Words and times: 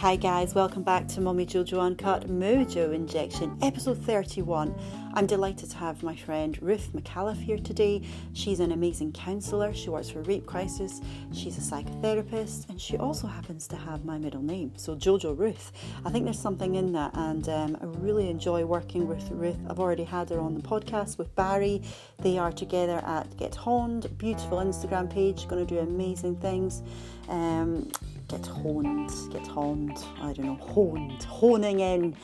Hi 0.00 0.16
guys, 0.16 0.54
welcome 0.54 0.82
back 0.82 1.08
to 1.08 1.20
Mommy 1.20 1.44
Jojo 1.44 1.78
Uncut 1.78 2.26
Mojo 2.26 2.94
Injection, 2.94 3.54
episode 3.60 3.98
31. 3.98 4.74
I'm 5.12 5.26
delighted 5.26 5.68
to 5.72 5.76
have 5.76 6.02
my 6.02 6.16
friend 6.16 6.58
Ruth 6.62 6.88
McAuliffe 6.94 7.42
here 7.42 7.58
today. 7.58 8.00
She's 8.32 8.60
an 8.60 8.72
amazing 8.72 9.12
counsellor, 9.12 9.74
she 9.74 9.90
works 9.90 10.08
for 10.08 10.22
Rape 10.22 10.46
Crisis, 10.46 11.02
she's 11.34 11.58
a 11.58 11.60
psychotherapist, 11.60 12.70
and 12.70 12.80
she 12.80 12.96
also 12.96 13.26
happens 13.26 13.68
to 13.68 13.76
have 13.76 14.06
my 14.06 14.16
middle 14.16 14.40
name, 14.40 14.72
so 14.76 14.96
Jojo 14.96 15.36
Ruth. 15.38 15.70
I 16.06 16.10
think 16.10 16.24
there's 16.24 16.40
something 16.40 16.76
in 16.76 16.92
that, 16.92 17.14
and 17.14 17.46
um, 17.50 17.76
I 17.82 17.84
really 17.84 18.30
enjoy 18.30 18.64
working 18.64 19.06
with 19.06 19.30
Ruth. 19.30 19.58
I've 19.68 19.80
already 19.80 20.04
had 20.04 20.30
her 20.30 20.40
on 20.40 20.54
the 20.54 20.62
podcast 20.62 21.18
with 21.18 21.34
Barry. 21.34 21.82
They 22.22 22.38
are 22.38 22.52
together 22.52 23.02
at 23.04 23.36
Get 23.36 23.54
Honed, 23.54 24.16
beautiful 24.16 24.60
Instagram 24.60 25.10
page, 25.12 25.46
going 25.46 25.66
to 25.66 25.74
do 25.74 25.78
amazing 25.78 26.36
things. 26.36 26.82
Um, 27.28 27.90
get 28.30 28.46
honed, 28.46 29.10
get 29.32 29.46
honed, 29.48 29.98
I 30.22 30.32
don't 30.32 30.46
know, 30.46 30.54
honed, 30.54 31.24
honing 31.24 31.80
in. 31.80 32.16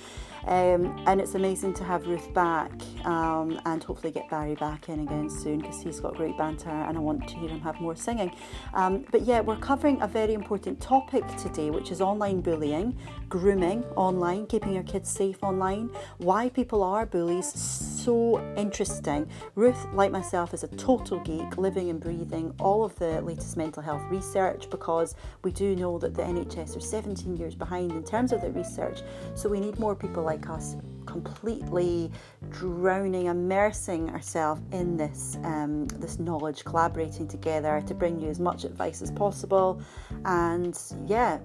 Um, 0.46 1.02
and 1.06 1.20
it's 1.20 1.34
amazing 1.34 1.74
to 1.74 1.84
have 1.84 2.06
Ruth 2.06 2.32
back 2.32 2.70
um, 3.04 3.60
and 3.64 3.82
hopefully 3.82 4.12
get 4.12 4.30
Barry 4.30 4.54
back 4.54 4.88
in 4.88 5.00
again 5.00 5.28
soon 5.28 5.60
because 5.60 5.82
he's 5.82 5.98
got 5.98 6.14
great 6.14 6.38
banter 6.38 6.70
and 6.70 6.96
I 6.96 7.00
want 7.00 7.28
to 7.28 7.36
hear 7.36 7.48
him 7.48 7.60
have 7.60 7.80
more 7.80 7.96
singing. 7.96 8.32
Um, 8.72 9.04
but 9.10 9.22
yeah, 9.22 9.40
we're 9.40 9.56
covering 9.56 10.00
a 10.02 10.08
very 10.08 10.34
important 10.34 10.80
topic 10.80 11.24
today, 11.36 11.70
which 11.70 11.90
is 11.90 12.00
online 12.00 12.40
bullying, 12.40 12.96
grooming 13.28 13.84
online, 13.96 14.46
keeping 14.46 14.72
your 14.72 14.84
kids 14.84 15.10
safe 15.10 15.42
online, 15.42 15.90
why 16.18 16.48
people 16.48 16.82
are 16.82 17.06
bullies. 17.06 17.52
So 17.52 18.40
interesting. 18.56 19.28
Ruth, 19.56 19.86
like 19.92 20.12
myself, 20.12 20.54
is 20.54 20.62
a 20.62 20.68
total 20.68 21.18
geek, 21.20 21.58
living 21.58 21.90
and 21.90 21.98
breathing 21.98 22.54
all 22.60 22.84
of 22.84 22.96
the 23.00 23.20
latest 23.20 23.56
mental 23.56 23.82
health 23.82 24.02
research 24.10 24.70
because 24.70 25.16
we 25.42 25.50
do 25.50 25.74
know 25.74 25.98
that 25.98 26.14
the 26.14 26.22
NHS 26.22 26.76
are 26.76 26.80
17 26.80 27.36
years 27.36 27.56
behind 27.56 27.90
in 27.92 28.04
terms 28.04 28.32
of 28.32 28.40
their 28.40 28.52
research. 28.52 29.00
So 29.34 29.48
we 29.48 29.58
need 29.58 29.78
more 29.80 29.96
people 29.96 30.22
like 30.22 30.35
us 30.48 30.76
completely 31.06 32.10
drowning, 32.50 33.26
immersing 33.26 34.10
ourselves 34.10 34.60
in 34.72 34.96
this 34.96 35.38
um, 35.44 35.86
this 35.86 36.18
knowledge, 36.18 36.64
collaborating 36.64 37.26
together 37.26 37.82
to 37.86 37.94
bring 37.94 38.20
you 38.20 38.28
as 38.28 38.38
much 38.38 38.64
advice 38.64 39.00
as 39.02 39.10
possible, 39.10 39.80
and 40.24 40.78
yeah, 41.06 41.38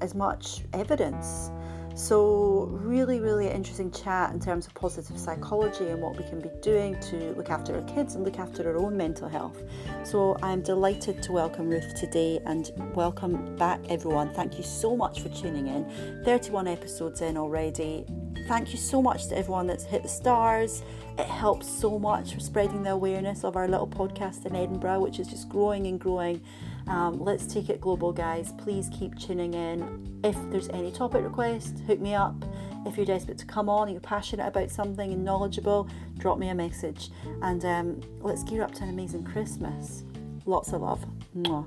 as 0.00 0.14
much 0.14 0.64
evidence. 0.72 1.50
So, 1.96 2.64
really, 2.72 3.20
really 3.20 3.48
interesting 3.48 3.88
chat 3.92 4.32
in 4.32 4.40
terms 4.40 4.66
of 4.66 4.74
positive 4.74 5.16
psychology 5.16 5.90
and 5.90 6.02
what 6.02 6.16
we 6.16 6.24
can 6.24 6.40
be 6.40 6.50
doing 6.60 6.98
to 7.02 7.32
look 7.36 7.50
after 7.50 7.76
our 7.76 7.82
kids 7.82 8.16
and 8.16 8.24
look 8.24 8.40
after 8.40 8.68
our 8.68 8.76
own 8.78 8.96
mental 8.96 9.28
health. 9.28 9.62
So, 10.02 10.36
I'm 10.42 10.60
delighted 10.60 11.22
to 11.22 11.30
welcome 11.30 11.68
Ruth 11.68 11.94
today 11.94 12.40
and 12.46 12.72
welcome 12.96 13.54
back, 13.54 13.78
everyone. 13.88 14.34
Thank 14.34 14.58
you 14.58 14.64
so 14.64 14.96
much 14.96 15.20
for 15.20 15.28
tuning 15.28 15.68
in. 15.68 16.24
31 16.24 16.66
episodes 16.66 17.20
in 17.20 17.36
already. 17.36 18.04
Thank 18.48 18.72
you 18.72 18.78
so 18.78 19.00
much 19.00 19.28
to 19.28 19.38
everyone 19.38 19.68
that's 19.68 19.84
hit 19.84 20.02
the 20.02 20.08
stars. 20.08 20.82
It 21.16 21.26
helps 21.26 21.68
so 21.68 21.96
much 22.00 22.34
for 22.34 22.40
spreading 22.40 22.82
the 22.82 22.90
awareness 22.90 23.44
of 23.44 23.54
our 23.54 23.68
little 23.68 23.86
podcast 23.86 24.46
in 24.46 24.56
Edinburgh, 24.56 24.98
which 24.98 25.20
is 25.20 25.28
just 25.28 25.48
growing 25.48 25.86
and 25.86 26.00
growing. 26.00 26.42
Um, 26.86 27.18
let's 27.18 27.46
take 27.46 27.70
it 27.70 27.80
global, 27.80 28.12
guys. 28.12 28.52
Please 28.58 28.90
keep 28.92 29.18
tuning 29.18 29.54
in. 29.54 30.20
If 30.22 30.36
there's 30.50 30.68
any 30.68 30.92
topic 30.92 31.24
request, 31.24 31.80
hook 31.86 32.00
me 32.00 32.14
up. 32.14 32.44
If 32.86 32.96
you're 32.96 33.06
desperate 33.06 33.38
to 33.38 33.46
come 33.46 33.70
on 33.70 33.88
you're 33.88 34.00
passionate 34.00 34.46
about 34.46 34.70
something 34.70 35.12
and 35.12 35.24
knowledgeable, 35.24 35.88
drop 36.18 36.38
me 36.38 36.48
a 36.50 36.54
message. 36.54 37.10
And 37.42 37.64
um, 37.64 38.00
let's 38.20 38.42
gear 38.42 38.62
up 38.62 38.74
to 38.74 38.82
an 38.82 38.90
amazing 38.90 39.24
Christmas. 39.24 40.04
Lots 40.44 40.72
of 40.72 40.82
love. 40.82 41.04
Mwah. 41.34 41.64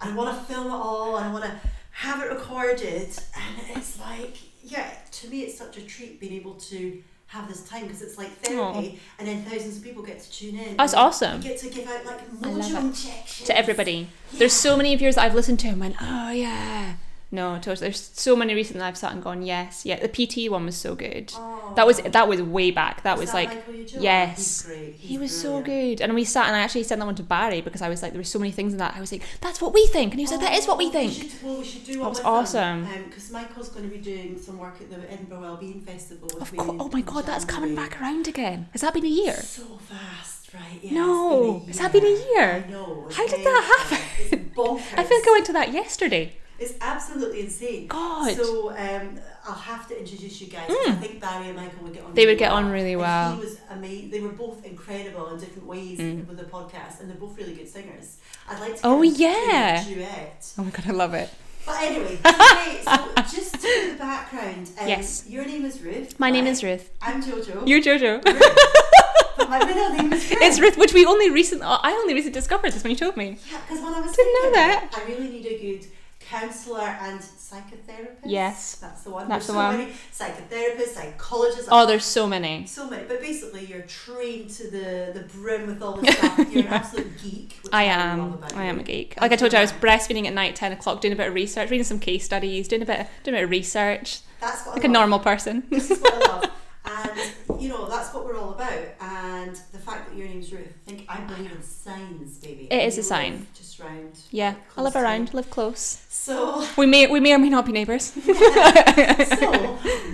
I 0.00 0.14
want 0.14 0.38
to 0.38 0.44
film 0.44 0.68
it 0.68 0.70
all 0.70 1.16
I 1.16 1.32
want 1.32 1.44
to 1.44 1.60
have 1.90 2.22
it 2.22 2.30
recorded. 2.30 3.08
And 3.34 3.76
it's 3.76 3.98
like, 3.98 4.36
yeah, 4.62 4.90
to 5.10 5.28
me, 5.28 5.42
it's 5.42 5.58
such 5.58 5.76
a 5.76 5.82
treat 5.82 6.20
being 6.20 6.34
able 6.34 6.54
to 6.54 7.02
have 7.28 7.48
this 7.48 7.68
time 7.68 7.82
because 7.82 8.02
it's 8.02 8.16
like 8.16 8.30
therapy 8.38 8.98
Aw. 8.98 9.18
and 9.18 9.28
then 9.28 9.42
thousands 9.44 9.78
of 9.78 9.82
people 9.84 10.02
get 10.02 10.20
to 10.20 10.30
tune 10.30 10.56
in. 10.56 10.76
That's 10.76 10.94
awesome. 10.94 11.42
You 11.42 11.48
get 11.48 11.58
to 11.60 11.68
give 11.70 11.88
out 11.88 12.04
like 12.06 12.30
mojo 12.30 12.80
injections. 12.80 13.46
to 13.46 13.56
everybody. 13.56 14.08
There's 14.32 14.52
so 14.52 14.76
many 14.76 14.94
of 14.94 15.00
yours 15.00 15.16
that 15.16 15.24
I've 15.24 15.34
listened 15.34 15.58
to 15.60 15.68
and 15.68 15.80
went, 15.80 15.96
oh 16.00 16.30
yeah. 16.30 16.94
No, 17.36 17.56
totally. 17.56 17.76
There's 17.88 18.10
so 18.14 18.34
many 18.34 18.54
recently 18.54 18.80
that 18.80 18.86
I've 18.88 18.96
sat 18.96 19.12
and 19.12 19.22
gone, 19.22 19.42
yes, 19.42 19.84
yeah. 19.84 19.98
The 20.04 20.08
PT 20.08 20.50
one 20.50 20.64
was 20.64 20.76
so 20.76 20.94
good. 20.94 21.32
Oh. 21.36 21.72
That 21.76 21.86
was 21.86 21.98
that 22.16 22.26
was 22.28 22.40
way 22.40 22.70
back. 22.70 23.02
That 23.02 23.18
was 23.18 23.30
that 23.32 23.34
like, 23.40 23.48
Michael 23.50 23.62
oh, 23.68 23.72
Eugene? 23.82 24.02
yes. 24.02 24.36
He's 24.38 24.62
great. 24.62 24.94
he 24.94 25.08
He's 25.08 25.18
was 25.18 25.40
so 25.42 25.60
good. 25.62 26.00
And 26.00 26.14
we 26.14 26.24
sat 26.24 26.46
and 26.46 26.56
I 26.56 26.60
actually 26.60 26.84
sent 26.84 26.98
that 27.00 27.06
one 27.06 27.14
to 27.16 27.22
Barry 27.22 27.60
because 27.60 27.82
I 27.82 27.88
was 27.88 28.00
like, 28.02 28.12
there 28.12 28.20
were 28.20 28.24
so 28.36 28.38
many 28.38 28.50
things 28.52 28.72
in 28.72 28.78
that. 28.78 28.94
I 28.96 29.00
was 29.00 29.12
like, 29.12 29.22
that's 29.42 29.60
what 29.60 29.74
we 29.74 29.86
think, 29.88 30.12
and 30.12 30.20
he 30.20 30.24
was 30.24 30.32
like, 30.32 30.40
that 30.40 30.54
is 30.58 30.66
what 30.66 30.78
we 30.78 30.86
Oh, 30.86 30.90
think. 30.98 31.12
should, 31.12 31.42
well, 31.42 31.58
we 31.58 31.64
should 31.64 31.84
do 31.84 31.98
That 32.00 32.08
was 32.08 32.20
awesome. 32.20 32.84
Um, 32.86 33.04
because 33.08 33.30
Michael's 33.30 33.68
going 33.68 33.88
to 33.88 33.94
be 33.94 34.00
doing 34.00 34.38
some 34.40 34.56
work 34.58 34.76
at 34.80 34.88
the 34.90 34.98
Edinburgh 35.12 35.40
Wellbeing 35.42 35.80
Festival. 35.82 36.28
Of 36.40 36.56
course. 36.56 36.76
Oh 36.80 36.88
my 36.92 37.02
god, 37.02 37.26
that's 37.26 37.44
coming 37.44 37.74
back 37.74 38.00
around 38.00 38.26
again. 38.28 38.68
Has 38.72 38.80
that 38.80 38.94
been 38.94 39.04
a 39.04 39.08
year? 39.22 39.34
So 39.36 39.64
fast, 39.92 40.54
right? 40.54 40.80
Yeah, 40.82 40.94
No, 40.94 41.64
it's 41.68 41.78
has 41.78 41.92
been 41.92 42.02
that 42.02 42.08
been 42.08 42.22
a 42.22 42.32
year. 42.34 42.66
know. 42.70 43.08
How 43.12 43.26
did 43.26 43.44
that 43.44 43.86
happen? 43.90 44.06
It's. 44.18 44.32
I 44.96 45.02
think 45.02 45.28
I 45.28 45.30
went 45.32 45.44
to 45.46 45.52
that 45.52 45.72
yesterday. 45.74 46.32
It's 46.58 46.74
absolutely 46.80 47.40
insane. 47.42 47.86
God. 47.88 48.34
So 48.34 48.70
um, 48.70 49.18
I'll 49.46 49.54
have 49.54 49.86
to 49.88 49.98
introduce 49.98 50.40
you 50.40 50.46
guys. 50.46 50.66
'cause 50.68 50.88
I 50.88 50.92
think 50.92 51.20
Barry 51.20 51.48
and 51.48 51.56
Michael 51.56 51.82
would 51.84 51.92
get 51.92 52.02
on. 52.04 52.12
Mm. 52.12 52.14
They 52.14 52.22
really 52.22 52.32
would 52.34 52.38
get 52.38 52.48
well. 52.50 52.56
on 52.64 52.70
really 52.70 52.92
And 52.92 53.00
well. 53.02 53.34
He 53.34 53.40
was 53.40 53.58
amazing. 53.70 54.10
They 54.10 54.20
were 54.20 54.30
both 54.30 54.64
incredible 54.64 55.28
in 55.32 55.38
different 55.38 55.66
ways 55.66 55.98
Mm. 55.98 56.26
with 56.26 56.38
the 56.38 56.44
podcast, 56.44 57.00
and 57.00 57.10
they're 57.10 57.16
both 57.18 57.36
really 57.36 57.52
good 57.54 57.68
singers. 57.68 58.16
I'd 58.48 58.60
like 58.60 58.74
to. 58.76 58.80
Oh, 58.86 59.02
get 59.02 59.12
them 59.12 59.84
to 59.84 59.94
do 59.94 60.00
a 60.00 60.02
yeah. 60.02 60.06
duet. 60.14 60.52
Oh 60.58 60.64
my 60.64 60.70
god, 60.70 60.84
I 60.88 60.92
love 60.92 61.14
it. 61.14 61.28
But 61.66 61.82
anyway, 61.82 62.16
today, 62.24 62.80
so 62.84 63.36
just 63.36 63.54
to 63.54 63.88
the 63.90 63.96
background. 63.98 64.70
Um, 64.80 64.86
Yes. 64.88 65.24
Your 65.28 65.44
name 65.44 65.64
is 65.64 65.82
Ruth. 65.82 66.18
My 66.18 66.30
name 66.30 66.46
is 66.46 66.62
Ruth. 66.62 66.90
I'm 67.02 67.20
Jojo. 67.22 67.66
You're 67.66 67.80
Jojo. 67.82 68.22
but 69.36 69.50
my 69.50 69.58
middle 69.64 69.90
name 69.90 70.12
is 70.12 70.30
Ruth. 70.30 70.38
it's 70.42 70.60
Ruth, 70.60 70.78
which 70.78 70.94
we 70.94 71.04
only 71.04 71.28
recently, 71.28 71.66
I 71.68 71.90
only 71.92 72.14
recently 72.14 72.32
discovered 72.34 72.72
this 72.72 72.82
when 72.84 72.92
you 72.92 72.96
told 72.96 73.16
me. 73.16 73.36
Yeah, 73.50 73.58
because 73.66 73.82
when 73.84 73.92
I 73.94 74.00
was 74.00 74.14
Didn't 74.14 74.32
know 74.34 74.52
that. 74.52 74.90
I 74.96 75.04
really 75.10 75.28
need 75.28 75.46
a 75.46 75.58
good 75.58 75.86
counsellor 76.28 76.80
and 77.00 77.20
psychotherapist. 77.20 78.16
Yes, 78.24 78.76
that's 78.76 79.02
the 79.02 79.10
one. 79.10 79.28
that's 79.28 79.46
There's 79.46 79.56
the 79.56 79.62
so 79.62 79.68
one. 79.68 79.78
Many 79.78 79.92
psychotherapists, 80.12 80.94
psychologists. 80.94 81.68
Oh, 81.70 81.86
there's 81.86 82.04
so 82.04 82.26
many. 82.26 82.66
so 82.66 82.88
many, 82.88 83.04
but 83.06 83.20
basically 83.20 83.64
you're 83.64 83.82
trained 83.82 84.50
to 84.50 84.64
the, 84.70 85.12
the 85.14 85.24
brim 85.32 85.66
with 85.66 85.82
all 85.82 85.96
the 85.96 86.10
stuff. 86.10 86.52
You're 86.52 86.62
an 86.62 86.68
absolute 86.72 87.12
geek. 87.22 87.58
Which 87.62 87.72
I 87.72 87.84
am. 87.84 88.34
about 88.34 88.54
I 88.56 88.64
am 88.64 88.80
a 88.80 88.82
geek. 88.82 89.20
Like 89.20 89.32
I 89.32 89.36
told 89.36 89.52
you, 89.52 89.58
I 89.58 89.62
was 89.62 89.72
breastfeeding 89.72 90.26
at 90.26 90.34
night, 90.34 90.56
ten 90.56 90.72
o'clock, 90.72 91.00
doing 91.00 91.12
a 91.12 91.16
bit 91.16 91.28
of 91.28 91.34
research, 91.34 91.70
reading 91.70 91.84
some 91.84 92.00
case 92.00 92.24
studies, 92.24 92.68
doing 92.68 92.82
a 92.82 92.86
bit, 92.86 93.06
doing 93.22 93.34
a 93.34 93.38
bit 93.38 93.44
of 93.44 93.50
research, 93.50 94.20
That's 94.40 94.66
what 94.66 94.76
like 94.76 94.84
I 94.84 94.88
a 94.88 94.90
normal 94.90 95.18
person. 95.20 95.62
This 95.70 95.90
is 95.90 96.00
what 96.00 96.14
I 96.14 96.18
love. 96.32 96.50
And 96.88 97.60
you 97.60 97.68
know, 97.68 97.88
that's 97.88 98.14
what 98.14 98.24
we're 98.24 98.38
all 98.38 98.50
about. 98.54 98.78
And 99.00 99.56
the 99.72 99.78
fact 99.78 100.08
that 100.08 100.16
your 100.16 100.28
name's 100.28 100.52
Ruth, 100.52 100.68
I 100.86 100.88
think 100.90 101.04
I 101.08 101.18
believe 101.22 101.50
in 101.50 101.60
signs, 101.60 102.38
baby. 102.38 102.68
It 102.70 102.84
is 102.84 102.96
a 102.96 103.02
sign. 103.02 103.48
Just 103.54 103.80
round. 103.80 104.20
yeah, 104.30 104.54
I 104.76 104.82
live 104.82 104.94
around, 104.94 105.34
live 105.34 105.50
close. 105.50 106.05
So, 106.26 106.66
We 106.76 106.86
may, 106.86 107.06
we 107.06 107.20
may 107.20 107.34
or 107.34 107.38
may 107.38 107.48
not 107.50 107.64
be 107.66 107.70
neighbours. 107.70 108.06
so 108.12 108.20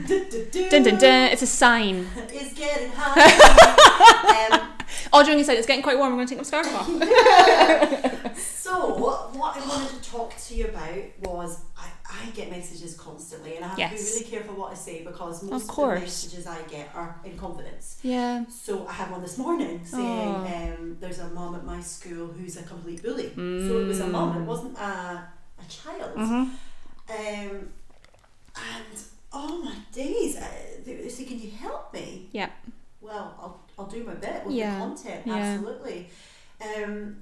du- 0.07 0.25
du- 0.31 0.47
du- 0.53 0.69
dun 0.69 0.83
dun 0.83 0.99
dun. 0.99 1.31
It's 1.33 1.41
a 1.41 1.47
sign. 1.47 2.07
is 2.31 2.53
getting 2.53 2.91
hot. 2.95 4.53
um, 4.61 4.69
All 5.11 5.25
joking 5.25 5.41
aside, 5.41 5.57
it's 5.57 5.67
getting 5.67 5.83
quite 5.83 5.97
warm. 5.97 6.13
I'm 6.13 6.19
going 6.19 6.27
to 6.29 6.35
take 6.35 6.39
my 6.39 6.45
scarf 6.45 6.67
off. 6.75 6.87
so, 8.37 8.95
what, 8.95 9.35
what 9.35 9.57
I 9.57 9.67
wanted 9.67 10.03
to 10.03 10.11
talk 10.11 10.37
to 10.37 10.55
you 10.55 10.67
about 10.67 11.03
was 11.23 11.63
I, 11.79 11.89
I 12.11 12.31
get 12.33 12.51
messages 12.51 12.95
constantly, 12.95 13.57
and 13.57 13.65
I 13.65 13.69
have 13.69 13.77
to 13.91 13.97
be 13.97 14.03
really 14.03 14.25
careful 14.25 14.55
what 14.55 14.73
I 14.73 14.75
say 14.75 15.03
because 15.05 15.43
most 15.43 15.67
of, 15.71 15.77
the 15.77 15.87
messages 16.01 16.47
I 16.47 16.61
get 16.69 16.91
are 16.95 17.19
in 17.25 17.39
confidence. 17.39 17.97
yeah. 18.03 18.45
So 18.51 18.87
I 18.87 18.93
had 18.93 19.11
one 19.11 19.23
this 19.23 19.39
morning 19.39 19.81
saying 19.87 20.29
um, 20.29 20.99
there's 21.01 21.21
a 21.21 21.29
mum 21.31 21.55
at 21.55 21.65
my 21.65 21.81
school 21.81 22.27
who's 22.27 22.59
a 22.59 22.63
complete 22.65 23.03
bully. 23.03 23.31
So 23.35 23.79
it 23.81 23.87
was 23.87 24.01
a 24.01 24.09
mum, 24.09 24.43
it 24.43 24.45
wasn't 24.45 24.77
a, 24.77 25.25
a 25.65 25.71
child. 25.71 26.17
Mhm. 26.17 26.51
Um, 27.09 27.73
and 28.55 28.99
oh 29.33 29.63
my 29.63 29.75
days, 29.93 30.37
they 30.85 30.97
were 31.03 31.09
saying, 31.09 31.29
can 31.29 31.41
you 31.41 31.51
help 31.51 31.93
me? 31.93 32.29
Yeah. 32.33 32.51
Well, 33.01 33.35
I'll, 33.41 33.61
I'll 33.79 33.87
do 33.87 34.05
my 34.05 34.15
bit 34.15 34.45
with 34.45 34.55
Yeah. 34.55 34.75
the 34.75 34.81
content, 34.81 35.27
Yeah. 35.27 35.35
absolutely. 35.35 36.09
Um, 36.61 37.17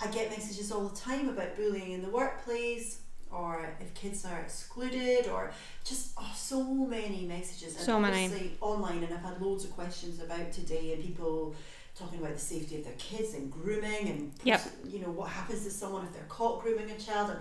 I 0.00 0.06
get 0.08 0.30
messages 0.30 0.70
all 0.72 0.88
the 0.88 0.96
time 0.96 1.28
about 1.28 1.56
bullying 1.56 1.92
in 1.92 2.02
the 2.02 2.08
workplace 2.10 3.00
or 3.30 3.68
if 3.80 3.92
kids 3.94 4.24
are 4.24 4.38
excluded 4.40 5.26
or 5.28 5.52
just 5.84 6.12
oh, 6.16 6.32
so 6.34 6.62
many 6.62 7.26
messages. 7.26 7.76
And 7.76 7.84
So 7.84 7.98
many. 8.00 8.56
online 8.60 9.02
and 9.02 9.12
I've 9.12 9.20
had 9.22 9.40
loads 9.42 9.64
of 9.64 9.72
questions 9.72 10.20
about 10.22 10.52
today 10.52 10.92
and 10.94 11.02
people 11.02 11.54
talking 11.98 12.18
about 12.20 12.34
the 12.34 12.38
safety 12.40 12.76
of 12.76 12.84
their 12.84 12.92
kids 12.98 13.34
and 13.34 13.50
grooming 13.50 14.08
and 14.08 14.32
Yep. 14.44 14.60
you 14.86 15.00
know 15.00 15.10
what 15.10 15.30
happens 15.30 15.64
to 15.64 15.70
someone 15.70 16.04
if 16.04 16.12
they're 16.12 16.22
caught 16.28 16.62
grooming 16.62 16.90
a 16.90 16.98
child 16.98 17.30
and 17.30 17.40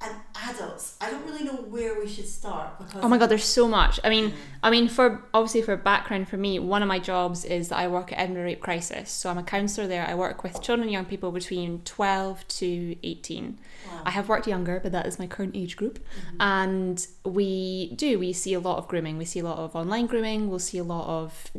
and 0.00 0.14
adults. 0.48 0.96
I 1.00 1.10
don't 1.10 1.24
really 1.24 1.44
know 1.44 1.54
where 1.54 1.98
we 1.98 2.06
should 2.06 2.28
start 2.28 2.78
because 2.78 3.02
Oh 3.02 3.08
my 3.08 3.16
god, 3.16 3.28
there's 3.28 3.44
so 3.44 3.66
much. 3.66 3.98
I 4.04 4.10
mean, 4.10 4.30
mm. 4.30 4.34
I 4.62 4.70
mean, 4.70 4.88
for 4.88 5.24
obviously 5.32 5.62
for 5.62 5.76
background 5.76 6.28
for 6.28 6.36
me, 6.36 6.58
one 6.58 6.82
of 6.82 6.88
my 6.88 6.98
jobs 6.98 7.44
is 7.44 7.68
that 7.70 7.78
I 7.78 7.88
work 7.88 8.12
at 8.12 8.18
Edinburgh 8.18 8.44
Rape 8.44 8.60
Crisis. 8.60 9.10
So 9.10 9.30
I'm 9.30 9.38
a 9.38 9.42
counsellor 9.42 9.86
there. 9.86 10.06
I 10.06 10.14
work 10.14 10.42
with 10.42 10.60
children 10.60 10.84
and 10.84 10.92
young 10.92 11.06
people 11.06 11.32
between 11.32 11.80
12 11.80 12.46
to 12.48 12.96
18. 13.02 13.58
Wow. 13.86 14.02
I 14.04 14.10
have 14.10 14.28
worked 14.28 14.46
younger, 14.46 14.80
but 14.80 14.92
that 14.92 15.06
is 15.06 15.18
my 15.18 15.26
current 15.26 15.56
age 15.56 15.76
group. 15.76 15.98
Mm-hmm. 15.98 16.36
And 16.40 17.06
we 17.24 17.94
do 17.96 18.18
we 18.18 18.32
see 18.32 18.52
a 18.52 18.60
lot 18.60 18.78
of 18.78 18.88
grooming. 18.88 19.16
We 19.16 19.24
see 19.24 19.40
a 19.40 19.44
lot 19.44 19.58
of 19.58 19.74
online 19.74 20.06
grooming. 20.06 20.50
We'll 20.50 20.58
see 20.58 20.78
a 20.78 20.84
lot 20.84 21.06
of 21.08 21.50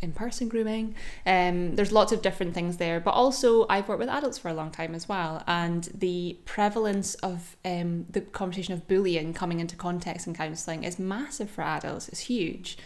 in-person 0.00 0.48
grooming. 0.48 0.94
Um, 1.26 1.76
there's 1.76 1.92
lots 1.92 2.12
of 2.12 2.22
different 2.22 2.54
things 2.54 2.76
there 2.76 3.00
but 3.00 3.12
also 3.12 3.66
i've 3.68 3.88
worked 3.88 4.00
with 4.00 4.08
adults 4.08 4.38
for 4.38 4.48
a 4.48 4.54
long 4.54 4.70
time 4.70 4.94
as 4.94 5.08
well 5.08 5.42
and 5.46 5.84
the 5.94 6.36
prevalence 6.44 7.14
of 7.16 7.56
um, 7.64 8.06
the 8.10 8.20
conversation 8.20 8.74
of 8.74 8.86
bullying 8.86 9.32
coming 9.32 9.60
into 9.60 9.76
context 9.76 10.26
in 10.26 10.34
counselling 10.34 10.84
is 10.84 10.98
massive 10.98 11.50
for 11.50 11.62
adults. 11.62 12.08
It's 12.08 12.20
huge 12.20 12.78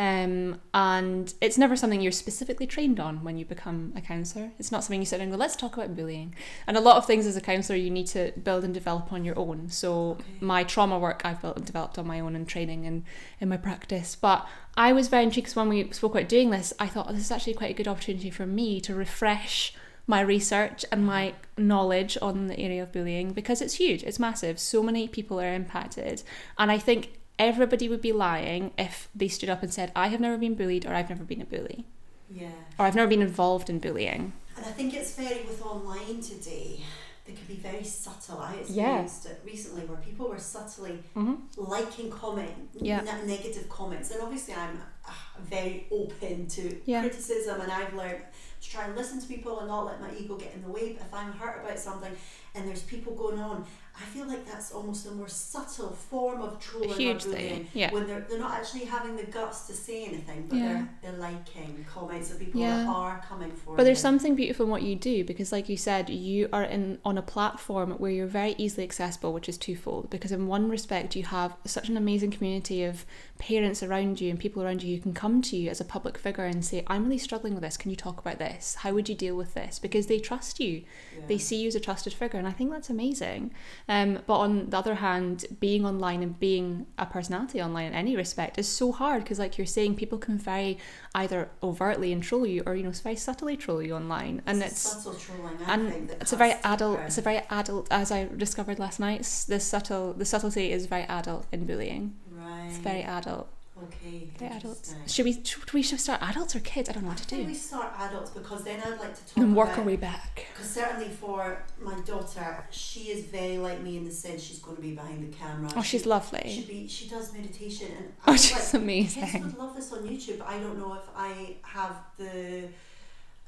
um, 0.00 0.58
and 0.72 1.34
it's 1.42 1.58
never 1.58 1.76
something 1.76 2.00
you're 2.00 2.10
specifically 2.10 2.66
trained 2.66 2.98
on 2.98 3.22
when 3.22 3.36
you 3.36 3.44
become 3.44 3.92
a 3.94 4.00
counsellor 4.00 4.50
it's 4.58 4.72
not 4.72 4.82
something 4.82 4.98
you 4.98 5.04
sit 5.04 5.18
down 5.18 5.24
and 5.24 5.32
go 5.32 5.36
let's 5.36 5.54
talk 5.54 5.76
about 5.76 5.94
bullying 5.94 6.34
and 6.66 6.78
a 6.78 6.80
lot 6.80 6.96
of 6.96 7.04
things 7.06 7.26
as 7.26 7.36
a 7.36 7.40
counsellor 7.40 7.76
you 7.76 7.90
need 7.90 8.06
to 8.06 8.32
build 8.42 8.64
and 8.64 8.72
develop 8.72 9.12
on 9.12 9.26
your 9.26 9.38
own 9.38 9.68
so 9.68 10.16
my 10.40 10.64
trauma 10.64 10.98
work 10.98 11.20
i've 11.26 11.42
built 11.42 11.58
and 11.58 11.66
developed 11.66 11.98
on 11.98 12.06
my 12.06 12.18
own 12.18 12.34
in 12.34 12.46
training 12.46 12.86
and 12.86 13.04
in 13.40 13.48
my 13.50 13.58
practice 13.58 14.16
but 14.16 14.48
I 14.76 14.92
was 14.92 15.08
very 15.08 15.24
intrigued 15.24 15.46
because 15.46 15.56
when 15.56 15.68
we 15.68 15.90
spoke 15.90 16.14
about 16.14 16.28
doing 16.28 16.50
this, 16.50 16.72
I 16.78 16.86
thought 16.86 17.06
oh, 17.08 17.12
this 17.12 17.22
is 17.22 17.30
actually 17.32 17.54
quite 17.54 17.72
a 17.72 17.74
good 17.74 17.88
opportunity 17.88 18.30
for 18.30 18.46
me 18.46 18.80
to 18.82 18.94
refresh 18.94 19.74
my 20.06 20.20
research 20.20 20.84
and 20.90 21.04
my 21.04 21.34
knowledge 21.58 22.16
on 22.22 22.46
the 22.46 22.58
area 22.58 22.82
of 22.82 22.92
bullying 22.92 23.32
because 23.32 23.60
it's 23.60 23.74
huge, 23.74 24.02
it's 24.04 24.18
massive. 24.18 24.58
So 24.58 24.82
many 24.82 25.06
people 25.08 25.40
are 25.40 25.52
impacted. 25.52 26.22
And 26.56 26.70
I 26.70 26.78
think 26.78 27.19
everybody 27.40 27.88
would 27.88 28.02
be 28.02 28.12
lying 28.12 28.70
if 28.78 29.08
they 29.14 29.26
stood 29.28 29.48
up 29.48 29.62
and 29.64 29.72
said, 29.72 29.90
I 29.96 30.08
have 30.08 30.20
never 30.20 30.36
been 30.38 30.54
bullied 30.54 30.86
or 30.86 30.92
I've 30.94 31.08
never 31.08 31.24
been 31.24 31.40
a 31.40 31.46
bully 31.46 31.86
yeah. 32.30 32.50
or 32.78 32.84
I've 32.86 32.94
never 32.94 33.08
been 33.08 33.22
involved 33.22 33.68
in 33.70 33.78
bullying. 33.80 34.32
And 34.56 34.66
I 34.66 34.72
think 34.72 34.94
it's 34.94 35.14
very 35.14 35.42
with 35.44 35.60
online 35.64 36.20
today. 36.20 36.80
They 37.26 37.32
can 37.32 37.46
be 37.46 37.54
very 37.70 37.84
subtle. 37.84 38.38
I 38.38 38.54
Yeah. 38.54 38.60
experienced 38.60 39.26
it 39.26 39.40
recently 39.44 39.82
where 39.86 39.98
people 39.98 40.28
were 40.28 40.38
subtly 40.38 40.94
hmm 41.14 41.34
liking 41.56 42.10
comment, 42.10 42.52
Yeah. 42.74 43.00
ne- 43.00 43.26
negative 43.36 43.68
comments, 43.68 44.10
and 44.10 44.20
obviously 44.22 44.54
I'm 44.54 44.76
uh, 45.08 45.12
very 45.56 45.86
open 45.90 46.46
to 46.56 46.62
Yeah. 46.84 47.00
criticism, 47.02 47.60
and 47.60 47.70
I've 47.72 47.94
learned 47.94 48.22
to 48.62 48.70
try 48.70 48.84
and 48.84 48.94
listen 48.96 49.18
to 49.22 49.26
people 49.26 49.60
and 49.60 49.68
not 49.68 49.86
let 49.86 50.00
my 50.00 50.10
ego 50.20 50.36
get 50.36 50.52
in 50.54 50.62
the 50.62 50.68
way. 50.76 50.92
But 50.92 51.02
if 51.06 51.14
I'm 51.14 51.32
hurt 51.32 51.64
about 51.64 51.78
something, 51.78 52.14
and 52.54 52.68
there's 52.68 52.82
people 52.82 53.14
going 53.14 53.38
on, 53.38 53.64
I 53.96 54.04
feel 54.04 54.26
like 54.26 54.46
that's 54.46 54.72
almost 54.72 55.06
a 55.06 55.10
more 55.10 55.28
subtle 55.28 55.90
form 55.90 56.40
of 56.40 56.58
trolling 56.58 56.90
huge 56.90 57.26
or 57.26 57.32
thing, 57.32 57.48
bullying. 57.48 57.68
yeah. 57.74 57.92
When 57.92 58.06
they're 58.06 58.20
they're 58.28 58.38
not 58.38 58.52
actually 58.58 58.86
having 58.86 59.14
the 59.16 59.24
guts 59.24 59.66
to 59.66 59.74
say 59.74 60.04
anything, 60.06 60.46
but 60.48 60.56
Yeah. 60.58 60.86
they're 61.02 61.12
they're 61.12 61.20
liking 61.20 61.84
comments 61.92 62.30
of 62.30 62.38
people 62.38 62.60
Yeah. 62.60 62.78
that 62.78 62.86
are 62.88 63.22
coming 63.28 63.50
for. 63.52 63.76
But 63.76 63.84
there's 63.84 63.98
you. 63.98 64.02
something 64.02 64.34
beautiful 64.34 64.64
in 64.66 64.70
what 64.70 64.82
you 64.82 64.96
do 64.96 65.22
because, 65.24 65.52
like 65.52 65.68
you 65.68 65.76
said, 65.76 66.08
you 66.08 66.48
are 66.52 66.62
in 66.64 66.98
on 67.04 67.18
a 67.18 67.22
platform 67.22 67.92
where 67.92 68.10
you're 68.10 68.26
very 68.26 68.54
easily 68.56 68.84
accessible, 68.84 69.32
which 69.34 69.48
is 69.48 69.58
twofold. 69.58 70.08
Because 70.08 70.32
in 70.32 70.46
one 70.46 70.70
respect, 70.70 71.14
you 71.14 71.24
have 71.24 71.56
such 71.66 71.88
an 71.90 71.96
amazing 71.98 72.30
community 72.30 72.84
of 72.84 73.04
parents 73.38 73.82
around 73.82 74.20
you 74.20 74.30
and 74.30 74.38
people 74.38 74.62
around 74.62 74.82
you 74.82 74.96
who 74.96 75.02
can 75.02 75.14
come 75.14 75.42
to 75.42 75.56
you 75.56 75.68
as 75.70 75.80
a 75.80 75.84
public 75.84 76.16
figure 76.16 76.44
and 76.44 76.64
say, 76.64 76.82
"I'm 76.86 77.04
really 77.04 77.18
struggling 77.18 77.52
with 77.54 77.62
this. 77.62 77.76
Can 77.76 77.90
you 77.90 77.96
talk 77.96 78.18
about 78.18 78.38
this? 78.38 78.76
How 78.76 78.92
would 78.94 79.08
you 79.10 79.14
deal 79.14 79.36
with 79.36 79.52
this?" 79.54 79.78
Because 79.78 80.06
they 80.06 80.18
trust 80.18 80.58
you, 80.60 80.84
Yeah. 81.16 81.26
they 81.26 81.38
see 81.38 81.60
you 81.60 81.68
as 81.68 81.74
a 81.74 81.80
trusted 81.80 82.12
figure, 82.14 82.38
and 82.38 82.48
I 82.48 82.52
think 82.52 82.70
that's 82.70 82.88
amazing. 82.90 83.52
Um, 83.90 84.20
but 84.24 84.38
on 84.46 84.70
the 84.70 84.78
other 84.78 84.94
hand, 84.94 85.46
being 85.58 85.84
online 85.84 86.22
and 86.22 86.38
being 86.38 86.86
a 86.96 87.06
personality 87.06 87.60
online 87.60 87.86
in 87.86 87.94
any 87.94 88.14
respect 88.16 88.56
is 88.56 88.68
so 88.68 88.92
hard 88.92 89.24
because, 89.24 89.40
like 89.40 89.58
you're 89.58 89.66
saying, 89.66 89.96
people 89.96 90.16
can 90.26 90.38
very 90.38 90.78
either 91.12 91.40
overtly 91.60 92.12
and 92.12 92.22
troll 92.22 92.46
you 92.46 92.62
or 92.66 92.76
you 92.76 92.84
know 92.84 92.92
very 92.92 93.16
subtly 93.16 93.56
troll 93.56 93.82
you 93.82 93.94
online, 93.96 94.42
and 94.46 94.62
It's 94.62 94.72
it's 94.72 94.80
subtle 94.80 95.18
trolling. 95.18 95.58
I 95.66 95.74
and 95.74 95.82
think, 95.92 96.10
it's 96.22 96.32
a 96.32 96.36
very 96.36 96.54
adult. 96.62 97.00
It's 97.00 97.18
a 97.18 97.22
very 97.30 97.42
adult, 97.50 97.88
as 97.90 98.12
I 98.12 98.28
discovered 98.36 98.78
last 98.78 99.00
night. 99.00 99.22
The 99.48 99.58
subtle, 99.58 100.12
the 100.12 100.24
subtlety 100.24 100.70
is 100.70 100.86
very 100.86 101.06
adult 101.20 101.46
in 101.50 101.66
bullying. 101.66 102.14
right. 102.30 102.68
It's 102.68 102.78
very 102.78 103.02
adult. 103.02 103.48
Okay. 103.84 104.28
Very 104.38 104.52
adults. 104.56 104.94
Should 105.06 105.24
we? 105.26 105.32
Should 105.44 105.72
we 105.72 105.82
should 105.82 106.00
start 106.00 106.22
adults 106.22 106.54
or 106.56 106.60
kids? 106.60 106.88
I 106.88 106.92
don't 106.92 107.02
know 107.02 107.08
what 107.10 107.18
to 107.18 107.26
do. 107.26 107.44
we 107.44 107.54
start 107.54 107.92
adults 107.98 108.30
because 108.30 108.64
then 108.64 108.80
I'd 108.80 108.98
like 108.98 109.14
to 109.14 109.24
talk 109.26 109.36
And 109.36 109.54
work 109.56 109.68
about 109.70 109.78
our 109.80 109.84
way 109.84 109.96
back. 109.96 110.46
Because 110.54 110.70
certainly 110.70 111.08
for 111.08 111.62
my 111.80 111.94
daughter, 112.00 112.64
she 112.70 113.00
is 113.10 113.24
very 113.26 113.58
like 113.58 113.80
me 113.82 113.96
in 113.96 114.04
the 114.04 114.10
sense 114.10 114.42
she's 114.42 114.58
going 114.60 114.76
to 114.76 114.82
be 114.82 114.92
behind 114.94 115.30
the 115.32 115.36
camera. 115.36 115.70
Oh, 115.76 115.82
she's 115.82 116.02
she, 116.04 116.08
lovely. 116.08 116.48
She 116.48 116.62
be 116.62 116.88
she 116.88 117.08
does 117.08 117.32
meditation 117.32 117.88
and 117.98 118.12
Oh, 118.26 118.32
I 118.32 118.36
she's 118.36 118.52
like, 118.52 118.60
kids 118.60 118.74
amazing. 118.74 119.42
would 119.44 119.58
love 119.58 119.74
this 119.76 119.92
on 119.92 120.00
YouTube. 120.00 120.38
But 120.38 120.48
I 120.48 120.58
don't 120.58 120.78
know 120.78 120.94
if 120.94 121.08
I 121.16 121.56
have 121.62 121.96
the 122.16 122.68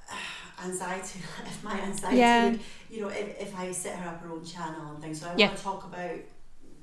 anxiety. 0.65 1.21
If 1.47 1.65
my 1.65 1.81
anxiety, 1.81 2.19
Yeah. 2.19 2.51
would, 2.51 2.61
you 2.91 3.01
know, 3.03 3.09
if, 3.09 3.41
if 3.41 3.59
I 3.59 3.73
set 3.73 3.99
her 3.99 4.09
up 4.11 4.21
her 4.23 4.31
own 4.31 4.45
channel 4.45 4.93
and 4.93 5.03
things. 5.03 5.21
So 5.21 5.27
I 5.29 5.35
Yeah. 5.37 5.47
want 5.47 5.59
to 5.59 5.65
talk 5.65 5.85
about 5.85 6.19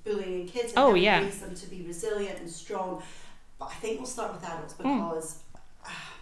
bullying 0.04 0.42
in 0.42 0.48
kids 0.48 0.70
and 0.74 0.78
Oh, 0.80 0.94
yeah. 0.96 1.22
raise 1.22 1.40
them 1.40 1.54
to 1.56 1.68
be 1.68 1.82
resilient 1.84 2.40
and 2.40 2.50
strong. 2.50 3.02
But 3.60 3.70
I 3.72 3.74
think 3.76 3.98
we'll 4.00 4.08
start 4.08 4.34
with 4.34 4.44
adults 4.44 4.74
Hmm. 4.74 4.84
because, 4.96 5.40
ah, 5.86 6.14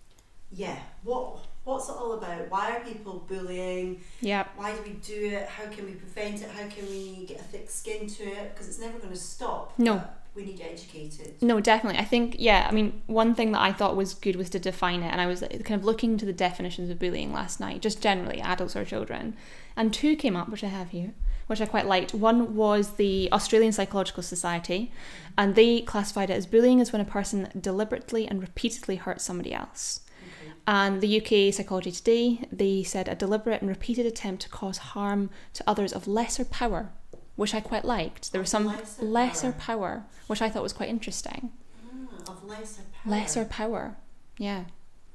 yeah, 0.52 0.78
what 1.02 1.38
what's 1.64 1.88
it 1.88 1.92
all 1.92 2.12
about? 2.12 2.50
Why 2.50 2.76
are 2.76 2.80
people 2.80 3.24
bullying? 3.26 4.00
Yeah. 4.20 4.46
Why 4.56 4.74
do 4.76 4.82
we 4.82 4.90
do 4.90 5.28
it? 5.34 5.48
How 5.48 5.66
can 5.66 5.86
we 5.86 5.92
prevent 5.92 6.42
it? 6.42 6.50
How 6.50 6.68
can 6.68 6.86
we 6.88 7.24
get 7.26 7.40
a 7.40 7.44
thick 7.44 7.70
skin 7.70 8.06
to 8.06 8.22
it? 8.24 8.52
Because 8.54 8.68
it's 8.68 8.78
never 8.78 8.98
going 8.98 9.12
to 9.12 9.18
stop. 9.18 9.72
No. 9.78 10.02
We 10.34 10.44
need 10.44 10.60
educated. 10.60 11.40
No, 11.40 11.60
definitely. 11.60 12.00
I 12.00 12.04
think, 12.04 12.36
yeah, 12.38 12.66
I 12.68 12.74
mean, 12.74 13.00
one 13.06 13.34
thing 13.36 13.52
that 13.52 13.60
I 13.62 13.72
thought 13.72 13.94
was 13.96 14.12
good 14.14 14.36
was 14.36 14.50
to 14.50 14.58
define 14.58 15.02
it. 15.02 15.10
And 15.12 15.20
I 15.20 15.26
was 15.26 15.40
kind 15.42 15.80
of 15.80 15.84
looking 15.84 16.12
into 16.12 16.26
the 16.26 16.32
definitions 16.32 16.90
of 16.90 16.98
bullying 16.98 17.32
last 17.32 17.60
night, 17.60 17.80
just 17.80 18.02
generally, 18.02 18.40
adults 18.42 18.74
or 18.76 18.84
children. 18.84 19.34
And 19.76 19.94
two 19.94 20.16
came 20.16 20.34
up, 20.36 20.48
which 20.50 20.64
I 20.64 20.68
have 20.68 20.90
here, 20.90 21.14
which 21.46 21.60
I 21.60 21.66
quite 21.66 21.86
liked. 21.86 22.14
One 22.14 22.54
was 22.56 22.92
the 22.92 23.28
Australian 23.32 23.72
Psychological 23.72 24.22
Society, 24.22 24.92
and 25.36 25.54
they 25.54 25.80
classified 25.82 26.30
it 26.30 26.34
as 26.34 26.46
bullying 26.46 26.80
as 26.80 26.92
when 26.92 27.00
a 27.02 27.04
person 27.04 27.48
deliberately 27.60 28.26
and 28.26 28.40
repeatedly 28.40 28.96
hurts 28.96 29.24
somebody 29.24 29.52
else. 29.52 30.00
Okay. 30.22 30.52
And 30.66 31.00
the 31.00 31.20
UK 31.20 31.52
Psychology 31.52 31.92
Today, 31.92 32.48
they 32.50 32.82
said 32.82 33.08
a 33.08 33.14
deliberate 33.14 33.60
and 33.60 33.68
repeated 33.68 34.06
attempt 34.06 34.42
to 34.42 34.48
cause 34.48 34.78
harm 34.78 35.30
to 35.52 35.64
others 35.66 35.92
of 35.92 36.06
lesser 36.08 36.44
power, 36.44 36.90
which 37.36 37.54
I 37.54 37.60
quite 37.60 37.84
liked. 37.84 38.32
There 38.32 38.40
was 38.40 38.50
some 38.50 38.66
lesser 38.66 39.04
lesser 39.04 39.52
power. 39.52 39.60
power, 39.60 40.06
which 40.28 40.40
I 40.40 40.48
thought 40.48 40.62
was 40.62 40.72
quite 40.72 40.88
interesting 40.88 41.52
Ah, 41.92 42.32
of 42.32 42.44
lesser 42.44 42.82
power. 42.92 43.10
lesser 43.12 43.44
power. 43.44 43.96
Yeah. 44.38 44.64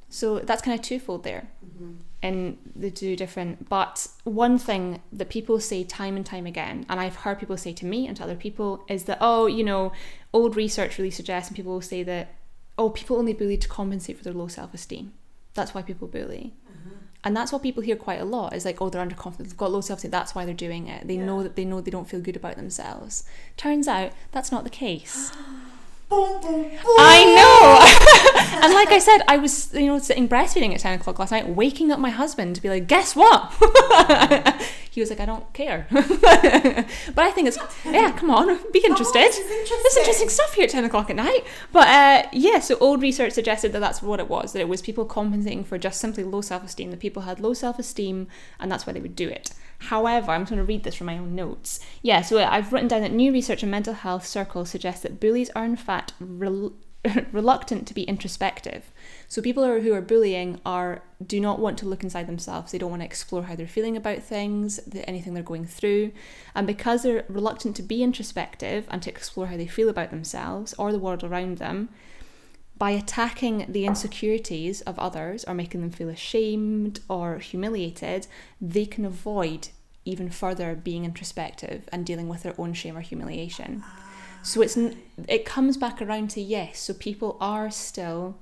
So 0.10 0.40
that's 0.40 0.62
kind 0.62 0.78
of 0.80 0.84
twofold 0.86 1.24
there 1.24 1.50
hmm 1.78 1.94
in 2.22 2.58
the 2.76 2.92
two 2.92 3.16
different. 3.16 3.70
But 3.70 4.08
one 4.24 4.58
thing 4.58 5.02
that 5.12 5.30
people 5.30 5.60
say 5.60 5.84
time 5.84 6.16
and 6.16 6.26
time 6.26 6.46
again, 6.46 6.86
and 6.90 7.00
I've 7.00 7.18
heard 7.18 7.40
people 7.40 7.58
say 7.58 7.74
to 7.74 7.86
me 7.86 8.08
and 8.08 8.18
to 8.18 8.24
other 8.24 8.36
people, 8.36 8.84
is 8.88 9.04
that, 9.06 9.18
oh, 9.22 9.48
you 9.48 9.64
know, 9.64 9.92
old 10.34 10.56
research 10.56 10.98
really 10.98 11.12
suggests, 11.12 11.50
and 11.50 11.56
people 11.56 11.74
will 11.74 11.82
say 11.82 12.04
that, 12.04 12.36
oh, 12.78 12.90
people 12.90 13.18
only 13.18 13.34
bully 13.34 13.58
to 13.58 13.68
compensate 13.68 14.18
for 14.18 14.24
their 14.24 14.34
low 14.34 14.48
self 14.48 14.74
esteem. 14.74 15.14
That's 15.54 15.74
why 15.74 15.82
people 15.82 16.08
bully. 16.08 16.54
Uh-huh. 16.68 16.96
And 17.24 17.36
that's 17.36 17.52
what 17.52 17.64
people 17.64 17.84
hear 17.84 17.96
quite 17.96 18.22
a 18.22 18.26
lot 18.26 18.54
is 18.54 18.66
like, 18.66 18.82
oh, 18.82 18.90
they're 18.90 19.06
underconfident, 19.06 19.38
they've 19.38 19.58
got 19.58 19.72
low 19.72 19.82
self 19.82 20.00
esteem, 20.00 20.12
that's 20.12 20.36
why 20.36 20.46
they're 20.46 20.54
doing 20.54 20.88
it. 20.88 21.08
They 21.08 21.16
Yeah. 21.16 21.26
know 21.26 21.44
that 21.44 21.56
they 21.56 21.66
know 21.66 21.82
they 21.82 21.92
don't 21.92 22.08
feel 22.08 22.22
good 22.22 22.36
about 22.36 22.56
themselves. 22.56 23.24
Turns 23.58 23.88
out 23.88 24.12
that's 24.32 24.52
not 24.52 24.64
the 24.64 24.70
case. 24.70 25.32
Boom, 26.10 26.42
boom, 26.42 26.64
boom. 26.64 26.72
I 26.98 27.24
know. 27.38 28.62
and 28.64 28.74
like 28.74 28.90
I 28.90 28.98
said, 28.98 29.20
I 29.28 29.38
was, 29.38 29.72
you 29.76 29.86
know, 29.86 30.00
sitting 30.00 30.28
breastfeeding 30.28 30.74
at 30.74 30.80
10 30.80 31.00
o'clock 31.00 31.20
last 31.20 31.32
night, 31.32 31.48
waking 31.48 31.92
up 31.92 32.00
my 32.00 32.10
husband 32.10 32.56
to 32.56 32.62
be 32.64 32.70
like, 32.70 32.88
guess 32.88 33.16
what? 33.16 33.54
he 34.90 35.02
was 35.02 35.12
like, 35.12 35.20
I 35.20 35.26
don't 35.28 35.54
care. 35.54 35.86
but 35.92 37.20
I 37.20 37.30
think 37.30 37.48
it's, 37.48 37.60
yeah, 37.86 38.12
come 38.12 38.32
on, 38.32 38.48
be 38.72 38.84
interested. 38.84 39.20
Oh, 39.20 39.28
this 39.28 39.38
interesting. 39.38 39.78
There's 39.84 39.98
interesting 39.98 40.30
stuff 40.30 40.56
here 40.56 40.64
at 40.64 40.72
10 40.72 40.86
o'clock 40.86 41.12
at 41.12 41.16
night. 41.16 41.46
But 41.72 41.88
uh, 41.88 42.28
yeah, 42.34 42.58
so 42.58 42.76
old 42.80 43.04
research 43.04 43.34
suggested 43.34 43.72
that 43.74 43.80
that's 43.80 44.02
what 44.02 44.20
it 44.20 44.28
was, 44.28 44.54
that 44.54 44.62
it 44.62 44.68
was 44.68 44.82
people 44.82 45.06
compensating 45.06 45.64
for 45.64 45.78
just 45.78 46.02
simply 46.02 46.24
low 46.24 46.42
self 46.42 46.64
esteem, 46.64 46.90
that 46.90 47.00
people 47.00 47.22
had 47.24 47.40
low 47.40 47.54
self 47.54 47.78
esteem 47.78 48.28
and 48.60 48.72
that's 48.72 48.88
why 48.88 48.94
they 48.94 49.00
would 49.00 49.16
do 49.16 49.30
it. 49.30 49.52
However, 49.80 50.32
I'm 50.32 50.44
going 50.44 50.58
to 50.58 50.64
read 50.64 50.84
this 50.84 50.96
from 50.96 51.08
my 51.08 51.18
own 51.18 51.36
notes. 51.36 51.80
Yeah, 52.02 52.22
so 52.22 52.38
I've 52.38 52.72
written 52.74 52.90
down 52.90 53.02
that 53.02 53.14
new 53.14 53.32
research 53.32 53.64
in 53.64 53.70
mental 53.70 53.94
health 53.94 54.26
circles 54.26 54.70
suggests 54.70 55.02
that 55.04 55.20
bullies 55.20 55.50
are 55.56 55.66
in 55.66 55.78
fact 55.78 56.14
rel- 56.20 56.74
reluctant 57.32 57.88
to 57.88 57.94
be 57.94 58.04
introspective. 58.04 58.92
So 59.28 59.42
people 59.42 59.64
who 59.64 59.72
are, 59.72 59.80
who 59.80 59.94
are 59.94 60.02
bullying 60.02 60.60
are 60.66 61.02
do 61.26 61.40
not 61.40 61.60
want 61.60 61.78
to 61.80 61.88
look 61.88 62.04
inside 62.04 62.28
themselves. 62.28 62.72
They 62.72 62.78
don't 62.78 62.90
want 62.90 63.02
to 63.02 63.06
explore 63.06 63.44
how 63.44 63.56
they're 63.56 63.68
feeling 63.68 63.96
about 63.96 64.22
things, 64.22 64.78
the, 64.86 65.08
anything 65.10 65.34
they're 65.34 65.44
going 65.44 65.66
through, 65.66 66.12
and 66.54 66.68
because 66.68 67.04
they're 67.04 67.26
reluctant 67.30 67.76
to 67.78 67.84
be 67.84 68.04
introspective 68.04 68.86
and 68.90 69.02
to 69.04 69.10
explore 69.10 69.48
how 69.48 69.58
they 69.58 69.68
feel 69.68 69.90
about 69.90 70.12
themselves 70.12 70.74
or 70.74 70.92
the 70.92 71.00
world 71.00 71.24
around 71.24 71.58
them, 71.58 71.90
by 72.80 72.92
attacking 72.92 73.66
the 73.68 73.86
insecurities 73.86 74.80
of 74.82 74.98
others 74.98 75.44
or 75.44 75.54
making 75.54 75.82
them 75.82 75.92
feel 75.92 76.08
ashamed 76.10 77.02
or 77.10 77.38
humiliated, 77.40 78.26
they 78.62 78.86
can 78.86 79.04
avoid 79.04 79.68
even 80.06 80.30
further 80.30 80.76
being 80.76 81.04
introspective 81.04 81.88
and 81.92 82.06
dealing 82.06 82.30
with 82.30 82.44
their 82.44 82.56
own 82.58 82.74
shame 82.74 82.98
or 82.98 83.02
humiliation. 83.02 83.84
So 84.42 84.62
it's 84.62 84.78
it 85.28 85.44
comes 85.44 85.76
back 85.76 86.02
around 86.02 86.30
to 86.32 86.42
yes. 86.42 86.80
So 86.80 86.94
people 86.94 87.38
are 87.42 87.70
still 87.70 88.38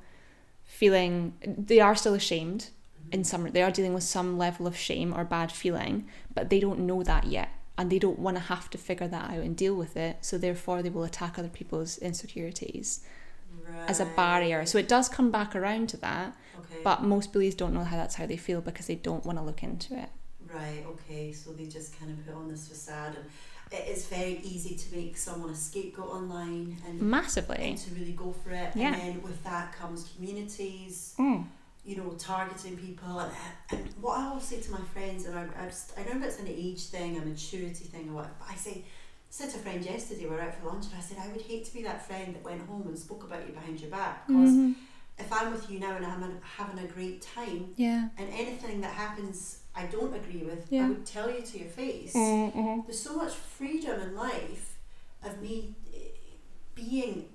feeling 0.63 1.33
they 1.43 1.79
are 1.79 1.95
still 1.95 2.13
ashamed 2.13 2.69
in 3.11 3.23
some 3.23 3.49
they 3.49 3.63
are 3.63 3.71
dealing 3.71 3.95
with 3.95 4.03
some 4.03 4.37
level 4.37 4.67
of 4.67 4.77
shame 4.77 5.13
or 5.13 5.25
bad 5.25 5.51
feeling, 5.51 6.07
but 6.33 6.51
they 6.51 6.59
don't 6.59 6.81
know 6.81 7.01
that 7.01 7.25
yet 7.25 7.49
and 7.75 7.91
they 7.91 7.99
don't 7.99 8.19
want 8.19 8.37
to 8.37 8.43
have 8.43 8.69
to 8.69 8.77
figure 8.77 9.07
that 9.07 9.31
out 9.31 9.39
and 9.39 9.57
deal 9.57 9.73
with 9.73 9.97
it. 9.97 10.17
So 10.21 10.37
therefore 10.37 10.83
they 10.83 10.89
will 10.89 11.03
attack 11.03 11.39
other 11.39 11.49
people's 11.49 11.97
insecurities 11.97 13.03
as 13.87 13.99
a 13.99 14.05
barrier. 14.05 14.65
So 14.65 14.77
it 14.77 14.87
does 14.87 15.09
come 15.09 15.31
back 15.31 15.55
around 15.55 15.89
to 15.89 15.97
that, 15.97 16.35
Okay. 16.59 16.79
but 16.83 17.03
most 17.03 17.31
bullies 17.33 17.55
don't 17.55 17.73
know 17.73 17.83
how 17.83 17.97
that's 17.97 18.15
how 18.15 18.25
they 18.25 18.37
feel 18.37 18.61
because 18.61 18.87
they 18.87 18.95
don't 18.95 19.25
want 19.25 19.37
to 19.37 19.43
look 19.43 19.63
into 19.63 19.97
it. 19.97 20.09
Right, 20.53 20.83
okay, 20.87 21.31
so 21.33 21.51
they 21.51 21.65
just 21.65 21.97
kind 21.99 22.11
of 22.11 22.25
put 22.25 22.33
on 22.35 22.47
this 22.47 22.67
facade 22.67 23.15
and 23.17 23.25
it 23.69 23.85
is 23.89 24.05
very 24.07 24.39
easy 24.43 24.75
to 24.75 24.95
make 24.95 25.17
someone 25.17 25.49
a 25.49 25.55
scapegoat 25.55 26.07
online 26.09 26.77
and, 26.87 27.01
Massively. 27.01 27.57
and 27.71 27.77
to 27.77 27.93
really 27.95 28.13
go 28.13 28.31
for 28.31 28.51
it. 28.51 28.69
Yeah. 28.75 28.93
And 28.93 29.01
then 29.01 29.21
with 29.21 29.43
that 29.43 29.73
comes 29.73 30.09
communities, 30.15 31.13
Mm. 31.19 31.45
you 31.83 31.97
know, 31.97 32.11
targeting 32.17 32.77
people. 32.77 33.19
And, 33.19 33.31
and 33.71 33.89
what 34.01 34.19
I 34.19 34.27
always 34.27 34.43
say 34.45 34.61
to 34.61 34.71
my 34.71 34.79
friends, 34.93 35.25
and 35.25 35.37
I, 35.37 35.45
I, 35.61 35.65
just, 35.65 35.91
I 35.99 36.03
don't 36.03 36.21
know 36.21 36.27
if 36.27 36.33
it's 36.33 36.41
an 36.41 36.47
age 36.47 36.85
thing, 36.85 37.17
a 37.17 37.21
maturity 37.25 37.85
thing, 37.85 38.09
or 38.09 38.13
what, 38.13 38.39
but 38.39 38.47
I 38.49 38.55
say, 38.55 38.85
said 39.29 39.49
to 39.51 39.57
a 39.57 39.59
friend 39.59 39.83
yesterday, 39.83 40.23
we 40.25 40.29
were 40.31 40.41
out 40.41 40.53
for 40.55 40.67
lunch, 40.67 40.85
and 40.85 40.95
I 40.97 41.01
said, 41.01 41.17
I 41.21 41.27
would 41.31 41.41
hate 41.41 41.65
to 41.65 41.73
be 41.73 41.83
that 41.83 42.05
friend 42.05 42.33
that 42.35 42.43
went 42.43 42.61
home 42.67 42.87
and 42.87 42.97
spoke 42.97 43.23
about 43.23 43.45
you 43.47 43.53
behind 43.53 43.79
your 43.79 43.89
back. 43.91 44.25
Because 44.27 44.51
Mhm. 44.51 44.75
if 45.19 45.31
I'm 45.33 45.51
with 45.51 45.69
you 45.69 45.79
now 45.79 45.95
and 45.95 46.05
I'm 46.05 46.39
having 46.41 46.79
a 46.83 46.87
great 46.87 47.21
time, 47.21 47.73
Yeah. 47.75 48.09
and 48.17 48.29
anything 48.31 48.81
that 48.81 48.93
happens 48.93 49.59
I 49.75 49.85
don't 49.85 50.11
agree 50.15 50.41
with, 50.43 50.65
Yeah. 50.71 50.85
I 50.85 50.89
would 50.89 51.05
tell 51.05 51.29
you 51.29 51.41
to 51.43 51.59
your 51.59 51.69
face. 51.69 52.13
Mm-hmm. 52.15 52.81
There's 52.87 52.99
so 52.99 53.15
much 53.15 53.33
freedom 53.35 54.01
in 54.01 54.15
life 54.15 54.79
of 55.21 55.39
me 55.39 55.75
eh, 55.93 55.99
being 56.73 57.29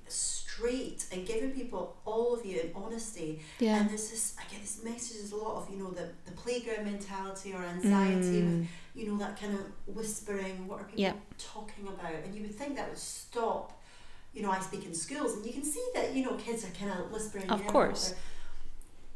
straight 0.57 1.05
and 1.13 1.27
giving 1.27 1.51
people 1.51 1.97
all 2.05 2.35
of 2.35 2.45
you 2.45 2.61
in 2.61 2.71
honesty. 2.75 3.41
Yeah. 3.59 3.77
And 3.81 3.89
there's 3.91 4.11
this, 4.11 4.37
I 4.39 4.43
get 4.53 4.61
this 4.61 4.83
message, 4.85 5.19
there's 5.19 5.33
a 5.33 5.37
lot 5.37 5.57
of, 5.57 5.71
you 5.71 5.79
know, 5.83 5.91
the, 5.91 6.09
the 6.25 6.33
playground 6.33 6.85
mentality 6.85 7.53
or 7.55 7.63
anxiety 7.65 8.43
with, 8.43 8.53
Mm. 8.53 8.67
you 8.95 9.07
know, 9.09 9.19
that 9.19 9.39
kind 9.41 9.55
of 9.55 9.61
whispering, 9.97 10.67
what 10.69 10.81
are 10.81 10.85
people 10.85 11.01
Yeah. 11.03 11.15
talking 11.39 11.87
about? 11.89 12.13
And 12.25 12.35
you 12.35 12.43
would 12.43 12.55
think 12.55 12.77
that 12.77 12.89
would 12.89 12.99
stop. 12.99 13.81
You 14.35 14.43
know, 14.43 14.51
I 14.51 14.61
speak 14.61 14.85
in 14.87 14.95
schools 14.95 15.35
and 15.35 15.45
you 15.47 15.53
can 15.53 15.65
see 15.65 15.85
that, 15.95 16.15
you 16.15 16.25
know, 16.25 16.35
kids 16.35 16.65
are 16.65 16.71
kind 16.79 16.91
of 16.91 17.11
whispering. 17.13 17.49
Of 17.51 17.67
course. 17.67 18.15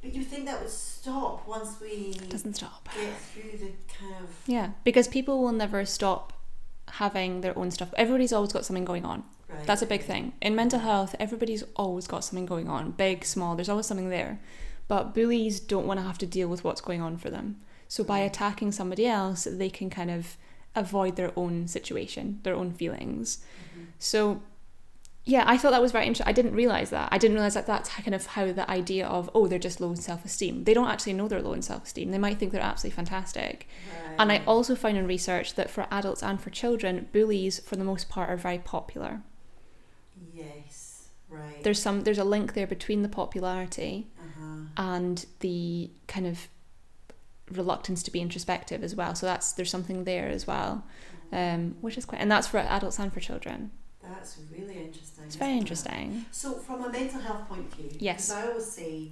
But 0.03 0.15
you 0.15 0.23
think 0.23 0.45
that 0.47 0.61
would 0.61 0.71
stop 0.71 1.47
once 1.49 1.81
we 1.81 2.13
Doesn't 2.29 2.55
stop. 2.55 2.89
get 2.95 3.17
through 3.19 3.59
the 3.59 3.71
kind 3.99 4.15
of 4.23 4.29
Yeah, 4.47 4.71
because 4.85 5.09
people 5.09 5.43
will 5.43 5.53
never 5.53 5.85
stop 5.85 6.33
having 7.03 7.41
their 7.41 7.57
own 7.59 7.71
stuff. 7.71 7.93
Everybody's 7.97 8.33
always 8.33 8.53
got 8.53 8.65
something 8.65 8.85
going 8.85 9.05
on. 9.05 9.25
Right. 9.49 9.67
That's 9.67 9.83
a 9.83 9.87
big 9.87 10.03
thing. 10.03 10.33
In 10.41 10.55
mental 10.55 10.81
health, 10.81 11.15
everybody's 11.19 11.65
always 11.75 12.07
got 12.07 12.25
something 12.25 12.47
going 12.47 12.69
on, 12.69 12.93
big, 12.93 13.25
small, 13.25 13.55
there's 13.55 13.69
always 13.69 13.87
something 13.87 14.11
there. 14.11 14.41
But 14.89 15.15
bullies 15.15 15.61
don't 15.61 15.87
want 15.87 15.99
to 15.99 16.07
have 16.07 16.19
to 16.19 16.27
deal 16.27 16.49
with 16.49 16.65
what's 16.65 16.81
going 16.81 17.03
on 17.03 17.17
for 17.17 17.31
them. 17.31 17.61
So 17.89 18.05
by 18.05 18.21
attacking 18.21 18.73
somebody 18.73 19.07
else, 19.07 19.47
they 19.51 19.71
can 19.71 19.91
kind 19.91 20.11
of 20.11 20.37
avoid 20.75 21.17
their 21.17 21.33
own 21.37 21.67
situation, 21.67 22.41
their 22.43 22.55
own 22.55 22.73
feelings. 22.73 23.39
Mm-hmm. 23.39 23.85
So 23.99 24.43
yeah, 25.29 25.43
I 25.45 25.59
thought 25.59 25.73
that 25.73 25.83
was 25.83 25.91
very 25.91 26.07
interesting. 26.07 26.31
I 26.31 26.33
didn't 26.33 26.55
realize 26.55 26.91
that. 26.91 27.09
I 27.11 27.19
didn't 27.19 27.35
realize 27.35 27.55
that 27.55 27.67
that's 27.67 27.89
kind 27.89 28.15
of 28.15 28.25
how 28.27 28.53
the 28.53 28.71
idea 28.71 29.09
of 29.09 29.29
oh 29.35 29.49
they're 29.49 29.59
just 29.59 29.81
low 29.81 29.91
in 29.91 29.97
self 29.97 30.25
esteem. 30.25 30.63
They 30.63 30.73
don't 30.73 30.89
actually 30.89 31.15
know 31.15 31.27
they're 31.27 31.43
low 31.43 31.53
in 31.53 31.63
self 31.63 31.85
esteem. 31.85 32.13
They 32.13 32.19
might 32.19 32.39
think 32.39 32.53
they're 32.53 32.63
absolutely 32.63 32.95
fantastic. 32.95 33.69
And 34.19 34.31
I 34.31 34.43
also 34.47 34.77
found 34.77 34.97
in 34.97 35.07
research 35.07 35.55
that 35.55 35.69
for 35.69 35.89
adults 35.91 36.23
and 36.23 36.41
for 36.41 36.51
children, 36.51 37.09
bullies 37.13 37.59
for 37.59 37.75
the 37.75 37.85
most 37.85 38.09
part 38.09 38.31
are 38.31 38.37
very 38.37 38.59
popular. 38.59 39.23
Right. 41.29 41.63
There's 41.63 41.81
some 41.81 42.03
there's 42.03 42.19
a 42.19 42.25
link 42.25 42.55
there 42.55 42.67
between 42.67 43.03
the 43.03 43.09
popularity 43.09 44.09
uh-huh. 44.19 44.61
and 44.77 45.27
the 45.41 45.91
kind 46.07 46.27
of 46.27 46.49
reluctance 47.51 48.03
to 48.05 48.11
be 48.11 48.21
introspective 48.21 48.83
as 48.83 48.95
well. 48.95 49.15
So 49.15 49.27
that's 49.27 49.53
there's 49.53 49.71
something 49.71 50.05
there 50.05 50.29
as 50.29 50.47
well, 50.47 50.85
um, 51.33 51.77
which 51.81 51.99
is 51.99 52.05
quite 52.05 52.21
and 52.21 52.31
that's 52.31 52.47
for 52.47 52.59
adults 52.59 52.99
and 52.99 53.13
for 53.13 53.21
children. 53.21 53.71
That's 54.03 54.39
really 54.53 54.79
interesting. 54.79 55.25
It's 55.25 55.37
very 55.37 55.51
isn't 55.53 55.59
it? 55.59 55.61
interesting. 55.63 56.27
So, 56.31 56.55
from 56.55 56.85
a 56.85 56.89
mental 56.91 57.21
health 57.21 57.49
point 57.49 57.67
of 57.67 57.75
view, 57.75 57.91
Yes. 57.99 58.31
I 58.31 58.47
always 58.47 58.67
say, 58.67 59.11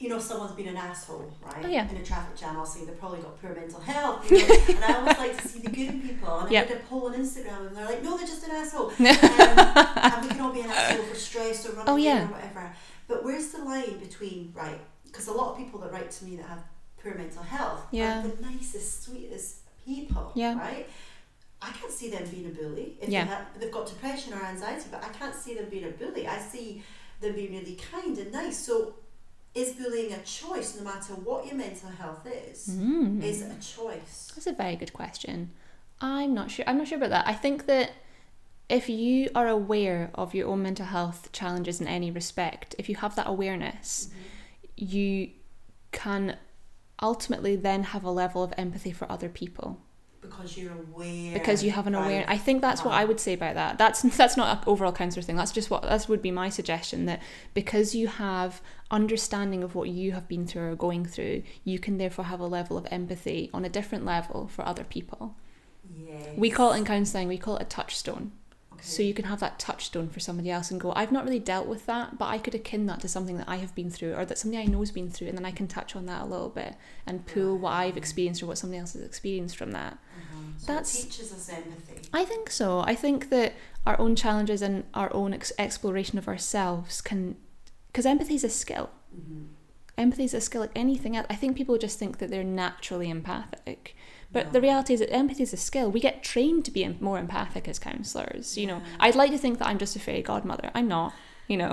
you 0.00 0.08
know, 0.08 0.18
someone's 0.18 0.52
been 0.52 0.66
an 0.68 0.78
asshole, 0.78 1.30
right? 1.44 1.62
Oh, 1.62 1.68
yeah. 1.68 1.88
In 1.90 1.96
a 1.98 2.02
traffic 2.04 2.34
jam, 2.34 2.56
I'll 2.56 2.64
say 2.64 2.86
they've 2.86 2.98
probably 2.98 3.20
got 3.20 3.38
poor 3.40 3.54
mental 3.54 3.80
health. 3.80 4.30
You 4.30 4.38
know? 4.48 4.54
and 4.70 4.84
I 4.84 4.94
always 4.94 5.18
like 5.18 5.42
to 5.42 5.46
see 5.48 5.58
the 5.60 5.68
good 5.68 5.88
in 5.90 6.00
people. 6.00 6.38
And 6.40 6.50
Yep. 6.50 6.64
I 6.64 6.68
did 6.68 6.76
a 6.78 6.80
poll 6.84 7.06
on 7.08 7.14
Instagram, 7.14 7.66
and 7.66 7.76
they're 7.76 7.84
like, 7.84 8.02
no, 8.02 8.16
they're 8.16 8.26
just 8.26 8.42
an 8.44 8.50
asshole. 8.52 8.86
um, 8.98 8.98
and 8.98 10.22
we 10.22 10.28
can 10.30 10.40
all 10.40 10.52
be 10.54 10.62
an 10.62 10.70
asshole 10.70 11.04
for 11.04 11.14
stress 11.14 11.66
or 11.68 11.72
running 11.72 11.84
Oh, 11.88 11.96
yeah. 11.96 12.24
or 12.24 12.32
whatever. 12.32 12.72
But 13.08 13.24
where's 13.24 13.48
the 13.48 13.58
line 13.62 13.98
between, 13.98 14.52
right? 14.56 14.80
Because 15.04 15.28
a 15.28 15.32
lot 15.32 15.52
of 15.52 15.58
people 15.58 15.78
that 15.80 15.92
write 15.92 16.10
to 16.12 16.24
me 16.24 16.36
that 16.36 16.46
have 16.46 16.64
poor 17.02 17.14
mental 17.14 17.42
health 17.42 17.82
Yeah. 17.90 18.20
are 18.24 18.28
the 18.28 18.40
nicest, 18.40 19.02
sweetest 19.04 19.56
people, 19.84 20.32
Yeah. 20.34 20.58
right? 20.58 20.88
I 21.60 21.72
can't 21.72 21.92
see 21.92 22.08
them 22.08 22.26
being 22.30 22.46
a 22.46 22.48
bully 22.48 22.96
if 23.02 23.10
Yeah. 23.10 23.24
they 23.24 23.30
have, 23.30 23.46
they've 23.60 23.70
got 23.70 23.86
depression 23.86 24.32
or 24.32 24.42
anxiety, 24.42 24.86
but 24.90 25.04
I 25.04 25.08
can't 25.08 25.34
see 25.34 25.54
them 25.56 25.66
being 25.68 25.84
a 25.84 25.90
bully. 25.90 26.26
I 26.26 26.38
see 26.38 26.82
them 27.20 27.34
being 27.34 27.52
really 27.52 27.76
kind 27.92 28.16
and 28.16 28.32
nice. 28.32 28.58
So, 28.64 28.94
is 29.54 29.72
bullying 29.72 30.12
a 30.12 30.18
choice 30.22 30.76
no 30.76 30.84
matter 30.84 31.14
what 31.14 31.46
your 31.46 31.56
mental 31.56 31.90
health 31.90 32.26
is? 32.26 32.68
Mm. 32.68 33.22
Is 33.22 33.42
a 33.42 33.54
choice? 33.56 34.32
That's 34.34 34.46
a 34.46 34.52
very 34.52 34.76
good 34.76 34.92
question. 34.92 35.50
I'm 36.00 36.34
not 36.34 36.50
sure. 36.50 36.64
I'm 36.68 36.78
not 36.78 36.88
sure 36.88 36.98
about 36.98 37.10
that. 37.10 37.26
I 37.26 37.34
think 37.34 37.66
that 37.66 37.90
if 38.68 38.88
you 38.88 39.28
are 39.34 39.48
aware 39.48 40.10
of 40.14 40.34
your 40.34 40.48
own 40.48 40.62
mental 40.62 40.86
health 40.86 41.30
challenges 41.32 41.80
in 41.80 41.88
any 41.88 42.10
respect, 42.10 42.74
if 42.78 42.88
you 42.88 42.96
have 42.96 43.16
that 43.16 43.26
awareness, 43.26 44.08
you 44.76 45.30
can 45.90 46.36
ultimately 47.02 47.56
then 47.56 47.82
have 47.82 48.04
a 48.04 48.10
level 48.10 48.42
of 48.42 48.52
empathy 48.56 48.92
for 48.92 49.10
other 49.10 49.28
people 49.28 49.80
Because 50.20 50.56
you're 50.58 50.72
aware. 50.72 51.32
because 51.32 51.64
you 51.64 51.70
have 51.70 51.86
an 51.86 51.94
awareness. 51.94 52.26
I 52.28 52.36
think 52.36 52.60
that's 52.60 52.84
what 52.84 52.92
I 52.92 53.06
would 53.06 53.18
say 53.18 53.32
about 53.32 53.54
that. 53.54 53.78
That's 53.78 54.02
that's 54.16 54.36
not 54.36 54.58
an 54.58 54.64
overall 54.66 54.92
counselor 54.92 55.22
thing. 55.22 55.36
That's 55.36 55.52
just 55.52 55.70
what 55.70 55.82
that 55.82 56.08
would 56.08 56.20
be 56.20 56.30
my 56.30 56.50
suggestion. 56.50 57.06
That 57.06 57.22
because 57.54 57.94
you 57.94 58.08
have 58.08 58.60
understanding 58.90 59.62
of 59.62 59.74
what 59.74 59.88
you 59.88 60.12
have 60.12 60.28
been 60.28 60.46
through 60.46 60.72
or 60.72 60.76
going 60.76 61.06
through, 61.06 61.42
you 61.64 61.78
can 61.78 61.96
therefore 61.98 62.26
have 62.26 62.40
a 62.40 62.46
level 62.46 62.76
of 62.76 62.86
empathy 62.90 63.48
on 63.54 63.64
a 63.64 63.68
different 63.68 64.04
level 64.04 64.48
for 64.48 64.66
other 64.66 64.84
people. 64.84 65.36
Yes. 65.96 66.28
We 66.36 66.50
call 66.50 66.72
it 66.72 66.78
in 66.78 66.84
counselling, 66.84 67.28
we 67.28 67.38
call 67.38 67.56
it 67.56 67.62
a 67.62 67.66
touchstone. 67.66 68.32
Okay. 68.72 68.82
So 68.82 69.02
you 69.02 69.12
can 69.12 69.26
have 69.26 69.40
that 69.40 69.58
touchstone 69.58 70.08
for 70.08 70.20
somebody 70.20 70.50
else 70.50 70.70
and 70.70 70.80
go, 70.80 70.92
I've 70.96 71.12
not 71.12 71.24
really 71.24 71.38
dealt 71.38 71.66
with 71.66 71.86
that, 71.86 72.18
but 72.18 72.26
I 72.26 72.38
could 72.38 72.54
akin 72.54 72.86
that 72.86 73.00
to 73.00 73.08
something 73.08 73.36
that 73.36 73.48
I 73.48 73.56
have 73.56 73.74
been 73.74 73.90
through 73.90 74.14
or 74.14 74.24
that 74.24 74.38
somebody 74.38 74.62
I 74.62 74.66
know 74.66 74.80
has 74.80 74.90
been 74.90 75.10
through, 75.10 75.28
and 75.28 75.36
then 75.36 75.44
I 75.44 75.50
can 75.50 75.68
touch 75.68 75.94
on 75.94 76.06
that 76.06 76.22
a 76.22 76.24
little 76.24 76.48
bit 76.48 76.76
and 77.06 77.26
pull 77.26 77.58
what 77.58 77.72
I've 77.72 77.96
experienced 77.96 78.42
or 78.42 78.46
what 78.46 78.58
somebody 78.58 78.78
else 78.78 78.94
has 78.94 79.02
experienced 79.02 79.56
from 79.56 79.72
that. 79.72 79.98
So 80.58 80.66
that's- 80.72 80.98
it 80.98 81.04
teaches 81.04 81.32
us 81.32 81.48
empathy. 81.48 82.08
I 82.12 82.24
think 82.24 82.50
so. 82.50 82.80
I 82.80 82.94
think 82.94 83.30
that 83.30 83.54
our 83.86 83.98
own 84.00 84.14
challenges 84.16 84.62
and 84.62 84.84
our 84.94 85.12
own 85.14 85.32
ex- 85.34 85.52
exploration 85.58 86.18
of 86.18 86.28
ourselves 86.28 87.00
can, 87.00 87.36
because 87.88 88.04
empathy 88.06 88.34
is 88.34 88.44
a 88.44 88.48
skill. 88.50 88.90
Mm-hmm. 89.16 89.44
Empathy 89.98 90.24
is 90.24 90.34
a 90.34 90.40
skill 90.40 90.62
like 90.62 90.70
anything 90.74 91.16
else. 91.16 91.26
I 91.30 91.34
think 91.34 91.56
people 91.56 91.76
just 91.78 91.98
think 91.98 92.18
that 92.18 92.30
they're 92.30 92.44
naturally 92.44 93.10
empathic. 93.10 93.94
But 94.32 94.46
No. 94.46 94.52
the 94.52 94.60
reality 94.60 94.94
is 94.94 95.00
that 95.00 95.12
empathy 95.12 95.42
is 95.42 95.52
a 95.52 95.56
skill. 95.56 95.90
We 95.90 95.98
get 96.00 96.22
trained 96.22 96.64
to 96.66 96.70
be 96.70 96.86
more 97.00 97.18
empathic 97.18 97.66
as 97.68 97.78
counsellors. 97.78 98.56
You 98.56 98.66
know, 98.68 98.76
Yeah. 98.78 98.84
I'd 99.00 99.14
like 99.16 99.30
to 99.32 99.38
think 99.38 99.58
that 99.58 99.66
I'm 99.68 99.78
just 99.78 99.96
a 99.96 99.98
fairy 99.98 100.22
godmother. 100.22 100.70
I'm 100.74 100.88
not. 100.88 101.12
You 101.48 101.56
know. 101.56 101.70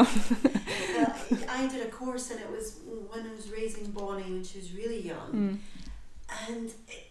well, 0.95 1.15
I 1.49 1.67
did 1.67 1.85
a 1.85 1.89
course 1.89 2.31
and 2.31 2.39
it 2.39 2.49
was 2.51 2.79
when 3.11 3.27
I 3.27 3.33
was 3.35 3.51
raising 3.51 3.91
Bonnie 3.91 4.23
when 4.23 4.43
she 4.43 4.57
was 4.57 4.73
really 4.73 5.01
young. 5.01 5.31
Mm. 5.31 6.49
and 6.49 6.69
it, 6.87 7.06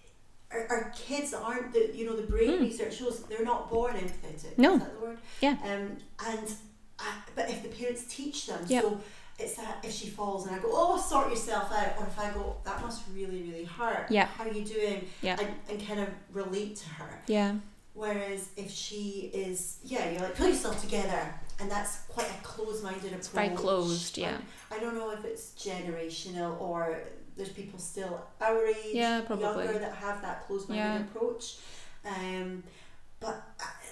our, 0.53 0.67
our 0.71 0.93
kids 0.97 1.35
aren't 1.35 1.73
the 1.73 1.91
you 1.95 2.05
know 2.07 2.17
the 2.17 2.23
brain 2.23 2.51
Mm. 2.51 2.61
research 2.61 2.97
shows 2.99 3.21
they're 3.25 3.45
not 3.45 3.69
born 3.71 3.95
empathetic 3.97 4.57
No. 4.59 4.75
is 4.75 4.81
that 4.81 4.95
the 5.01 5.07
word 5.07 5.19
Yeah. 5.41 5.57
um 5.65 5.97
and 6.25 6.53
I, 6.99 7.13
but 7.35 7.51
if 7.51 7.63
the 7.63 7.69
parents 7.69 8.05
teach 8.09 8.47
them 8.47 8.65
Yep. 8.67 8.83
so 8.83 9.01
it's 9.39 9.55
that 9.57 9.85
if 9.85 9.93
she 9.93 10.07
falls 10.09 10.47
and 10.47 10.57
I 10.57 10.59
go 10.61 10.69
oh 10.73 10.97
sort 10.99 11.29
yourself 11.31 11.71
out 11.73 11.93
or 11.99 12.07
if 12.07 12.19
I 12.19 12.31
go 12.31 12.57
that 12.65 12.81
must 12.81 13.03
really 13.15 13.43
really 13.43 13.65
hurt 13.65 14.07
Yeah. 14.11 14.27
how 14.27 14.45
are 14.45 14.53
you 14.53 14.65
doing 14.65 15.07
Yeah. 15.21 15.37
and, 15.41 15.51
and 15.69 15.87
kind 15.87 16.01
of 16.01 16.09
relate 16.33 16.77
to 16.77 16.89
her 16.91 17.23
Yeah. 17.27 17.57
whereas 17.95 18.49
if 18.57 18.71
she 18.71 19.31
is 19.35 19.79
yeah 19.85 20.11
you're 20.11 20.23
like 20.23 20.37
pull 20.37 20.49
yourself 20.49 20.81
together 20.81 21.35
and 21.59 21.71
that's 21.71 22.01
quite 22.09 22.29
a 22.31 22.43
closed-minded 22.45 23.05
approach 23.07 23.19
It's 23.19 23.29
very 23.29 23.49
closed, 23.49 24.19
yeah. 24.19 24.37
I 24.71 24.79
don't 24.79 24.95
know 24.95 25.11
if 25.11 25.25
it's 25.25 25.53
generational 25.57 26.61
or 26.61 26.99
there's 27.37 27.51
people 27.51 27.79
still 27.79 28.21
our 28.41 28.67
age, 28.67 28.95
Yeah, 28.95 29.21
probably. 29.27 29.65
younger 29.65 29.79
that 29.79 29.95
have 29.95 30.23
that 30.23 30.47
closed-minded 30.47 30.83
Yeah. 30.85 31.01
approach. 31.01 31.59
Um, 32.05 32.63
but 33.21 33.43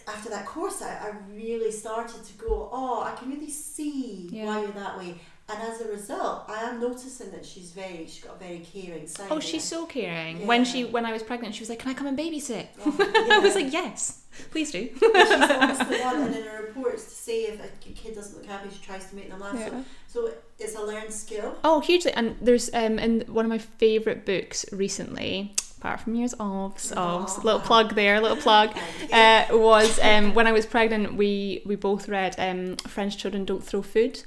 after 0.07 0.31
that 0.31 0.47
course, 0.47 0.83
I, 0.83 1.09
I 1.09 1.13
really 1.33 1.71
started 1.71 2.25
to 2.25 2.33
go, 2.35 2.69
oh, 2.73 3.03
I 3.03 3.13
can 3.17 3.31
really 3.31 3.51
see 3.51 4.29
Yeah. 4.31 4.47
why 4.47 4.61
you're 4.63 4.73
that 4.73 4.99
way. 4.99 5.21
And 5.47 5.61
as 5.63 5.81
a 5.83 5.89
result, 5.89 6.45
I 6.49 6.63
am 6.71 6.81
noticing 6.81 7.31
that 7.33 7.45
she's 7.45 7.73
very, 7.73 8.07
she's 8.07 8.25
got 8.25 8.37
a 8.37 8.39
very 8.39 8.61
caring 8.61 9.07
side. 9.07 9.27
Oh, 9.31 9.41
she's 9.41 9.63
so 9.65 9.85
caring. 9.85 10.47
When 10.47 10.65
she 10.65 10.85
when 10.87 11.05
I 11.05 11.13
was 11.13 11.23
pregnant, 11.23 11.55
she 11.55 11.61
was 11.61 11.69
like, 11.69 11.81
"Can 11.81 11.91
I 11.91 11.95
come 11.95 12.07
and 12.07 12.19
babysit?" 12.19 12.69
Oh, 12.87 12.97
I 13.31 13.39
was 13.41 13.55
like, 13.55 13.71
"Yes, 13.71 14.23
please 14.51 14.71
do." 14.71 14.89
she's 14.89 15.03
always 15.03 15.79
the 15.79 15.99
one, 16.03 16.23
and 16.23 16.35
in 16.35 16.45
her 16.45 16.63
reports 16.63 17.05
to 17.05 17.11
say 17.11 17.43
if 17.45 17.61
a 17.63 17.69
kid 17.93 18.15
doesn't 18.15 18.37
look 18.37 18.47
happy, 18.47 18.71
she 18.71 18.83
tries 18.83 19.11
to 19.11 19.17
make 19.17 19.29
them 19.29 19.41
laugh. 19.41 19.59
So, 19.59 19.85
so 20.09 20.33
it's 20.59 20.75
a 20.77 20.83
learned 20.83 21.13
skill. 21.13 21.57
Oh, 21.63 21.81
hugely. 21.81 22.13
And 22.15 22.37
there's 22.41 22.73
um 22.73 22.99
in 22.99 23.21
one 23.29 23.45
of 23.45 23.51
my 23.51 23.59
favourite 23.59 24.25
books 24.25 24.65
recently, 24.73 25.55
apart 25.77 26.01
from 26.01 26.15
yours 26.15 26.33
of 26.41 26.79
Aw. 26.97 27.19
little 27.43 27.61
plug 27.61 27.95
there, 27.95 28.19
little 28.19 28.39
plug, 28.39 28.71
uh, 29.13 29.45
was 29.51 29.99
um 30.03 30.33
when 30.33 30.47
I 30.47 30.53
was 30.53 30.65
pregnant. 30.65 31.17
We 31.17 31.61
we 31.67 31.77
both 31.77 32.09
read 32.09 32.35
um 32.39 32.77
French 32.77 33.19
Children 33.19 33.45
Don't 33.45 33.63
Throw 33.63 33.83
Food. 33.83 34.23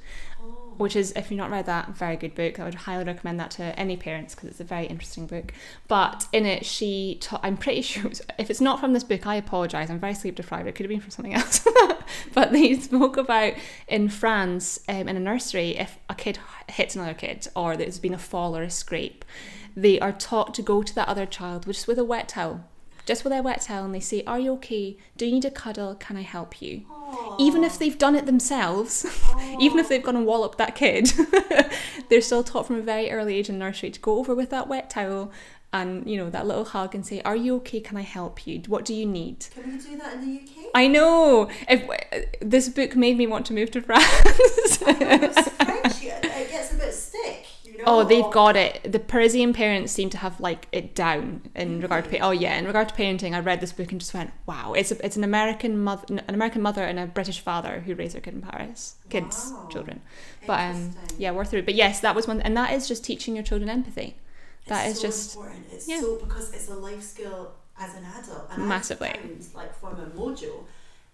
Which 0.78 0.96
is 0.96 1.12
if 1.16 1.30
you've 1.32 1.38
not 1.38 1.52
read 1.52 1.66
that, 1.66 1.90
very 1.90 2.16
good 2.16 2.36
book. 2.36 2.60
I 2.60 2.64
would 2.64 2.76
highly 2.76 3.04
recommend 3.04 3.40
that 3.40 3.52
to 3.52 3.64
any 3.80 3.98
parents 3.98 4.36
because 4.36 4.50
it's 4.50 4.60
a 4.60 4.64
very 4.64 4.86
interesting 4.86 5.28
book. 5.28 5.54
But 5.88 6.28
in 6.32 6.46
it, 6.46 6.66
she 6.66 7.18
ta- 7.22 7.40
I'm 7.44 7.58
pretty 7.58 7.82
sure 7.84 8.12
if 8.38 8.50
it's 8.50 8.62
not 8.62 8.80
from 8.80 8.94
this 8.94 9.04
book, 9.04 9.26
I 9.26 9.36
apologise. 9.36 9.90
I'm 9.90 10.00
very 10.00 10.14
sleep 10.14 10.36
deprived. 10.36 10.68
It 10.68 10.76
could 10.76 10.86
have 10.86 10.90
been 10.90 11.02
from 11.02 11.12
something 11.12 11.34
else. 11.34 11.66
but 12.34 12.52
they 12.52 12.76
spoke 12.76 13.18
about 13.18 13.54
in 13.88 14.10
France 14.10 14.80
um, 14.88 15.08
in 15.08 15.18
a 15.18 15.20
nursery 15.20 15.78
if 15.78 15.98
a 16.10 16.16
kid 16.16 16.40
hits 16.70 16.96
another 16.96 17.14
kid 17.14 17.48
or 17.56 17.76
there's 17.76 18.00
been 18.00 18.14
a 18.14 18.18
fall 18.20 18.56
or 18.56 18.64
a 18.64 18.70
scrape, 18.70 19.26
they 19.76 20.00
are 20.00 20.12
taught 20.12 20.54
to 20.56 20.62
go 20.62 20.84
to 20.84 20.94
that 20.96 21.08
other 21.08 21.26
child 21.26 21.66
just 21.66 21.88
with 21.88 22.00
a 22.00 22.06
wet 22.06 22.30
towel. 22.30 22.64
Just 23.08 23.24
with 23.24 23.32
their 23.32 23.42
wet 23.42 23.62
towel, 23.62 23.86
and 23.86 23.96
they 23.96 24.02
say, 24.02 24.22
Are 24.28 24.38
you 24.38 24.52
okay? 24.56 24.98
Do 25.16 25.26
you 25.26 25.32
need 25.32 25.46
a 25.46 25.50
cuddle? 25.50 25.96
Can 25.96 26.18
I 26.18 26.24
help 26.24 26.62
you? 26.62 26.82
Even 27.40 27.64
if 27.64 27.80
they've 27.80 27.98
done 27.98 28.16
it 28.16 28.26
themselves, 28.26 29.06
even 29.60 29.80
if 29.80 29.88
they've 29.88 30.04
gone 30.04 30.18
and 30.18 30.26
walloped 30.26 30.58
that 30.58 30.76
kid, 30.76 31.10
they're 32.10 32.22
still 32.22 32.44
taught 32.44 32.68
from 32.68 32.76
a 32.76 32.82
very 32.82 33.10
early 33.10 33.38
age 33.38 33.48
in 33.48 33.58
nursery 33.58 33.92
to 33.92 34.00
go 34.02 34.20
over 34.20 34.36
with 34.36 34.50
that 34.50 34.68
wet 34.68 34.90
towel 34.90 35.32
and, 35.72 36.10
you 36.10 36.18
know, 36.18 36.30
that 36.30 36.46
little 36.48 36.66
hug 36.66 36.96
and 36.96 37.06
say, 37.06 37.22
Are 37.22 37.36
you 37.36 37.56
okay? 37.58 37.80
Can 37.80 37.96
I 37.96 38.02
help 38.02 38.46
you? 38.46 38.62
What 38.68 38.84
do 38.84 38.94
you 38.94 39.06
need? 39.06 39.48
Can 39.54 39.72
we 39.72 39.78
do 39.78 39.98
that 39.98 40.16
in 40.16 40.22
the 40.22 40.42
UK? 40.42 40.66
I 40.76 40.88
know. 40.88 41.50
If 41.70 41.90
uh, 41.90 42.28
this 42.42 42.68
book 42.68 42.98
made 42.98 43.18
me 43.18 43.26
want 43.26 43.46
to 43.46 43.54
move 43.54 43.72
to 43.72 43.82
France. 43.88 44.06
It's 44.36 44.78
French, 44.78 46.04
yeah, 46.04 46.20
it 46.26 46.52
gets 46.52 46.74
a 46.74 46.76
bit 46.78 46.94
stick, 46.94 47.46
you 47.64 47.77
know. 47.77 47.77
Oh, 47.90 48.04
they've 48.04 48.30
got 48.32 48.56
it. 48.56 48.92
The 48.92 49.00
Parisian 49.00 49.54
parents 49.54 49.92
seem 49.94 50.10
to 50.12 50.18
have 50.18 50.40
like 50.40 50.68
it 50.72 50.94
down 50.94 51.42
in 51.56 51.80
regard 51.82 52.04
to 52.06 52.10
pa- 52.12 52.28
oh 52.28 52.32
yeah, 52.32 52.58
in 52.58 52.66
regard 52.66 52.90
to 52.90 52.96
parenting. 52.96 53.34
I 53.34 53.40
read 53.40 53.62
this 53.62 53.72
book 53.72 53.92
and 53.92 54.00
just 54.02 54.14
went, 54.14 54.32
wow, 54.46 54.74
it's 54.74 54.92
a, 54.92 55.06
it's 55.06 55.16
an 55.18 55.24
American 55.24 55.82
mother, 55.84 56.04
an 56.28 56.36
American 56.36 56.62
mother 56.62 56.84
and 56.84 57.00
a 57.00 57.06
British 57.06 57.40
father 57.40 57.80
who 57.80 57.96
raise 57.96 58.12
their 58.14 58.22
kid 58.22 58.34
in 58.34 58.42
Paris, 58.42 58.96
kids, 59.10 59.52
Wow. 59.54 59.68
children. 59.72 60.02
But 60.46 60.60
um, 60.60 60.96
yeah, 61.18 61.32
worth 61.32 61.54
it. 61.54 61.66
But 61.66 61.76
yes, 61.76 62.00
that 62.02 62.14
was 62.16 62.28
one, 62.28 62.42
and 62.42 62.56
that 62.58 62.74
is 62.74 62.88
just 62.88 63.04
teaching 63.06 63.36
your 63.36 63.44
children 63.44 63.70
empathy. 63.70 64.18
That 64.68 64.86
it's 64.88 64.96
is 64.98 65.02
so 65.02 65.08
just 65.08 65.36
important. 65.36 65.66
It's 65.72 65.88
yeah. 65.88 66.02
so 66.02 66.18
because 66.18 66.54
it's 66.54 66.68
a 66.70 66.76
life 66.76 67.02
skill 67.02 67.54
as 67.80 67.96
an 67.96 68.04
adult. 68.20 68.50
And 68.52 68.68
Massively. 68.68 69.10
Found, 69.14 69.48
like 69.56 69.74
for 69.74 69.92
my 69.94 70.04
mojo, 70.06 70.66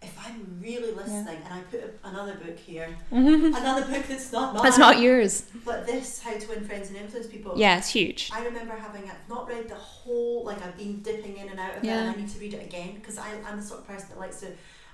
if 0.04 0.18
I'm 0.28 0.60
really 0.62 0.92
listening 0.92 1.38
and 1.46 1.54
I 1.54 1.60
put 1.72 1.80
a, 2.04 2.08
another 2.08 2.36
book 2.36 2.58
here, 2.58 2.96
another 3.12 3.86
book 3.92 4.06
that's 4.08 4.32
not 4.32 4.54
mine, 4.54 4.64
that's 4.64 4.78
not 4.78 5.00
yours. 5.00 5.44
but 5.66 5.86
this 5.86 6.22
How 6.22 6.34
to 6.38 6.48
Win 6.50 6.64
Friends 6.66 6.90
and 6.90 6.98
Influence 6.98 7.28
People. 7.28 7.54
Yeah, 7.56 7.78
it's 7.78 7.90
huge. 7.90 8.30
I 8.34 8.44
remember 8.46 8.76
having 8.76 9.04
I've 9.04 9.30
not 9.30 9.48
read 9.48 9.68
the 9.70 9.76
whole 9.76 10.44
like 10.46 10.62
I've 10.64 10.78
been 10.78 11.02
dipping 11.02 11.38
in 11.38 11.50
and 11.50 11.60
out 11.60 11.78
of 11.78 11.84
Yeah. 11.84 11.96
it 11.96 12.02
and 12.02 12.10
I 12.12 12.16
need 12.22 12.30
to 12.30 12.40
read 12.40 12.54
it 12.54 12.64
again 12.64 12.96
because 12.96 13.18
I'm 13.18 13.58
the 13.58 13.64
sort 13.64 13.82
of 13.82 13.88
person 13.88 14.10
that 14.10 14.20
likes 14.20 14.40
to 14.42 14.48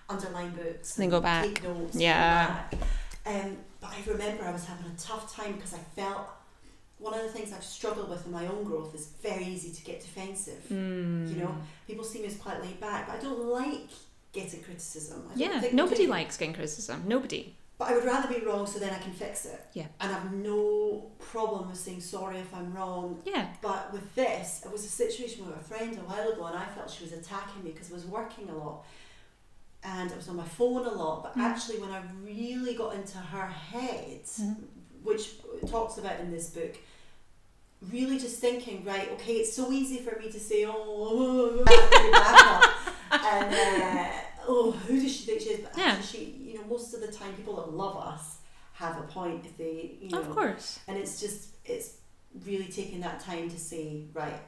underline 0.09 0.51
books 0.55 0.95
Then 0.95 1.03
and 1.05 1.11
go 1.11 1.21
back. 1.21 1.45
take 1.45 1.63
notes 1.63 1.93
and 1.93 2.01
Yeah. 2.01 2.47
go 2.71 2.77
back. 2.77 2.87
Um, 3.25 3.57
but 3.81 3.91
I 3.91 4.09
remember 4.11 4.43
I 4.43 4.51
was 4.51 4.65
having 4.65 4.85
a 4.91 4.97
tough 4.99 5.33
time 5.33 5.53
because 5.53 5.73
I 5.73 5.79
felt 5.95 6.27
one 6.97 7.13
of 7.13 7.21
the 7.23 7.29
things 7.29 7.53
I've 7.53 7.63
struggled 7.63 8.09
with 8.09 8.25
in 8.25 8.31
my 8.33 8.45
own 8.47 8.63
growth 8.65 8.93
is 8.93 9.07
very 9.23 9.45
easy 9.45 9.71
to 9.71 9.81
get 9.83 10.01
defensive. 10.01 10.61
Mm. 10.69 11.29
You 11.29 11.35
know, 11.43 11.55
people 11.87 12.03
see 12.03 12.19
me 12.19 12.25
as 12.27 12.35
quite 12.35 12.61
laid 12.61 12.79
back, 12.81 13.07
but 13.07 13.15
I 13.15 13.19
don't 13.19 13.39
like 13.45 13.87
getting 14.31 14.61
criticism. 14.63 15.23
I 15.27 15.29
don't 15.29 15.39
Yeah, 15.39 15.59
think 15.61 15.73
nobody 15.73 16.07
likes 16.07 16.37
getting 16.37 16.53
criticism. 16.53 17.03
Nobody. 17.07 17.55
But 17.77 17.87
I 17.89 17.95
would 17.95 18.03
rather 18.03 18.27
be 18.33 18.45
wrong 18.45 18.67
so 18.67 18.77
then 18.77 18.93
I 18.93 18.97
can 18.99 19.13
fix 19.13 19.45
it. 19.45 19.61
Yeah. 19.73 19.85
And 20.01 20.13
I've 20.13 20.33
no 20.33 21.11
problem 21.19 21.69
with 21.69 21.79
saying 21.79 22.01
sorry 22.01 22.37
if 22.37 22.53
I'm 22.53 22.73
wrong 22.73 23.21
Yeah. 23.25 23.47
but 23.61 23.93
with 23.93 24.13
this, 24.15 24.61
it 24.65 24.71
was 24.71 24.83
a 24.83 24.89
situation 24.89 25.45
with 25.45 25.55
a 25.55 25.63
friend 25.63 25.97
a 25.97 26.01
while 26.01 26.29
ago, 26.29 26.45
and 26.45 26.57
I 26.57 26.65
felt 26.65 26.89
she 26.91 27.03
was 27.05 27.13
attacking 27.13 27.63
me 27.63 27.71
because 27.71 27.89
I 27.91 27.93
was 27.95 28.05
working 28.05 28.49
a 28.49 28.55
lot 28.57 28.85
and 29.81 30.11
I 30.11 30.15
was 30.15 30.27
on 30.27 30.35
my 30.35 30.43
phone 30.43 30.85
a 30.85 30.89
lot. 30.91 31.23
But 31.23 31.37
Mm. 31.37 31.41
actually, 31.43 31.79
when 31.79 31.89
I 31.91 32.01
really 32.21 32.73
got 32.75 32.95
into 32.95 33.17
her 33.17 33.47
head, 33.47 34.23
Mm. 34.25 34.57
which 35.03 35.35
talks 35.67 35.97
about 35.97 36.19
in 36.19 36.31
this 36.31 36.49
book, 36.49 36.75
really 37.89 38.19
just 38.19 38.39
thinking, 38.41 38.83
right, 38.83 39.09
okay, 39.13 39.35
it's 39.35 39.53
so 39.53 39.71
easy 39.71 39.99
for 39.99 40.19
me 40.19 40.29
to 40.29 40.37
say, 40.39 40.65
oh, 40.67 41.63
and 43.11 43.55
uh, 43.55 44.09
oh, 44.49 44.71
who 44.71 44.99
does 44.99 45.15
she 45.15 45.23
think 45.25 45.41
she 45.41 45.49
is? 45.49 45.59
But 45.61 45.77
Yeah. 45.77 45.91
actually, 45.91 46.25
she, 46.25 46.51
you 46.51 46.53
know, 46.55 46.65
most 46.67 46.93
of 46.93 47.01
the 47.01 47.11
time, 47.11 47.33
people 47.35 47.55
that 47.57 47.71
love 47.71 47.95
us 47.97 48.37
have 48.73 48.97
a 48.97 49.03
point 49.03 49.45
if 49.45 49.57
they, 49.57 49.97
you 50.01 50.09
know, 50.09 50.19
Of 50.19 50.29
course. 50.31 50.79
and 50.87 50.97
it's 50.97 51.19
just 51.19 51.49
it's 51.65 51.97
really 52.45 52.65
taking 52.65 52.99
that 53.01 53.19
time 53.19 53.49
to 53.49 53.59
say 53.59 54.03
right 54.13 54.39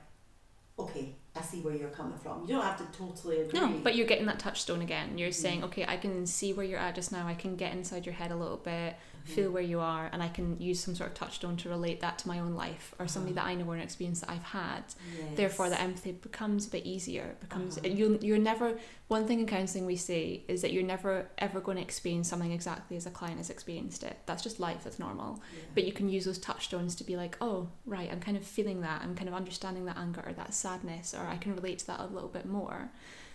okay 0.77 1.15
i 1.35 1.41
see 1.41 1.59
where 1.61 1.75
you're 1.75 1.89
coming 1.89 2.17
from 2.17 2.41
you 2.43 2.47
don't 2.47 2.63
have 2.63 2.77
to 2.77 2.97
totally 2.97 3.41
agree 3.41 3.59
No, 3.59 3.79
but 3.83 3.95
you're 3.95 4.07
getting 4.07 4.27
that 4.27 4.39
touchstone 4.39 4.81
again. 4.81 5.17
You're 5.17 5.29
mm. 5.29 5.33
saying, 5.33 5.63
okay, 5.65 5.85
I 5.87 5.97
can 5.97 6.25
see 6.25 6.53
where 6.53 6.65
you're 6.65 6.79
at 6.79 6.95
just 6.95 7.11
now. 7.11 7.27
I 7.27 7.33
can 7.33 7.55
get 7.55 7.73
inside 7.73 8.05
your 8.05 8.15
head 8.15 8.31
a 8.31 8.35
little 8.35 8.57
bit. 8.57 8.95
Feel 9.25 9.51
where 9.51 9.61
you 9.63 9.79
are, 9.79 10.09
and 10.11 10.21
I 10.23 10.27
can 10.29 10.59
use 10.59 10.79
some 10.79 10.95
sort 10.95 11.09
of 11.11 11.15
touchstone 11.15 11.57
to 11.57 11.69
relate 11.69 12.01
that 12.01 12.17
to 12.19 12.27
my 12.27 12.39
own 12.39 12.53
life 12.55 12.93
or 12.99 13.07
something 13.07 13.37
Uh-huh. 13.37 13.47
that 13.47 13.51
I 13.51 13.55
know 13.55 13.65
or 13.69 13.75
an 13.75 13.81
experience 13.81 14.21
that 14.21 14.29
I've 14.29 14.43
had. 14.43 14.83
Yes. 15.17 15.37
Therefore, 15.37 15.69
the 15.69 15.79
empathy 15.79 16.11
becomes 16.11 16.67
a 16.67 16.69
bit 16.69 16.85
easier. 16.85 17.23
It 17.23 17.39
becomes 17.41 17.77
Uh-huh. 17.77 17.87
you. 17.87 18.17
You're 18.21 18.37
never. 18.39 18.77
One 19.07 19.27
thing 19.27 19.39
in 19.41 19.45
counselling 19.45 19.85
we 19.85 19.97
say 19.97 20.43
is 20.47 20.61
that 20.61 20.71
you're 20.71 20.83
never 20.83 21.27
ever 21.37 21.59
going 21.59 21.77
to 21.77 21.83
experience 21.83 22.29
something 22.29 22.51
exactly 22.51 22.95
as 22.97 23.05
a 23.05 23.11
client 23.11 23.37
has 23.37 23.49
experienced 23.49 24.03
it. 24.03 24.17
That's 24.25 24.41
just 24.43 24.59
life. 24.59 24.83
That's 24.85 24.99
normal. 24.99 25.41
Yeah. 25.55 25.63
But 25.75 25.83
you 25.85 25.91
can 25.91 26.07
use 26.09 26.25
those 26.25 26.37
touchstones 26.39 26.95
to 26.95 27.03
be 27.03 27.15
like, 27.17 27.37
oh, 27.41 27.69
right, 27.85 28.09
I'm 28.11 28.19
kind 28.21 28.37
of 28.37 28.43
feeling 28.45 28.81
that. 28.81 29.01
I'm 29.01 29.15
kind 29.15 29.27
of 29.27 29.35
understanding 29.35 29.85
that 29.85 29.97
anger 29.97 30.23
or 30.25 30.33
that 30.33 30.53
sadness, 30.53 31.13
or 31.13 31.25
I 31.27 31.37
can 31.37 31.55
relate 31.55 31.79
to 31.79 31.87
that 31.87 31.99
a 31.99 32.05
little 32.07 32.29
bit 32.29 32.45
more. 32.45 32.91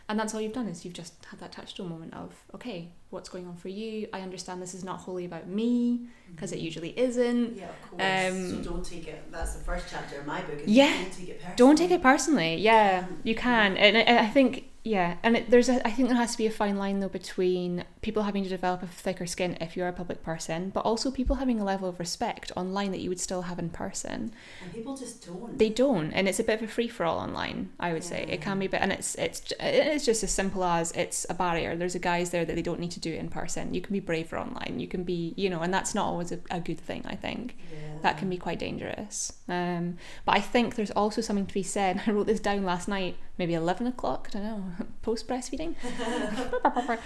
And 0.08 0.18
that's 0.18 0.34
all 0.34 0.40
you've 0.40 0.52
done 0.52 0.68
is 0.68 0.84
you've 0.84 0.94
just 0.94 1.14
had 1.30 1.40
that 1.40 1.50
touchstone 1.50 1.88
moment 1.88 2.14
of, 2.14 2.32
okay, 2.54 2.90
what's 3.10 3.28
going 3.28 3.46
on 3.46 3.56
for 3.56 3.68
you? 3.68 4.06
I 4.12 4.20
understand 4.20 4.62
this 4.62 4.72
is 4.74 4.84
not 4.84 4.98
wholly 5.00 5.24
about 5.24 5.48
me 5.48 6.06
because 6.30 6.52
it 6.52 6.60
usually 6.60 6.96
isn't. 6.98 7.56
yeah 7.56 7.64
of 7.64 7.90
course 7.90 8.02
um, 8.02 8.64
so 8.64 8.70
don't 8.70 8.84
take 8.84 9.08
it 9.08 9.22
that's 9.32 9.54
the 9.54 9.64
first 9.64 9.86
chapter 9.90 10.20
of 10.20 10.26
my 10.26 10.40
book 10.42 10.60
is 10.62 10.68
Yeah. 10.70 10.92
don't 10.96 11.12
take 11.12 11.28
it 11.28 11.40
personally 11.40 11.56
Don't 11.56 11.76
take 11.76 11.90
it 11.90 12.02
personally. 12.02 12.56
Yeah, 12.56 13.06
you 13.24 13.34
can, 13.34 13.76
and 13.76 13.96
I, 13.98 14.24
I 14.24 14.28
think 14.28 14.65
yeah, 14.86 15.16
and 15.24 15.36
it, 15.36 15.50
there's 15.50 15.68
a, 15.68 15.84
I 15.84 15.90
think 15.90 16.08
there 16.08 16.16
has 16.16 16.30
to 16.30 16.38
be 16.38 16.46
a 16.46 16.50
fine 16.50 16.78
line 16.78 17.00
though 17.00 17.08
between 17.08 17.82
people 18.02 18.22
having 18.22 18.44
to 18.44 18.48
develop 18.48 18.84
a 18.84 18.86
thicker 18.86 19.26
skin 19.26 19.58
if 19.60 19.76
you're 19.76 19.88
a 19.88 19.92
public 19.92 20.22
person, 20.22 20.70
but 20.70 20.82
also 20.82 21.10
people 21.10 21.36
having 21.36 21.58
a 21.58 21.64
level 21.64 21.88
of 21.88 21.98
respect 21.98 22.52
online 22.54 22.92
that 22.92 23.00
you 23.00 23.08
would 23.08 23.18
still 23.18 23.42
have 23.42 23.58
in 23.58 23.68
person. 23.68 24.32
and 24.62 24.72
people 24.72 24.96
just 24.96 25.26
don't 25.26 25.58
They 25.58 25.70
don't, 25.70 26.12
and 26.12 26.28
it's 26.28 26.38
a 26.38 26.44
bit 26.44 26.62
of 26.62 26.68
a 26.68 26.72
free 26.72 26.86
for 26.86 27.04
all 27.04 27.18
online. 27.18 27.70
I 27.80 27.92
would 27.92 28.04
say 28.04 28.26
it 28.28 28.40
can 28.40 28.60
be, 28.60 28.68
but 28.68 28.80
and 28.80 28.92
it's 28.92 29.16
it's 29.16 29.52
it's 29.58 30.04
just 30.04 30.22
as 30.22 30.30
simple 30.30 30.62
as 30.62 30.92
it's 30.92 31.26
a 31.28 31.34
barrier. 31.34 31.74
There's 31.74 31.96
a 31.96 31.98
guys 31.98 32.30
there 32.30 32.44
that 32.44 32.54
they 32.54 32.62
don't 32.62 32.78
need 32.78 32.92
to 32.92 33.00
do 33.00 33.12
it 33.12 33.18
in 33.18 33.28
person. 33.28 33.74
You 33.74 33.80
can 33.80 33.92
be 33.92 33.98
braver 33.98 34.38
online. 34.38 34.78
You 34.78 34.86
can 34.86 35.02
be, 35.02 35.34
you 35.36 35.50
know, 35.50 35.62
and 35.62 35.74
that's 35.74 35.96
not 35.96 36.06
always 36.06 36.30
a, 36.30 36.38
a 36.48 36.60
good 36.60 36.78
thing. 36.78 37.02
I 37.06 37.16
think 37.16 37.56
yeah. 37.72 37.95
That 38.06 38.18
can 38.18 38.30
be 38.30 38.36
quite 38.36 38.60
dangerous. 38.60 39.32
Um, 39.48 39.96
but 40.24 40.36
I 40.36 40.40
think 40.40 40.76
there's 40.76 40.92
also 40.92 41.20
something 41.20 41.44
to 41.46 41.54
be 41.54 41.64
said. 41.64 42.02
I 42.06 42.12
wrote 42.12 42.28
this 42.28 42.38
down 42.38 42.64
last 42.64 42.86
night, 42.86 43.16
maybe 43.36 43.52
11 43.52 43.88
o'clock, 43.88 44.28
I 44.30 44.38
don't 44.38 44.44
know, 44.44 44.86
post 45.02 45.26
breastfeeding. 45.26 45.74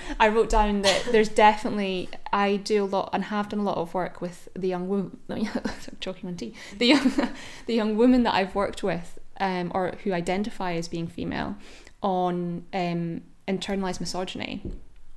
I 0.21 0.29
wrote 0.29 0.51
down 0.51 0.83
that 0.83 1.09
there's 1.11 1.31
definitely, 1.31 2.11
I 2.35 2.57
do 2.57 2.85
a 2.85 2.87
lot 2.87 3.09
and 3.15 3.25
have 3.25 3.49
done 3.49 3.61
a 3.61 3.63
lot 3.63 3.79
of 3.79 3.95
work 3.95 4.21
with 4.21 4.49
the 4.55 4.69
young 4.69 4.89
woman, 4.91 5.19
I'm 5.31 5.49
choking 6.01 6.29
on 6.29 6.37
tea, 6.37 6.53
the 6.77 6.89
young, 6.89 7.13
the 7.65 7.75
young 7.75 7.97
women 7.97 8.23
that 8.25 8.35
I've 8.35 8.55
worked 8.55 8.83
with 8.83 9.19
um, 9.41 9.73
or 9.75 9.95
who 10.05 10.13
identify 10.13 10.75
as 10.75 10.87
being 10.87 11.07
female 11.07 11.57
on 12.03 12.67
um, 12.75 13.23
internalized 13.49 14.01
misogyny, 14.01 14.61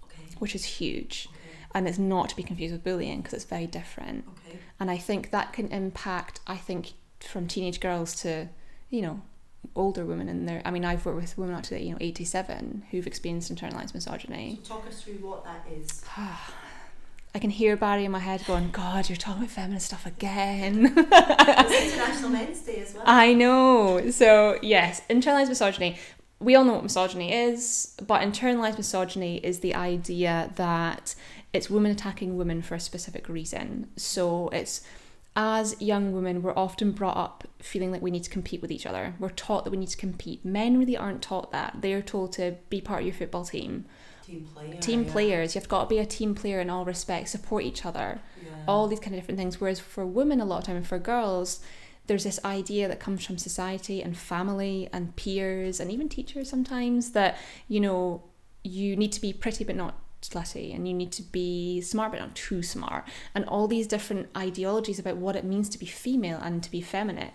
okay 0.06 0.24
which 0.40 0.56
is 0.56 0.64
huge. 0.64 1.28
okay 1.30 1.42
And 1.76 1.90
it's 1.90 2.00
not 2.00 2.30
to 2.30 2.38
be 2.38 2.44
confused 2.44 2.72
with 2.72 2.86
bullying 2.86 3.18
because 3.18 3.34
it's 3.34 3.44
very 3.44 3.68
different 3.68 4.24
okay 4.38 4.60
and 4.84 4.92
I 4.92 4.98
think 4.98 5.32
that 5.32 5.54
can 5.54 5.70
impact. 5.70 6.42
I 6.46 6.58
think 6.58 6.92
from 7.22 7.48
teenage 7.48 7.80
girls 7.80 8.14
to, 8.16 8.50
you 8.90 9.02
know, 9.02 9.22
older 9.78 10.04
women 10.04 10.28
in 10.28 10.46
their. 10.46 10.62
I 10.66 10.72
mean, 10.72 10.84
I've 10.84 11.06
worked 11.06 11.22
with 11.22 11.38
women 11.38 11.56
up 11.56 11.64
to 11.64 11.82
you 11.82 11.92
know 11.92 11.98
eighty 12.02 12.26
seven 12.26 12.84
who've 12.92 13.08
experienced 13.08 13.50
internalized 13.56 13.94
misogyny. 13.94 14.60
so 14.62 14.76
talk 14.76 14.86
us 14.86 15.02
through 15.02 15.20
what 15.26 15.46
that 15.46 15.66
is 15.72 16.04
I 17.36 17.40
can 17.40 17.50
hear 17.50 17.78
Barry 17.78 18.04
in 18.04 18.12
my 18.12 18.20
head 18.20 18.44
going, 18.46 18.72
"God, 18.72 19.08
you're 19.08 19.16
talking 19.16 19.44
about 19.44 19.52
feminist 19.52 19.86
stuff 19.86 20.06
again." 20.06 20.94
it's 20.98 21.94
international 21.94 22.32
men's 22.32 22.60
day 22.60 22.82
as 22.82 22.94
well 22.94 23.04
I 23.08 23.34
know. 23.34 24.12
So 24.12 24.60
yes, 24.62 25.02
internalized 25.10 25.48
misogyny. 25.48 25.98
We 26.42 26.56
all 26.56 26.66
know 26.66 26.74
what 26.74 26.84
misogyny 26.84 27.32
is, 27.32 27.96
but 28.06 28.22
internalized 28.22 28.78
misogyny 28.78 29.38
is 29.38 29.62
the 29.62 29.76
idea 29.76 30.52
that 30.58 31.16
it's 31.54 31.70
women 31.70 31.92
attacking 31.92 32.36
women 32.36 32.62
for 32.62 32.76
a 32.76 32.80
specific 32.80 33.30
reason. 33.30 33.90
So 33.96 34.50
it's 34.50 34.82
as 35.36 35.80
young 35.82 36.12
women, 36.12 36.42
we're 36.42 36.56
often 36.56 36.92
brought 36.92 37.18
up 37.18 37.48
feeling 37.60 37.92
like 37.92 38.02
we 38.02 38.12
need 38.12 38.24
to 38.24 38.30
compete 38.30 38.62
with 38.62 38.72
each 38.72 38.86
other. 38.86 39.16
We're 39.20 39.30
taught 39.30 39.64
that 39.64 39.72
we 39.72 39.78
need 39.78 39.90
to 39.90 39.98
compete. 39.98 40.44
Men 40.46 40.78
really 40.78 40.98
aren't 40.98 41.22
taught 41.22 41.52
that. 41.52 41.78
They 41.82 41.94
are 41.94 42.02
told 42.02 42.34
to 42.34 42.56
be 42.70 42.82
part 42.82 43.02
of 43.02 43.08
your 43.08 43.16
football 43.16 43.46
team. 43.46 43.86
Team 44.24 44.48
player. 44.54 44.80
Team 44.80 45.04
yeah. 45.04 45.12
players, 45.12 45.56
you've 45.56 45.68
got 45.68 45.84
to 45.84 45.90
be 45.90 46.00
a 46.00 46.06
team 46.06 46.36
player 46.36 46.60
in 46.60 46.70
all 46.70 46.86
respects, 46.86 47.32
support 47.32 47.64
each 47.64 47.86
other, 47.86 48.22
Yeah. 48.44 48.52
all 48.68 48.88
these 48.88 49.00
kind 49.00 49.16
of 49.16 49.22
different 49.22 49.40
things. 49.40 49.60
Whereas 49.60 49.80
for 49.80 50.06
women, 50.06 50.40
a 50.40 50.46
lot 50.46 50.60
of 50.60 50.64
time, 50.66 50.76
and 50.76 50.88
for 50.88 51.00
girls, 51.00 51.62
there's 52.06 52.24
this 52.26 52.40
idea 52.46 52.88
that 52.88 53.00
comes 53.00 53.26
from 53.26 53.38
society 53.38 54.02
and 54.04 54.16
family 54.16 54.88
and 54.94 55.16
peers 55.16 55.80
and 55.80 55.92
even 55.92 56.10
teachers 56.10 56.50
sometimes 56.50 57.12
that, 57.12 57.38
you 57.68 57.80
know, 57.80 58.24
you 58.64 58.96
need 58.96 59.12
to 59.14 59.22
be 59.22 59.34
pretty 59.34 59.64
but 59.64 59.76
not 59.76 60.03
slutty 60.24 60.74
and 60.74 60.88
you 60.88 60.94
need 60.94 61.12
to 61.12 61.22
be 61.22 61.82
smart 61.82 62.12
but 62.12 62.20
not 62.20 62.36
too 62.36 62.64
smart 62.64 63.06
and 63.36 63.46
all 63.46 63.68
these 63.68 63.88
different 63.88 64.28
ideologies 64.36 65.00
about 65.00 65.18
what 65.18 65.36
it 65.36 65.44
means 65.44 65.70
to 65.70 65.78
be 65.78 65.86
female 65.86 66.40
and 66.42 66.64
to 66.64 66.72
be 66.72 66.82
feminine 66.82 67.32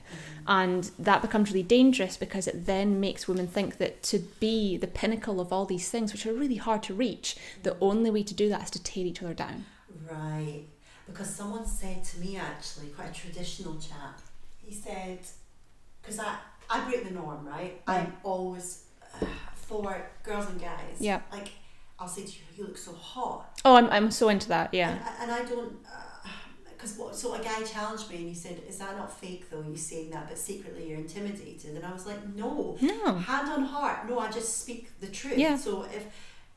and 0.46 0.90
that 0.98 1.22
becomes 1.22 1.50
really 1.50 1.62
dangerous 1.62 2.16
because 2.16 2.46
it 2.46 2.66
then 2.66 2.98
makes 2.98 3.28
women 3.28 3.46
think 3.46 3.78
that 3.78 4.02
to 4.02 4.18
be 4.40 4.76
the 4.76 4.86
pinnacle 4.86 5.40
of 5.40 5.52
all 5.52 5.64
these 5.64 5.90
things 5.90 6.12
which 6.12 6.26
are 6.26 6.32
really 6.32 6.56
hard 6.56 6.82
to 6.82 6.94
reach 6.94 7.36
the 7.62 7.76
only 7.80 8.10
way 8.10 8.22
to 8.22 8.34
do 8.34 8.48
that 8.48 8.64
is 8.64 8.70
to 8.70 8.82
tear 8.82 9.04
each 9.04 9.22
other 9.22 9.34
down 9.34 9.64
Right. 10.10 10.64
Because 11.06 11.34
someone 11.34 11.66
said 11.66 12.04
to 12.04 12.20
me 12.20 12.36
actually, 12.36 12.88
quite 12.88 13.10
a 13.10 13.14
traditional 13.14 13.76
chap, 13.78 14.20
he 14.58 14.72
said, 14.74 15.20
because 16.02 16.18
I, 16.18 16.36
I 16.68 16.84
break 16.84 17.04
the 17.04 17.14
norm, 17.14 17.46
right? 17.46 17.80
I'm 17.86 18.12
always 18.22 18.84
uh, 19.14 19.26
for 19.54 20.02
girls 20.22 20.48
and 20.48 20.60
guys. 20.60 20.96
Yeah. 21.00 21.20
Like, 21.32 21.48
I'll 22.00 22.08
say 22.08 22.22
to 22.22 22.28
you, 22.28 22.42
you 22.56 22.64
look 22.64 22.78
so 22.78 22.92
hot. 22.92 23.60
oh 23.64 23.74
i'm, 23.74 23.88
I'm 23.90 24.10
so 24.10 24.28
into 24.28 24.48
that 24.48 24.72
yeah 24.72 24.90
And, 24.90 25.00
and 25.22 25.30
I 25.32 25.44
don't, 25.44 25.76
because 26.70 26.96
what, 26.96 27.16
so 27.16 27.34
a 27.34 27.40
guy 27.40 27.62
challenged 27.64 28.08
me 28.08 28.16
and 28.18 28.28
he 28.28 28.34
said, 28.34 28.62
is 28.68 28.78
that 28.78 28.96
not 28.96 29.12
fake 29.12 29.50
though, 29.50 29.62
you 29.68 29.76
saying 29.76 30.10
that, 30.10 30.28
but 30.28 30.38
secretly 30.38 30.88
you're 30.88 30.98
intimidated? 30.98 31.74
And 31.74 31.84
I 31.84 31.92
was 31.92 32.06
like, 32.06 32.24
no. 32.36 32.78
no 32.80 33.14
Hand 33.14 33.48
on 33.48 33.64
heart, 33.64 34.08
no, 34.08 34.20
I 34.20 34.30
just 34.30 34.60
speak 34.62 34.88
the 35.00 35.08
truth. 35.08 35.38
Yeah. 35.38 35.56
So 35.56 35.82
if, 35.92 36.06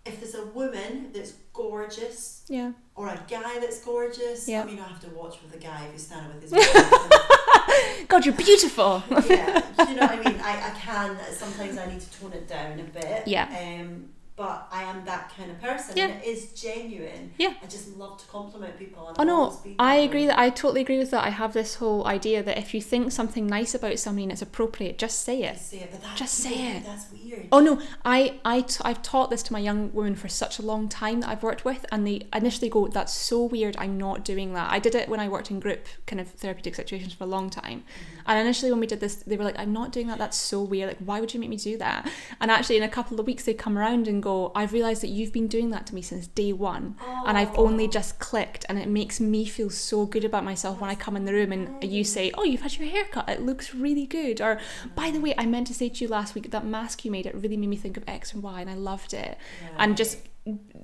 if 0.06 0.19
there's 0.19 0.36
a 0.36 0.45
woman 0.47 1.10
that's 1.12 1.34
gorgeous, 1.54 2.45
yeah 2.47 2.71
or 2.95 3.08
a 3.08 3.19
guy 3.27 3.60
that's 3.60 3.84
gorgeous. 3.84 4.47
Yeah. 4.47 4.62
I 4.62 4.65
mean, 4.65 4.80
I 4.80 4.88
have 4.88 4.99
to 5.01 5.10
watch 5.10 5.38
with 5.41 5.56
a 5.56 5.58
guy 5.58 5.88
who's 5.91 6.04
standing 6.06 6.34
with 6.34 6.43
his. 6.43 6.51
god 8.08 8.25
you're 8.25 8.36
beautiful 8.36 9.01
yeah, 9.27 9.63
you 9.88 9.95
know 9.95 10.01
what 10.06 10.12
I 10.12 10.30
mean. 10.30 10.39
I, 10.41 10.69
I 10.69 10.71
can 10.77 11.17
sometimes 11.34 11.77
I 11.77 11.88
need 11.88 12.01
to 12.01 12.19
tone 12.19 12.34
it 12.34 12.47
down 12.47 12.80
a 12.80 12.84
bit. 12.84 13.27
Yeah. 13.27 13.47
Um, 13.82 14.10
but 14.41 14.67
I 14.71 14.82
am 14.84 15.06
that 15.06 15.32
kind 15.38 15.51
of 15.51 15.62
person, 15.62 15.95
Yeah. 15.95 16.06
and 16.08 16.23
it 16.23 16.25
is 16.25 16.47
genuine. 16.54 17.32
Yeah. 17.38 17.54
I 17.62 17.67
just 17.67 17.95
love 17.95 18.19
to 18.21 18.27
compliment 18.27 18.75
people. 18.80 19.08
And 19.10 19.17
Oh 19.19 19.23
no, 19.23 19.60
I 19.77 19.97
agree 19.97 20.25
that 20.25 20.39
I 20.39 20.49
totally 20.49 20.82
agree 20.82 20.97
with 20.97 21.12
that. 21.12 21.23
I 21.23 21.30
have 21.30 21.54
this 21.54 21.75
whole 21.75 22.08
idea 22.08 22.41
that 22.41 22.58
if 22.58 22.73
you 22.73 22.82
think 22.82 23.12
something 23.12 23.45
nice 23.45 23.75
about 23.75 23.99
somebody 23.99 24.23
and 24.23 24.32
it's 24.32 24.41
appropriate, 24.41 24.97
just 24.97 25.21
say 25.21 25.43
it. 25.43 25.54
Just 25.54 25.69
say 25.69 25.77
it, 25.82 25.93
Just 26.15 26.34
say 26.34 26.49
think 26.56 26.75
it. 26.77 26.84
That's 26.88 27.06
weird. 27.12 27.47
Oh 27.51 27.60
no, 27.60 27.80
I, 28.04 28.39
I, 28.43 28.62
t- 28.62 28.82
I've 28.84 29.04
taught 29.04 29.30
this 29.30 29.43
to 29.43 29.54
my 29.54 29.60
young 29.60 29.93
women 29.93 30.15
for 30.15 30.27
such 30.27 30.58
a 30.58 30.63
long 30.63 30.89
time 30.89 31.19
that 31.21 31.30
I've 31.30 31.43
worked 31.43 31.63
with, 31.63 31.86
and 31.91 32.08
they 32.08 32.17
initially 32.34 32.69
go, 32.77 32.88
That's 32.88 33.13
so 33.13 33.43
weird, 33.43 33.75
I'm 33.77 33.95
not 34.08 34.25
doing 34.25 34.54
that. 34.58 34.71
I 34.71 34.80
did 34.80 34.95
it 34.95 35.08
when 35.08 35.19
I 35.19 35.30
worked 35.30 35.51
in 35.51 35.60
group 35.60 35.86
kind 36.08 36.19
of 36.19 36.27
therapeutic 36.30 36.73
situations 36.73 37.13
for 37.13 37.25
a 37.25 37.27
long 37.36 37.51
time. 37.51 37.80
Mm-hmm. 37.82 38.21
And 38.30 38.39
initially, 38.39 38.71
when 38.71 38.80
we 38.80 38.88
did 38.88 39.01
this, 39.06 39.15
they 39.17 39.38
were 39.38 39.43
like, 39.43 39.60
I'm 39.60 39.73
not 39.73 39.91
doing 39.91 40.08
that, 40.08 40.17
that's 40.17 40.38
so 40.51 40.63
weird. 40.63 40.88
Like, 40.89 40.99
why 41.10 41.19
would 41.19 41.32
you 41.34 41.39
make 41.39 41.49
me 41.49 41.58
do 41.58 41.77
that? 41.77 42.10
And 42.39 42.49
actually, 42.49 42.77
in 42.77 42.84
a 42.84 42.89
couple 42.97 43.19
of 43.19 43.27
weeks, 43.27 43.43
they 43.45 43.54
come 43.54 43.77
around 43.77 44.08
and 44.08 44.21
go, 44.23 44.30
I've 44.55 44.73
realised 44.73 45.01
that 45.03 45.09
you've 45.09 45.33
been 45.33 45.47
doing 45.47 45.69
that 45.71 45.85
to 45.87 45.95
me 45.95 46.01
since 46.01 46.27
day 46.27 46.53
one. 46.53 46.95
And 47.25 47.37
I've 47.37 47.57
only 47.57 47.85
oh. 47.85 47.91
just 47.99 48.19
clicked, 48.19 48.65
and 48.67 48.79
it 48.79 48.87
makes 48.87 49.19
me 49.19 49.45
feel 49.45 49.69
so 49.69 50.05
good 50.05 50.25
about 50.25 50.43
myself 50.43 50.81
when 50.81 50.89
I 50.89 50.95
come 50.95 51.15
in 51.15 51.25
the 51.25 51.33
room 51.33 51.51
and 51.51 51.83
you 51.83 52.03
say, 52.03 52.31
Oh, 52.37 52.43
you've 52.43 52.61
had 52.61 52.77
your 52.77 52.89
hair 52.89 53.05
cut, 53.05 53.29
it 53.29 53.41
looks 53.41 53.73
really 53.73 54.05
good. 54.05 54.41
Or, 54.41 54.59
by 54.95 55.11
the 55.11 55.19
way, 55.19 55.33
I 55.37 55.45
meant 55.45 55.67
to 55.67 55.73
say 55.73 55.89
to 55.89 56.03
you 56.03 56.07
last 56.07 56.35
week 56.35 56.49
that 56.51 56.65
mask 56.65 57.05
you 57.05 57.11
made, 57.11 57.25
it 57.25 57.35
really 57.35 57.57
made 57.57 57.69
me 57.69 57.75
think 57.75 57.97
of 57.97 58.03
X 58.07 58.33
and 58.33 58.43
Y, 58.43 58.61
and 58.61 58.69
I 58.69 58.75
loved 58.75 59.13
it. 59.13 59.37
And 59.77 59.95
just 59.95 60.17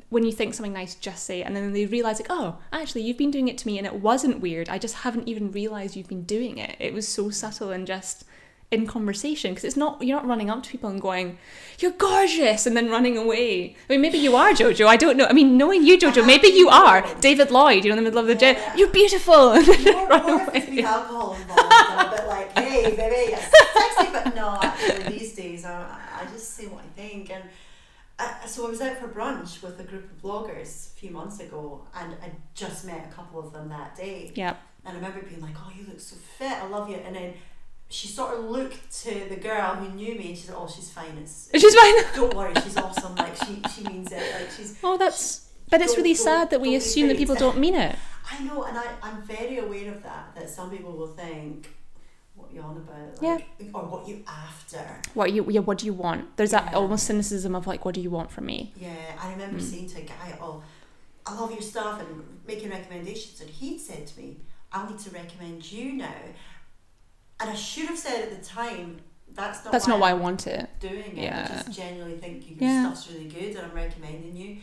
when 0.09 0.23
you 0.23 0.31
think 0.31 0.53
something 0.53 0.73
nice, 0.73 0.95
just 0.95 1.23
say 1.23 1.41
it. 1.41 1.47
And 1.47 1.55
then 1.55 1.73
they 1.73 1.85
realize, 1.85 2.19
like, 2.19 2.27
oh, 2.29 2.57
actually, 2.71 3.01
you've 3.01 3.17
been 3.17 3.31
doing 3.31 3.47
it 3.47 3.57
to 3.59 3.67
me 3.67 3.77
and 3.77 3.87
it 3.87 3.95
wasn't 3.95 4.39
weird. 4.39 4.69
I 4.69 4.77
just 4.77 4.95
haven't 4.95 5.27
even 5.27 5.51
realized 5.51 5.95
you've 5.95 6.07
been 6.07 6.23
doing 6.23 6.57
it. 6.57 6.75
It 6.79 6.93
was 6.93 7.07
so 7.07 7.29
subtle 7.29 7.71
and 7.71 7.87
just 7.87 8.23
in 8.69 8.85
conversation 8.85 9.51
because 9.51 9.63
it's 9.63 9.77
not, 9.77 10.01
you're 10.01 10.17
not 10.19 10.27
running 10.27 10.49
up 10.49 10.61
to 10.63 10.69
people 10.69 10.89
and 10.89 10.99
going, 11.01 11.37
you're 11.79 11.91
gorgeous, 11.91 12.65
and 12.65 12.75
then 12.75 12.89
running 12.89 13.17
away. 13.17 13.75
I 13.89 13.93
mean, 13.93 14.01
maybe 14.01 14.17
you 14.17 14.35
are, 14.35 14.51
Jojo. 14.51 14.87
I 14.87 14.97
don't 14.97 15.15
know. 15.15 15.25
I 15.25 15.33
mean, 15.33 15.57
knowing 15.57 15.85
you, 15.85 15.97
Jojo, 15.97 16.25
maybe 16.25 16.47
you 16.49 16.67
are. 16.69 17.05
David 17.21 17.49
Lloyd, 17.49 17.85
you 17.85 17.91
know, 17.91 17.97
in 17.97 18.03
the 18.03 18.09
middle 18.09 18.19
of 18.19 18.27
the 18.27 18.35
gym, 18.35 18.55
Yeah. 18.55 18.75
you're 18.75 18.89
beautiful. 18.91 19.51
And 19.53 19.65
then 19.65 19.93
More, 19.95 20.07
run 20.07 20.25
more 20.27 20.41
away. 20.41 20.83
alcohol 20.83 21.33
involved, 21.35 21.73
and 21.89 22.07
a 22.07 22.15
bit 22.17 22.27
like, 22.27 22.57
hey, 22.59 22.95
baby, 22.95 23.33
it's 23.33 23.51
sexy, 23.95 24.11
but 24.11 24.35
no, 24.35 24.57
actually, 24.61 25.17
these 25.17 25.33
days, 25.35 25.63
I, 25.63 25.97
I 26.21 26.25
just 26.33 26.53
say 26.55 26.65
what 26.67 26.83
I 26.83 26.87
think. 27.01 27.31
And 27.31 27.43
I, 28.19 28.45
so 28.47 28.65
I 28.67 28.69
was 28.69 28.81
out 28.81 28.97
for 28.97 29.07
brunch 29.07 29.61
with 29.63 29.79
a 29.79 29.83
group 29.83 30.11
of 30.11 30.21
bloggers 30.21 30.91
a 30.91 30.95
few 30.99 31.11
months 31.11 31.39
ago, 31.39 31.87
and 31.95 32.15
I 32.21 32.31
just 32.53 32.83
met 32.85 33.07
a 33.09 33.13
couple 33.15 33.39
of 33.39 33.53
them 33.53 33.69
that 33.69 33.95
day. 33.95 34.31
Yeah. 34.35 34.55
And 34.85 34.97
I 34.97 34.99
remember 34.99 35.21
being 35.25 35.41
like, 35.41 35.55
oh, 35.57 35.71
you 35.77 35.85
look 35.87 35.99
so 36.01 36.15
fit, 36.37 36.51
I 36.51 36.67
love 36.67 36.89
you. 36.89 36.95
And 36.97 37.15
then 37.15 37.33
she 37.89 38.07
sort 38.07 38.37
of 38.37 38.45
looked 38.45 38.91
to 39.03 39.25
the 39.29 39.37
girl 39.37 39.75
who 39.75 39.93
knew 39.95 40.15
me, 40.15 40.29
and 40.29 40.37
she 40.37 40.47
said, 40.47 40.55
oh, 40.57 40.67
she's 40.67 40.91
fine. 40.91 41.17
It's, 41.21 41.49
She's 41.55 41.75
fine. 41.75 41.95
don't 42.15 42.33
worry, 42.33 42.53
she's 42.63 42.77
awesome. 42.77 43.15
Like, 43.15 43.35
she, 43.35 43.61
she 43.73 43.83
means 43.83 44.11
it. 44.11 44.23
Like, 44.33 44.51
she's. 44.51 44.77
Oh, 44.83 44.97
that's. 44.97 45.47
But 45.69 45.81
it's 45.81 45.97
really 45.97 46.13
sad 46.13 46.49
that 46.51 46.61
we 46.61 46.75
assume 46.75 47.09
that 47.09 47.17
people 47.17 47.35
don't 47.35 47.57
mean 47.57 47.75
it. 47.75 47.95
I 48.29 48.43
know, 48.43 48.63
and 48.63 48.77
I, 48.77 48.85
I'm 49.01 49.21
very 49.21 49.57
aware 49.57 49.91
of 49.91 50.03
that, 50.03 50.33
that 50.35 50.49
some 50.49 50.69
people 50.69 50.93
will 50.93 51.07
think, 51.07 51.69
what 52.35 52.53
you 52.53 52.61
on 52.61 52.77
about? 52.77 53.21
Yeah. 53.21 53.37
Or 53.73 53.83
what 53.83 54.07
you 54.07 54.23
after. 54.27 55.01
What 55.13 55.33
you? 55.33 55.45
Yeah. 55.49 55.61
What 55.61 55.77
do 55.79 55.85
you 55.85 55.93
want? 55.93 56.37
There's 56.37 56.51
that 56.51 56.73
almost 56.73 57.05
cynicism 57.05 57.55
of 57.55 57.67
like, 57.67 57.83
what 57.83 57.95
do 57.95 58.01
you 58.01 58.09
want 58.09 58.31
from 58.31 58.45
me? 58.45 58.73
Yeah, 58.79 58.95
I 59.19 59.31
remember 59.31 59.59
mm. 59.59 59.61
saying 59.61 59.89
to 59.89 59.99
a 59.99 60.03
guy, 60.03 60.37
oh, 60.41 60.63
I 61.25 61.35
love 61.35 61.51
your 61.51 61.61
stuff 61.61 61.99
and 61.99 62.23
making 62.45 62.69
recommendations. 62.69 63.41
And 63.41 63.49
he'd 63.49 63.79
said 63.79 64.07
to 64.07 64.19
me, 64.19 64.37
I'll 64.71 64.89
need 64.89 64.99
to 64.99 65.09
recommend 65.09 65.69
you 65.71 65.93
now. 65.93 66.13
And 67.39 67.49
I 67.49 67.53
should 67.55 67.85
have 67.87 67.97
said 67.97 68.23
at 68.23 68.29
the 68.39 68.43
time, 68.45 68.97
that's 69.33 69.63
not 69.63 69.71
That's 69.71 69.85
why 69.85 69.91
not 69.93 69.99
why 69.99 70.09
I 70.09 70.13
want 70.13 70.47
it. 70.47 70.67
doing 70.79 71.17
it. 71.17 71.23
Yeah. 71.23 71.47
I 71.49 71.53
just 71.63 71.71
genuinely 71.77 72.17
think 72.17 72.49
your 72.49 72.57
Yeah. 72.59 72.91
stuff's 72.91 73.11
really 73.11 73.27
good 73.29 73.55
and 73.55 73.59
I'm 73.67 73.73
recommending 73.73 74.35
you. 74.35 74.57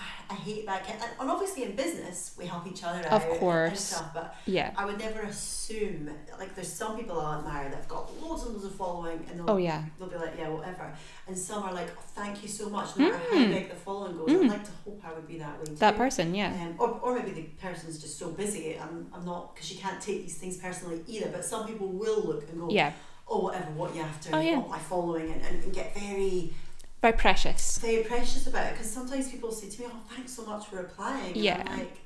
I 0.30 0.34
hate 0.34 0.64
that. 0.66 0.88
And 1.20 1.28
obviously 1.30 1.64
in 1.64 1.74
business, 1.74 2.34
we 2.38 2.46
help 2.46 2.66
each 2.66 2.84
other 2.84 2.98
out 3.00 3.06
Of 3.12 3.22
and- 3.22 3.30
and 3.32 3.40
course. 3.40 3.80
stuff, 3.80 4.14
but 4.14 4.34
Yeah. 4.46 4.70
I 4.76 4.84
would 4.84 4.98
never 4.98 5.20
assume 5.20 6.10
like 6.38 6.54
there's 6.54 6.72
some 6.72 6.96
people 6.96 7.20
I 7.20 7.38
admire 7.38 7.68
that've 7.70 7.88
got 7.88 8.04
loads 8.22 8.42
and 8.44 8.52
loads 8.54 8.64
of 8.64 8.74
following 8.74 9.24
and 9.28 9.38
they'll, 9.40 9.50
Oh 9.50 9.56
yeah. 9.56 9.82
they'll 9.98 10.08
be 10.08 10.16
like 10.16 10.34
yeah 10.38 10.48
whatever 10.48 10.92
and 11.26 11.36
some 11.38 11.62
are 11.64 11.72
like 11.72 11.88
oh, 11.90 12.02
thank 12.14 12.42
you 12.42 12.48
so 12.48 12.68
much 12.68 12.96
no 12.96 13.04
matter 13.10 13.18
how 13.30 13.36
Mm. 13.36 13.50
big 13.52 13.68
the 13.70 13.76
following 13.76 14.16
goes 14.16 14.28
Mm. 14.30 14.44
I'd 14.44 14.50
like 14.50 14.64
to 14.64 14.70
hope 14.84 15.00
I 15.04 15.12
would 15.12 15.28
be 15.28 15.38
that 15.38 15.58
way 15.58 15.64
too 15.66 15.74
That 15.76 15.96
person. 15.96 16.34
Yeah. 16.34 16.52
um, 16.52 16.74
or, 16.78 16.88
or 17.02 17.14
maybe 17.18 17.32
the 17.32 17.42
person's 17.66 18.00
just 18.00 18.18
so 18.18 18.30
busy 18.30 18.78
I'm, 18.78 19.06
I'm 19.14 19.24
not 19.24 19.54
because 19.54 19.70
you 19.72 19.78
can't 19.78 20.00
take 20.00 20.22
these 20.22 20.38
things 20.38 20.56
personally 20.56 21.02
either 21.06 21.28
but 21.30 21.44
some 21.44 21.66
people 21.66 21.88
will 21.88 22.22
look 22.22 22.48
and 22.48 22.60
go 22.60 22.68
Yeah. 22.70 22.92
oh 23.28 23.40
whatever 23.44 23.70
what 23.72 23.94
you 23.94 24.02
after 24.02 24.30
Oh, 24.34 24.40
yeah. 24.40 24.56
want 24.58 24.70
my 24.70 24.78
following 24.78 25.30
and, 25.32 25.42
and, 25.42 25.62
and 25.64 25.72
get 25.72 25.94
very 25.94 26.52
Very 27.02 27.14
precious. 27.14 27.78
very 27.78 28.02
precious 28.04 28.46
about 28.46 28.66
it 28.66 28.72
because 28.74 28.90
sometimes 28.90 29.30
people 29.30 29.50
say 29.50 29.68
to 29.70 29.80
me 29.80 29.86
oh 29.90 30.00
thanks 30.14 30.32
so 30.32 30.44
much 30.44 30.66
for 30.66 30.76
replying 30.76 31.28
and 31.34 31.36
Yeah. 31.36 31.62
I'm 31.66 31.78
like 31.78 31.98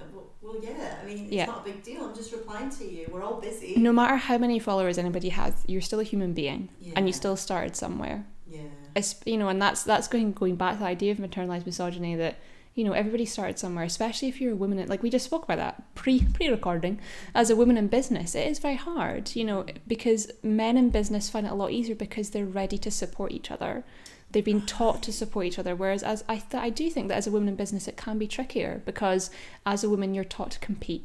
uh, 0.00 0.04
well, 0.12 0.30
well 0.42 0.56
yeah 0.62 0.98
I 1.02 1.06
mean 1.06 1.24
it's 1.24 1.32
Yeah. 1.32 1.46
not 1.46 1.60
a 1.62 1.64
big 1.72 1.82
deal 1.82 2.04
I'm 2.04 2.14
just 2.14 2.32
replying 2.32 2.70
to 2.70 2.84
you 2.84 3.06
we're 3.10 3.22
all 3.22 3.40
busy 3.40 3.72
No 3.76 3.92
matter 3.92 4.16
how 4.16 4.36
many 4.38 4.58
followers 4.58 4.98
anybody 4.98 5.30
has, 5.30 5.54
you're 5.66 5.80
still 5.80 6.00
a 6.00 6.04
human 6.04 6.34
being, 6.34 6.68
and 6.94 7.06
you 7.06 7.12
still 7.12 7.36
started 7.36 7.74
somewhere. 7.76 8.26
yeah 8.46 8.60
It's 8.94 9.14
you 9.24 9.38
know, 9.38 9.48
and 9.48 9.60
that's 9.60 9.84
that's 9.84 10.08
going 10.08 10.32
going 10.32 10.56
back 10.56 10.74
to 10.74 10.78
the 10.80 10.84
idea 10.86 11.12
of 11.12 11.18
internalized 11.18 11.64
misogyny 11.66 12.14
that 12.16 12.36
you 12.74 12.84
know 12.84 12.92
everybody 12.92 13.26
started 13.26 13.58
somewhere, 13.58 13.84
especially 13.84 14.28
if 14.28 14.40
you're 14.40 14.52
a 14.52 14.56
woman. 14.56 14.86
Like 14.88 15.02
we 15.02 15.10
just 15.10 15.26
spoke 15.26 15.44
about 15.44 15.58
that 15.58 15.94
pre 15.94 16.24
pre 16.34 16.48
recording. 16.48 17.00
As 17.34 17.50
a 17.50 17.56
woman 17.56 17.76
in 17.76 17.88
business, 17.88 18.34
it 18.34 18.48
is 18.48 18.58
very 18.58 18.76
hard, 18.76 19.34
you 19.36 19.44
know, 19.44 19.66
because 19.86 20.30
men 20.42 20.76
in 20.76 20.90
business 20.90 21.28
find 21.28 21.46
it 21.46 21.52
a 21.52 21.54
lot 21.54 21.70
easier 21.72 21.94
because 21.94 22.30
they're 22.30 22.46
ready 22.46 22.78
to 22.78 22.90
support 22.90 23.32
each 23.32 23.50
other. 23.50 23.84
They've 24.30 24.44
been 24.44 24.64
taught 24.64 25.02
to 25.02 25.12
support 25.12 25.46
each 25.46 25.58
other. 25.58 25.76
Whereas 25.76 26.02
as 26.02 26.24
I 26.28 26.36
th- 26.36 26.62
I 26.62 26.70
do 26.70 26.88
think 26.88 27.08
that 27.08 27.18
as 27.18 27.26
a 27.26 27.30
woman 27.30 27.50
in 27.50 27.56
business, 27.56 27.86
it 27.88 27.98
can 27.98 28.18
be 28.18 28.26
trickier 28.26 28.82
because 28.86 29.30
as 29.66 29.84
a 29.84 29.90
woman 29.90 30.14
you're 30.14 30.24
taught 30.24 30.52
to 30.52 30.58
compete. 30.58 31.04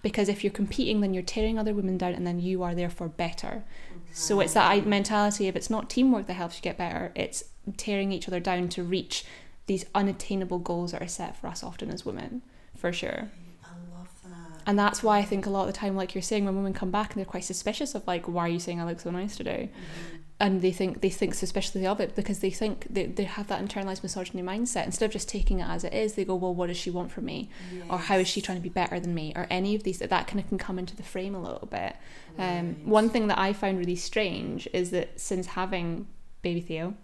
Because 0.00 0.28
if 0.28 0.44
you're 0.44 0.52
competing, 0.52 1.00
then 1.00 1.14
you're 1.14 1.22
tearing 1.22 1.58
other 1.58 1.72
women 1.72 1.96
down, 1.96 2.12
and 2.12 2.26
then 2.26 2.38
you 2.38 2.62
are 2.62 2.74
therefore 2.74 3.08
better. 3.08 3.64
So 4.12 4.40
it's 4.40 4.52
that 4.52 4.86
mentality 4.86 5.48
of 5.48 5.56
it's 5.56 5.70
not 5.70 5.88
teamwork 5.90 6.26
that 6.26 6.34
helps 6.34 6.56
you 6.56 6.62
get 6.62 6.76
better, 6.76 7.10
it's 7.14 7.44
tearing 7.76 8.12
each 8.12 8.28
other 8.28 8.38
down 8.38 8.68
to 8.68 8.82
reach 8.82 9.24
these 9.66 9.84
unattainable 9.94 10.58
goals 10.58 10.92
that 10.92 11.02
are 11.02 11.08
set 11.08 11.36
for 11.36 11.46
us 11.46 11.62
often 11.62 11.90
as 11.90 12.04
women, 12.04 12.42
for 12.76 12.92
sure. 12.92 13.30
I 13.64 13.96
love 13.96 14.08
that. 14.24 14.62
And 14.66 14.78
that's 14.78 15.02
why 15.02 15.18
I 15.18 15.22
think 15.24 15.46
a 15.46 15.50
lot 15.50 15.62
of 15.62 15.66
the 15.68 15.78
time, 15.78 15.96
like 15.96 16.14
you're 16.14 16.22
saying, 16.22 16.44
when 16.44 16.56
women 16.56 16.74
come 16.74 16.90
back 16.90 17.12
and 17.12 17.18
they're 17.18 17.24
quite 17.24 17.44
suspicious 17.44 17.94
of 17.94 18.06
like, 18.06 18.26
why 18.28 18.42
are 18.46 18.48
you 18.48 18.60
saying 18.60 18.80
I 18.80 18.84
look 18.84 19.00
so 19.00 19.10
nice 19.10 19.36
today? 19.36 19.70
Mm-hmm. 19.72 20.16
and 20.40 20.62
they 20.62 20.72
think 20.72 21.00
they 21.00 21.10
think 21.10 21.32
suspiciously 21.32 21.86
of 21.86 22.00
it 22.00 22.16
because 22.16 22.40
they 22.40 22.50
think 22.50 22.86
they, 22.90 23.06
they 23.06 23.22
have 23.22 23.46
that 23.46 23.64
internalized 23.64 24.02
misogyny 24.02 24.42
mindset 24.42 24.84
instead 24.84 25.06
of 25.06 25.12
just 25.12 25.28
taking 25.28 25.60
it 25.60 25.68
as 25.68 25.84
it 25.84 25.94
is 25.94 26.14
they 26.14 26.24
go 26.24 26.34
well 26.34 26.52
what 26.52 26.66
does 26.66 26.76
she 26.76 26.90
want 26.90 27.10
from 27.12 27.24
me 27.24 27.48
or 27.88 27.98
how 27.98 28.16
is 28.16 28.26
she 28.26 28.40
trying 28.40 28.58
to 28.58 28.62
be 28.62 28.68
better 28.68 28.98
than 28.98 29.14
me 29.14 29.32
or 29.36 29.46
any 29.48 29.76
of 29.76 29.84
these 29.84 30.00
that 30.00 30.26
kind 30.26 30.40
of 30.40 30.48
can 30.48 30.58
come 30.58 30.76
into 30.76 30.96
the 30.96 31.04
frame 31.04 31.36
a 31.36 31.40
little 31.40 31.68
bit 31.70 31.96
um, 32.38 32.74
one 32.84 33.08
thing 33.08 33.28
that 33.28 33.38
i 33.38 33.52
found 33.52 33.78
really 33.78 33.96
strange 33.96 34.68
is 34.72 34.90
that 34.90 35.18
since 35.20 35.46
having 35.46 36.06
baby 36.42 36.60
theo 36.60 36.94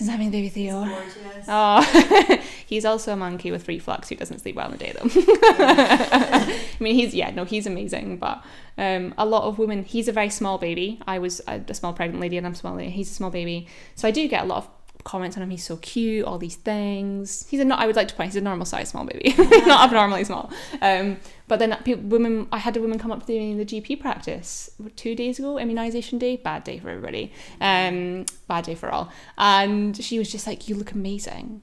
since 0.00 0.10
having 0.10 0.30
baby 0.30 0.48
theo. 0.48 0.88
Oh, 1.52 2.38
he's 2.66 2.84
also 2.84 3.12
a 3.12 3.16
monkey 3.16 3.50
with 3.50 3.66
reflux 3.66 4.08
who 4.08 4.14
doesn't 4.14 4.38
sleep 4.38 4.56
well 4.56 4.66
in 4.66 4.72
the 4.72 4.78
day, 4.78 4.92
though. 4.92 5.08
I 5.14 6.60
mean, 6.78 6.94
he's 6.94 7.14
yeah, 7.14 7.30
no, 7.30 7.44
he's 7.44 7.66
amazing. 7.66 8.18
But 8.18 8.42
um, 8.78 9.14
a 9.18 9.26
lot 9.26 9.44
of 9.44 9.58
women, 9.58 9.84
he's 9.84 10.06
a 10.06 10.12
very 10.12 10.30
small 10.30 10.58
baby. 10.58 11.00
I 11.06 11.18
was 11.18 11.40
a, 11.48 11.60
a 11.66 11.74
small 11.74 11.92
pregnant 11.92 12.20
lady, 12.20 12.36
and 12.36 12.46
I'm 12.46 12.54
small. 12.54 12.76
He's 12.76 13.10
a 13.10 13.14
small 13.14 13.30
baby, 13.30 13.66
so 13.94 14.06
I 14.06 14.10
do 14.10 14.28
get 14.28 14.44
a 14.44 14.46
lot 14.46 14.58
of 14.58 14.68
comments 15.02 15.36
on 15.36 15.42
him. 15.42 15.50
He's 15.50 15.64
so 15.64 15.76
cute, 15.78 16.24
all 16.24 16.38
these 16.38 16.56
things. 16.56 17.46
He's 17.48 17.60
a 17.60 17.64
not. 17.64 17.80
I 17.80 17.86
would 17.86 17.96
like 17.96 18.08
to 18.08 18.14
point. 18.14 18.28
He's 18.28 18.36
a 18.36 18.40
normal 18.40 18.66
size 18.66 18.90
small 18.90 19.04
baby, 19.04 19.34
not 19.66 19.86
abnormally 19.86 20.24
small. 20.24 20.52
Um, 20.80 21.16
but 21.50 21.58
then 21.58 21.76
people, 21.82 22.04
women, 22.04 22.46
I 22.52 22.58
had 22.58 22.76
a 22.76 22.80
woman 22.80 22.96
come 23.00 23.10
up 23.10 23.26
to 23.26 23.32
me 23.32 23.50
in 23.50 23.58
the 23.58 23.64
GP 23.64 23.98
practice 23.98 24.70
two 24.94 25.16
days 25.16 25.40
ago, 25.40 25.56
immunisation 25.56 26.16
day, 26.16 26.36
bad 26.36 26.62
day 26.62 26.78
for 26.78 26.90
everybody, 26.90 27.32
um, 27.60 28.24
bad 28.46 28.66
day 28.66 28.76
for 28.76 28.88
all. 28.88 29.10
And 29.36 29.96
she 29.96 30.20
was 30.20 30.30
just 30.30 30.46
like, 30.46 30.68
"You 30.68 30.76
look 30.76 30.92
amazing." 30.92 31.62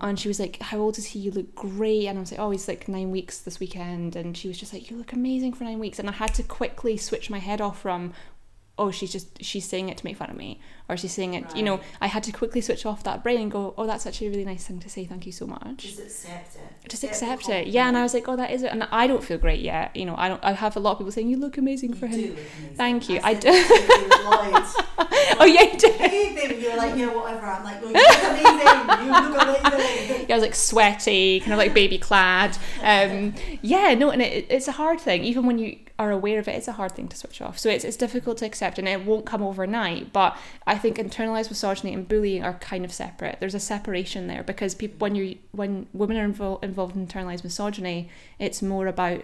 And 0.00 0.18
she 0.18 0.26
was 0.26 0.40
like, 0.40 0.58
"How 0.62 0.78
old 0.78 0.96
is 0.96 1.04
he? 1.04 1.18
You 1.18 1.32
look 1.32 1.54
great." 1.54 2.06
And 2.06 2.16
I 2.18 2.20
was 2.20 2.30
like, 2.30 2.40
"Oh, 2.40 2.50
he's 2.50 2.66
like 2.66 2.88
nine 2.88 3.10
weeks 3.10 3.40
this 3.40 3.60
weekend." 3.60 4.16
And 4.16 4.34
she 4.38 4.48
was 4.48 4.58
just 4.58 4.72
like, 4.72 4.90
"You 4.90 4.96
look 4.96 5.12
amazing 5.12 5.52
for 5.52 5.64
nine 5.64 5.80
weeks." 5.80 5.98
And 5.98 6.08
I 6.08 6.12
had 6.12 6.32
to 6.36 6.42
quickly 6.42 6.96
switch 6.96 7.28
my 7.28 7.40
head 7.40 7.60
off 7.60 7.82
from, 7.82 8.14
"Oh, 8.78 8.90
she's 8.90 9.12
just 9.12 9.44
she's 9.44 9.66
saying 9.66 9.90
it 9.90 9.98
to 9.98 10.06
make 10.06 10.16
fun 10.16 10.30
of 10.30 10.36
me," 10.36 10.60
or 10.88 10.96
she's 10.96 11.12
saying 11.12 11.34
it. 11.34 11.56
You 11.56 11.62
know, 11.62 11.80
I 12.00 12.06
had 12.08 12.22
to 12.24 12.32
quickly 12.32 12.60
switch 12.60 12.84
off 12.86 13.02
that 13.04 13.22
brain 13.22 13.40
and 13.40 13.50
go, 13.50 13.74
"Oh, 13.78 13.86
that's 13.86 14.06
actually 14.06 14.28
a 14.28 14.30
really 14.30 14.44
nice 14.44 14.66
thing 14.66 14.80
to 14.80 14.88
say. 14.88 15.04
Thank 15.04 15.26
you 15.26 15.32
so 15.32 15.46
much." 15.46 15.78
Just 15.78 16.00
accept 16.00 16.56
it. 16.56 16.88
just 16.88 17.04
accept 17.04 17.48
it 17.48 17.66
yeah 17.68 17.88
and 17.88 17.96
i 17.96 18.02
was 18.02 18.12
like 18.12 18.28
oh 18.28 18.36
that 18.36 18.50
is 18.50 18.62
it 18.62 18.70
and 18.70 18.86
i 18.92 19.06
don't 19.06 19.24
feel 19.24 19.38
great 19.38 19.60
yet 19.60 19.94
you 19.96 20.04
know 20.04 20.14
i 20.18 20.28
don't 20.28 20.42
i 20.44 20.52
have 20.52 20.76
a 20.76 20.80
lot 20.80 20.92
of 20.92 20.98
people 20.98 21.10
saying 21.10 21.28
you 21.28 21.38
look 21.38 21.56
amazing 21.56 21.94
for 21.94 22.06
him 22.06 22.20
do 22.20 22.28
look 22.28 22.38
amazing. 22.58 22.76
Thank 22.76 23.08
you. 23.08 23.20
I, 23.24 23.30
I 23.30 23.34
do- 23.34 23.50
this 23.50 23.68
to 23.68 23.74
you, 23.74 24.30
Lloyd. 24.30 24.64
oh 25.40 25.44
yeah 25.46 25.62
you 25.62 25.78
did 25.78 25.94
baby, 26.46 26.62
you're 26.62 26.76
like, 26.76 26.96
yeah, 26.96 27.14
whatever. 27.14 27.46
I'm 27.46 27.64
like, 27.64 27.80
no, 27.82 27.88
you 27.88 27.94
look 27.94 28.22
amazing. 28.22 29.06
You 29.06 29.12
look 29.12 29.42
amazing. 29.42 30.26
yeah, 30.28 30.34
I 30.34 30.38
was 30.38 30.42
like 30.42 30.54
sweaty, 30.54 31.40
kind 31.40 31.52
of 31.52 31.58
like 31.58 31.74
baby 31.74 31.98
clad. 31.98 32.56
Um, 32.82 33.34
yeah, 33.62 33.94
no, 33.94 34.10
and 34.10 34.22
it, 34.22 34.46
it's 34.48 34.68
a 34.68 34.72
hard 34.72 35.00
thing. 35.00 35.24
Even 35.24 35.46
when 35.46 35.58
you 35.58 35.78
are 35.98 36.10
aware 36.10 36.38
of 36.38 36.48
it, 36.48 36.52
it's 36.52 36.68
a 36.68 36.72
hard 36.72 36.92
thing 36.92 37.08
to 37.08 37.16
switch 37.16 37.40
off. 37.40 37.58
So 37.58 37.68
it's, 37.68 37.84
it's 37.84 37.96
difficult 37.96 38.38
to 38.38 38.46
accept 38.46 38.78
and 38.78 38.88
it 38.88 39.04
won't 39.04 39.26
come 39.26 39.42
overnight. 39.42 40.12
But 40.12 40.36
I 40.66 40.73
think 40.78 40.96
internalized 40.96 41.50
misogyny 41.50 41.92
and 41.94 42.08
bullying 42.08 42.42
are 42.42 42.54
kind 42.54 42.84
of 42.84 42.92
separate. 42.92 43.38
There's 43.40 43.54
a 43.54 43.60
separation 43.60 44.26
there 44.26 44.42
because 44.42 44.74
people, 44.74 44.96
when 44.98 45.14
you 45.14 45.38
when 45.52 45.86
women 45.92 46.16
are 46.16 46.28
invol- 46.28 46.62
involved 46.62 46.96
in 46.96 47.06
internalized 47.06 47.44
misogyny, 47.44 48.08
it's 48.38 48.62
more 48.62 48.86
about 48.86 49.22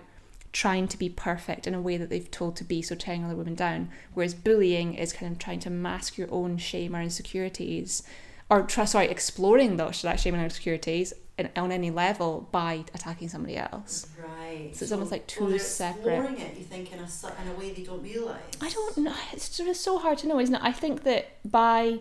trying 0.53 0.89
to 0.89 0.99
be 0.99 1.09
perfect 1.09 1.67
in 1.67 1.75
a 1.75 1.81
way 1.81 1.97
that 1.97 2.11
they've 2.11 2.31
told 2.31 2.57
to 2.57 2.65
be, 2.65 2.83
so 2.83 2.95
tearing 2.95 3.25
other 3.25 3.37
women 3.37 3.55
down. 3.55 3.89
Whereas 4.15 4.35
bullying 4.35 4.95
is 4.95 5.13
kind 5.13 5.31
of 5.31 5.39
trying 5.39 5.61
to 5.61 5.71
mask 5.71 6.19
your 6.19 6.29
own 6.33 6.59
shame 6.59 6.97
or 6.97 7.01
insecurities, 7.01 8.03
or 8.49 8.63
try, 8.63 8.85
sorry, 8.85 9.09
exploring 9.09 9.77
those 9.77 10.03
that 10.03 10.19
shame 10.19 10.35
and 10.35 10.43
insecurities 10.43 11.13
in, 11.13 11.19
on 11.57 11.73
any 11.73 11.91
level 11.91 12.49
by 12.53 12.85
attacking 12.95 13.29
somebody 13.29 13.57
else. 13.57 14.07
Right. 14.21 14.71
So 14.75 14.85
it's 14.85 14.93
almost 14.93 15.11
like 15.13 15.27
two 15.27 15.47
well, 15.47 15.59
separate- 15.59 16.15
exploring 16.19 16.39
it, 16.41 16.57
you 16.57 16.65
think, 16.65 16.93
in 16.93 16.99
a, 16.99 17.03
in 17.43 17.49
a 17.57 17.59
way 17.59 17.73
they 17.73 17.83
don't 17.83 18.03
realise. 18.03 18.43
I 18.61 18.69
don't 18.69 18.97
know. 18.99 19.15
It's 19.33 19.55
sort 19.55 19.69
of 19.69 19.77
so 19.77 19.99
hard 19.99 20.19
to 20.19 20.29
know, 20.29 20.39
isn't 20.41 20.55
it? 20.55 20.61
I 20.63 20.73
think 20.73 21.03
that 21.05 21.37
by, 21.45 22.01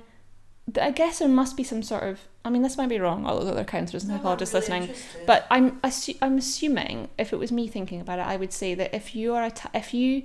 I 0.81 0.91
guess 0.91 1.19
there 1.19 1.27
must 1.27 1.55
be 1.57 1.63
some 1.63 1.83
sort 1.83 2.03
of. 2.03 2.19
I 2.45 2.49
mean, 2.49 2.61
this 2.61 2.77
might 2.77 2.89
be 2.89 2.99
wrong. 2.99 3.25
All 3.25 3.39
those 3.39 3.49
other 3.49 3.65
counsellors 3.65 4.03
and 4.03 4.11
No, 4.11 4.17
psychologists 4.17 4.53
really 4.53 4.61
listening, 4.61 4.81
interested. 4.83 5.25
But 5.27 5.45
I'm 5.51 5.79
assu- 5.81 6.17
I'm 6.21 6.37
assuming 6.37 7.09
if 7.17 7.33
it 7.33 7.37
was 7.37 7.51
me 7.51 7.67
thinking 7.67 7.99
about 7.99 8.19
it, 8.19 8.25
I 8.25 8.37
would 8.37 8.53
say 8.53 8.73
that 8.75 8.93
if 8.95 9.13
you 9.13 9.35
are 9.35 9.43
atta- 9.43 9.71
if 9.73 9.93
you 9.93 10.23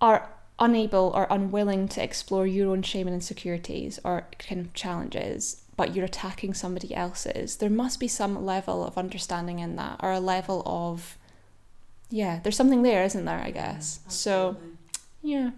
are 0.00 0.28
unable 0.58 1.12
or 1.14 1.26
unwilling 1.30 1.88
to 1.88 2.02
explore 2.02 2.46
your 2.46 2.70
own 2.70 2.82
shame 2.82 3.06
and 3.06 3.14
insecurities 3.14 3.98
or 4.04 4.26
kind 4.38 4.60
of 4.60 4.74
challenges, 4.74 5.62
but 5.78 5.94
you're 5.94 6.04
attacking 6.04 6.52
somebody 6.54 6.94
else's, 6.94 7.56
there 7.56 7.70
must 7.70 7.98
be 7.98 8.08
some 8.08 8.44
level 8.44 8.84
of 8.84 8.98
understanding 8.98 9.58
in 9.60 9.76
that 9.76 9.98
or 10.02 10.12
a 10.12 10.20
level 10.20 10.62
of 10.66 11.16
yeah, 12.10 12.40
there's 12.42 12.56
something 12.56 12.82
there, 12.82 13.04
isn't 13.04 13.24
there? 13.24 13.40
I 13.40 13.50
guess. 13.50 14.00
So 14.08 14.56
yeah, 15.22 15.50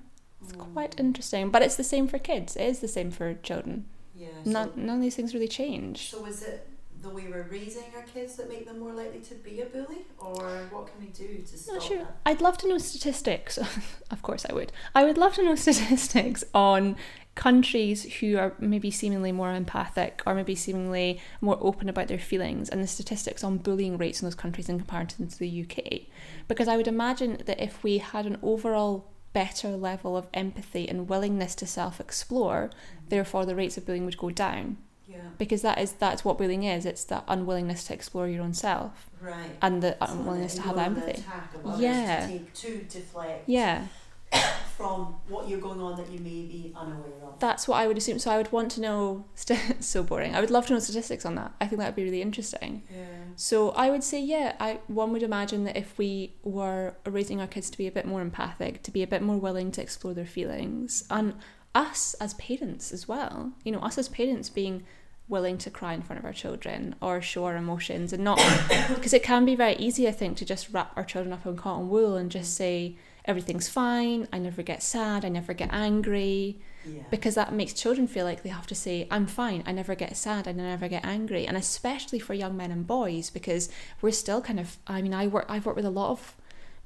it's 0.43 0.53
Mm. 0.53 0.73
quite 0.75 0.99
interesting. 0.99 1.51
But 1.51 1.63
it's 1.63 1.77
the 1.77 1.85
same 1.95 2.07
for 2.09 2.19
kids. 2.19 2.57
It 2.57 2.65
is 2.65 2.79
the 2.81 2.89
same 2.89 3.11
for 3.11 3.35
children. 3.35 3.87
Yeah. 4.17 4.29
So, 4.45 4.51
None, 4.51 4.73
none 4.77 4.97
of 4.97 5.03
these 5.03 5.17
things 5.17 5.33
really 5.35 5.49
change. 5.49 6.11
so 6.11 6.25
is 6.27 6.43
it 6.43 6.67
the 7.03 7.09
way 7.09 7.27
we're 7.29 7.49
raising 7.51 7.85
our 7.97 8.03
kids 8.03 8.37
that 8.37 8.49
make 8.49 8.67
them 8.67 8.79
more 8.79 8.93
likely 8.93 9.21
to 9.21 9.35
be 9.35 9.61
a 9.61 9.67
bully, 9.67 10.07
or 10.19 10.69
what 10.71 10.87
can 10.87 11.01
we 11.01 11.07
do 11.07 11.43
to 11.43 11.59
stop 11.59 11.77
Not 11.77 11.83
sure. 11.83 11.99
that? 11.99 12.17
I'd 12.27 12.41
love 12.41 12.59
to 12.59 12.69
know 12.69 12.79
statistics. 12.79 13.59
of 14.11 14.23
course, 14.23 14.45
I 14.49 14.53
would. 14.53 14.73
I 14.95 15.05
would 15.05 15.19
love 15.19 15.35
to 15.35 15.43
know 15.45 15.55
statistics 15.57 16.45
on 16.55 16.97
countries 17.35 18.15
who 18.15 18.37
are 18.37 18.55
maybe 18.59 18.91
seemingly 18.91 19.33
more 19.33 19.55
empathic 19.55 20.21
or 20.27 20.35
maybe 20.35 20.55
seemingly 20.55 21.21
more 21.41 21.57
open 21.61 21.89
about 21.89 22.09
their 22.09 22.19
feelings 22.19 22.69
and 22.69 22.83
the 22.83 22.87
statistics 22.87 23.43
on 23.43 23.57
bullying 23.57 23.97
rates 23.97 24.21
in 24.21 24.27
those 24.27 24.35
countries 24.35 24.69
in 24.69 24.79
comparison 24.79 25.29
to 25.29 25.39
the 25.39 25.65
UK. 25.67 26.03
Because 26.49 26.69
I 26.69 26.77
would 26.77 26.89
imagine 26.89 27.43
that 27.47 27.63
if 27.63 27.83
we 27.83 27.99
had 27.99 28.27
an 28.27 28.39
overall 28.43 29.11
better 29.33 29.77
level 29.77 30.17
of 30.17 30.27
empathy 30.35 30.89
and 30.89 31.09
willingness 31.09 31.55
to 31.55 31.67
self 31.67 32.01
explore, 32.01 32.71
therefore 33.09 33.47
the 33.47 33.55
rates 33.55 33.77
of 33.77 33.87
bullying 33.87 34.05
would 34.05 34.19
go 34.19 34.31
down. 34.31 34.77
Yeah. 35.23 35.31
Because 35.39 35.63
that 35.63 35.79
is 35.79 35.93
that's 35.93 36.25
what 36.25 36.39
bullying 36.39 36.65
is. 36.65 36.87
It's 36.87 37.05
that 37.05 37.25
unwillingness 37.29 37.85
to 37.85 37.95
explore 37.95 38.27
your 38.29 38.43
own 38.43 38.55
self 38.55 39.11
Right. 39.21 39.57
and 39.63 39.83
the 39.83 39.97
So 40.01 40.13
unwillingness 40.13 40.55
to 40.57 40.63
have 40.63 40.79
empathy. 40.79 41.11
attack 41.21 41.55
of 41.55 41.67
others 41.67 41.81
Yeah. 41.81 42.27
To, 42.27 42.33
take, 42.33 42.55
to 42.55 42.79
deflect 42.99 43.49
Yeah. 43.49 43.87
from 44.77 45.17
what 45.29 45.49
you're 45.49 45.61
going 45.61 45.81
on 45.81 45.97
that 45.97 46.09
you 46.11 46.19
may 46.21 46.43
be 46.47 46.73
unaware 46.77 47.11
of. 47.25 47.39
That's 47.41 47.67
what 47.69 47.77
I 47.81 47.87
would 47.87 47.99
assume. 47.99 48.19
So 48.19 48.31
I 48.31 48.37
would 48.37 48.51
want 48.53 48.71
to 48.73 48.81
know. 48.81 49.25
St- 49.35 49.83
so 49.83 50.03
boring. 50.03 50.35
I 50.35 50.41
would 50.41 50.51
love 50.51 50.67
to 50.67 50.73
know 50.73 50.79
statistics 50.79 51.27
on 51.27 51.35
that. 51.35 51.53
I 51.61 51.67
think 51.67 51.81
that 51.81 51.87
would 51.87 51.97
be 51.97 52.05
really 52.05 52.23
interesting. 52.23 52.83
yeah. 52.91 53.07
So 53.37 53.71
I 53.71 53.91
would 53.91 54.05
say, 54.05 54.21
yeah, 54.21 54.55
I 54.61 54.79
one 54.87 55.13
would 55.13 55.23
imagine 55.23 55.65
that 55.65 55.77
if 55.77 55.97
we 55.99 56.35
were 56.45 56.95
raising 57.07 57.41
our 57.41 57.47
kids 57.47 57.71
to 57.71 57.79
be 57.79 57.87
a 57.87 57.93
bit 57.93 58.07
more 58.07 58.21
empathic, 58.21 58.83
to 58.85 58.91
be 58.91 59.03
a 59.03 59.07
bit 59.07 59.23
more 59.23 59.37
willing 59.39 59.71
to 59.73 59.83
explore 59.83 60.15
their 60.15 60.27
feelings, 60.27 61.05
and 61.11 61.35
us 61.75 62.15
as 62.15 62.35
parents 62.35 62.93
as 62.93 63.07
well, 63.09 63.53
you 63.65 63.73
know, 63.73 63.79
us 63.81 63.97
as 63.99 64.09
parents 64.09 64.49
being 64.51 64.85
willing 65.31 65.57
to 65.57 65.71
cry 65.71 65.95
in 65.95 66.03
front 66.03 66.19
of 66.19 66.25
our 66.25 66.33
children 66.33 66.95
or 67.01 67.23
show 67.23 67.45
our 67.45 67.57
emotions 67.57 68.13
and 68.13 68.23
not 68.23 68.39
because 68.89 69.15
it 69.15 69.23
can 69.23 69.45
be 69.45 69.55
very 69.55 69.77
easy 69.77 70.07
i 70.07 70.13
think 70.13 70.37
to 70.37 70.45
just 70.45 70.69
wrap 70.73 70.93
our 70.97 71.05
children 71.05 71.33
up 71.33 71.47
in 71.47 71.57
cotton 71.57 71.89
wool 71.89 72.17
and 72.17 72.31
just 72.31 72.55
say 72.55 72.97
everything's 73.25 73.69
fine. 73.69 74.27
I 74.33 74.39
never 74.39 74.63
get 74.63 74.83
sad. 74.83 75.25
I 75.25 75.29
never 75.29 75.53
get 75.53 75.71
angry. 75.73 76.61
Yeah. 76.83 77.03
because 77.11 77.35
that 77.35 77.53
makes 77.53 77.75
children 77.75 78.07
feel 78.07 78.25
like 78.25 78.43
they 78.43 78.49
have 78.49 78.67
to 78.69 78.75
say 78.75 79.07
i'm 79.11 79.27
fine. 79.27 79.63
I 79.67 79.73
never 79.73 79.95
get 79.95 80.17
sad. 80.17 80.49
I 80.49 80.53
never 80.53 80.89
get 80.89 81.05
angry. 81.05 81.47
And 81.47 81.55
especially 81.55 82.19
for 82.19 82.33
young 82.33 82.57
men 82.57 82.71
and 82.71 82.87
boys 82.87 83.29
because 83.29 83.69
we're 84.01 84.13
still 84.13 84.41
kind 84.41 84.59
of 84.59 84.79
i 84.87 85.03
mean 85.03 85.13
i 85.13 85.27
work 85.27 85.45
i've 85.51 85.67
worked 85.67 85.77
with 85.77 85.85
a 85.85 85.91
lot 85.91 86.11
of 86.11 86.37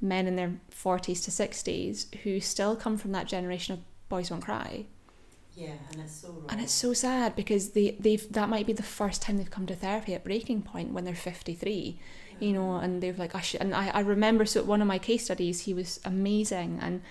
men 0.00 0.26
in 0.26 0.34
their 0.34 0.52
40s 0.72 1.22
to 1.24 1.30
60s 1.30 2.12
who 2.24 2.40
still 2.40 2.74
come 2.74 2.96
from 2.98 3.12
that 3.12 3.28
generation 3.28 3.74
of 3.74 3.80
boys 4.08 4.30
don't 4.30 4.40
cry 4.40 4.86
yeah, 5.56 5.72
and 5.92 6.00
it's 6.00 6.14
so 6.14 6.28
wrong. 6.28 6.46
and 6.48 6.60
it's 6.60 6.72
so 6.72 6.92
sad 6.92 7.36
because 7.36 7.70
they 7.70 7.96
they've 8.00 8.32
that 8.32 8.48
might 8.48 8.66
be 8.66 8.72
the 8.72 8.82
first 8.82 9.22
time 9.22 9.38
they've 9.38 9.50
come 9.50 9.66
to 9.66 9.74
therapy 9.74 10.14
at 10.14 10.24
breaking 10.24 10.62
point 10.62 10.92
when 10.92 11.04
they're 11.04 11.14
53 11.14 11.98
you 12.40 12.52
know 12.52 12.76
and 12.76 13.02
they've 13.02 13.18
like 13.18 13.34
I 13.34 13.40
should, 13.40 13.60
and 13.60 13.74
I, 13.74 13.88
I 13.90 14.00
remember 14.00 14.44
so 14.44 14.62
one 14.62 14.80
of 14.80 14.88
my 14.88 14.98
case 14.98 15.24
studies 15.24 15.60
he 15.62 15.74
was 15.74 16.00
amazing 16.04 16.78
and 16.82 17.02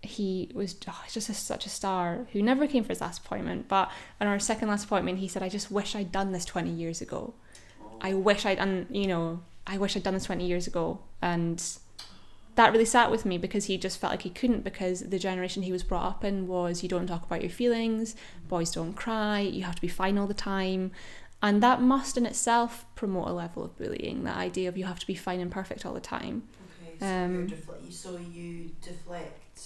he 0.00 0.50
was 0.54 0.74
oh, 0.88 1.04
just 1.10 1.28
a, 1.28 1.34
such 1.34 1.66
a 1.66 1.68
star 1.68 2.26
who 2.32 2.42
never 2.42 2.66
came 2.66 2.82
for 2.82 2.88
his 2.88 3.00
last 3.00 3.24
appointment 3.24 3.68
but 3.68 3.90
on 4.20 4.26
our 4.26 4.38
second 4.38 4.68
last 4.68 4.84
appointment 4.84 5.18
he 5.18 5.28
said 5.28 5.42
I 5.42 5.48
just 5.48 5.70
wish 5.70 5.94
I'd 5.94 6.12
done 6.12 6.32
this 6.32 6.44
20 6.44 6.70
years 6.70 7.00
ago. 7.00 7.34
I 8.00 8.12
oh. 8.12 8.18
wish 8.18 8.46
I'd 8.46 8.58
and 8.58 8.86
you 8.90 9.06
know 9.06 9.40
I 9.66 9.78
wish 9.78 9.96
I'd 9.96 10.02
done 10.02 10.14
this 10.14 10.24
20 10.24 10.46
years 10.46 10.66
ago 10.66 11.00
and 11.20 11.62
that 12.54 12.70
really 12.72 12.84
sat 12.84 13.10
with 13.10 13.24
me 13.24 13.38
because 13.38 13.64
he 13.64 13.78
just 13.78 13.98
felt 13.98 14.12
like 14.12 14.22
he 14.22 14.30
couldn't 14.30 14.62
because 14.62 15.00
the 15.00 15.18
generation 15.18 15.62
he 15.62 15.72
was 15.72 15.82
brought 15.82 16.04
up 16.04 16.24
in 16.24 16.46
was 16.46 16.82
you 16.82 16.88
don't 16.88 17.06
talk 17.06 17.24
about 17.24 17.40
your 17.40 17.50
feelings 17.50 18.14
boys 18.48 18.70
don't 18.70 18.92
cry 18.94 19.40
you 19.40 19.62
have 19.62 19.74
to 19.74 19.80
be 19.80 19.88
fine 19.88 20.18
all 20.18 20.26
the 20.26 20.34
time. 20.34 20.90
And 21.44 21.60
that 21.60 21.80
must 21.82 22.16
in 22.16 22.24
itself 22.24 22.86
promote 22.94 23.26
a 23.26 23.32
level 23.32 23.64
of 23.64 23.76
bullying 23.76 24.22
that 24.24 24.36
idea 24.36 24.68
of 24.68 24.76
you 24.76 24.84
have 24.84 25.00
to 25.00 25.06
be 25.06 25.16
fine 25.16 25.40
and 25.40 25.50
perfect 25.50 25.84
all 25.84 25.92
the 25.92 26.00
time. 26.00 26.44
Okay, 26.86 26.98
so, 27.00 27.06
Um, 27.06 27.48
you're 27.48 27.58
defle- 27.58 27.92
so 27.92 28.16
you 28.16 28.70
deflect 28.80 29.60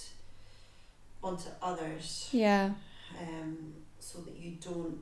onto 1.22 1.50
others. 1.60 2.30
Yeah. 2.32 2.70
Um, 3.20 3.74
so 3.98 4.20
that 4.20 4.36
you 4.38 4.52
don't 4.52 5.00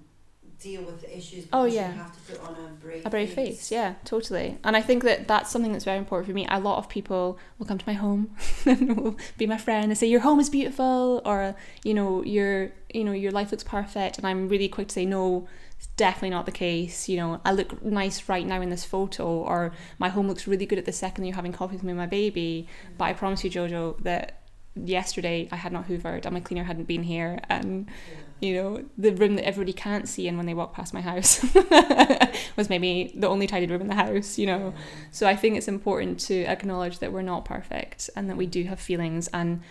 deal 0.65 0.83
with 0.83 1.01
the 1.03 1.17
issues. 1.17 1.47
Oh, 1.53 1.65
yeah. 1.65 1.93
You 1.93 1.99
have 1.99 2.27
to 2.27 2.33
put 2.33 2.41
on 2.49 2.55
a 2.55 2.69
brave 2.83 3.07
a 3.07 3.11
brave 3.11 3.33
face. 3.33 3.71
yeah 3.71 3.95
totally 4.05 4.59
and 4.65 4.77
i 4.77 4.81
think 4.81 5.03
that 5.05 5.29
that's 5.29 5.51
something 5.51 5.73
that's 5.73 5.85
very 5.85 5.99
important 5.99 6.27
for 6.27 6.35
me 6.35 6.47
a 6.49 6.61
lot 6.61 6.79
of 6.79 6.89
people 6.89 7.39
will 7.59 7.67
come 7.67 7.79
to 7.79 7.85
my 7.87 7.93
home 7.95 8.35
and 8.67 8.97
will 8.97 9.17
be 9.37 9.47
my 9.47 9.59
friend 9.59 9.87
and 9.87 9.99
say 9.99 10.07
your 10.07 10.21
home 10.21 10.41
is 10.41 10.49
beautiful 10.51 11.21
or 11.25 11.55
you 11.83 11.95
know 11.95 12.23
your 12.25 12.71
you 12.93 13.05
know 13.05 13.13
your 13.13 13.33
life 13.33 13.51
looks 13.51 13.65
perfect 13.65 14.19
and 14.19 14.27
i'm 14.27 14.49
really 14.49 14.69
quick 14.69 14.89
to 14.89 14.95
say 14.95 15.05
no 15.05 15.47
it's 15.77 15.87
definitely 15.97 16.31
not 16.31 16.47
the 16.47 16.53
case 16.53 17.09
you 17.09 17.17
know 17.17 17.41
i 17.45 17.53
look 17.53 17.83
nice 17.83 18.29
right 18.29 18.47
now 18.47 18.61
in 18.61 18.71
this 18.71 18.85
photo 18.85 19.27
or 19.27 19.73
my 19.99 20.09
home 20.09 20.29
looks 20.29 20.47
really 20.47 20.67
good 20.67 20.79
at 20.79 20.85
the 20.85 20.93
second 20.93 21.25
you're 21.25 21.37
having 21.37 21.53
coffee 21.53 21.75
with 21.75 21.83
me 21.83 21.91
and 21.91 21.99
my 21.99 22.07
baby 22.07 22.67
mm. 22.67 22.99
but 22.99 23.05
i 23.05 23.13
promise 23.13 23.45
you 23.45 23.51
jojo 23.51 24.03
that 24.03 24.41
yesterday 24.77 25.49
i 25.53 25.57
had 25.57 25.73
not 25.73 25.87
hoovered 25.89 26.25
and 26.25 26.35
my 26.35 26.41
cleaner 26.41 26.65
hadn't 26.65 26.89
been 26.95 27.03
here 27.05 27.41
and 27.49 27.87
Yeah. 27.87 28.24
You 28.41 28.55
know, 28.55 28.85
the 28.99 29.13
room 29.13 29.37
that 29.37 29.47
everybody 29.47 29.73
can't 29.73 30.09
see 30.09 30.29
and 30.29 30.37
when 30.37 30.47
they 30.47 30.55
walk 30.55 30.75
past 30.75 30.93
my 30.93 31.01
house 31.01 31.43
was 32.57 32.69
maybe 32.69 33.13
the 33.15 33.29
only 33.29 33.47
tidied 33.47 33.71
room 33.71 33.81
in 33.81 33.87
the 33.89 33.95
house, 33.95 34.39
you 34.39 34.47
know. 34.47 34.75
So 35.11 35.27
I 35.27 35.37
think 35.37 35.57
it's 35.57 35.69
important 35.69 36.21
to 36.21 36.45
acknowledge 36.45 36.99
that 36.99 37.13
we're 37.13 37.23
not 37.23 37.45
perfect 37.45 38.11
and 38.17 38.29
that 38.29 38.37
we 38.37 38.47
do 38.47 38.65
have 38.65 38.81
feelings. 38.81 39.29
And 39.29 39.63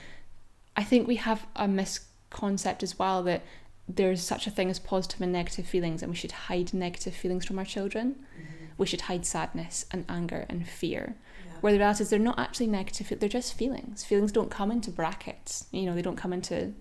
I 0.76 0.84
think 0.84 1.08
we 1.08 1.18
have 1.18 1.46
a 1.56 1.68
misconcept 1.68 2.84
as 2.84 2.98
well 2.98 3.22
that 3.24 3.44
there's 3.88 4.24
such 4.24 4.48
a 4.48 4.52
thing 4.52 4.70
as 4.70 4.80
positive 4.80 5.22
and 5.22 5.32
negative 5.34 5.68
feelings 5.68 6.02
and 6.02 6.10
we 6.10 6.16
should 6.16 6.32
hide 6.32 6.74
negative 6.74 7.14
feelings 7.14 7.46
from 7.46 7.60
our 7.60 7.66
children. 7.66 8.16
Mhm. 8.38 8.70
We 8.78 8.86
should 8.88 9.02
hide 9.02 9.26
sadness 9.26 9.86
and 9.92 10.06
anger 10.10 10.46
and 10.50 10.68
fear. 10.68 11.16
Where 11.62 11.72
the 11.72 11.80
reality 11.80 12.04
is 12.04 12.10
they're 12.10 12.20
not 12.20 12.40
actually 12.40 12.68
negative, 12.68 13.20
they're 13.20 13.30
just 13.30 13.54
feelings. 13.54 14.04
Feelings 14.04 14.32
don't 14.34 14.50
come 14.50 14.72
into 14.72 14.90
brackets, 14.92 15.68
you 15.72 15.84
know, 15.84 15.96
they 15.96 16.02
don't 16.02 16.18
come 16.18 16.34
into 16.34 16.74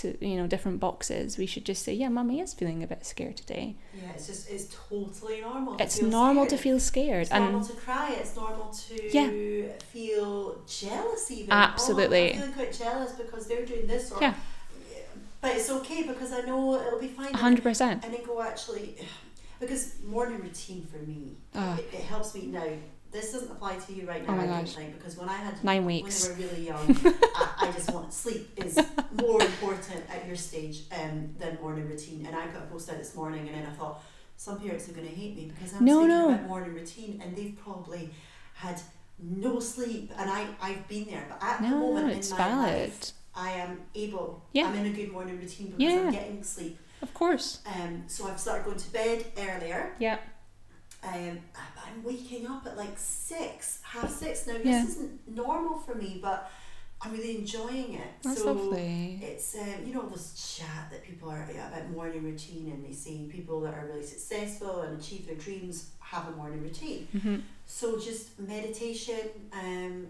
to 0.00 0.06
you 0.26 0.36
know 0.38 0.46
different 0.46 0.78
boxes 0.80 1.36
we 1.38 1.46
should 1.46 1.64
just 1.64 1.82
say 1.84 1.92
yeah 1.92 2.08
mummy 2.08 2.40
is 2.40 2.54
feeling 2.54 2.82
a 2.82 2.86
bit 2.86 3.04
scared 3.04 3.36
today 3.36 3.66
Yeah, 3.94 4.10
it's 4.14 4.26
just 4.26 4.50
it's 4.50 4.66
totally 4.88 5.40
normal. 5.40 5.76
to 5.76 5.82
it's 5.84 5.98
feel 5.98 6.08
normal 6.08 6.44
to 6.46 6.50
scared. 6.50 6.62
feel 6.66 6.80
scared 6.80 7.22
It's 7.22 7.30
and 7.32 7.44
normal 7.44 7.64
to 7.68 7.72
cry. 7.74 8.08
It's 8.20 8.34
normal 8.36 8.68
to 8.86 8.94
Yeah. 9.16 9.72
feel 9.94 10.60
jealous 10.80 11.30
even. 11.30 11.50
Absolutely. 11.52 12.26
Oh, 12.30 12.32
I'm 12.34 12.38
feeling 12.40 12.52
quite 12.60 12.72
jealous 12.84 13.12
because 13.12 13.46
they're 13.48 13.66
doing 13.66 13.86
this 13.86 14.10
or 14.12 14.18
Yeah. 14.20 14.34
But 15.40 15.50
it's 15.56 15.70
okay 15.78 16.02
because 16.02 16.32
I 16.32 16.40
know 16.42 16.60
it'll 16.80 16.98
be 17.08 17.12
fine. 17.20 17.32
100% 17.32 18.04
And 18.04 18.12
then 18.14 18.24
go 18.26 18.40
actually 18.42 18.96
because 19.60 19.82
morning 20.04 20.40
routine 20.40 20.82
for 20.92 20.98
me 21.10 21.36
Ah. 21.54 21.76
it, 21.78 21.86
it 21.92 22.04
helps 22.12 22.34
me 22.34 22.42
now. 22.46 22.66
This 23.10 23.32
doesn't 23.32 23.50
apply 23.50 23.76
to 23.76 23.92
you 23.94 24.06
right 24.06 24.26
now, 24.26 24.34
Oh 24.34 24.36
my 24.36 24.44
I 24.44 24.46
gosh. 24.46 24.74
think, 24.74 24.98
because 24.98 25.16
when 25.16 25.28
I 25.28 25.36
had 25.36 25.62
nine 25.64 25.86
weeks, 25.86 26.28
when 26.28 26.38
they 26.38 26.44
were 26.44 26.50
really 26.50 26.66
young, 26.66 26.96
I, 27.34 27.68
I 27.68 27.72
just 27.72 27.90
want 27.92 28.12
sleep 28.12 28.50
is 28.56 28.78
more 29.12 29.40
important 29.42 30.02
at 30.10 30.26
your 30.26 30.36
stage 30.36 30.82
um, 30.92 31.34
than 31.38 31.58
morning 31.62 31.88
routine. 31.88 32.26
And 32.26 32.36
I 32.36 32.46
got 32.48 32.64
a 32.64 32.66
post 32.66 32.90
out 32.90 32.98
this 32.98 33.14
morning, 33.14 33.48
and 33.48 33.56
then 33.56 33.66
I 33.66 33.70
thought 33.74 34.02
some 34.36 34.60
parents 34.60 34.88
are 34.88 34.92
going 34.92 35.08
to 35.08 35.14
hate 35.14 35.34
me 35.36 35.50
because 35.54 35.72
I'm 35.74 35.84
No, 35.84 36.06
no. 36.06 36.28
about 36.34 36.46
morning 36.46 36.74
routine, 36.74 37.22
and 37.24 37.34
they've 37.34 37.56
probably 37.62 38.10
had 38.54 38.80
no 39.18 39.58
sleep, 39.58 40.12
and 40.18 40.30
I 40.30 40.46
I've 40.60 40.86
been 40.86 41.06
there, 41.06 41.26
but 41.28 41.38
at 41.42 41.60
the 41.62 41.68
no 41.70 41.78
moment 41.78 42.10
it's 42.16 42.30
in 42.30 42.36
my 42.38 42.44
valid 42.44 42.90
life, 42.90 43.12
I 43.34 43.50
am 43.52 43.80
able. 43.94 44.44
Yeah. 44.52 44.68
I'm 44.68 44.74
in 44.76 44.86
a 44.86 44.90
good 44.90 45.10
morning 45.12 45.38
routine 45.40 45.68
because 45.76 45.80
Yeah. 45.94 46.00
I'm 46.02 46.12
getting 46.12 46.42
sleep. 46.44 46.78
of 47.02 47.14
course 47.14 47.60
Um, 47.66 48.04
so 48.06 48.26
I've 48.28 48.38
started 48.38 48.64
going 48.64 48.76
to 48.78 48.92
bed 48.92 49.24
earlier. 49.38 49.94
yeah 49.98 50.18
Um, 51.02 51.38
I'm 51.56 52.02
waking 52.02 52.46
up 52.46 52.66
at 52.66 52.76
like 52.76 52.96
six, 52.98 53.80
half 53.82 54.10
six 54.10 54.46
now. 54.46 54.54
Yeah. 54.54 54.84
This 54.84 54.96
isn't 54.96 55.28
normal 55.28 55.78
for 55.78 55.94
me, 55.94 56.18
but 56.20 56.50
I'm 57.00 57.12
really 57.12 57.36
enjoying 57.38 57.94
it. 57.94 58.08
that's 58.22 58.42
so 58.42 58.52
lovely 58.52 59.20
it's 59.22 59.54
um, 59.54 59.86
you 59.86 59.94
know 59.94 60.08
this 60.08 60.56
chat 60.58 60.90
that 60.90 61.04
people 61.04 61.30
are 61.30 61.48
yeah, 61.54 61.68
about 61.68 61.88
morning 61.90 62.24
routine, 62.24 62.72
and 62.72 62.84
they 62.84 62.92
see 62.92 63.28
people 63.32 63.60
that 63.60 63.74
are 63.74 63.86
really 63.86 64.04
successful 64.04 64.80
and 64.82 65.00
achieve 65.00 65.26
their 65.26 65.36
dreams 65.36 65.90
have 66.00 66.26
a 66.28 66.32
morning 66.32 66.62
routine. 66.62 67.06
hmm 67.12 67.36
So 67.66 67.98
just 67.98 68.38
meditation. 68.40 69.20
Um, 69.52 70.08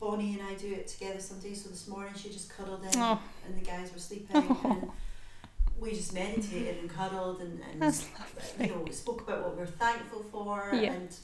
Bonnie 0.00 0.38
and 0.38 0.42
I 0.42 0.54
do 0.54 0.70
it 0.70 0.86
together 0.86 1.20
some 1.20 1.38
days. 1.38 1.62
So 1.62 1.70
this 1.70 1.88
morning 1.88 2.12
she 2.14 2.28
just 2.28 2.54
cuddled 2.54 2.82
in, 2.82 2.90
oh 3.00 3.18
and 3.46 3.56
the 3.56 3.64
guys 3.64 3.90
were 3.92 3.98
sleeping, 3.98 4.36
and 4.64 4.90
we 5.84 5.90
just 5.90 6.12
meditated 6.14 6.78
and 6.80 6.90
cuddled 6.90 7.40
and, 7.40 7.60
and 7.82 7.94
you 8.60 8.66
know, 8.66 8.84
spoke 8.90 9.22
about 9.22 9.42
what 9.42 9.56
we're 9.56 9.66
thankful 9.66 10.22
for 10.32 10.70
Yeah. 10.74 10.92
and 10.94 11.14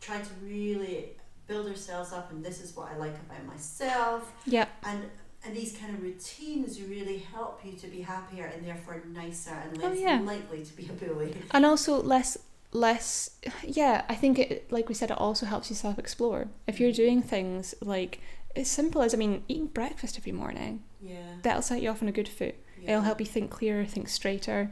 tried 0.00 0.24
to 0.24 0.30
really 0.42 1.16
build 1.46 1.66
ourselves 1.68 2.12
up 2.12 2.30
and 2.32 2.44
this 2.44 2.60
is 2.62 2.76
what 2.76 2.90
I 2.92 2.96
like 2.96 3.16
about 3.26 3.44
myself 3.46 4.32
yeah 4.46 4.66
and 4.84 5.04
and 5.44 5.56
these 5.56 5.76
kind 5.76 5.92
of 5.94 6.02
routines 6.02 6.80
really 6.80 7.18
help 7.18 7.60
you 7.64 7.72
to 7.72 7.88
be 7.88 8.00
happier 8.00 8.44
and 8.46 8.64
therefore 8.66 9.02
nicer 9.12 9.50
and 9.50 9.82
Oh, 9.82 9.88
less 9.88 9.98
yeah. 9.98 10.20
likely 10.20 10.64
to 10.64 10.76
be 10.76 10.88
a 10.88 10.92
bully. 10.92 11.34
and 11.50 11.66
also 11.66 12.00
less 12.00 12.38
less 12.72 13.30
yeah 13.64 14.02
i 14.08 14.14
think 14.14 14.38
it 14.38 14.70
like 14.72 14.88
we 14.88 14.94
said 14.94 15.10
it 15.10 15.18
also 15.18 15.44
helps 15.44 15.68
you 15.68 15.76
self 15.76 15.98
explore 15.98 16.48
if 16.66 16.80
you're 16.80 16.90
mm. 16.90 16.96
doing 16.96 17.22
things 17.22 17.74
like 17.82 18.20
as 18.56 18.68
simple 18.70 19.02
as 19.02 19.14
i 19.14 19.16
mean 19.16 19.42
eating 19.48 19.66
breakfast 19.66 20.16
every 20.18 20.32
morning 20.32 20.82
Yeah. 21.00 21.16
that'll 21.42 21.62
set 21.62 21.82
you 21.82 21.90
off 21.90 22.02
on 22.02 22.08
a 22.08 22.12
good 22.12 22.28
foot 22.28 22.54
yeah. 22.80 22.90
it'll 22.90 23.02
help 23.02 23.20
you 23.20 23.26
think 23.26 23.50
clearer 23.50 23.84
think 23.84 24.08
straighter 24.08 24.70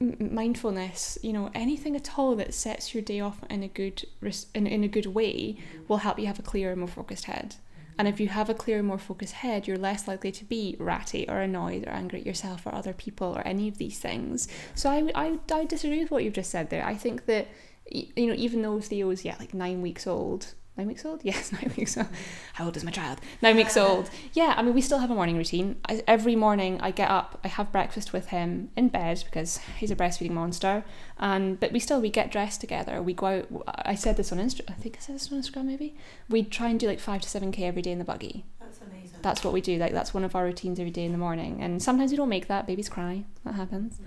Mhm. 0.00 0.20
m- 0.20 0.34
mindfulness 0.34 1.18
you 1.22 1.32
know 1.32 1.50
anything 1.54 1.96
at 1.96 2.18
all 2.18 2.36
that 2.36 2.54
sets 2.54 2.94
your 2.94 3.02
day 3.02 3.20
off 3.20 3.38
in 3.50 3.62
a 3.62 3.68
good 3.68 4.04
res- 4.20 4.46
in, 4.54 4.66
in 4.66 4.84
a 4.84 4.88
good 4.88 5.06
way 5.06 5.56
Mhm. 5.56 5.88
will 5.88 5.98
help 5.98 6.18
you 6.18 6.26
have 6.26 6.38
a 6.38 6.42
clearer 6.42 6.76
more 6.76 6.88
focused 6.88 7.24
head 7.24 7.56
and 7.98 8.06
if 8.06 8.20
you 8.20 8.28
have 8.28 8.50
a 8.50 8.54
clearer 8.54 8.82
more 8.82 8.98
focused 8.98 9.34
head 9.34 9.66
you're 9.66 9.78
less 9.78 10.06
likely 10.06 10.30
to 10.30 10.44
be 10.44 10.76
ratty 10.78 11.26
or 11.28 11.40
annoyed 11.40 11.86
or 11.86 11.90
angry 11.90 12.20
at 12.20 12.26
yourself 12.26 12.66
or 12.66 12.74
other 12.74 12.92
people 12.92 13.28
or 13.36 13.40
any 13.46 13.68
of 13.68 13.78
these 13.78 13.98
things 13.98 14.48
so 14.74 14.90
I, 14.90 15.10
I, 15.14 15.38
I 15.52 15.64
disagree 15.64 16.00
with 16.00 16.10
what 16.10 16.22
you've 16.22 16.34
just 16.34 16.50
said 16.50 16.68
there 16.70 16.84
i 16.84 16.94
think 16.94 17.24
that 17.26 17.48
you 17.90 18.26
know 18.26 18.34
even 18.34 18.62
though 18.62 18.80
theo's 18.80 19.24
yeah 19.24 19.36
like 19.38 19.54
nine 19.54 19.80
weeks 19.80 20.06
old 20.06 20.54
nine 20.76 20.86
weeks 20.86 21.04
old? 21.04 21.20
Yes 21.30 21.52
nine 21.52 21.72
weeks 21.76 21.96
old. 21.96 22.08
How 22.54 22.64
old 22.66 22.76
is 22.76 22.84
my 22.84 22.90
child? 22.90 23.18
Nine 23.42 23.56
weeks 23.56 23.76
old. 23.76 24.10
Yeah 24.32 24.54
i 24.56 24.62
mean 24.62 24.74
we 24.74 24.80
still 24.80 24.98
have 24.98 25.10
a 25.10 25.14
morning 25.14 25.36
routine. 25.36 25.76
I, 25.88 26.02
every 26.06 26.36
morning 26.36 26.78
i 26.80 26.90
get 26.90 27.10
up 27.10 27.38
i 27.44 27.48
have 27.48 27.72
breakfast 27.72 28.12
with 28.12 28.28
him 28.28 28.70
in 28.76 28.88
bed 28.88 29.22
because 29.26 29.58
he's 29.78 29.90
a 29.90 29.96
breastfeeding 29.96 30.32
monster. 30.32 30.84
And 31.18 31.58
but 31.60 31.72
we 31.72 31.80
still 31.80 32.00
we 32.00 32.10
get 32.10 32.30
dressed 32.30 32.60
together. 32.60 33.02
We 33.02 33.14
go 33.14 33.26
out 33.26 33.46
i 33.92 33.94
said 33.94 34.16
this 34.16 34.30
on 34.32 34.38
instagram 34.38 34.70
i 34.70 34.74
think 34.74 34.96
i 34.98 35.00
said 35.00 35.14
this 35.16 35.32
on 35.32 35.40
instagram 35.40 35.64
maybe. 35.64 35.94
We 36.28 36.42
try 36.42 36.68
and 36.68 36.78
do 36.80 36.86
like 36.86 37.00
5 37.00 37.22
to 37.22 37.28
7k 37.28 37.60
every 37.60 37.82
day 37.82 37.92
in 37.92 37.98
the 37.98 38.04
buggy. 38.04 38.44
That's 38.60 38.80
amazing. 38.80 39.18
that's 39.22 39.42
what 39.44 39.52
we 39.54 39.60
do. 39.60 39.78
Like 39.78 39.92
that's 39.92 40.12
one 40.12 40.24
of 40.24 40.34
our 40.36 40.44
routines 40.44 40.78
every 40.78 40.90
day 40.90 41.04
in 41.04 41.12
the 41.12 41.18
morning. 41.18 41.62
And 41.62 41.82
sometimes 41.82 42.10
we 42.10 42.16
don't 42.16 42.28
make 42.28 42.48
that. 42.48 42.66
Babies 42.66 42.88
cry. 42.88 43.24
That 43.44 43.54
happens. 43.54 43.98
Mhm. 43.98 44.04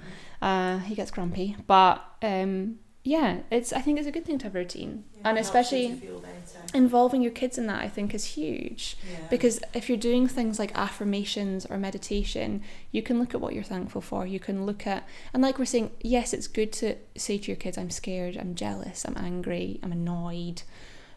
uh, 0.47 0.79
he 0.79 0.95
gets 0.95 1.11
grumpy. 1.11 1.55
But 1.65 2.03
um, 2.21 2.79
yeah 3.15 3.31
it's 3.55 3.71
i 3.79 3.81
think 3.83 3.97
it's 3.97 4.07
a 4.07 4.15
good 4.17 4.25
thing 4.27 4.37
to 4.39 4.45
have 4.47 4.55
a 4.55 4.59
routine 4.63 4.93
Yeah, 5.15 5.29
and 5.29 5.37
it 5.37 5.41
helps 5.45 5.47
you 5.55 5.59
especially 5.59 5.87
to 5.95 6.01
feel 6.07 6.19
better. 6.19 6.77
involving 6.83 7.21
your 7.25 7.31
kids 7.41 7.55
in 7.61 7.65
that 7.71 7.81
i 7.87 7.89
think 7.95 8.13
is 8.19 8.25
huge 8.39 8.83
Yeah. 9.11 9.25
because 9.33 9.55
if 9.79 9.83
you're 9.89 9.97
doing 10.09 10.27
things 10.27 10.59
like 10.61 10.73
affirmations 10.85 11.65
or 11.69 11.77
meditation, 11.77 12.49
you 12.95 13.01
can 13.07 13.15
look 13.19 13.33
at 13.35 13.41
what 13.43 13.53
you're 13.55 13.71
thankful 13.75 14.01
for. 14.09 14.21
You 14.35 14.39
can 14.47 14.57
look 14.69 14.81
at, 14.93 15.01
and 15.33 15.39
like 15.45 15.57
we're 15.59 15.73
saying, 15.75 15.91
yes, 16.15 16.27
it's 16.35 16.47
good 16.59 16.71
to 16.81 16.87
say 17.25 17.35
to 17.39 17.47
your 17.51 17.55
kids, 17.63 17.77
I'm 17.77 17.89
scared, 18.01 18.35
I'm 18.41 18.53
jealous, 18.65 18.97
I'm 19.07 19.17
angry, 19.29 19.67
I'm 19.83 19.91
annoyed. 19.99 20.59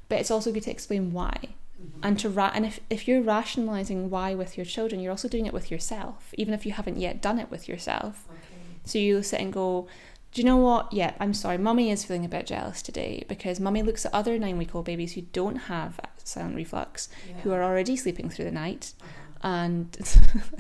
But 0.08 0.18
it's 0.20 0.30
also 0.34 0.52
good 0.52 0.64
to 0.68 0.70
explain 0.76 1.04
why. 1.18 1.36
Mhm. 1.42 2.00
And 2.06 2.14
to 2.22 2.28
ra- 2.38 2.52
and 2.56 2.64
if, 2.70 2.76
if 2.96 3.00
you're 3.08 3.22
rationalizing 3.36 4.00
why 4.14 4.28
with 4.42 4.52
your 4.58 4.66
children, 4.74 5.00
you're 5.00 5.14
also 5.16 5.28
doing 5.34 5.46
it 5.46 5.54
with 5.58 5.70
yourself, 5.70 6.18
even 6.40 6.52
if 6.54 6.64
you 6.66 6.72
haven't 6.72 6.98
yet 7.06 7.22
done 7.26 7.38
it 7.42 7.50
with 7.50 7.64
yourself. 7.70 8.14
okay. 8.36 8.80
So 8.90 8.98
you 8.98 9.22
sit 9.22 9.40
and 9.40 9.52
go, 9.62 9.86
do 10.32 10.40
you 10.40 10.44
know 10.46 10.56
what? 10.56 10.92
Yeah, 10.92 11.14
I'm 11.20 11.34
sorry. 11.34 11.58
Mummy 11.58 11.90
is 11.90 12.04
feeling 12.04 12.24
a 12.24 12.28
bit 12.28 12.46
jealous 12.46 12.80
today 12.82 13.24
because 13.28 13.60
mummy 13.60 13.82
looks 13.82 14.06
at 14.06 14.14
other 14.14 14.38
nine 14.38 14.56
week 14.58 14.74
old 14.74 14.86
babies 14.86 15.12
who 15.12 15.22
don't 15.22 15.56
have 15.56 16.00
silent 16.24 16.56
reflux, 16.56 17.08
Yeah. 17.28 17.40
who 17.42 17.52
are 17.52 17.62
already 17.62 17.96
sleeping 17.96 18.30
through 18.30 18.46
the 18.46 18.50
night 18.52 18.92
Uh-huh. 19.00 19.48
and 19.48 19.98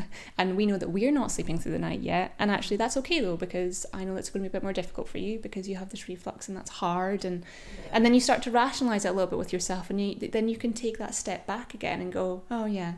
and 0.38 0.56
we 0.56 0.66
know 0.66 0.76
that 0.76 0.90
we're 0.90 1.12
not 1.12 1.30
sleeping 1.30 1.56
through 1.58 1.70
the 1.72 1.78
night 1.78 2.00
yet 2.00 2.34
and 2.38 2.50
actually 2.50 2.76
that's 2.76 2.96
okay 2.96 3.20
though 3.20 3.36
because 3.36 3.86
i 3.94 4.02
know 4.04 4.16
it's 4.16 4.28
going 4.28 4.42
to 4.42 4.48
be 4.48 4.52
a 4.52 4.56
bit 4.58 4.64
more 4.64 4.72
difficult 4.72 5.08
for 5.08 5.18
you 5.18 5.38
because 5.38 5.68
you 5.68 5.76
have 5.76 5.90
this 5.90 6.08
reflux 6.08 6.48
and 6.48 6.56
that's 6.56 6.70
hard 6.70 7.24
and 7.24 7.44
Yeah. 7.84 7.90
and 7.92 8.04
then 8.04 8.12
you 8.12 8.18
start 8.20 8.42
to 8.42 8.50
rationalize 8.50 9.04
it 9.04 9.08
a 9.08 9.12
little 9.12 9.28
bit 9.30 9.38
with 9.38 9.52
yourself 9.52 9.88
and 9.88 10.00
you, 10.00 10.14
then 10.28 10.48
you 10.48 10.56
can 10.56 10.72
take 10.72 10.98
that 10.98 11.14
step 11.14 11.46
back 11.46 11.74
again 11.74 12.00
and 12.00 12.12
go 12.12 12.42
oh 12.50 12.64
yeah 12.66 12.94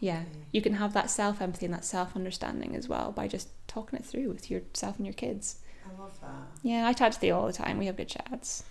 yeah 0.00 0.22
you 0.52 0.62
can 0.62 0.74
have 0.74 0.94
that 0.94 1.10
self 1.10 1.42
empathy 1.42 1.66
and 1.66 1.74
that 1.74 1.84
self 1.84 2.16
understanding 2.16 2.74
as 2.74 2.88
well 2.88 3.12
by 3.12 3.28
just 3.28 3.48
talking 3.68 3.98
it 3.98 4.04
through 4.06 4.28
with 4.30 4.50
yourself 4.50 4.96
and 4.96 5.04
your 5.06 5.12
kids 5.12 5.58
love 6.06 6.20
that. 6.20 6.48
yeah 6.62 6.86
i 6.86 6.92
chat 6.92 7.12
to 7.12 7.18
Theo 7.18 7.38
all 7.38 7.46
the 7.46 7.52
time 7.52 7.78
we 7.78 7.86
have 7.86 7.96
good 7.96 8.08
chats 8.08 8.64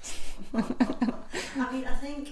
I 0.53 1.71
mean, 1.71 1.85
I 1.85 1.95
think. 1.95 2.29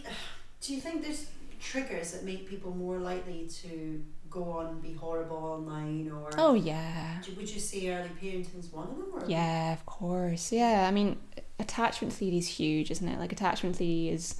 Do 0.61 0.73
you 0.73 0.81
think 0.81 1.01
there's 1.03 1.27
triggers 1.59 2.11
that 2.11 2.23
make 2.23 2.47
people 2.49 2.71
more 2.71 2.97
likely 2.97 3.47
to 3.61 4.03
go 4.29 4.43
on 4.51 4.67
and 4.67 4.81
be 4.81 4.93
horrible 4.93 5.37
online, 5.37 6.11
or 6.11 6.29
oh 6.37 6.53
yeah 6.53 7.19
would 7.37 7.49
you 7.49 7.59
say 7.59 7.89
early 7.93 8.09
parenting 8.21 8.59
is 8.59 8.71
one 8.71 8.87
of 8.87 8.97
them? 8.97 9.07
Or 9.13 9.21
Yeah, 9.25 9.73
of 9.73 9.85
course. 9.85 10.51
Yeah, 10.51 10.85
I 10.87 10.91
mean, 10.91 11.19
attachment 11.59 12.13
theory 12.13 12.37
is 12.37 12.47
huge, 12.47 12.91
isn't 12.91 13.07
it? 13.07 13.19
Like 13.19 13.31
attachment 13.31 13.75
theory 13.75 14.09
is 14.09 14.35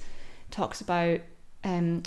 talks 0.50 0.80
about 0.80 1.20
um, 1.64 2.02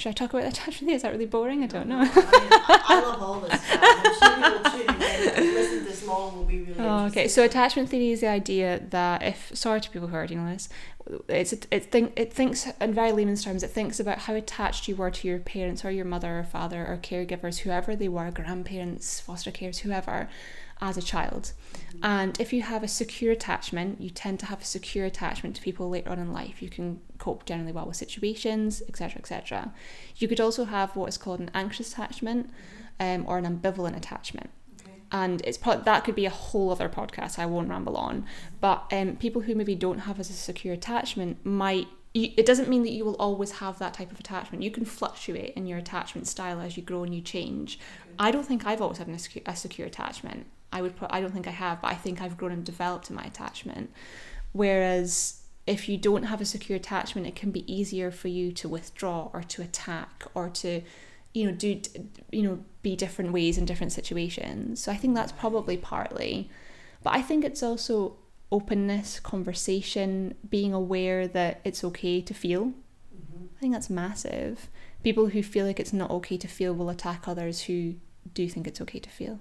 Should 0.00 0.08
I 0.08 0.12
talk 0.12 0.32
about 0.32 0.46
attachment 0.46 0.78
theory? 0.78 0.94
Is 0.94 1.02
that 1.02 1.12
really 1.12 1.26
boring? 1.26 1.62
I 1.62 1.66
don't 1.66 1.86
know. 1.86 1.98
I, 1.98 2.04
mean, 2.04 2.12
I, 2.14 2.82
I 2.88 3.00
love 3.00 3.22
all 3.22 3.40
this 3.40 3.62
stuff. 3.66 3.78
I'm 3.82 4.72
sure 4.72 5.44
in 5.44 5.54
listen 5.54 5.78
to 5.80 5.84
this 5.84 6.06
long 6.06 6.36
will 6.36 6.44
be 6.44 6.62
really 6.62 6.80
Oh, 6.80 7.04
okay. 7.06 7.28
So 7.28 7.44
attachment 7.44 7.90
theory 7.90 8.10
is 8.10 8.22
the 8.22 8.28
idea 8.28 8.80
that 8.90 9.22
if 9.22 9.50
sorry 9.54 9.82
to 9.82 9.90
people 9.90 10.08
who 10.08 10.16
are 10.16 10.26
dealing 10.26 10.46
with 10.46 10.54
this, 10.54 11.52
it's 11.52 11.66
it 11.70 11.90
think 11.90 12.14
it 12.16 12.32
thinks 12.32 12.66
in 12.80 12.94
very 12.94 13.12
layman's 13.12 13.44
terms 13.44 13.62
it 13.62 13.70
thinks 13.70 14.00
about 14.00 14.20
how 14.20 14.34
attached 14.34 14.88
you 14.88 14.96
were 14.96 15.10
to 15.10 15.28
your 15.28 15.38
parents 15.38 15.84
or 15.84 15.90
your 15.90 16.04
mother 16.06 16.38
or 16.38 16.44
father 16.44 16.86
or 16.86 16.96
caregivers, 16.96 17.58
whoever 17.58 17.94
they 17.94 18.08
were, 18.08 18.30
grandparents, 18.30 19.20
foster 19.20 19.50
carers, 19.50 19.80
whoever, 19.80 20.30
as 20.80 20.96
a 20.96 21.02
child. 21.02 21.52
Mm-hmm. 21.74 22.04
And 22.04 22.40
if 22.40 22.54
you 22.54 22.62
have 22.62 22.82
a 22.82 22.88
secure 22.88 23.32
attachment, 23.32 24.00
you 24.00 24.08
tend 24.08 24.40
to 24.40 24.46
have 24.46 24.62
a 24.62 24.64
secure 24.64 25.04
attachment 25.04 25.56
to 25.56 25.62
people 25.62 25.90
later 25.90 26.08
on 26.08 26.18
in 26.18 26.32
life. 26.32 26.62
You 26.62 26.70
can 26.70 27.00
cope 27.20 27.44
generally 27.46 27.70
well 27.70 27.86
with 27.86 27.96
situations, 27.96 28.82
etc., 28.88 29.20
etc. 29.20 29.72
You 30.16 30.26
could 30.26 30.40
also 30.40 30.64
have 30.64 30.96
what 30.96 31.08
is 31.08 31.16
called 31.16 31.38
an 31.38 31.50
anxious 31.54 31.92
attachment 31.92 32.50
um, 32.98 33.24
or 33.28 33.38
an 33.38 33.46
ambivalent 33.46 33.96
attachment 33.96 34.50
Okay. 34.80 34.96
and 35.12 35.40
it's 35.44 35.58
that 35.58 36.04
could 36.04 36.16
be 36.16 36.26
a 36.26 36.30
whole 36.30 36.70
other 36.72 36.88
podcast. 36.88 37.38
I 37.38 37.46
won't 37.46 37.68
ramble 37.68 37.96
on, 37.96 38.26
but 38.60 38.84
um, 38.92 39.16
people 39.16 39.42
who 39.42 39.54
maybe 39.54 39.74
don't 39.76 40.00
have 40.00 40.18
as 40.18 40.30
a 40.30 40.34
secure 40.34 40.74
attachment 40.74 41.44
might. 41.44 41.86
You, 42.12 42.32
it 42.36 42.44
doesn't 42.44 42.68
mean 42.68 42.82
that 42.82 42.90
you 42.90 43.04
will 43.04 43.14
always 43.26 43.52
have 43.62 43.78
that 43.78 43.94
type 43.94 44.10
of 44.10 44.18
attachment. 44.18 44.64
You 44.64 44.72
can 44.72 44.84
fluctuate 44.84 45.52
in 45.54 45.68
your 45.68 45.78
attachment 45.78 46.26
style 46.26 46.60
as 46.60 46.76
you 46.76 46.82
grow 46.82 47.04
and 47.04 47.14
you 47.14 47.20
change. 47.20 47.78
I 48.18 48.32
don't 48.32 48.44
think 48.44 48.66
I've 48.66 48.82
always 48.82 48.98
had 48.98 49.08
a 49.08 49.16
secure, 49.18 49.44
a 49.46 49.54
secure 49.54 49.86
attachment. 49.86 50.46
I 50.72 50.82
would. 50.82 50.96
Pro- 50.96 51.08
I 51.10 51.20
don't 51.20 51.32
think 51.32 51.46
I 51.46 51.52
have, 51.52 51.80
but 51.80 51.88
I 51.92 51.94
think 51.94 52.20
I've 52.20 52.36
grown 52.36 52.52
and 52.52 52.64
developed 52.64 53.10
in 53.10 53.16
my 53.16 53.24
attachment. 53.24 53.92
Whereas 54.52 55.39
if 55.66 55.88
you 55.88 55.96
don't 55.96 56.24
have 56.24 56.40
a 56.40 56.44
secure 56.44 56.76
attachment, 56.76 57.26
it 57.26 57.36
can 57.36 57.50
be 57.50 57.70
easier 57.72 58.10
for 58.10 58.28
you 58.28 58.52
to 58.52 58.68
withdraw 58.68 59.30
or 59.32 59.42
to 59.44 59.62
attack 59.62 60.24
or 60.34 60.48
to, 60.48 60.82
you 61.32 61.46
know, 61.46 61.52
do 61.52 61.80
you 62.32 62.42
know 62.42 62.64
be 62.82 62.96
different 62.96 63.32
ways 63.32 63.58
in 63.58 63.64
different 63.66 63.92
situations. 63.92 64.80
So 64.82 64.90
I 64.90 64.96
think 64.96 65.14
that's 65.14 65.32
probably 65.32 65.76
partly, 65.76 66.50
but 67.02 67.14
I 67.14 67.22
think 67.22 67.44
it's 67.44 67.62
also 67.62 68.16
openness, 68.50 69.20
conversation, 69.20 70.34
being 70.48 70.72
aware 70.72 71.28
that 71.28 71.60
it's 71.64 71.84
okay 71.84 72.20
to 72.20 72.34
feel. 72.34 72.72
Mhm. 73.14 73.48
I 73.56 73.60
think 73.60 73.72
that's 73.72 73.90
massive. 73.90 74.68
People 75.04 75.28
who 75.28 75.42
feel 75.42 75.66
like 75.66 75.78
it's 75.78 75.92
not 75.92 76.10
okay 76.10 76.36
to 76.36 76.48
feel 76.48 76.74
will 76.74 76.90
attack 76.90 77.28
others 77.28 77.62
who 77.62 77.94
do 78.34 78.48
think 78.48 78.66
it's 78.66 78.80
okay 78.80 78.98
to 78.98 79.10
feel. 79.10 79.40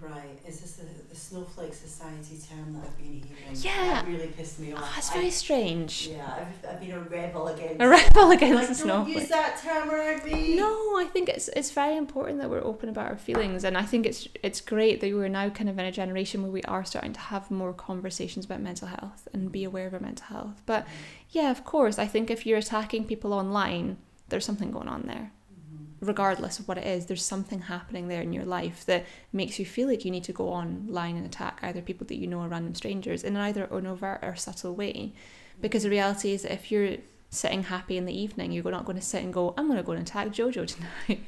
Right. 0.00 0.38
Is 0.46 0.60
this 0.60 0.72
the, 0.76 0.86
the 1.10 1.14
snowflake 1.14 1.74
society 1.74 2.38
term 2.48 2.72
that 2.72 2.84
I've 2.84 2.96
been 2.96 3.22
hearing? 3.22 3.54
Yeah. 3.54 4.02
That 4.02 4.08
really 4.08 4.28
pissed 4.28 4.58
me 4.58 4.72
off. 4.72 4.80
Oh, 4.82 4.94
it's 4.96 5.10
I- 5.10 5.14
very 5.14 5.30
strange. 5.30 6.08
Yeah, 6.10 6.24
I've, 6.38 6.70
I've 6.70 6.80
been 6.80 6.92
a 6.92 7.00
rebel 7.00 7.48
against 7.48 7.80
A 7.80 7.88
rebel 7.88 8.30
against 8.30 8.68
like, 8.70 8.78
the 8.78 8.86
Don't 8.86 9.08
use 9.08 9.28
that 9.28 9.60
term 9.62 9.90
around 9.90 10.24
me. 10.24 10.56
No, 10.56 10.70
I 10.96 11.04
think 11.12 11.28
it's 11.28 11.48
it's 11.48 11.70
very 11.70 11.96
important 11.96 12.38
that 12.40 12.48
we're 12.48 12.64
open 12.64 12.88
about 12.88 13.08
our 13.10 13.18
feelings, 13.18 13.62
and 13.64 13.76
I 13.76 13.82
think 13.82 14.06
it's 14.06 14.26
it's 14.42 14.60
great 14.60 15.00
that 15.00 15.12
we're 15.12 15.28
now 15.28 15.50
kind 15.50 15.68
of 15.68 15.78
in 15.78 15.84
a 15.84 15.92
generation 15.92 16.42
where 16.42 16.50
we 16.50 16.62
are 16.62 16.84
starting 16.84 17.12
to 17.12 17.20
have 17.20 17.50
more 17.50 17.74
conversations 17.74 18.46
about 18.46 18.60
mental 18.60 18.88
health 18.88 19.28
and 19.34 19.52
be 19.52 19.64
aware 19.64 19.86
of 19.86 19.94
our 19.94 20.00
mental 20.00 20.26
health. 20.26 20.62
But 20.64 20.86
yeah, 21.30 21.50
of 21.50 21.64
course, 21.64 21.98
I 21.98 22.06
think 22.06 22.30
if 22.30 22.46
you're 22.46 22.58
attacking 22.58 23.04
people 23.04 23.32
online, 23.34 23.98
there's 24.30 24.44
something 24.46 24.70
going 24.70 24.88
on 24.88 25.02
there. 25.06 25.32
Regardless 26.00 26.58
of 26.58 26.66
what 26.66 26.78
it 26.78 26.86
is, 26.86 27.06
there's 27.06 27.24
something 27.24 27.62
happening 27.62 28.08
there 28.08 28.22
in 28.22 28.32
your 28.32 28.44
life 28.44 28.86
that 28.86 29.04
makes 29.32 29.58
you 29.58 29.66
feel 29.66 29.86
like 29.88 30.04
you 30.04 30.10
need 30.10 30.24
to 30.24 30.32
go 30.32 30.48
online 30.48 31.16
and 31.16 31.26
attack 31.26 31.58
either 31.62 31.82
people 31.82 32.06
that 32.06 32.16
you 32.16 32.26
know 32.26 32.40
or 32.40 32.48
random 32.48 32.74
strangers 32.74 33.22
in 33.22 33.36
either 33.36 33.64
an 33.64 33.86
overt 33.86 34.20
or 34.22 34.34
subtle 34.34 34.74
way. 34.74 35.12
Because 35.60 35.82
the 35.82 35.90
reality 35.90 36.32
is 36.32 36.42
that 36.42 36.52
if 36.52 36.72
you're 36.72 36.96
sitting 37.28 37.64
happy 37.64 37.96
in 37.96 38.06
the 38.06 38.18
evening, 38.18 38.50
you're 38.52 38.70
not 38.70 38.84
going 38.84 38.98
to 38.98 39.04
sit 39.04 39.22
and 39.22 39.32
go, 39.32 39.54
I'm 39.56 39.66
going 39.66 39.76
to 39.76 39.82
go 39.82 39.92
and 39.92 40.02
attack 40.02 40.28
Jojo 40.28 40.66
tonight. 40.66 41.24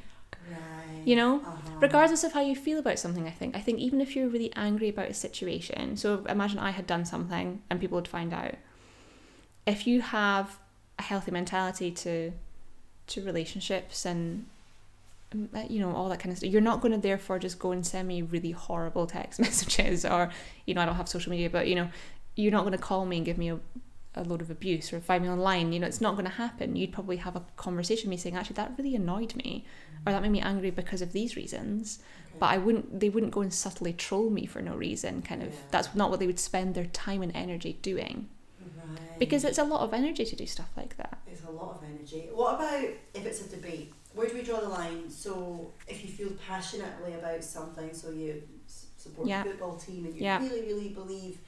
Right. 0.49 1.05
You 1.05 1.15
know? 1.15 1.37
Uh-huh. 1.37 1.71
Regardless 1.79 2.23
of 2.23 2.33
how 2.33 2.41
you 2.41 2.55
feel 2.55 2.79
about 2.79 2.99
something, 2.99 3.27
I 3.27 3.31
think. 3.31 3.55
I 3.55 3.59
think 3.59 3.79
even 3.79 4.01
if 4.01 4.15
you're 4.15 4.27
really 4.27 4.51
angry 4.55 4.89
about 4.89 5.09
a 5.09 5.13
situation, 5.13 5.97
so 5.97 6.25
imagine 6.27 6.59
I 6.59 6.71
had 6.71 6.87
done 6.87 7.05
something 7.05 7.61
and 7.69 7.79
people 7.79 7.95
would 7.95 8.07
find 8.07 8.33
out. 8.33 8.55
If 9.65 9.87
you 9.87 10.01
have 10.01 10.59
a 10.99 11.03
healthy 11.03 11.31
mentality 11.31 11.91
to 11.91 12.31
to 13.05 13.21
relationships 13.21 14.05
and 14.05 14.45
Uh, 15.33 15.63
you 15.67 15.79
know 15.79 15.91
all 15.95 16.09
that 16.09 16.19
kind 16.19 16.31
of 16.31 16.37
stuff 16.37 16.51
you're 16.51 16.61
not 16.61 16.79
going 16.81 16.91
to 16.91 16.97
therefore 16.99 17.39
just 17.39 17.57
go 17.57 17.71
and 17.71 17.85
send 17.85 18.07
me 18.07 18.21
really 18.21 18.51
horrible 18.51 19.07
text 19.07 19.39
messages 19.47 20.05
or 20.05 20.29
you 20.67 20.73
know 20.73 20.81
i 20.81 20.85
don't 20.85 20.95
have 20.95 21.07
social 21.09 21.31
media 21.31 21.49
but 21.49 21.67
you 21.67 21.75
know 21.75 21.89
you're 22.35 22.51
not 22.51 22.61
going 22.61 22.71
to 22.71 22.77
call 22.77 23.05
me 23.05 23.17
and 23.17 23.25
give 23.25 23.37
me 23.37 23.49
a, 23.49 23.57
a 24.15 24.23
load 24.23 24.41
of 24.41 24.51
abuse 24.51 24.93
or 24.93 24.99
find 24.99 25.23
me 25.23 25.29
online 25.29 25.73
you 25.73 25.79
know 25.79 25.87
it's 25.87 26.01
not 26.01 26.13
going 26.13 26.25
to 26.25 26.31
happen 26.45 26.75
you'd 26.75 26.91
probably 26.93 27.17
have 27.17 27.35
a 27.35 27.43
conversation 27.55 28.05
with 28.09 28.11
me 28.11 28.17
saying 28.17 28.35
actually 28.35 28.53
that 28.55 28.73
really 28.77 28.95
annoyed 28.95 29.35
me 29.35 29.65
or 30.05 30.11
that 30.11 30.21
made 30.21 30.31
me 30.31 30.41
angry 30.41 30.69
because 30.69 31.01
of 31.01 31.13
these 31.13 31.35
reasons 31.35 31.99
Okay. 32.29 32.37
but 32.39 32.49
i 32.51 32.57
wouldn't 32.57 32.99
they 32.99 33.09
wouldn't 33.09 33.31
go 33.31 33.41
and 33.41 33.53
subtly 33.53 33.91
troll 33.93 34.29
me 34.29 34.45
for 34.45 34.61
no 34.61 34.75
reason 34.75 35.21
kind 35.23 35.41
of 35.41 35.49
Yeah. 35.53 35.59
that's 35.71 35.95
not 35.95 36.09
what 36.11 36.19
they 36.19 36.27
would 36.27 36.39
spend 36.39 36.75
their 36.75 36.85
time 36.87 37.21
and 37.23 37.35
energy 37.35 37.79
doing 37.81 38.29
Right. 38.59 39.19
because 39.19 39.43
it's 39.43 39.57
a 39.57 39.63
lot 39.63 39.81
of 39.81 39.93
energy 39.93 40.25
to 40.25 40.35
do 40.35 40.45
stuff 40.45 40.71
like 40.77 40.97
that 40.97 41.17
It's 41.27 41.43
a 41.43 41.51
lot 41.51 41.75
of 41.77 41.83
energy. 41.83 42.29
What 42.33 42.55
about 42.55 42.83
if 43.13 43.25
it's 43.25 43.41
a 43.45 43.49
debate? 43.49 43.93
Where 44.13 44.27
do 44.27 44.35
we 44.35 44.41
draw 44.43 44.59
the 44.59 44.69
line? 44.69 45.09
So 45.09 45.71
if 45.87 46.03
you 46.03 46.09
feel 46.11 46.31
passionately 46.47 47.13
about 47.13 47.43
something, 47.43 47.93
so 47.93 48.09
you 48.11 48.43
s- 48.67 48.85
support 48.97 49.27
Yeah. 49.27 49.43
the 49.43 49.49
football 49.49 49.75
team 49.77 50.05
and 50.05 50.15
you 50.15 50.21
Yeah. 50.23 50.39
really, 50.39 50.61
really 50.61 50.89
believe. 50.89 51.39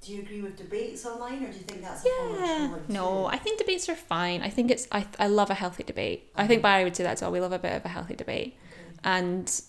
Do 0.00 0.12
you 0.14 0.22
agree 0.22 0.40
with 0.40 0.56
debates 0.56 1.04
online, 1.04 1.42
or 1.44 1.50
do 1.50 1.58
you 1.58 1.64
think 1.64 1.82
that's 1.82 2.04
a 2.04 2.08
form 2.08 2.34
of 2.34 2.40
Yeah. 2.40 2.78
No. 2.88 3.26
I 3.26 3.36
think 3.36 3.58
debates 3.58 3.88
are 3.88 3.96
fine. 3.96 4.42
I 4.42 4.48
think 4.50 4.70
it's 4.70 4.86
I 4.92 5.06
I 5.18 5.26
love 5.26 5.50
a 5.50 5.54
healthy 5.54 5.82
debate. 5.82 6.30
I 6.36 6.46
think 6.46 6.62
Barry 6.62 6.84
would 6.84 6.94
say 6.96 7.02
that 7.02 7.14
as 7.14 7.22
well. 7.22 7.32
We 7.32 7.40
love 7.40 7.52
a 7.52 7.58
bit 7.58 7.72
of 7.74 7.84
a 7.84 7.88
healthy 7.88 8.14
debate. 8.14 8.54
Okay. 8.56 8.98
And 9.02 9.60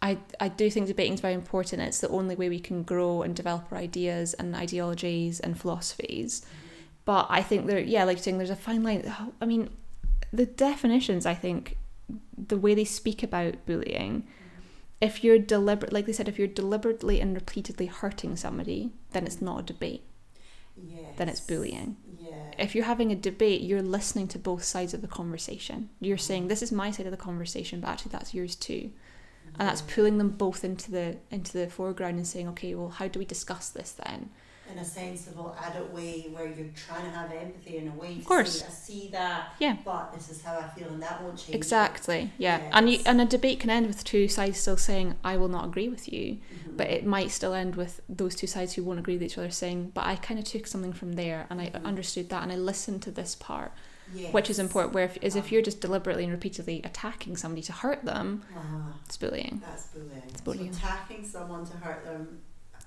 I 0.00 0.18
I 0.38 0.48
do 0.48 0.70
think 0.70 0.86
debating 0.86 1.14
is 1.14 1.20
very 1.20 1.34
important. 1.34 1.82
It's 1.82 1.98
the 1.98 2.08
only 2.08 2.36
way 2.36 2.48
we 2.48 2.60
can 2.60 2.84
grow 2.84 3.22
and 3.22 3.34
develop 3.34 3.72
our 3.72 3.78
ideas 3.78 4.34
and 4.34 4.54
ideologies 4.54 5.40
and 5.40 5.60
philosophies. 5.60 6.40
Mm-hmm. 6.42 6.56
But 7.04 7.26
I 7.28 7.42
think 7.42 7.66
there 7.66 7.80
yeah, 7.80 8.04
like 8.04 8.18
you're 8.18 8.22
saying 8.22 8.38
there's 8.38 8.50
a 8.50 8.56
fine 8.56 8.84
line. 8.84 9.12
I 9.40 9.44
mean, 9.46 9.68
the 10.32 10.46
definitions 10.46 11.26
I 11.26 11.34
think 11.34 11.76
the 12.36 12.56
way 12.56 12.74
they 12.74 12.84
speak 12.84 13.22
about 13.22 13.64
bullying 13.66 14.26
if 15.00 15.24
you're 15.24 15.38
deliberate 15.38 15.92
like 15.92 16.06
they 16.06 16.12
said 16.12 16.28
if 16.28 16.38
you're 16.38 16.48
deliberately 16.48 17.20
and 17.20 17.34
repeatedly 17.34 17.86
hurting 17.86 18.36
somebody 18.36 18.92
then 19.12 19.26
it's 19.26 19.40
not 19.42 19.60
a 19.60 19.62
debate 19.62 20.02
Yes. 20.74 21.14
then 21.16 21.28
it's 21.28 21.40
bullying 21.40 21.96
Yeah. 22.20 22.52
if 22.58 22.74
you're 22.74 22.86
having 22.86 23.12
a 23.12 23.16
debate, 23.16 23.60
you're 23.60 23.82
listening 23.82 24.26
to 24.28 24.38
both 24.38 24.64
sides 24.64 24.94
of 24.94 25.02
the 25.02 25.08
conversation. 25.08 25.90
You're 26.00 26.16
mm-hmm. 26.16 26.22
saying 26.22 26.48
this 26.48 26.62
is 26.62 26.72
my 26.72 26.90
side 26.90 27.04
of 27.06 27.12
the 27.12 27.18
conversation, 27.18 27.80
but 27.80 27.88
actually 27.90 28.12
that's 28.12 28.32
yours 28.32 28.56
too, 28.56 28.90
and 29.58 29.68
that's 29.68 29.82
pulling 29.82 30.16
them 30.18 30.30
both 30.30 30.64
into 30.64 30.90
the 30.90 31.16
into 31.30 31.52
the 31.52 31.68
foreground 31.68 32.16
and 32.16 32.26
saying, 32.26 32.48
okay, 32.48 32.74
well, 32.74 32.88
how 32.88 33.06
do 33.08 33.18
we 33.18 33.24
discuss 33.26 33.68
this 33.68 33.92
then? 33.92 34.30
In 34.70 34.78
a 34.78 34.84
sensible 34.84 35.54
adult 35.66 35.90
way 35.90 36.28
where 36.30 36.46
you're 36.46 36.68
trying 36.74 37.04
to 37.04 37.10
have 37.10 37.30
empathy 37.32 37.76
in 37.78 37.88
a 37.88 37.92
way 37.92 38.16
to 38.18 38.24
course. 38.24 38.60
say, 38.60 38.66
I 38.66 38.70
see 38.70 39.08
that, 39.12 39.54
Yeah. 39.58 39.76
but 39.84 40.12
this 40.14 40.30
is 40.30 40.42
how 40.42 40.56
I 40.58 40.68
feel, 40.68 40.88
and 40.88 41.02
that 41.02 41.22
won't 41.22 41.36
change. 41.36 41.50
it." 41.50 41.54
Exactly. 41.56 42.32
Yeah, 42.38 42.70
and 42.72 42.88
you, 42.88 43.00
and 43.04 43.20
a 43.20 43.24
debate 43.26 43.60
can 43.60 43.70
end 43.70 43.86
with 43.86 44.02
two 44.04 44.28
sides 44.28 44.58
still 44.58 44.76
saying, 44.76 45.16
I 45.24 45.36
will 45.36 45.48
not 45.48 45.64
agree 45.66 45.88
with 45.88 46.10
you, 46.12 46.34
Mhm. 46.38 46.76
but 46.76 46.88
it 46.88 47.04
might 47.04 47.30
still 47.30 47.52
end 47.54 47.76
with 47.76 48.00
those 48.08 48.34
two 48.34 48.46
sides 48.46 48.74
who 48.74 48.82
won't 48.84 48.98
agree 48.98 49.14
with 49.14 49.22
each 49.24 49.36
other 49.36 49.50
saying, 49.50 49.90
but 49.94 50.06
I 50.06 50.16
kind 50.16 50.38
of 50.40 50.46
took 50.46 50.66
something 50.66 50.92
from 50.92 51.14
there 51.14 51.46
and 51.50 51.60
I 51.60 51.66
Mhm. 51.70 51.84
understood 51.84 52.28
that 52.30 52.42
and 52.42 52.50
I 52.52 52.56
listened 52.56 53.02
to 53.02 53.10
this 53.10 53.34
part, 53.34 53.72
yes. 54.14 54.32
which 54.32 54.48
is 54.48 54.58
important. 54.58 54.94
Where 54.94 55.04
if, 55.04 55.18
is 55.20 55.36
if 55.36 55.46
Ah. 55.46 55.48
you're 55.50 55.62
just 55.62 55.80
deliberately 55.80 56.22
and 56.24 56.32
repeatedly 56.32 56.80
attacking 56.84 57.36
somebody 57.36 57.62
to 57.62 57.72
hurt 57.72 58.04
them, 58.04 58.44
Ah. 58.56 58.94
it's 59.04 59.16
bullying. 59.18 59.60
That's 59.66 59.86
bullying. 59.88 60.22
It's 60.28 60.40
bullying. 60.40 60.72
So 60.72 60.78
attacking 60.78 61.26
someone 61.28 61.66
to 61.66 61.76
hurt 61.78 62.04
them. 62.04 62.40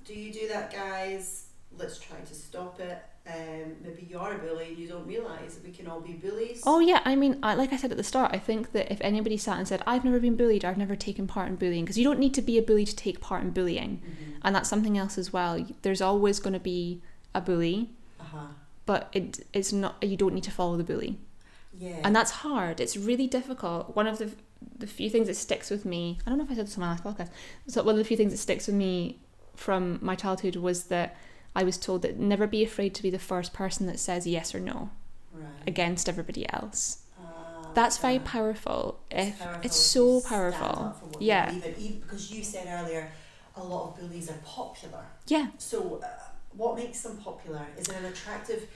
Do 0.03 0.13
you 0.13 0.31
do 0.31 0.47
that, 0.49 0.71
guys? 0.71 1.43
Let's 1.77 1.99
try 1.99 2.17
to 2.19 2.33
stop 2.35 2.79
it. 2.79 2.97
Um, 3.27 3.75
maybe 3.83 4.07
you 4.09 4.19
are 4.19 4.33
a 4.33 4.37
bully 4.37 4.67
and 4.69 4.77
you 4.77 4.87
don't 4.87 5.05
realise 5.07 5.55
that 5.55 5.63
we 5.63 5.71
can 5.71 5.87
all 5.87 5.99
be 5.99 6.13
bullies. 6.13 6.61
Oh 6.65 6.79
yeah, 6.79 7.01
I 7.05 7.15
mean, 7.15 7.39
I, 7.41 7.55
like 7.55 7.73
I 7.73 7.77
said 7.77 7.91
at 7.91 7.97
the 7.97 8.03
start, 8.03 8.31
I 8.33 8.37
think 8.37 8.71
that 8.73 8.91
if 8.91 8.99
anybody 9.01 9.35
sat 9.35 9.57
and 9.57 9.67
said, 9.67 9.81
"I've 9.87 10.05
never 10.05 10.19
been 10.19 10.35
bullied, 10.35 10.63
I've 10.63 10.77
never 10.77 10.95
taken 10.95 11.25
part 11.27 11.49
in 11.49 11.55
bullying," 11.55 11.83
because 11.85 11.97
you 11.97 12.03
don't 12.03 12.19
need 12.19 12.33
to 12.35 12.41
be 12.41 12.57
a 12.57 12.61
bully 12.61 12.85
to 12.85 12.95
take 12.95 13.19
part 13.21 13.41
in 13.43 13.49
bullying, 13.49 14.01
Mhm. 14.05 14.39
and 14.43 14.55
that's 14.55 14.69
something 14.69 14.95
else 14.97 15.17
as 15.17 15.33
well. 15.33 15.65
There's 15.81 16.01
always 16.01 16.39
going 16.39 16.53
to 16.53 16.59
be 16.59 17.01
a 17.33 17.41
bully, 17.41 17.89
Uh-huh. 18.19 18.47
but 18.85 19.09
it 19.11 19.45
it's 19.53 19.73
not. 19.73 20.01
You 20.03 20.17
don't 20.17 20.33
need 20.35 20.43
to 20.43 20.51
follow 20.51 20.77
the 20.77 20.83
bully, 20.83 21.17
Yeah. 21.79 22.01
and 22.03 22.15
that's 22.15 22.31
hard. 22.31 22.79
It's 22.79 22.95
really 22.95 23.25
difficult. 23.27 23.95
One 23.95 24.05
of 24.07 24.19
the 24.19 24.29
the 24.77 24.87
few 24.87 25.09
things 25.09 25.27
that 25.27 25.35
sticks 25.35 25.69
with 25.69 25.83
me. 25.85 26.19
I 26.25 26.29
don't 26.29 26.37
know 26.37 26.43
if 26.45 26.51
I 26.51 26.55
said 26.55 26.67
this 26.67 26.75
on 26.77 26.81
my 26.81 26.89
last 26.91 27.03
podcast. 27.03 27.29
So 27.67 27.81
one 27.83 27.93
of 27.95 27.97
the 27.99 28.05
few 28.05 28.17
things 28.17 28.31
that 28.31 28.37
sticks 28.37 28.67
with 28.67 28.75
me 28.75 29.19
from 29.55 29.99
my 30.01 30.15
childhood 30.15 30.55
was 30.55 30.85
that 30.85 31.15
I 31.55 31.63
was 31.63 31.77
told 31.77 32.01
that 32.01 32.17
never 32.19 32.47
be 32.47 32.63
afraid 32.63 32.93
to 32.95 33.03
be 33.03 33.09
the 33.09 33.19
first 33.19 33.53
person 33.53 33.87
that 33.87 33.99
says 33.99 34.27
yes 34.27 34.53
or 34.53 34.59
no 34.59 34.89
right. 35.33 35.45
against 35.65 36.09
everybody 36.09 36.51
else. 36.51 37.03
Ah, 37.19 37.69
That's 37.73 37.97
very 37.97 38.19
powerful. 38.19 38.99
If 39.09 39.39
powerful 39.39 39.61
it's 39.63 39.75
so 39.75 40.21
powerful. 40.21 40.95
you 41.19 41.27
Yeah. 41.27 41.53
even 41.53 41.99
because 42.01 42.31
you 42.31 42.43
said 42.43 42.67
earlier, 42.67 43.11
a 43.55 43.63
lot 43.63 43.89
of 43.89 43.99
bullies 43.99 44.29
are 44.29 44.39
popular. 44.43 45.05
Yeah. 45.27 45.47
So, 45.57 46.01
uh, 46.03 46.07
what 46.57 46.75
makes 46.75 47.01
them 47.01 47.17
popular? 47.17 47.65
Is 47.77 47.87
it 47.87 47.95
an 47.97 48.05
attractive, 48.05 48.67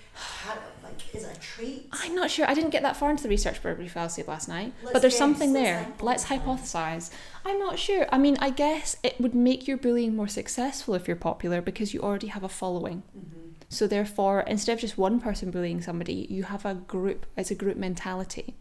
like, 0.84 1.16
is 1.16 1.24
it 1.24 1.38
a 1.38 1.40
trait? 1.40 1.88
I'm 1.92 2.14
not 2.14 2.30
sure. 2.30 2.50
I 2.50 2.54
didn't 2.54 2.72
get 2.72 2.84
that 2.84 2.98
far 2.98 3.10
into 3.10 3.24
the 3.24 3.30
research 3.30 3.62
Burberry 3.62 3.88
fallacy 3.88 4.24
last 4.24 4.50
night, 4.50 4.74
Let's 4.82 4.94
but 4.94 5.02
there's 5.02 5.18
something 5.18 5.54
there. 5.54 5.88
Let's 6.02 6.26
hypothesize. 6.26 7.12
I'm 7.46 7.60
not 7.60 7.80
sure. 7.80 8.08
I 8.12 8.18
mean, 8.18 8.38
I 8.40 8.50
guess 8.50 8.98
it 9.04 9.20
would 9.20 9.34
make 9.34 9.68
your 9.68 9.78
bullying 9.78 10.16
more 10.16 10.28
successful 10.28 10.94
if 10.94 11.08
you're 11.08 11.16
popular 11.16 11.62
because 11.62 11.94
you 11.94 12.02
already 12.02 12.28
have 12.28 12.44
a 12.44 12.50
following. 12.50 13.04
Mm-hmm. 13.18 13.40
So 13.70 13.88
therefore, 13.88 14.42
instead 14.42 14.74
of 14.74 14.80
just 14.80 14.98
one 14.98 15.20
person 15.20 15.52
bullying 15.52 15.82
somebody, 15.82 16.26
you 16.30 16.44
have 16.44 16.66
a 16.66 16.74
group. 16.74 17.28
It's 17.38 17.52
a 17.52 17.56
group 17.56 17.78
mentality. 17.78 18.56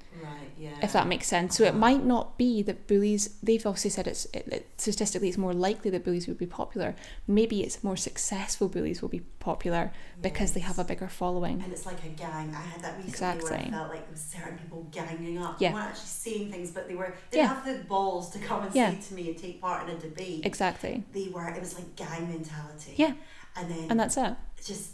Yeah. 0.59 0.71
if 0.83 0.93
that 0.93 1.07
makes 1.07 1.27
sense. 1.27 1.57
So 1.57 1.65
it 1.65 1.69
Uh-huh. 1.69 1.79
might 1.79 2.05
not 2.05 2.37
be 2.37 2.63
that 2.63 2.87
bullies. 2.87 3.37
They've 3.43 3.65
obviously 3.65 3.91
said 3.91 4.07
it's 4.07 4.27
it, 4.33 4.47
it, 4.49 4.67
statistically 4.77 5.29
it's 5.29 5.39
more 5.39 5.55
likely 5.55 5.91
that 5.93 6.05
bullies 6.05 6.27
would 6.29 6.39
be 6.39 6.47
popular. 6.47 6.95
Maybe 7.27 7.63
it's 7.63 7.85
more 7.85 7.97
successful 7.97 8.69
bullies 8.69 9.01
will 9.03 9.09
be 9.09 9.21
popular 9.39 9.93
because 10.21 10.53
they 10.53 10.61
have 10.61 10.79
a 10.79 10.85
bigger 10.85 11.09
following. 11.09 11.63
And 11.63 11.73
it's 11.73 11.87
like 11.87 12.03
a 12.05 12.09
gang. 12.09 12.55
I 12.55 12.61
had 12.61 12.81
that 12.83 12.97
recently 12.99 13.45
where 13.45 13.55
I 13.55 13.71
felt 13.71 13.89
like 13.91 14.03
there 14.03 14.11
was 14.11 14.21
certain 14.21 14.59
people 14.59 14.87
ganging 14.91 15.39
up. 15.39 15.61
Yeah. 15.61 15.69
They 15.69 15.75
weren't 15.75 15.87
actually 15.89 16.07
saying 16.07 16.51
things, 16.53 16.71
but 16.73 16.89
they 16.89 16.95
were. 16.97 17.15
They 17.31 17.39
Yeah. 17.39 17.49
didn't 17.55 17.65
have 17.65 17.79
the 17.83 17.85
balls 17.85 18.31
to 18.31 18.39
come 18.39 18.65
and 18.65 18.75
Yeah. 18.75 18.91
say 18.91 19.09
to 19.09 19.15
me 19.15 19.29
and 19.31 19.39
take 19.39 19.61
part 19.61 19.89
in 19.89 19.97
a 19.97 19.99
debate. 19.99 20.45
Exactly. 20.45 21.05
They 21.13 21.29
were. 21.29 21.49
It 21.49 21.61
was 21.61 21.75
like 21.77 21.95
gang 21.97 22.29
mentality. 22.29 22.95
Yeah. 22.97 23.13
And 23.59 23.71
then 23.71 23.87
And 23.91 23.99
that's 24.01 24.17
it. 24.17 24.35
just, 24.65 24.91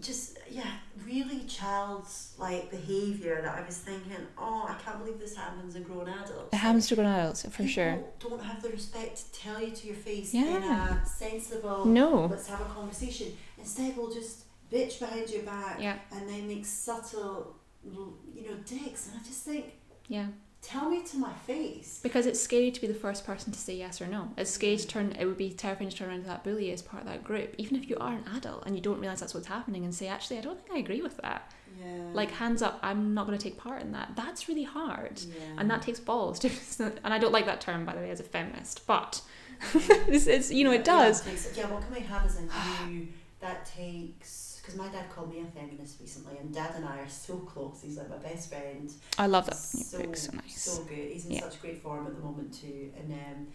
just 0.00 0.38
yeah, 0.50 0.70
really 1.04 1.40
child's 1.44 2.34
like 2.38 2.70
behaviour 2.70 3.40
that 3.42 3.58
I 3.58 3.66
was 3.66 3.78
thinking, 3.78 4.12
oh, 4.38 4.66
I 4.68 4.74
can't 4.84 4.98
believe 5.04 5.18
this 5.18 5.34
happens 5.36 5.74
in 5.74 5.82
grown 5.82 6.08
adults. 6.08 6.52
It 6.52 6.56
happens 6.56 6.86
to 6.88 6.94
grown 6.94 7.08
adults 7.08 7.42
for 7.42 7.48
People 7.50 7.66
sure. 7.66 7.98
Don't 8.20 8.42
have 8.42 8.62
the 8.62 8.68
respect 8.70 9.16
to 9.32 9.40
tell 9.40 9.60
you 9.60 9.70
to 9.72 9.86
your 9.86 9.96
face 9.96 10.32
in 10.34 10.44
Yeah. 10.44 11.02
a 11.02 11.06
sensible. 11.06 11.84
No. 11.84 12.26
Let's 12.26 12.46
have 12.48 12.60
a 12.60 12.64
conversation. 12.66 13.36
Instead, 13.58 13.96
we'll 13.96 14.12
just 14.12 14.44
bitch 14.72 15.00
behind 15.00 15.28
your 15.30 15.42
back 15.42 15.80
Yeah. 15.80 15.98
and 16.12 16.28
then 16.28 16.46
make 16.46 16.64
subtle, 16.64 17.56
you 17.84 18.42
know, 18.48 18.54
digs. 18.64 19.08
And 19.10 19.20
I 19.20 19.24
just 19.24 19.42
think, 19.44 19.72
Yeah. 20.08 20.28
Tell 20.64 20.88
me 20.90 21.02
to 21.04 21.16
my 21.18 21.32
face. 21.46 22.00
Because 22.02 22.26
it's 22.26 22.40
scary 22.40 22.70
to 22.70 22.80
be 22.80 22.86
the 22.86 22.94
first 22.94 23.24
person 23.26 23.52
to 23.52 23.58
say 23.58 23.74
yes 23.74 24.00
or 24.00 24.06
no. 24.06 24.30
It's 24.36 24.50
scary 24.50 24.76
to 24.76 24.86
turn. 24.86 25.12
It 25.18 25.26
would 25.26 25.36
be 25.36 25.50
terrifying 25.52 25.90
to 25.90 25.96
turn 25.96 26.08
around 26.08 26.22
to 26.22 26.26
that 26.28 26.42
bully 26.44 26.72
as 26.72 26.82
part 26.82 27.02
of 27.02 27.08
that 27.08 27.22
group, 27.22 27.54
even 27.58 27.76
if 27.76 27.88
you 27.88 27.96
are 27.98 28.12
an 28.14 28.24
adult 28.36 28.64
and 28.66 28.74
you 28.74 28.82
don't 28.82 29.00
realize 29.00 29.20
that's 29.20 29.34
what's 29.34 29.46
happening, 29.46 29.84
and 29.84 29.94
say, 29.94 30.08
actually, 30.08 30.38
I 30.38 30.40
don't 30.40 30.58
think 30.58 30.74
I 30.74 30.78
agree 30.78 31.02
with 31.02 31.16
that. 31.18 31.52
Yeah. 31.80 32.04
Like 32.12 32.30
hands 32.30 32.62
up, 32.62 32.78
I'm 32.82 33.14
not 33.14 33.26
going 33.26 33.36
to 33.36 33.42
take 33.42 33.58
part 33.58 33.82
in 33.82 33.92
that. 33.92 34.12
That's 34.14 34.48
really 34.48 34.62
hard. 34.62 35.20
yeah. 35.20 35.56
and 35.58 35.70
that 35.70 35.82
takes 35.82 35.98
balls 36.00 36.38
to 36.40 36.50
and 36.78 37.12
i 37.12 37.18
don't 37.18 37.32
like 37.32 37.46
that 37.46 37.60
term 37.60 37.84
by 37.84 37.92
the 37.94 38.00
way 38.00 38.10
as 38.10 38.20
a 38.20 38.22
feminist 38.22 38.86
but 38.86 39.20
it's, 39.74 40.26
it's 40.26 40.50
you 40.52 40.62
know 40.64 40.70
it 40.72 40.84
does 40.84 41.26
Yeah, 41.26 41.64
yeah, 41.64 41.72
what 41.72 41.82
can 41.84 41.94
we 41.94 42.00
have 42.00 42.24
as 42.24 42.38
a 42.38 42.42
new 42.86 43.08
that 43.40 43.66
takes? 43.66 44.43
Because 44.64 44.80
my 44.80 44.88
dad 44.88 45.10
called 45.10 45.30
me 45.30 45.42
a 45.42 45.46
feminist 45.46 46.00
recently, 46.00 46.38
and 46.38 46.50
dad 46.52 46.70
and 46.74 46.84
I 46.86 46.96
are 47.00 47.08
so 47.08 47.36
close. 47.40 47.80
He's 47.82 47.98
like 47.98 48.08
my 48.08 48.16
best 48.16 48.48
friend. 48.48 48.88
i 49.18 49.26
love 49.26 49.44
that 49.46 49.58
so, 49.58 49.78
so 50.14 50.32
nice 50.36 50.62
So 50.62 50.82
good. 50.88 51.10
He's 51.12 51.26
in 51.26 51.32
Yeah. 51.36 51.42
such 51.42 51.60
great 51.60 51.82
form 51.82 52.06
at 52.06 52.14
the 52.14 52.22
moment 52.22 52.52
too. 52.52 52.90
And 52.98 53.12
um, 53.12 53.46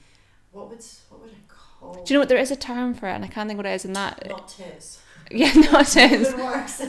what 0.53 0.69
would 0.69 0.79
what 1.09 1.21
would 1.21 1.31
I 1.31 1.41
call? 1.47 1.93
do 2.05 2.13
you 2.13 2.15
know 2.15 2.21
what 2.21 2.29
there 2.29 2.37
is 2.37 2.51
a 2.51 2.55
term 2.55 2.93
for 2.93 3.07
it 3.07 3.13
and 3.13 3.25
i 3.25 3.27
can't 3.27 3.47
think 3.49 3.57
what 3.57 3.65
it 3.65 3.73
is 3.73 3.85
and 3.85 3.95
that 3.95 4.23
Not 4.27 4.47
tits. 4.47 4.99
yeah 5.41 5.51
no 5.53 5.79
it 5.79 5.95
is 5.97 6.33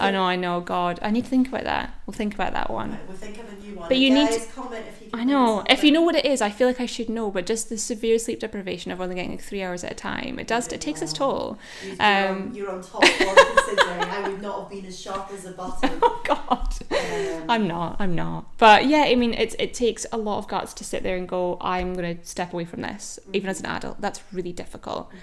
i 0.01 0.11
know 0.11 0.23
i 0.23 0.35
know 0.35 0.61
god 0.61 0.99
i 1.03 1.11
need 1.11 1.25
to 1.25 1.31
think 1.31 1.49
about 1.49 1.65
that 1.65 1.95
we'll 2.07 2.15
think 2.15 2.35
about 2.35 2.53
that 2.55 2.71
one 2.71 2.93
Right, 2.93 3.01
we'll 3.09 3.17
think 3.17 3.39
of 3.39 3.49
a 3.53 3.57
new 3.57 3.75
one. 3.77 3.89
But 3.89 3.99
you 3.99 4.11
need 4.11 4.31
to 4.31 4.41
comment 4.55 4.85
if 4.89 5.03
you. 5.03 5.11
Can 5.11 5.21
I 5.21 5.25
know. 5.25 5.65
If 5.69 5.83
you 5.85 5.91
know 5.91 6.03
what 6.03 6.15
it 6.15 6.25
is, 6.25 6.41
I 6.41 6.51
feel 6.51 6.69
like 6.69 6.81
I 6.81 6.87
should 6.87 7.09
know. 7.09 7.31
But 7.31 7.45
just 7.47 7.69
the 7.69 7.77
severe 7.77 8.19
sleep 8.19 8.41
deprivation 8.41 8.93
of 8.93 9.01
only 9.01 9.15
getting 9.17 9.33
like 9.33 9.43
three 9.43 9.63
hours 9.63 9.83
at 9.85 9.93
a 9.93 9.95
time, 9.95 10.39
it 10.39 10.47
does. 10.47 10.69
It 10.69 10.81
takes 10.81 11.03
its 11.03 11.13
toll. 11.13 11.59
You're, 11.85 11.97
um, 12.01 12.37
on, 12.43 12.55
you're 12.55 12.71
on 12.71 12.83
top 12.83 13.03
considering 13.03 14.05
I 14.05 14.29
would 14.29 14.41
not 14.41 14.61
have 14.61 14.71
been 14.71 14.87
as 14.87 14.99
sharp 15.01 15.31
as 15.33 15.45
a 15.47 15.53
button. 15.53 15.99
Oh 16.03 16.21
God. 16.25 16.75
Um, 16.91 17.45
I'm 17.49 17.67
not. 17.67 17.97
I'm 17.99 18.15
not. 18.15 18.57
But 18.59 18.87
yeah, 18.87 19.05
I 19.09 19.15
mean, 19.17 19.35
it's 19.35 19.57
it 19.59 19.75
takes 19.75 20.07
a 20.13 20.17
lot 20.17 20.39
of 20.39 20.47
guts 20.49 20.73
to 20.75 20.85
sit 20.85 21.03
there 21.03 21.17
and 21.17 21.29
go. 21.29 21.59
I'm 21.61 21.95
going 21.95 22.17
to 22.19 22.25
step 22.25 22.53
away 22.53 22.65
from 22.65 22.83
this, 22.83 23.19
even 23.33 23.51
as 23.51 23.61
an 23.61 23.67
adult. 23.67 24.01
That's 24.01 24.21
really 24.33 24.53
difficult. 24.53 25.11
mhm. 25.11 25.17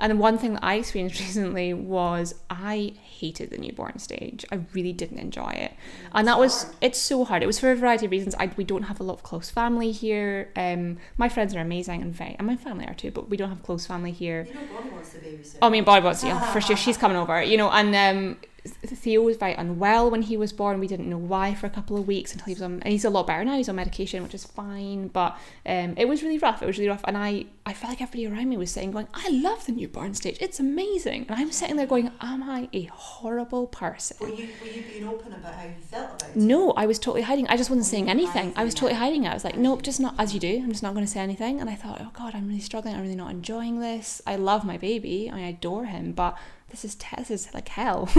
And 0.00 0.12
the 0.12 0.16
one 0.16 0.38
thing 0.38 0.54
that 0.54 0.64
I 0.64 0.74
experienced 0.74 1.20
recently 1.26 1.72
was 1.74 2.34
I 2.48 2.94
hated 3.02 3.50
the 3.50 3.58
newborn 3.58 3.98
stage. 3.98 4.44
I 4.50 4.60
really 4.72 4.92
didn't 4.92 5.18
enjoy 5.18 5.50
it, 5.50 5.74
and 6.12 6.26
that 6.26 6.38
was 6.38 6.72
it's 6.80 6.98
so 6.98 7.24
hard. 7.24 7.42
It 7.42 7.46
was 7.46 7.60
for 7.60 7.70
a 7.70 7.76
variety 7.76 8.06
of 8.06 8.12
reasons. 8.12 8.34
I 8.38 8.50
we 8.56 8.64
don't 8.64 8.84
have 8.84 8.98
a 9.00 9.02
lot 9.02 9.14
of 9.14 9.22
close 9.22 9.50
family 9.50 9.92
here. 9.92 10.50
Um, 10.56 10.98
my 11.18 11.28
friends 11.28 11.54
are 11.54 11.60
amazing 11.60 12.02
and 12.02 12.14
very, 12.14 12.34
and 12.38 12.46
my 12.46 12.56
family 12.56 12.86
are 12.86 12.94
too, 12.94 13.10
but 13.10 13.28
we 13.28 13.36
don't 13.36 13.50
have 13.50 13.62
close 13.62 13.86
family 13.86 14.12
here. 14.12 14.46
You 14.48 14.54
know, 14.54 14.60
Bonnie 14.74 14.90
wants 14.90 15.12
the 15.12 15.18
babysitter. 15.18 15.58
Oh, 15.62 15.66
I 15.66 15.70
mean, 15.70 15.84
Bobby 15.84 16.04
was, 16.04 16.24
yeah, 16.24 16.40
for 16.52 16.60
sure. 16.60 16.76
She's 16.76 16.96
coming 16.96 17.16
over, 17.16 17.42
you 17.42 17.56
know. 17.56 17.70
And 17.70 17.94
um, 17.94 18.36
Theo 18.66 19.22
was 19.22 19.36
very 19.36 19.54
unwell 19.54 20.10
when 20.10 20.22
he 20.22 20.36
was 20.36 20.52
born. 20.52 20.80
We 20.80 20.86
didn't 20.86 21.08
know 21.08 21.18
why 21.18 21.54
for 21.54 21.66
a 21.66 21.70
couple 21.70 21.96
of 21.96 22.06
weeks 22.06 22.32
until 22.32 22.46
he 22.46 22.54
was 22.54 22.62
on, 22.62 22.82
and 22.82 22.92
he's 22.92 23.04
a 23.04 23.10
lot 23.10 23.26
better 23.26 23.44
now. 23.44 23.56
He's 23.56 23.68
on 23.68 23.76
medication, 23.76 24.22
which 24.22 24.34
is 24.34 24.44
fine. 24.44 25.08
But 25.08 25.38
um, 25.66 25.94
it 25.96 26.06
was 26.08 26.22
really 26.22 26.38
rough. 26.38 26.62
It 26.62 26.66
was 26.66 26.78
really 26.78 26.90
rough, 26.90 27.04
and 27.04 27.16
I, 27.16 27.46
I 27.64 27.72
felt 27.72 27.90
like 27.90 28.02
everybody 28.02 28.26
around 28.26 28.48
me 28.48 28.56
was 28.56 28.70
saying, 28.70 28.90
going, 28.90 29.08
"I 29.14 29.28
love 29.30 29.66
the 29.66 29.72
newborn 29.72 30.14
stage. 30.14 30.38
It's 30.40 30.60
amazing." 30.60 31.26
And 31.28 31.40
I'm 31.40 31.52
sitting 31.52 31.76
there 31.76 31.86
going, 31.86 32.10
"Am 32.20 32.42
I 32.42 32.68
a 32.72 32.84
horrible 32.84 33.66
person?" 33.66 34.16
Were 34.20 34.28
you 34.28 34.48
were 34.60 34.68
you 34.68 34.82
being 34.82 35.08
open 35.08 35.32
about 35.32 35.54
how 35.54 35.64
you 35.64 35.74
felt 35.80 36.22
about 36.22 36.30
it? 36.30 36.36
No, 36.36 36.72
I 36.72 36.86
was 36.86 36.98
totally 36.98 37.22
hiding. 37.22 37.46
I 37.48 37.56
just 37.56 37.70
wasn't 37.70 37.86
saying 37.86 38.10
anything. 38.10 38.52
I 38.56 38.64
was 38.64 38.74
totally 38.74 38.94
hiding 38.94 39.24
it. 39.24 39.28
I 39.28 39.34
was 39.34 39.44
like, 39.44 39.56
nope, 39.56 39.82
just 39.82 40.00
not 40.00 40.14
as 40.18 40.34
you 40.34 40.40
do. 40.40 40.60
I'm 40.62 40.70
just 40.70 40.82
not 40.82 40.94
going 40.94 41.04
to 41.04 41.10
say 41.10 41.20
anything. 41.20 41.60
And 41.60 41.70
I 41.70 41.74
thought, 41.74 42.00
oh 42.00 42.10
God, 42.12 42.34
I'm 42.34 42.48
really 42.48 42.60
struggling. 42.60 42.94
I'm 42.94 43.02
really 43.02 43.14
not 43.14 43.30
enjoying 43.30 43.80
this. 43.80 44.20
I 44.26 44.36
love 44.36 44.64
my 44.64 44.76
baby. 44.76 45.30
I 45.32 45.40
adore 45.40 45.86
him, 45.86 46.12
but 46.12 46.36
this 46.70 46.84
is 46.84 46.94
te- 46.94 47.16
this 47.18 47.30
is 47.30 47.52
like 47.54 47.68
hell. 47.68 48.08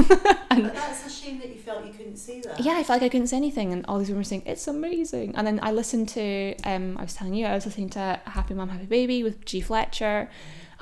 But 0.51 0.73
that's 0.73 1.05
a 1.05 1.09
shame 1.09 1.39
that 1.39 1.47
you 1.47 1.55
felt 1.55 1.85
you 1.85 1.93
couldn't 1.93 2.17
see 2.17 2.41
that. 2.41 2.59
yeah, 2.59 2.73
I 2.73 2.83
felt 2.83 3.01
like 3.01 3.03
I 3.03 3.09
couldn't 3.09 3.27
say 3.27 3.37
anything, 3.37 3.71
and 3.71 3.85
all 3.85 3.99
these 3.99 4.09
women 4.09 4.19
were 4.19 4.25
saying 4.25 4.43
it's 4.45 4.67
amazing. 4.67 5.33
And 5.37 5.47
then 5.47 5.59
I 5.63 5.71
listened 5.71 6.09
to, 6.09 6.55
um, 6.65 6.97
I 6.97 7.03
was 7.03 7.13
telling 7.13 7.33
you, 7.33 7.45
I 7.45 7.55
was 7.55 7.65
listening 7.65 7.89
to 7.91 8.19
Happy 8.25 8.53
Mum, 8.53 8.67
Happy 8.67 8.85
Baby 8.85 9.23
with 9.23 9.45
Gi 9.45 9.61
Fletcher, 9.61 10.29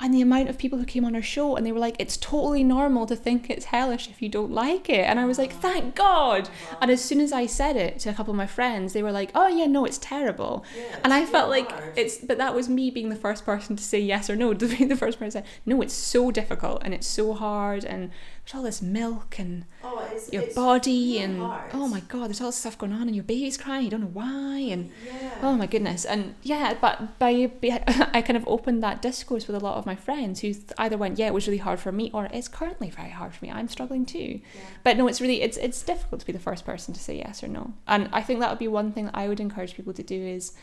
and 0.02 0.14
the 0.14 0.20
amount 0.20 0.48
of 0.48 0.56
people 0.58 0.78
who 0.78 0.84
came 0.84 1.04
on 1.04 1.14
our 1.14 1.22
show, 1.22 1.56
and 1.56 1.66
they 1.66 1.72
were 1.72 1.78
like, 1.78 1.96
it's 1.98 2.16
totally 2.16 2.64
normal 2.64 3.06
to 3.06 3.14
think 3.16 3.50
it's 3.50 3.66
hellish 3.66 4.08
if 4.08 4.22
you 4.22 4.28
don't 4.28 4.50
like 4.50 4.88
it. 4.88 5.04
And 5.06 5.20
I 5.20 5.26
was 5.26 5.38
like, 5.38 5.52
thank 5.52 5.94
God. 5.94 6.48
Wow. 6.48 6.78
And 6.82 6.90
as 6.90 7.02
soon 7.02 7.20
as 7.20 7.32
I 7.32 7.46
said 7.46 7.76
it 7.76 7.98
to 8.00 8.08
a 8.10 8.14
couple 8.14 8.30
of 8.32 8.36
my 8.36 8.46
friends, 8.46 8.92
they 8.92 9.02
were 9.02 9.12
like, 9.12 9.30
"Oh 9.34 9.48
yeah, 9.48 9.66
no, 9.66 9.84
it's 9.84 9.98
terrible." 9.98 10.64
Yeah, 10.76 10.98
And 11.04 11.12
I 11.12 11.26
felt 11.26 11.50
like 11.50 11.70
hard. 11.70 11.92
it's, 11.96 12.18
but 12.18 12.38
that 12.38 12.54
was 12.54 12.68
me 12.68 12.90
being 12.90 13.08
the 13.10 13.16
first 13.16 13.44
person 13.44 13.76
to 13.76 13.82
say 13.82 14.00
yes 14.00 14.30
or 14.30 14.36
no, 14.36 14.54
to 14.62 14.66
be 14.66 14.84
the 14.84 14.96
first 14.96 15.18
person 15.18 15.42
to 15.42 15.46
say, 15.46 15.54
"No, 15.66 15.82
it's 15.82 15.94
so 15.94 16.30
difficult 16.30 16.82
and 16.84 16.94
it's 16.94 17.06
so 17.06 17.32
hard 17.34 17.84
and 17.84 18.10
there's 18.50 18.58
all 18.58 18.64
this 18.64 18.82
milk 18.82 19.38
and 19.38 19.64
oh, 19.84 20.04
it's, 20.12 20.32
your 20.32 20.42
it's 20.42 20.54
body 20.54 21.18
and 21.18 21.38
hard. 21.38 21.70
oh 21.72 21.86
my 21.86 22.00
god, 22.00 22.28
there's 22.28 22.40
all 22.40 22.48
this 22.48 22.56
stuff 22.56 22.76
going 22.76 22.92
on 22.92 23.02
and 23.02 23.14
your 23.14 23.22
baby's 23.22 23.56
crying, 23.56 23.84
you 23.84 23.90
don't 23.90 24.00
know 24.00 24.10
why 24.12 24.58
and 24.58 24.90
yeah. 25.06 25.38
oh 25.42 25.54
my 25.54 25.66
goodness 25.66 26.04
and 26.04 26.34
yeah, 26.42 26.74
but 26.80 27.16
by, 27.20 27.46
by 27.46 27.82
I 28.12 28.22
kind 28.22 28.36
of 28.36 28.46
opened 28.48 28.82
that 28.82 29.00
discourse 29.00 29.46
with 29.46 29.54
a 29.54 29.60
lot 29.60 29.76
of 29.76 29.86
my 29.86 29.94
friends 29.94 30.40
who 30.40 30.52
either 30.78 30.96
went, 30.96 31.18
"Yeah, 31.18 31.28
it 31.28 31.34
was 31.34 31.46
really 31.46 31.58
hard 31.58 31.78
for 31.78 31.92
me," 31.92 32.10
or 32.12 32.28
"It's 32.32 32.48
currently 32.48 32.90
very 32.90 33.10
hard 33.10 33.34
for 33.34 33.44
me. 33.44 33.52
I'm 33.52 33.68
struggling 33.68 34.04
too." 34.04 34.40
yeah. 34.54 34.60
But 34.82 34.96
no, 34.96 35.06
it's 35.06 35.20
really 35.20 35.42
it's 35.42 35.56
it's 35.56 35.82
difficult 35.82 36.20
to 36.20 36.26
be 36.26 36.32
the 36.32 36.40
first 36.40 36.64
person 36.64 36.92
to 36.94 37.00
say 37.00 37.18
yes 37.18 37.44
or 37.44 37.48
no. 37.48 37.74
And 37.86 38.08
I 38.12 38.22
think 38.22 38.40
that 38.40 38.50
would 38.50 38.58
be 38.58 38.68
one 38.68 38.90
thing 38.92 39.06
that 39.06 39.16
I 39.16 39.28
would 39.28 39.40
encourage 39.40 39.74
people 39.74 39.92
to 39.92 40.02
do 40.02 40.20
is 40.20 40.54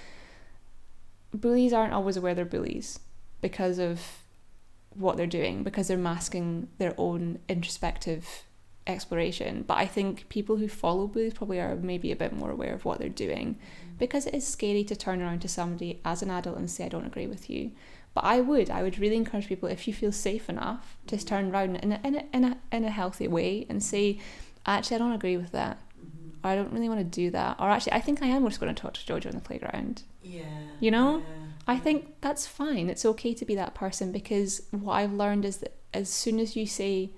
bullies 1.33 1.71
aren't 1.71 1.93
always 1.93 2.17
aware 2.17 2.35
they're 2.35 2.45
bullies 2.45 2.99
because 3.41 3.79
of 3.79 4.01
what 4.97 5.17
they're 5.17 5.27
doing, 5.27 5.63
because 5.63 5.87
they're 5.87 5.97
masking 5.97 6.67
their 6.77 6.93
own 6.97 7.39
introspective 7.47 8.43
exploration. 8.87 9.63
But 9.67 9.77
I 9.77 9.85
think 9.85 10.29
people 10.29 10.57
who 10.57 10.67
follow 10.67 11.07
bullies 11.07 11.33
probably 11.33 11.59
are 11.59 11.75
maybe 11.75 12.11
a 12.11 12.15
bit 12.15 12.33
more 12.33 12.51
aware 12.51 12.73
of 12.73 12.85
what 12.85 12.99
they're 12.99 13.09
doing 13.09 13.55
mm-hmm. 13.55 13.97
because 13.99 14.25
it 14.25 14.33
is 14.33 14.47
scary 14.47 14.83
to 14.85 14.95
turn 14.95 15.21
around 15.21 15.41
to 15.41 15.47
somebody 15.47 15.99
as 16.05 16.21
an 16.21 16.31
adult 16.31 16.57
and 16.57 16.69
say, 16.71 16.85
I 16.85 16.89
don't 16.89 17.05
agree 17.05 17.27
with 17.27 17.49
you. 17.49 17.71
But 18.13 18.23
I 18.23 18.39
would, 18.39 18.71
I 18.71 18.81
would 18.81 18.97
really 18.97 19.17
encourage 19.17 19.47
people 19.47 19.69
if 19.69 19.87
you 19.87 19.93
feel 19.93 20.11
safe 20.11 20.49
enough 20.49 20.97
to 21.07 21.17
mm-hmm. 21.17 21.27
turn 21.27 21.51
around 21.51 21.75
in 21.75 21.91
a, 21.91 21.99
in 22.03 22.15
a, 22.15 22.23
in 22.33 22.43
a, 22.45 22.57
in 22.71 22.83
a 22.85 22.89
healthy 22.89 23.27
way 23.27 23.65
and 23.69 23.83
say, 23.83 24.19
actually, 24.65 24.95
I 24.95 24.99
don't 24.99 25.11
agree 25.11 25.37
with 25.37 25.51
that. 25.51 25.79
Or 26.43 26.51
I 26.51 26.55
don't 26.55 26.71
really 26.71 26.89
want 26.89 26.99
to 26.99 27.03
do 27.03 27.29
that. 27.31 27.57
Or 27.59 27.69
actually, 27.69 27.93
I 27.93 28.01
think 28.01 28.21
I 28.21 28.27
am 28.27 28.45
just 28.45 28.59
going 28.59 28.73
to 28.73 28.81
talk 28.81 28.93
to 28.93 29.01
Jojo 29.01 29.27
on 29.27 29.33
the 29.33 29.41
playground. 29.41 30.03
Yeah. 30.23 30.43
You 30.79 30.91
know? 30.91 31.17
Yeah. 31.17 31.46
I 31.67 31.77
think 31.77 32.15
that's 32.21 32.47
fine. 32.47 32.89
It's 32.89 33.05
okay 33.05 33.33
to 33.33 33.45
be 33.45 33.55
that 33.55 33.75
person 33.75 34.11
because 34.11 34.61
what 34.71 34.93
I've 34.93 35.13
learned 35.13 35.43
is 35.45 35.57
that 35.57 35.73
as 35.93 36.09
soon 36.09 36.39
as 36.39 36.55
you 36.55 36.65
say 36.65 37.11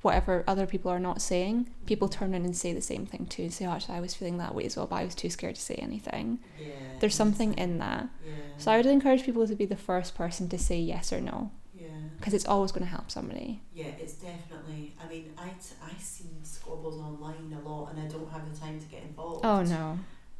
whatever 0.00 0.42
other 0.48 0.66
people 0.66 0.90
are 0.90 0.98
not 0.98 1.20
saying, 1.22 1.68
people 1.86 2.08
turn 2.08 2.34
in 2.34 2.44
and 2.44 2.56
say 2.56 2.72
the 2.72 2.80
same 2.80 3.06
thing 3.06 3.26
too. 3.26 3.42
And 3.44 3.52
say, 3.52 3.66
oh, 3.66 3.70
actually, 3.72 3.96
I 3.96 4.00
was 4.00 4.14
feeling 4.14 4.38
that 4.38 4.54
way 4.54 4.64
as 4.64 4.76
well, 4.76 4.86
but 4.86 4.96
I 4.96 5.04
was 5.04 5.14
too 5.14 5.30
scared 5.30 5.54
to 5.56 5.60
say 5.60 5.74
anything. 5.76 6.40
Yeah. 6.58 6.66
There's 7.00 7.14
something 7.14 7.52
in 7.54 7.78
that. 7.78 8.08
Yeah. 8.26 8.32
So 8.58 8.72
I 8.72 8.76
would 8.78 8.86
encourage 8.86 9.24
people 9.24 9.46
to 9.46 9.54
be 9.54 9.66
the 9.66 9.76
first 9.76 10.14
person 10.14 10.48
to 10.48 10.58
say 10.58 10.78
yes 10.80 11.12
or 11.12 11.20
no 11.20 11.50
Yeah. 11.74 11.88
because 12.18 12.34
it's 12.34 12.46
always 12.46 12.72
going 12.72 12.84
to 12.84 12.90
help 12.90 13.10
somebody. 13.10 13.60
Yeah, 13.74 13.86
it's 14.00 14.14
definitely. 14.14 14.96
I 15.02 15.08
mean, 15.08 15.32
I 15.38 15.48
t- 15.50 15.76
I 15.84 15.92
see 16.00 16.30
squabbles 16.42 16.98
online 16.98 17.56
a 17.62 17.68
lot, 17.68 17.92
and 17.92 18.00
I 18.02 18.06
don't 18.08 18.30
have 18.30 18.52
the 18.52 18.58
time 18.58 18.80
to 18.80 18.86
get 18.86 19.02
involved. 19.02 19.44
Oh 19.44 19.62
no. 19.62 19.98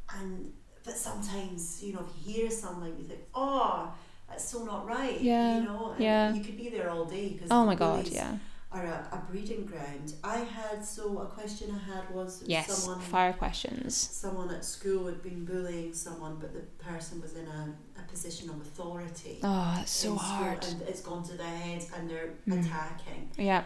And 0.09 0.53
but 0.83 0.95
sometimes, 0.97 1.81
you 1.83 1.93
know, 1.93 2.01
if 2.07 2.27
you 2.27 2.33
hear 2.33 2.51
something, 2.51 2.93
you 2.97 3.05
think, 3.05 3.21
oh, 3.33 3.91
that's 4.29 4.45
so 4.45 4.63
not 4.63 4.85
right. 4.87 5.19
Yeah, 5.21 5.57
You 5.59 5.63
know. 5.65 5.91
And 5.95 6.03
yeah. 6.03 6.33
You 6.33 6.41
could 6.43 6.57
be 6.57 6.69
there 6.69 6.89
all 6.89 7.05
day 7.05 7.29
because 7.33 7.49
Oh 7.51 7.65
my 7.65 7.75
god, 7.75 8.07
yeah. 8.07 8.37
or 8.73 8.81
a, 8.81 9.07
a 9.11 9.31
breeding 9.31 9.65
ground. 9.65 10.13
I 10.23 10.37
had 10.37 10.83
so 10.83 11.19
a 11.19 11.25
question 11.27 11.67
I 11.79 11.93
had 11.95 12.09
was 12.13 12.43
Yes, 12.45 12.67
someone 12.73 12.99
fire 13.01 13.33
questions. 13.33 13.95
someone 13.95 14.49
at 14.49 14.65
school 14.65 15.05
had 15.05 15.21
been 15.21 15.45
bullying 15.45 15.93
someone, 15.93 16.37
but 16.39 16.53
the 16.53 16.61
person 16.83 17.21
was 17.21 17.33
in 17.35 17.47
a, 17.47 17.73
a 17.99 18.03
position 18.09 18.49
of 18.49 18.57
authority. 18.61 19.39
Oh, 19.43 19.77
it's 19.81 19.91
so 19.91 20.15
hard. 20.15 20.65
and 20.65 20.81
it's 20.83 21.01
gone 21.01 21.23
to 21.23 21.33
their 21.37 21.55
head, 21.65 21.85
and 21.95 22.09
they're 22.09 22.33
Mm. 22.47 22.65
attacking. 22.65 23.29
Yeah. 23.37 23.63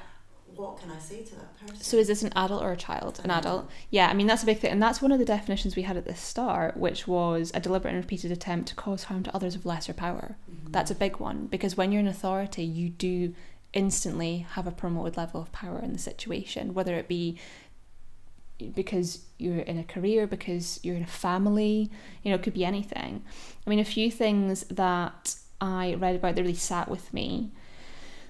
What 0.56 0.80
can 0.80 0.90
I 0.90 0.98
say 0.98 1.24
to 1.24 1.36
that 1.36 1.60
person? 1.60 1.78
So 1.78 1.98
is 1.98 2.08
this 2.08 2.24
an 2.24 2.32
adult 2.36 2.64
or 2.64 2.72
a 2.72 2.78
child? 2.78 3.20
An 3.24 3.30
An 3.30 3.38
adult. 3.38 3.70
Yeah, 3.92 4.08
I 4.08 4.14
mean 4.14 4.28
that's 4.28 4.44
a 4.44 4.46
big 4.46 4.60
thing, 4.60 4.72
and 4.72 4.82
that's 4.82 5.02
one 5.02 5.12
of 5.12 5.20
the 5.20 5.26
definitions 5.26 5.76
we 5.76 5.84
had 5.84 5.98
at 5.98 6.06
the 6.06 6.16
start, 6.16 6.78
which 6.78 7.08
was 7.08 7.52
a 7.54 7.60
deliberate 7.60 7.94
and 7.94 8.04
repeated 8.04 8.32
attempt 8.32 8.70
to 8.70 8.76
cause 8.76 9.04
harm 9.04 9.24
to 9.24 9.36
others 9.36 9.56
of 9.56 9.66
lesser 9.66 9.94
power. 9.94 10.38
Mhm. 10.50 10.72
That's 10.72 10.90
a 10.92 10.96
big 10.96 11.18
one 11.18 11.46
because 11.48 11.78
when 11.78 11.92
you're 11.92 12.00
in 12.00 12.08
authority, 12.08 12.64
you 12.64 12.90
do 12.90 13.36
instantly 13.74 14.48
have 14.52 14.66
a 14.66 14.72
promoted 14.72 15.18
level 15.18 15.42
of 15.42 15.52
power 15.52 15.80
in 15.80 15.94
the 15.94 16.00
situation, 16.00 16.74
whether 16.74 16.96
it 16.96 17.08
be 17.08 17.38
because 18.74 19.26
you're 19.38 19.60
in 19.60 19.78
a 19.78 19.84
career, 19.84 20.26
because 20.26 20.80
you're 20.82 20.96
in 20.96 21.04
a 21.04 21.08
family, 21.08 21.92
you 22.24 22.32
know, 22.32 22.36
it 22.36 22.42
could 22.42 22.56
be 22.56 22.66
anything. 22.66 23.24
I 23.66 23.70
mean, 23.70 23.80
a 23.80 23.86
few 23.86 24.10
things 24.10 24.64
that 24.72 25.36
I 25.62 25.94
read 25.94 26.16
about 26.16 26.36
that 26.36 26.42
really 26.42 26.56
sat 26.56 26.90
with 26.90 27.14
me. 27.14 27.52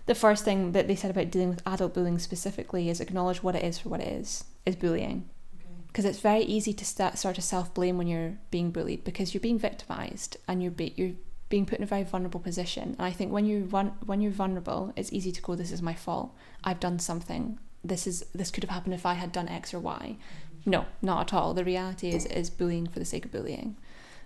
The 0.07 0.15
first 0.15 0.43
thing 0.43 0.71
that 0.71 0.87
they 0.87 0.95
said 0.95 1.11
about 1.11 1.31
dealing 1.31 1.49
with 1.49 1.61
adult 1.67 1.93
bullying 1.93 2.17
specifically 2.19 2.89
is 2.89 2.99
acknowledge 2.99 3.43
what 3.43 3.55
it 3.55 3.63
is 3.63 3.77
for 3.77 3.89
what 3.89 4.01
it 4.01 4.07
is, 4.07 4.45
is 4.65 4.75
bullying 4.75 5.29
Okay. 5.55 5.69
because 5.87 6.05
it's 6.05 6.19
very 6.19 6.41
easy 6.41 6.73
to 6.73 6.85
start, 6.85 7.17
start 7.17 7.35
to 7.35 7.41
self 7.41 7.73
blame 7.73 7.97
when 7.97 8.07
you're 8.07 8.37
being 8.49 8.71
bullied 8.71 9.03
because 9.03 9.33
you're 9.33 9.41
being 9.41 9.59
victimized 9.59 10.37
and 10.47 10.61
you're 10.63 10.71
be, 10.71 10.93
you're 10.95 11.11
being 11.49 11.65
put 11.65 11.77
in 11.77 11.83
a 11.83 11.87
very 11.87 12.03
vulnerable 12.03 12.39
position. 12.39 12.95
And 12.97 13.01
I 13.01 13.11
think 13.11 13.31
when 13.31 13.45
you're 13.45 13.65
vul- 13.65 13.95
when 14.05 14.19
you're 14.21 14.31
vulnerable, 14.31 14.91
it's 14.95 15.11
easy 15.13 15.31
to 15.31 15.41
go, 15.41 15.55
"This 15.55 15.71
is 15.71 15.81
my 15.81 15.93
fault. 15.93 16.33
I've 16.63 16.79
done 16.79 16.99
something. 16.99 17.59
This 17.83 18.07
is 18.07 18.25
this 18.33 18.51
could 18.51 18.63
have 18.63 18.71
happened 18.71 18.93
if 18.95 19.05
I 19.05 19.13
had 19.13 19.31
done 19.31 19.47
X 19.47 19.73
or 19.73 19.79
Y." 19.79 20.17
No, 20.65 20.85
not 21.01 21.21
at 21.27 21.33
all. 21.33 21.53
The 21.53 21.63
reality 21.63 22.09
is 22.09 22.25
is 22.25 22.49
bullying 22.49 22.87
for 22.87 22.99
the 22.99 23.05
sake 23.05 23.23
of 23.25 23.31
bullying. 23.31 23.77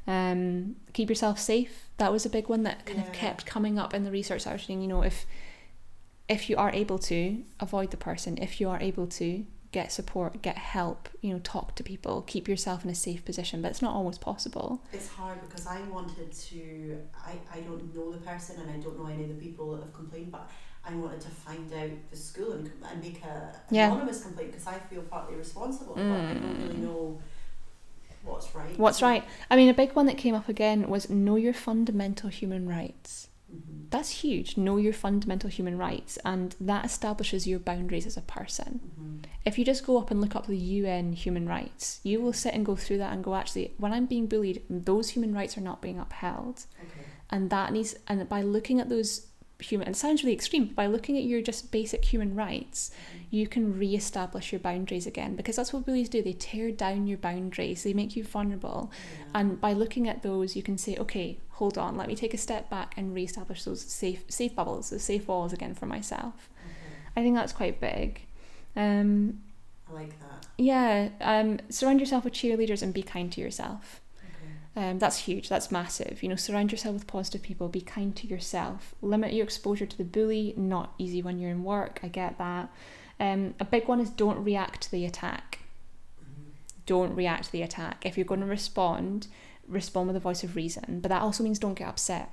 Um, 0.07 0.77
keep 0.93 1.09
yourself 1.09 1.37
safe. 1.39 1.89
That 1.97 2.11
was 2.11 2.25
a 2.25 2.29
big 2.29 2.49
one 2.49 2.63
that 2.63 2.85
kind 2.87 2.99
of 2.99 3.11
kept 3.13 3.45
coming 3.45 3.77
up 3.77 3.93
in 3.93 4.03
the 4.03 4.11
research 4.11 4.47
I 4.47 4.53
was 4.53 4.61
reading. 4.63 4.81
You 4.81 4.87
know, 4.87 5.03
if 5.03 5.25
if 6.31 6.49
you 6.49 6.57
are 6.57 6.71
able 6.71 6.99
to 6.99 7.43
avoid 7.59 7.91
the 7.91 7.97
person, 7.97 8.37
if 8.41 8.61
you 8.61 8.69
are 8.69 8.79
able 8.81 9.07
to 9.07 9.45
get 9.71 9.91
support, 9.91 10.41
get 10.41 10.57
help, 10.57 11.09
you 11.21 11.31
know, 11.33 11.39
talk 11.43 11.75
to 11.75 11.83
people, 11.83 12.23
keep 12.23 12.47
yourself 12.47 12.83
in 12.83 12.89
a 12.91 12.95
safe 12.95 13.23
position, 13.25 13.61
but 13.61 13.71
it's 13.71 13.81
not 13.81 13.93
always 13.95 14.17
possible. 14.17 14.83
It's 14.93 15.07
hard 15.07 15.41
because 15.41 15.65
I 15.67 15.79
wanted 15.89 16.31
to. 16.49 16.97
I, 17.15 17.33
I 17.57 17.61
don't 17.61 17.95
know 17.95 18.11
the 18.11 18.19
person 18.19 18.59
and 18.61 18.69
I 18.69 18.77
don't 18.83 18.97
know 18.99 19.07
any 19.07 19.23
of 19.23 19.29
the 19.29 19.35
people 19.35 19.71
that 19.73 19.83
have 19.83 19.93
complained, 19.93 20.31
but 20.31 20.49
I 20.85 20.93
wanted 20.95 21.21
to 21.21 21.29
find 21.29 21.71
out 21.73 21.91
the 22.11 22.17
school 22.17 22.51
and, 22.53 22.69
and 22.91 23.01
make 23.01 23.23
a 23.23 23.53
Yeah. 23.69 23.87
anonymous 23.91 24.23
complaint 24.23 24.51
because 24.51 24.67
I 24.67 24.77
feel 24.89 25.03
partly 25.03 25.37
responsible, 25.37 26.05
but 26.09 26.17
I 26.29 26.33
don't 26.33 26.59
really 26.59 26.75
Mm. 26.75 26.83
know 26.83 27.21
what's 28.23 28.53
right. 28.55 28.77
What's 28.77 29.01
right? 29.01 29.23
I 29.49 29.55
mean, 29.55 29.69
a 29.69 29.73
big 29.73 29.93
one 29.93 30.05
that 30.07 30.17
came 30.17 30.35
up 30.35 30.49
again 30.49 30.89
was 30.89 31.09
know 31.09 31.35
your 31.35 31.53
fundamental 31.53 32.29
human 32.29 32.67
rights. 32.67 33.27
Hmm 33.51 33.85
That's 33.89 34.23
huge. 34.23 34.57
Know 34.57 34.77
your 34.77 34.93
fundamental 34.93 35.49
human 35.49 35.77
rights, 35.77 36.17
and 36.23 36.55
that 36.61 36.85
establishes 36.85 37.45
your 37.47 37.59
boundaries 37.59 38.05
as 38.07 38.17
a 38.17 38.21
person. 38.21 38.79
hmm 38.95 39.17
If 39.45 39.57
you 39.57 39.65
just 39.65 39.85
go 39.85 39.97
up 39.97 40.11
and 40.11 40.21
look 40.21 40.35
up 40.35 40.47
the 40.47 40.57
UN 40.57 41.13
human 41.13 41.47
rights, 41.47 41.99
you 42.03 42.21
will 42.21 42.33
sit 42.33 42.53
and 42.53 42.65
go 42.65 42.75
through 42.75 42.99
that 42.99 43.13
and 43.13 43.23
go, 43.23 43.35
actually, 43.35 43.73
when 43.77 43.91
I'm 43.93 44.05
being 44.05 44.27
bullied, 44.27 44.61
those 44.69 45.09
human 45.09 45.33
rights 45.33 45.57
are 45.57 45.61
not 45.69 45.81
being 45.81 45.99
upheld. 45.99 46.65
Okay. 46.83 47.05
and 47.29 47.49
that 47.49 47.71
needs 47.71 47.95
and 48.07 48.27
by 48.27 48.41
looking 48.41 48.79
at 48.81 48.89
those 48.89 49.27
human 49.61 49.87
it 49.87 49.95
sounds 49.95 50.23
really 50.23 50.33
extreme 50.33 50.65
but 50.65 50.75
by 50.75 50.85
looking 50.87 51.17
at 51.17 51.23
your 51.23 51.41
just 51.41 51.71
basic 51.71 52.03
human 52.05 52.35
rights 52.35 52.91
you 53.29 53.47
can 53.47 53.77
re-establish 53.77 54.51
your 54.51 54.59
boundaries 54.59 55.07
again 55.07 55.35
because 55.35 55.55
that's 55.55 55.71
what 55.71 55.85
bullies 55.85 56.09
do 56.09 56.21
they 56.21 56.33
tear 56.33 56.71
down 56.71 57.07
your 57.07 57.17
boundaries 57.17 57.83
they 57.83 57.93
make 57.93 58.15
you 58.15 58.23
vulnerable 58.23 58.91
Yeah. 59.19 59.39
and 59.39 59.61
by 59.61 59.73
looking 59.73 60.07
at 60.09 60.23
those 60.23 60.55
you 60.55 60.63
can 60.63 60.77
say 60.77 60.97
okay 60.97 61.37
hold 61.51 61.77
on 61.77 61.95
let 61.95 62.07
me 62.07 62.15
take 62.15 62.33
a 62.33 62.37
step 62.37 62.69
back 62.69 62.93
and 62.97 63.13
re-establish 63.13 63.63
those 63.63 63.81
safe 63.81 64.23
safe 64.29 64.55
bubbles 64.55 64.89
those 64.89 65.03
safe 65.03 65.27
walls 65.27 65.53
again 65.53 65.75
for 65.75 65.85
myself 65.85 66.49
Okay. 66.65 66.95
i 67.17 67.21
think 67.23 67.35
that's 67.35 67.53
quite 67.53 67.79
big 67.79 68.21
um 68.75 69.39
I 69.89 69.93
like 69.93 70.19
that. 70.21 70.45
yeah 70.57 71.09
um 71.21 71.59
surround 71.69 71.99
yourself 71.99 72.23
with 72.23 72.33
cheerleaders 72.33 72.81
and 72.81 72.93
be 72.93 73.03
kind 73.03 73.31
to 73.33 73.41
yourself. 73.41 74.00
Um, 74.75 74.99
that's 74.99 75.19
huge. 75.19 75.49
That's 75.49 75.71
massive. 75.71 76.23
You 76.23 76.29
know, 76.29 76.35
surround 76.35 76.71
yourself 76.71 76.93
with 76.93 77.07
positive 77.07 77.41
people. 77.41 77.67
Be 77.67 77.81
kind 77.81 78.15
to 78.15 78.27
yourself. 78.27 78.95
Limit 79.01 79.33
your 79.33 79.43
exposure 79.43 79.85
to 79.85 79.97
the 79.97 80.03
bully. 80.05 80.53
Not 80.55 80.93
easy 80.97 81.21
when 81.21 81.39
you're 81.39 81.51
in 81.51 81.63
work. 81.63 81.99
I 82.03 82.07
get 82.07 82.37
that. 82.37 82.69
Um, 83.19 83.53
a 83.59 83.65
big 83.65 83.87
one 83.87 83.99
is 83.99 84.09
don't 84.09 84.43
react 84.43 84.83
to 84.83 84.91
the 84.91 85.05
attack. 85.05 85.59
Mhm. 86.23 86.51
Don't 86.85 87.15
react 87.15 87.45
to 87.45 87.51
the 87.51 87.61
attack. 87.61 88.05
If 88.05 88.17
you're 88.17 88.25
going 88.25 88.39
to 88.39 88.45
respond, 88.45 89.27
respond 89.67 90.07
with 90.07 90.15
a 90.15 90.21
voice 90.21 90.43
of 90.43 90.55
reason. 90.55 91.01
But 91.01 91.09
that 91.09 91.21
also 91.21 91.43
means 91.43 91.59
don't 91.59 91.73
get 91.75 91.89
upset. 91.89 92.31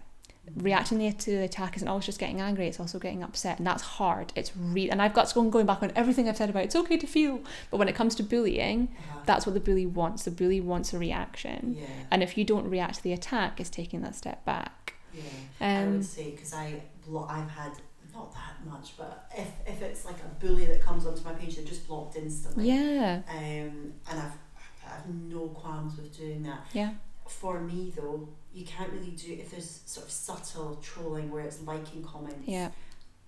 Reacting 0.56 1.12
to 1.12 1.30
the 1.30 1.42
attack 1.44 1.76
isn't 1.76 1.88
always 1.88 2.06
just 2.06 2.18
getting 2.18 2.40
angry. 2.40 2.66
It's 2.68 2.80
also 2.80 2.98
getting 2.98 3.22
upset, 3.22 3.58
and 3.58 3.66
that's 3.66 3.82
hard. 3.82 4.32
It's 4.36 4.52
re- 4.56 4.90
and 4.90 5.00
I've 5.02 5.14
got 5.14 5.32
going 5.34 5.50
going 5.50 5.66
back 5.66 5.82
on 5.82 5.92
everything 5.96 6.28
I've 6.28 6.36
said 6.36 6.50
about 6.50 6.64
it's 6.64 6.76
okay 6.76 6.96
to 6.96 7.06
feel. 7.06 7.40
But 7.70 7.76
when 7.78 7.88
it 7.88 7.94
comes 7.94 8.14
to 8.16 8.22
bullying, 8.22 8.88
Uh-huh. 8.98 9.20
that's 9.26 9.46
what 9.46 9.54
the 9.54 9.60
bully 9.60 9.86
wants. 9.86 10.24
The 10.24 10.30
bully 10.30 10.60
wants 10.60 10.92
a 10.92 10.98
reaction. 10.98 11.76
Yeah. 11.78 11.86
And 12.10 12.22
if 12.22 12.36
you 12.38 12.44
don't 12.44 12.68
react 12.68 12.96
to 12.96 13.02
the 13.02 13.12
attack, 13.12 13.60
it's 13.60 13.70
taking 13.70 14.00
that 14.02 14.14
step 14.14 14.44
back. 14.44 14.94
Yeah. 15.14 15.22
I 15.60 15.74
Um, 15.82 15.92
would 15.94 16.04
say 16.04 16.30
because 16.32 16.52
I 16.54 16.82
blo- 17.06 17.26
I've 17.28 17.50
had 17.50 17.72
not 18.14 18.32
that 18.34 18.66
much, 18.68 18.96
but 18.96 19.30
if, 19.36 19.48
if 19.66 19.80
it's 19.82 20.04
like 20.04 20.16
a 20.20 20.44
bully 20.44 20.64
that 20.66 20.80
comes 20.82 21.06
onto 21.06 21.22
my 21.22 21.32
page, 21.34 21.56
they're 21.56 21.64
just 21.64 21.86
blocked 21.86 22.16
instantly. 22.16 22.66
yeah, 22.68 23.22
Um, 23.28 23.92
and 24.10 24.18
I've 24.20 24.32
I 24.86 24.92
have 24.92 25.06
no 25.08 25.48
qualms 25.48 25.96
with 25.98 26.16
doing 26.16 26.42
that. 26.44 26.60
yeah, 26.72 26.94
For 27.28 27.60
me 27.60 27.92
though, 27.96 28.28
you 28.52 28.64
can't 28.64 28.90
really 28.92 29.10
do 29.12 29.32
if 29.34 29.50
there's 29.50 29.82
sort 29.86 30.06
of 30.06 30.12
subtle 30.12 30.76
trolling 30.82 31.30
where 31.30 31.42
it's 31.42 31.60
liking 31.62 32.02
comments. 32.02 32.46
yeah. 32.46 32.70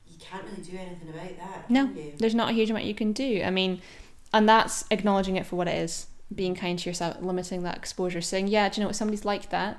You 0.06 0.16
can't 0.18 0.44
really 0.44 0.62
do 0.62 0.76
anything 0.76 1.08
about 1.08 1.36
that. 1.38 1.70
No. 1.70 1.84
You? 1.84 2.12
There's 2.18 2.34
not 2.34 2.50
a 2.50 2.52
huge 2.52 2.68
amount 2.70 2.84
you 2.84 2.94
can 2.94 3.12
do. 3.12 3.42
I 3.44 3.50
mean, 3.50 3.80
and 4.34 4.48
that's 4.48 4.84
acknowledging 4.90 5.36
it 5.36 5.46
for 5.46 5.56
what 5.56 5.68
it 5.68 5.76
is, 5.78 6.08
being 6.34 6.54
kind 6.54 6.78
to 6.78 6.90
yourself, 6.90 7.16
limiting 7.22 7.62
that 7.62 7.76
exposure, 7.76 8.20
saying, 8.20 8.48
yeah, 8.48 8.68
do 8.68 8.80
you 8.80 8.84
know 8.84 8.88
what? 8.88 8.96
Somebody's 8.96 9.24
like 9.24 9.50
that. 9.50 9.78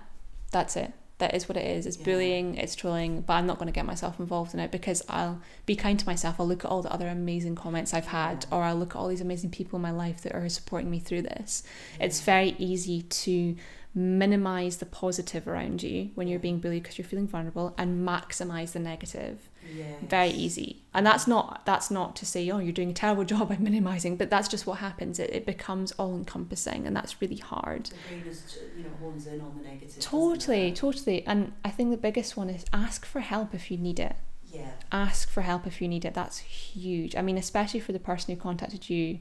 That's 0.51 0.75
it. 0.77 0.93
That 1.19 1.35
is 1.35 1.47
what 1.47 1.57
it 1.57 1.65
is. 1.65 1.85
It's 1.85 1.97
Yeah. 1.97 2.05
bullying, 2.05 2.55
it's 2.55 2.75
trolling, 2.75 3.21
but 3.21 3.33
I'm 3.33 3.45
not 3.45 3.57
going 3.59 3.67
to 3.67 3.71
get 3.73 3.85
myself 3.85 4.19
involved 4.19 4.53
in 4.55 4.59
it 4.59 4.71
because 4.71 5.03
I'll 5.09 5.39
be 5.65 5.75
kind 5.75 5.99
to 5.99 6.05
myself. 6.05 6.39
I'll 6.39 6.47
look 6.47 6.65
at 6.65 6.71
all 6.71 6.81
the 6.81 6.91
other 6.91 7.07
amazing 7.09 7.55
comments 7.55 7.93
I've 7.93 8.07
had, 8.07 8.45
Yeah. 8.49 8.57
or 8.57 8.63
I'll 8.63 8.75
look 8.77 8.95
at 8.95 8.99
all 8.99 9.09
these 9.09 9.21
amazing 9.21 9.51
people 9.51 9.75
in 9.77 9.83
my 9.83 9.91
life 9.91 10.21
that 10.21 10.33
are 10.33 10.47
supporting 10.49 10.89
me 10.89 10.99
through 10.99 11.21
this. 11.23 11.61
It's 11.99 12.21
very 12.21 12.55
easy 12.57 13.03
to 13.03 13.55
minimize 13.93 14.77
the 14.77 14.85
positive 14.85 15.47
around 15.47 15.83
you 15.83 16.11
when 16.15 16.27
you're 16.27 16.39
being 16.39 16.59
bullied 16.59 16.83
because 16.83 16.97
you're 16.97 17.07
feeling 17.07 17.27
vulnerable 17.27 17.73
and 17.77 18.07
maximize 18.07 18.71
the 18.71 18.79
negative. 18.79 19.49
Yes. 19.75 19.97
very 20.01 20.29
easy. 20.29 20.81
And 20.93 21.05
that's 21.05 21.27
not 21.27 21.65
that's 21.65 21.91
not 21.91 22.15
to 22.17 22.25
say 22.25 22.49
oh 22.49 22.57
you're 22.57 22.73
doing 22.73 22.89
a 22.89 22.93
terrible 22.93 23.23
job 23.33 23.49
by 23.49 23.57
minimizing 23.57 24.15
but 24.15 24.29
that's 24.29 24.47
just 24.47 24.65
what 24.65 24.79
happens. 24.79 25.19
It, 25.19 25.29
it 25.31 25.45
becomes 25.45 25.91
all 25.93 26.15
encompassing 26.15 26.87
and 26.87 26.95
that's 26.95 27.21
really 27.21 27.37
hard. 27.37 27.85
The 27.85 27.95
brain 28.15 28.27
is 28.27 28.59
you 28.77 28.83
know 28.83 28.89
hones 28.99 29.27
in 29.27 29.41
on 29.41 29.57
the 29.57 29.69
negative. 29.69 29.99
totally 29.99 30.71
totally. 30.71 31.25
And 31.27 31.51
i 31.65 31.69
think 31.69 31.91
the 31.91 31.97
biggest 31.97 32.37
one 32.37 32.49
is 32.49 32.65
ask 32.71 33.05
for 33.05 33.19
help 33.19 33.53
if 33.53 33.69
you 33.69 33.77
need 33.77 33.99
it. 33.99 34.15
Yeah. 34.47 34.71
ask 34.91 35.29
for 35.29 35.41
help 35.41 35.67
if 35.67 35.81
you 35.81 35.87
need 35.87 36.05
it. 36.05 36.13
That's 36.13 36.39
huge. 36.39 37.15
I 37.15 37.21
mean 37.21 37.37
especially 37.37 37.81
for 37.81 37.91
the 37.91 37.99
person 37.99 38.33
who 38.33 38.41
contacted 38.41 38.89
you 38.89 39.19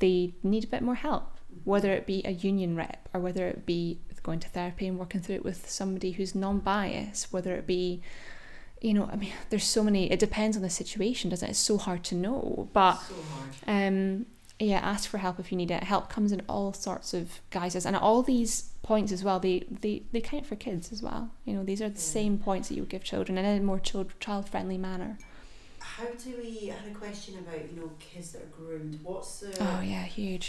they 0.00 0.34
need 0.42 0.64
a 0.64 0.68
bit 0.68 0.82
more 0.82 0.94
help 0.94 1.34
mm-hmm. 1.34 1.70
whether 1.70 1.92
it 1.92 2.06
be 2.06 2.22
a 2.24 2.30
union 2.30 2.76
rep 2.76 3.08
or 3.12 3.20
whether 3.20 3.46
it 3.46 3.66
be 3.66 3.98
going 4.28 4.40
to 4.46 4.48
therapy 4.58 4.86
and 4.88 4.98
working 5.02 5.20
through 5.22 5.38
it 5.40 5.44
with 5.50 5.60
somebody 5.80 6.10
who's 6.16 6.34
non-biased 6.46 7.24
whether 7.34 7.52
it 7.60 7.66
be 7.66 7.84
you 8.86 8.92
know 8.96 9.06
i 9.12 9.16
mean 9.22 9.32
there's 9.50 9.64
so 9.76 9.82
many 9.88 10.02
it 10.14 10.20
depends 10.28 10.54
on 10.58 10.62
the 10.68 10.70
situation 10.82 11.30
doesn't 11.30 11.48
it 11.48 11.52
it's 11.56 11.66
so 11.72 11.76
hard 11.86 12.02
to 12.10 12.14
know 12.26 12.68
but 12.80 12.94
so 13.08 13.14
um 13.76 14.26
yeah 14.70 14.80
ask 14.92 15.04
for 15.12 15.18
help 15.26 15.36
if 15.42 15.50
you 15.50 15.56
need 15.62 15.70
it 15.78 15.82
help 15.94 16.04
comes 16.16 16.30
in 16.36 16.40
all 16.54 16.72
sorts 16.72 17.10
of 17.18 17.24
guises 17.56 17.84
and 17.86 17.96
all 17.96 18.20
these 18.22 18.52
points 18.90 19.10
as 19.16 19.22
well 19.26 19.38
they 19.46 19.56
they, 19.84 19.94
they 20.12 20.20
count 20.20 20.44
for 20.50 20.56
kids 20.56 20.92
as 20.94 21.00
well 21.06 21.22
you 21.46 21.52
know 21.54 21.64
these 21.64 21.80
are 21.84 21.88
the 22.00 22.04
Yeah. 22.06 22.18
same 22.20 22.34
points 22.48 22.64
that 22.68 22.74
you 22.76 22.82
would 22.82 22.94
give 22.96 23.04
children 23.12 23.38
in 23.38 23.44
a 23.44 23.60
more 23.70 23.80
child 23.88 24.08
child 24.24 24.44
friendly 24.52 24.78
manner 24.88 25.12
How 25.98 26.08
do 26.24 26.30
we? 26.42 26.70
I 26.70 26.74
had 26.80 26.88
a 26.94 26.98
question 27.04 27.32
about 27.42 27.62
you 27.70 27.76
know 27.80 27.90
kids 28.08 28.26
that 28.32 28.42
are 28.46 28.52
groomed. 28.58 28.94
What's 29.08 29.32
the? 29.40 29.50
oh 29.68 29.80
yeah 29.94 30.04
huge 30.18 30.46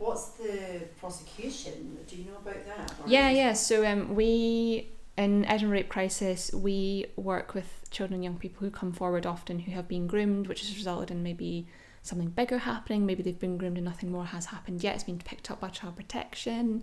What's 0.00 0.28
the 0.30 0.80
prosecution? 0.98 1.98
Do 2.08 2.16
you 2.16 2.24
know 2.24 2.38
about 2.38 2.64
that? 2.64 2.90
Or 2.90 3.06
Yeah, 3.06 3.28
yeah. 3.28 3.52
So 3.52 3.86
um, 3.86 4.14
we 4.14 4.88
in 5.18 5.44
Edinburgh 5.44 5.76
Rape 5.76 5.88
Crisis, 5.90 6.50
we 6.54 7.04
work 7.16 7.52
with 7.52 7.84
children 7.90 8.14
and 8.14 8.24
young 8.24 8.38
people 8.38 8.60
who 8.60 8.70
come 8.70 8.92
forward 8.92 9.26
often 9.26 9.58
who 9.58 9.72
have 9.72 9.88
been 9.88 10.06
groomed, 10.06 10.46
which 10.46 10.62
has 10.62 10.74
resulted 10.74 11.10
in 11.10 11.22
maybe 11.22 11.68
something 12.02 12.28
bigger 12.28 12.56
happening. 12.56 13.04
Maybe 13.04 13.22
they've 13.22 13.38
been 13.38 13.58
groomed 13.58 13.76
and 13.76 13.84
nothing 13.84 14.10
more 14.10 14.24
has 14.24 14.46
happened 14.46 14.82
yet. 14.82 14.94
It's 14.94 15.04
been 15.04 15.18
picked 15.18 15.50
up 15.50 15.60
by 15.60 15.68
child 15.68 15.96
protection. 15.96 16.82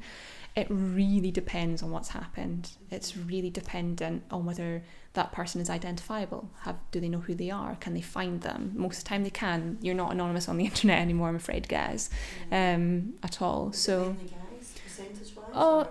It 0.57 0.65
really 0.71 1.29
depends 1.29 1.83
on 1.83 1.91
what's 1.91 2.09
happened. 2.09 2.71
It's 2.89 3.15
really 3.15 3.51
dependent 3.51 4.23
on 4.31 4.43
whether 4.43 4.83
that 5.13 5.31
person 5.31 5.61
is 5.61 5.69
identifiable. 5.69 6.49
Have 6.61 6.77
do 6.89 6.99
they 6.99 7.09
know 7.09 7.19
who 7.19 7.35
they 7.35 7.51
are? 7.51 7.75
Can 7.75 7.93
they 7.93 8.01
find 8.01 8.41
them? 8.41 8.73
Most 8.75 8.97
of 8.97 9.03
the 9.03 9.09
time 9.09 9.23
they 9.23 9.29
can. 9.29 9.77
You're 9.83 9.93
not 9.93 10.11
anonymous 10.11 10.49
on 10.49 10.57
the 10.57 10.65
internet 10.71 10.99
anymore, 10.99 11.29
I'm 11.29 11.35
afraid, 11.35 11.69
guys, 11.69 12.09
um, 12.51 13.13
at 13.21 13.39
all. 13.39 13.71
So. 13.71 14.15
Oh, 15.53 15.87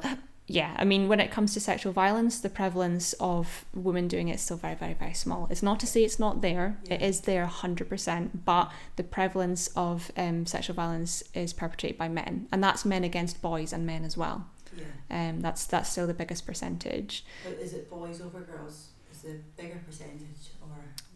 yeah, 0.48 0.74
I 0.76 0.84
mean, 0.84 1.06
when 1.06 1.20
it 1.20 1.30
comes 1.30 1.54
to 1.54 1.60
sexual 1.60 1.92
violence, 1.92 2.40
the 2.40 2.48
prevalence 2.48 3.12
of 3.14 3.64
women 3.72 4.08
doing 4.08 4.28
it 4.28 4.34
is 4.34 4.40
still 4.40 4.56
very, 4.56 4.74
very, 4.74 4.94
very 4.94 5.14
small. 5.14 5.46
It's 5.48 5.62
not 5.62 5.78
to 5.80 5.86
say 5.86 6.02
it's 6.02 6.18
not 6.18 6.40
there, 6.40 6.78
yeah. 6.84 6.94
it 6.94 7.02
is 7.02 7.22
there 7.22 7.46
100%, 7.46 8.30
but 8.44 8.72
the 8.96 9.04
prevalence 9.04 9.68
of 9.76 10.10
um, 10.16 10.44
sexual 10.46 10.74
violence 10.74 11.22
is 11.34 11.52
perpetrated 11.52 11.98
by 11.98 12.08
men, 12.08 12.48
and 12.50 12.62
that's 12.62 12.84
men 12.84 13.04
against 13.04 13.42
boys 13.42 13.72
and 13.72 13.86
men 13.86 14.04
as 14.04 14.16
well. 14.16 14.46
Yeah. 14.76 15.28
Um, 15.28 15.40
that's 15.40 15.66
that's 15.66 15.90
still 15.90 16.06
the 16.06 16.14
biggest 16.14 16.46
percentage. 16.46 17.24
But 17.44 17.54
is 17.54 17.72
it 17.74 17.90
boys 17.90 18.20
over 18.20 18.40
girls? 18.40 18.88
Is 19.12 19.22
the 19.22 19.36
bigger 19.56 19.80
percentage 19.86 20.50
or? 20.62 20.68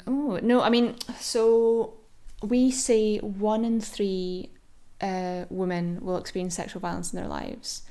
Oh 0.06 0.38
no, 0.42 0.62
I 0.62 0.70
mean, 0.70 0.96
so 1.18 1.94
we 2.42 2.70
say 2.70 3.18
one 3.18 3.64
in 3.64 3.80
three 3.80 4.50
uh, 5.00 5.44
women 5.50 5.98
will 6.02 6.16
experience 6.16 6.54
sexual 6.54 6.80
violence 6.80 7.12
in 7.12 7.18
their 7.18 7.28
lives. 7.28 7.82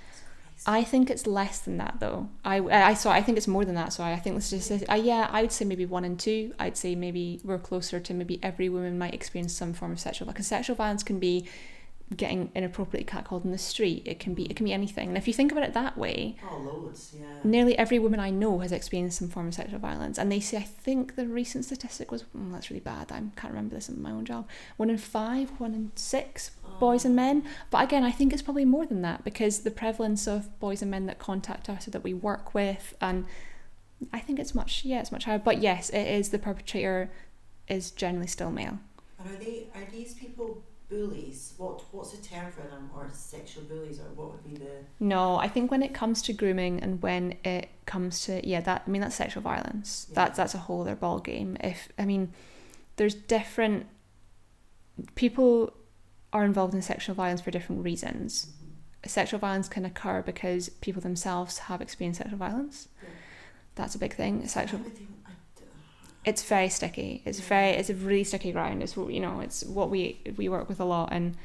I 0.65 0.83
think 0.83 1.09
it's 1.09 1.25
less 1.25 1.59
than 1.59 1.77
that 1.77 1.95
though. 1.99 2.29
I 2.43 2.57
I 2.59 2.93
saw 2.93 3.11
I 3.11 3.21
think 3.21 3.37
it's 3.37 3.47
more 3.47 3.63
than 3.63 3.75
that. 3.75 3.93
So 3.93 4.03
I 4.03 4.13
I 4.13 4.15
think 4.17 4.33
let's 4.35 4.49
just 4.49 4.67
say 4.67 4.83
uh, 4.89 4.95
yeah, 4.95 5.29
I 5.31 5.41
would 5.41 5.51
say 5.51 5.63
maybe 5.65 5.85
one 5.85 6.03
in 6.03 6.17
two. 6.17 6.53
I'd 6.59 6.75
say 6.75 6.95
maybe 6.95 7.39
we're 7.43 7.59
closer 7.59 7.99
to 7.99 8.13
maybe 8.13 8.39
every 8.43 8.67
woman 8.67 8.97
might 8.97 9.13
experience 9.13 9.53
some 9.53 9.73
form 9.73 9.93
of 9.93 9.99
sexual 9.99 10.27
because 10.27 10.47
sexual 10.47 10.75
violence 10.75 11.01
can 11.01 11.17
be 11.17 11.47
getting 12.15 12.51
inappropriately 12.55 13.05
catcalled 13.05 13.45
in 13.45 13.51
the 13.51 13.57
street. 13.57 14.03
It 14.05 14.19
can 14.19 14.33
be 14.33 14.45
it 14.45 14.55
can 14.55 14.65
be 14.65 14.73
anything. 14.73 15.09
And 15.09 15.17
if 15.17 15.27
you 15.27 15.33
think 15.33 15.51
about 15.51 15.63
it 15.63 15.73
that 15.73 15.97
way, 15.97 16.35
oh 16.49 16.57
loads, 16.57 17.15
yeah. 17.19 17.25
Nearly 17.43 17.77
every 17.77 17.99
woman 17.99 18.19
I 18.19 18.31
know 18.31 18.59
has 18.59 18.71
experienced 18.71 19.19
some 19.19 19.29
form 19.29 19.47
of 19.47 19.53
sexual 19.53 19.79
violence. 19.79 20.17
And 20.17 20.31
they 20.31 20.39
say 20.39 20.57
I 20.57 20.63
think 20.63 21.15
the 21.15 21.27
recent 21.27 21.65
statistic 21.65 22.11
was 22.11 22.23
oh, 22.35 22.51
that's 22.51 22.71
really 22.71 22.79
bad. 22.79 23.11
I 23.11 23.21
can't 23.35 23.53
remember 23.53 23.75
this 23.75 23.89
in 23.89 24.01
my 24.01 24.11
own 24.11 24.25
job. 24.25 24.47
One 24.77 24.89
in 24.89 24.97
five, 24.97 25.51
one 25.59 25.73
in 25.73 25.91
six 25.95 26.51
oh. 26.65 26.79
boys 26.79 27.05
and 27.05 27.13
oh. 27.13 27.23
men. 27.23 27.43
But 27.69 27.83
again, 27.83 28.03
I 28.03 28.11
think 28.11 28.33
it's 28.33 28.41
probably 28.41 28.65
more 28.65 28.85
than 28.85 29.01
that 29.03 29.23
because 29.23 29.59
the 29.59 29.71
prevalence 29.71 30.27
of 30.27 30.59
boys 30.59 30.81
and 30.81 30.89
men 30.89 31.05
that 31.05 31.19
contact 31.19 31.69
us 31.69 31.87
or 31.87 31.91
that 31.91 32.03
we 32.03 32.13
work 32.13 32.53
with 32.53 32.95
and 32.99 33.25
I 34.13 34.19
think 34.19 34.39
it's 34.39 34.55
much 34.55 34.83
yeah, 34.83 34.99
it's 34.99 35.11
much 35.11 35.25
higher. 35.25 35.39
But 35.39 35.61
yes, 35.61 35.89
it 35.89 36.07
is 36.07 36.29
the 36.29 36.39
perpetrator 36.39 37.11
is 37.67 37.91
generally 37.91 38.27
still 38.27 38.49
male. 38.49 38.79
And 39.19 39.35
are 39.35 39.37
they 39.37 39.67
are 39.75 39.85
these 39.91 40.15
people 40.15 40.63
bullies 40.89 41.53
what 41.57 41.83
what's 41.91 42.11
the 42.11 42.27
term 42.27 42.51
for 42.51 42.61
them 42.61 42.89
or 42.95 43.07
sexual 43.13 43.63
bullies 43.63 43.99
or 43.99 44.05
what 44.15 44.31
would 44.31 44.43
be 44.43 44.57
the 44.57 44.71
no 44.99 45.37
i 45.37 45.47
think 45.47 45.69
when 45.69 45.83
it 45.83 45.93
comes 45.93 46.21
to 46.21 46.33
grooming 46.33 46.79
and 46.81 47.01
when 47.03 47.37
it 47.43 47.69
comes 47.85 48.25
to 48.25 48.45
yeah 48.47 48.59
that 48.59 48.83
i 48.85 48.89
mean 48.89 49.01
that's 49.01 49.15
sexual 49.15 49.41
violence 49.41 50.07
yeah. 50.09 50.15
that's 50.15 50.37
that's 50.37 50.55
a 50.55 50.57
whole 50.57 50.81
other 50.81 50.95
ball 50.95 51.19
game 51.19 51.55
if 51.61 51.89
i 51.99 52.05
mean 52.05 52.31
there's 52.95 53.13
different 53.13 53.85
people 55.13 55.71
are 56.33 56.43
involved 56.43 56.73
in 56.73 56.81
sexual 56.81 57.13
violence 57.13 57.41
for 57.41 57.51
different 57.51 57.83
reasons 57.83 58.47
mm-hmm. 58.47 59.07
sexual 59.07 59.39
violence 59.39 59.69
can 59.69 59.85
occur 59.85 60.23
because 60.23 60.69
people 60.69 61.01
themselves 61.01 61.59
have 61.59 61.81
experienced 61.81 62.17
sexual 62.17 62.39
violence 62.39 62.87
yeah. 63.03 63.09
that's 63.75 63.93
a 63.93 63.99
big 63.99 64.15
thing 64.15 64.47
sexual 64.47 64.79
it's 66.25 66.43
very 66.43 66.69
sticky. 66.69 67.21
It's 67.25 67.39
very 67.39 67.69
it's 67.69 67.89
a 67.89 67.95
really 67.95 68.23
sticky 68.23 68.51
ground. 68.51 68.83
It's 68.83 68.95
you 68.95 69.19
know 69.19 69.39
it's 69.39 69.63
what 69.63 69.89
we 69.89 70.19
we 70.37 70.49
work 70.49 70.69
with 70.69 70.79
a 70.79 70.85
lot 70.85 71.09
and 71.11 71.35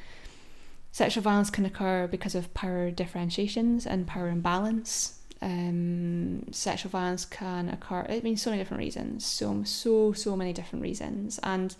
sexual 0.93 1.22
violence 1.22 1.51
can 1.51 1.64
occur 1.64 2.07
because 2.07 2.35
of 2.35 2.53
power 2.55 2.91
differentiations 2.91 3.87
and 3.87 4.07
power 4.07 4.29
imbalance. 4.29 5.20
Um, 5.43 6.47
sexual 6.53 6.91
violence 6.91 7.25
can 7.25 7.68
occur. 7.68 8.07
I 8.09 8.20
mean, 8.20 8.37
so 8.37 8.51
many 8.51 8.62
different 8.62 8.81
reasons. 8.81 9.27
So 9.27 9.62
so 9.64 10.12
so 10.12 10.37
many 10.37 10.53
different 10.53 10.83
reasons 10.83 11.39
and 11.43 11.77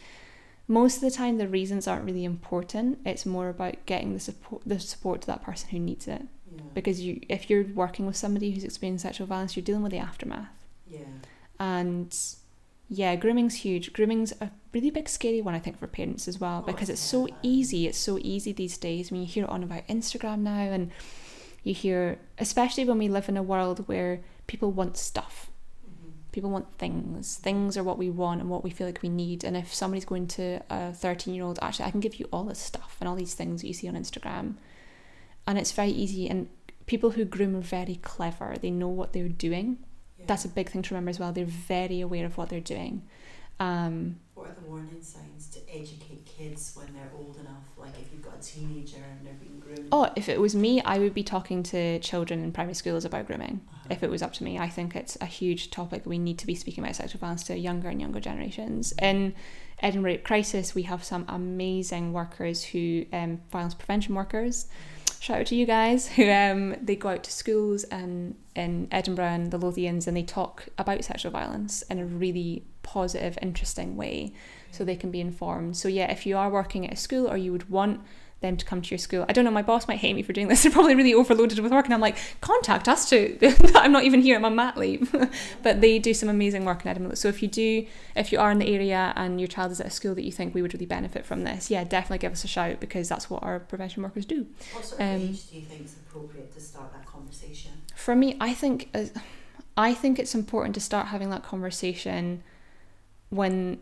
most 0.67 0.97
of 0.97 1.03
the 1.03 1.11
time 1.11 1.39
the 1.39 1.49
reasons 1.49 1.87
aren't 1.87 2.05
really 2.05 2.25
important 2.25 2.99
it's 3.05 3.27
more 3.27 3.49
about 3.49 3.75
getting 3.87 4.15
the 4.15 4.21
support 4.21 4.63
the 4.65 4.81
support 4.81 5.21
to 5.21 5.27
that 5.27 5.43
person 5.43 5.69
who 5.69 5.79
needs 5.79 6.09
it 6.09 6.23
yeah. 6.51 6.63
because 6.73 7.01
you 7.01 7.21
if 7.29 7.51
you're 7.51 7.65
working 7.75 8.07
with 8.07 8.17
somebody 8.17 8.51
who's 8.51 8.65
experienced 8.65 9.03
sexual 9.03 9.27
violence 9.27 9.57
you're 9.57 9.65
dealing 9.65 9.83
with 9.83 9.93
the 9.93 9.99
aftermath 9.99 10.49
yeah 10.87 11.01
and 11.61 12.17
yeah, 12.97 13.17
grooming's 13.17 13.57
huge. 13.57 13.93
Grooming's 13.93 14.33
a 14.41 14.51
really 14.73 14.91
big 14.91 15.09
scary 15.09 15.41
one, 15.41 15.55
I 15.55 15.59
think, 15.59 15.79
for 15.79 15.87
parents 15.87 16.29
as 16.29 16.39
well, 16.39 16.63
because 16.63 16.89
it's 16.89 17.01
so 17.01 17.29
easy. 17.43 17.87
It's 17.87 17.99
so 17.99 18.19
easy 18.21 18.53
these 18.53 18.79
days. 18.79 19.11
I 19.11 19.15
mean, 19.15 19.23
you 19.23 19.29
hear 19.29 19.45
it 19.45 19.51
on 19.51 19.65
about 19.65 19.87
Instagram 19.89 20.41
now, 20.41 20.53
and 20.53 20.93
you 21.65 21.75
hear, 21.75 22.19
especially 22.39 22.85
when 22.85 22.99
we 22.99 23.09
live 23.09 23.29
in 23.29 23.37
a 23.37 23.43
world 23.43 23.89
where 23.89 24.21
people 24.47 24.71
want 24.71 24.97
stuff. 24.97 25.51
Mm-hmm. 25.89 26.11
People 26.31 26.51
want 26.51 26.73
things. 26.75 27.37
Things 27.37 27.77
are 27.77 27.83
what 27.83 27.99
we 27.99 28.11
want 28.11 28.41
and 28.41 28.49
what 28.49 28.63
we 28.63 28.71
feel 28.71 28.87
like 28.87 29.03
we 29.03 29.09
need. 29.09 29.43
And 29.43 29.57
if 29.57 29.75
somebody's 29.75 30.05
going 30.05 30.29
to 30.29 30.63
a 30.71 30.93
13 30.93 31.35
year 31.35 31.45
old, 31.45 31.59
actually, 31.63 31.87
I 31.87 31.91
can 31.91 32.01
give 32.01 32.21
you 32.21 32.29
all 32.33 32.45
this 32.45 32.61
stuff 32.61 32.97
and 33.01 33.09
all 33.09 33.17
these 33.17 33.35
things 33.35 33.63
that 33.63 33.67
you 33.67 33.75
see 33.75 33.89
on 33.89 33.95
Instagram. 33.95 34.55
And 35.49 35.59
it's 35.59 35.73
very 35.73 35.91
easy. 35.91 36.29
And 36.29 36.49
people 36.87 37.11
who 37.11 37.25
groom 37.25 37.57
are 37.57 37.61
very 37.61 37.97
clever, 37.97 38.55
they 38.61 38.71
know 38.71 38.89
what 38.89 39.13
they're 39.13 39.29
doing 39.29 39.79
that's 40.27 40.45
a 40.45 40.49
big 40.49 40.69
thing 40.69 40.83
to 40.83 40.95
remember 40.95 41.11
as 41.11 41.19
well. 41.19 41.33
They're 41.33 41.45
very 41.45 42.01
aware 42.01 42.27
of 42.27 42.37
what 42.37 42.49
they're 42.49 42.61
doing. 42.61 43.03
Um, 43.61 44.17
what 44.35 44.49
are 44.49 44.55
the 44.55 44.69
warning 44.69 45.01
signs 45.01 45.49
to 45.51 45.61
educate 45.71 46.27
kids 46.27 46.73
when 46.75 46.93
they're 46.93 47.11
old 47.17 47.37
enough? 47.37 47.65
Like 47.77 47.93
if 48.01 48.13
you've 48.13 48.23
got 48.23 48.35
a 48.39 48.43
teenager 48.43 48.97
and 48.97 49.25
they're 49.25 49.35
being 49.35 49.61
groomed. 49.61 49.89
Oh, 49.93 50.11
if 50.17 50.29
it 50.29 50.41
was 50.41 50.57
me, 50.57 50.83
I 50.83 50.99
would 50.99 51.15
be 51.15 51.23
talking 51.23 51.63
to 51.65 51.99
children 52.01 52.43
in 52.43 52.51
primary 52.51 52.75
schools 52.75 53.05
about 53.05 53.27
grooming. 53.27 53.61
Uh-huh. 53.69 53.89
If 53.91 54.03
it 54.03 54.11
was 54.11 54.23
up 54.23 54.33
to 54.35 54.45
me, 54.45 54.59
I 54.59 54.69
think 54.69 54.97
it's 54.97 55.17
a 55.21 55.27
huge 55.27 55.71
topic. 55.71 56.03
We 56.05 56.19
need 56.19 56.39
to 56.39 56.47
be 56.47 56.57
speaking 56.57 56.83
about 56.83 56.97
sexual 56.97 57.21
violence 57.21 57.45
to 57.45 57.57
younger 57.57 57.89
and 57.89 58.01
younger 58.01 58.21
generations. 58.21 58.93
In 59.01 59.35
Edinburgh 59.81 60.19
Crisis, 60.19 60.75
we 60.75 60.83
have 60.83 61.05
some 61.05 61.25
amazing 61.29 62.13
workers 62.13 62.65
who 62.65 63.07
um, 63.13 63.41
violence 63.53 63.75
prevention 63.75 64.15
workers. 64.15 64.65
Mm-hmm 64.65 65.04
shout 65.25 65.41
out 65.41 65.47
to 65.47 65.57
you 65.57 65.65
guys 65.65 66.07
who 66.07 66.31
um, 66.31 66.77
they 66.83 66.95
go 66.95 67.09
out 67.09 67.25
to 67.25 67.33
schools 67.33 67.85
and 67.85 68.35
in 68.55 68.87
Edinburgh 68.91 69.25
and 69.25 69.51
the 69.51 69.59
Lothians 69.59 70.07
and 70.07 70.15
they 70.15 70.23
talk 70.23 70.69
about 70.77 71.03
sexual 71.03 71.33
violence 71.33 71.81
in 71.89 71.99
a 71.99 72.05
really 72.05 72.63
positive, 72.83 73.39
interesting 73.41 73.97
way 73.97 74.35
so 74.71 74.85
they 74.85 74.97
can 74.97 75.11
be 75.11 75.23
informed. 75.23 75.79
So 75.79 75.89
yeah, 75.89 76.13
if 76.13 76.27
you 76.27 76.37
are 76.37 76.51
working 76.51 76.87
at 76.87 76.93
a 76.93 76.97
school 76.97 77.27
or 77.27 77.39
you 77.39 77.53
would 77.53 77.71
want 77.71 78.03
them 78.45 78.57
to 78.57 78.65
come 78.65 78.83
to 78.83 78.91
your 78.91 78.99
school. 78.99 79.25
I 79.29 79.33
don't 79.33 79.45
know, 79.45 79.51
my 79.51 79.63
boss 79.63 79.89
might 79.89 79.99
hate 79.99 80.15
me 80.15 80.23
for 80.23 80.33
doing 80.33 80.49
this. 80.49 80.63
They're 80.63 80.73
probably 80.73 80.95
really 80.95 81.15
overloaded 81.15 81.59
with 81.59 81.73
work. 81.73 81.87
And 81.87 81.95
I'm 81.95 82.01
like, 82.01 82.17
contact 82.41 82.89
us 82.89 83.09
too. 83.09 83.39
I'm 83.75 83.93
not 83.93 84.05
even 84.05 84.21
here, 84.21 84.37
I'm 84.37 84.45
on 84.45 84.55
mat 84.55 84.77
leave. 84.77 85.15
but 85.63 85.81
they 85.81 85.99
do 85.99 86.15
some 86.15 86.29
amazing 86.29 86.65
work 86.65 86.85
in 86.85 86.89
Edinburgh. 86.89 87.17
So 87.17 87.29
if 87.29 87.43
you 87.43 87.49
do, 87.49 87.87
if 88.15 88.33
you 88.33 88.39
are 88.39 88.51
in 88.51 88.59
the 88.59 88.73
area 88.73 89.13
and 89.17 89.41
your 89.41 89.49
child 89.49 89.73
is 89.73 89.81
at 89.81 89.87
a 89.87 89.91
school 89.91 90.15
that 90.15 90.25
you 90.25 90.33
think 90.33 90.55
we 90.55 90.63
would 90.63 90.75
really 90.75 90.87
benefit 90.87 91.25
from 91.25 91.45
this, 91.45 91.71
yeah, 91.71 91.85
definitely 91.85 92.19
give 92.19 92.33
us 92.33 92.45
a 92.45 92.49
shout 92.49 92.81
because 92.81 93.09
that's 93.09 93.29
what 93.29 93.43
our 93.43 93.61
prevention 93.61 94.03
workers 94.03 94.27
do. 94.27 94.47
What 94.73 94.85
sort 94.85 95.01
of 95.01 95.07
um, 95.07 95.21
age 95.23 95.51
do 95.51 95.57
you 95.57 95.63
think 95.63 95.85
is 95.85 95.97
appropriate 96.07 96.53
to 96.53 96.61
start 96.61 96.93
that 96.93 97.07
conversation? 97.07 97.73
For 97.95 98.15
me, 98.15 98.37
I 98.41 98.55
think, 98.55 98.91
uh, 98.95 99.07
I 99.77 99.95
think 99.95 100.19
it's 100.19 100.35
important 100.35 100.75
to 100.75 100.81
start 100.81 101.09
having 101.09 101.31
that 101.31 101.43
conversation 101.43 102.43
when 103.31 103.81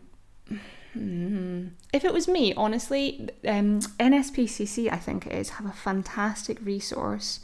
Mm-hmm. 0.95 1.67
If 1.91 2.05
it 2.05 2.13
was 2.13 2.27
me, 2.27 2.53
honestly, 2.53 3.29
um, 3.47 3.79
NSPCC, 3.99 4.91
I 4.91 4.97
think 4.97 5.25
it 5.25 5.33
is, 5.33 5.51
have 5.51 5.65
a 5.65 5.71
fantastic 5.73 6.63
resource 6.63 7.39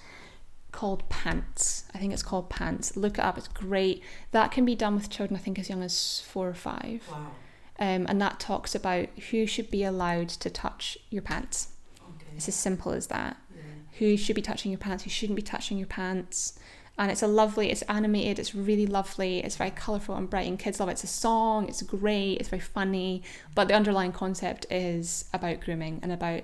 called 0.71 1.07
Pants. 1.09 1.85
I 1.93 1.97
think 1.97 2.13
it's 2.13 2.23
called 2.23 2.49
Pants. 2.49 2.95
Look 2.95 3.17
it 3.17 3.23
up, 3.23 3.37
it's 3.37 3.47
great. 3.47 4.03
That 4.31 4.51
can 4.51 4.65
be 4.65 4.75
done 4.75 4.95
with 4.95 5.09
children, 5.09 5.37
I 5.37 5.41
think, 5.41 5.57
as 5.57 5.69
young 5.69 5.83
as 5.83 6.21
four 6.21 6.47
or 6.47 6.53
five. 6.53 7.03
Wow. 7.11 7.31
Um, 7.79 8.05
and 8.09 8.21
that 8.21 8.39
talks 8.39 8.75
about 8.75 9.07
who 9.31 9.45
should 9.45 9.71
be 9.71 9.83
allowed 9.83 10.29
to 10.29 10.49
touch 10.49 10.97
your 11.09 11.21
pants. 11.21 11.69
Okay. 12.01 12.35
It's 12.35 12.47
as 12.47 12.55
simple 12.55 12.91
as 12.91 13.07
that. 13.07 13.37
Yeah. 13.55 13.61
Who 13.99 14.17
should 14.17 14.35
be 14.35 14.41
touching 14.41 14.71
your 14.71 14.79
pants, 14.79 15.05
who 15.05 15.09
shouldn't 15.09 15.37
be 15.37 15.41
touching 15.41 15.77
your 15.77 15.87
pants 15.87 16.59
and 16.99 17.09
it's 17.09 17.23
a 17.23 17.27
lovely 17.27 17.71
it's 17.71 17.81
animated 17.83 18.37
it's 18.37 18.53
really 18.53 18.85
lovely 18.85 19.39
it's 19.39 19.55
very 19.55 19.71
colorful 19.71 20.15
and 20.15 20.29
bright 20.29 20.47
and 20.47 20.59
kids 20.59 20.79
love 20.79 20.89
it 20.89 20.93
it's 20.93 21.03
a 21.03 21.07
song 21.07 21.67
it's 21.67 21.81
great 21.81 22.37
it's 22.39 22.49
very 22.49 22.59
funny 22.59 23.23
but 23.55 23.67
the 23.67 23.73
underlying 23.73 24.11
concept 24.11 24.65
is 24.69 25.25
about 25.33 25.61
grooming 25.61 25.99
and 26.03 26.11
about 26.11 26.41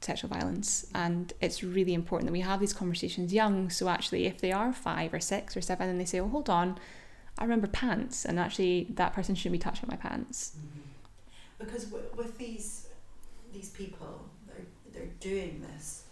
sexual 0.00 0.30
violence 0.30 0.86
and 0.94 1.32
it's 1.40 1.64
really 1.64 1.92
important 1.92 2.26
that 2.26 2.32
we 2.32 2.40
have 2.40 2.60
these 2.60 2.72
conversations 2.72 3.34
young 3.34 3.68
so 3.68 3.88
actually 3.88 4.26
if 4.26 4.40
they 4.40 4.52
are 4.52 4.72
five 4.72 5.12
or 5.12 5.18
six 5.18 5.56
or 5.56 5.60
seven 5.60 5.88
and 5.88 6.00
they 6.00 6.04
say 6.04 6.20
oh 6.20 6.28
hold 6.28 6.48
on 6.48 6.78
i 7.36 7.42
remember 7.42 7.66
pants 7.66 8.24
and 8.24 8.38
actually 8.38 8.86
that 8.90 9.12
person 9.12 9.34
shouldn't 9.34 9.52
be 9.52 9.58
touching 9.58 9.88
my 9.90 9.96
pants 9.96 10.52
mm-hmm. 10.56 10.78
because 11.58 11.86
w- 11.86 12.08
with 12.16 12.38
these 12.38 12.86
these 13.52 13.70
people 13.70 14.28
they're, 14.46 14.66
they're 14.92 15.12
doing 15.18 15.64
this 15.72 16.04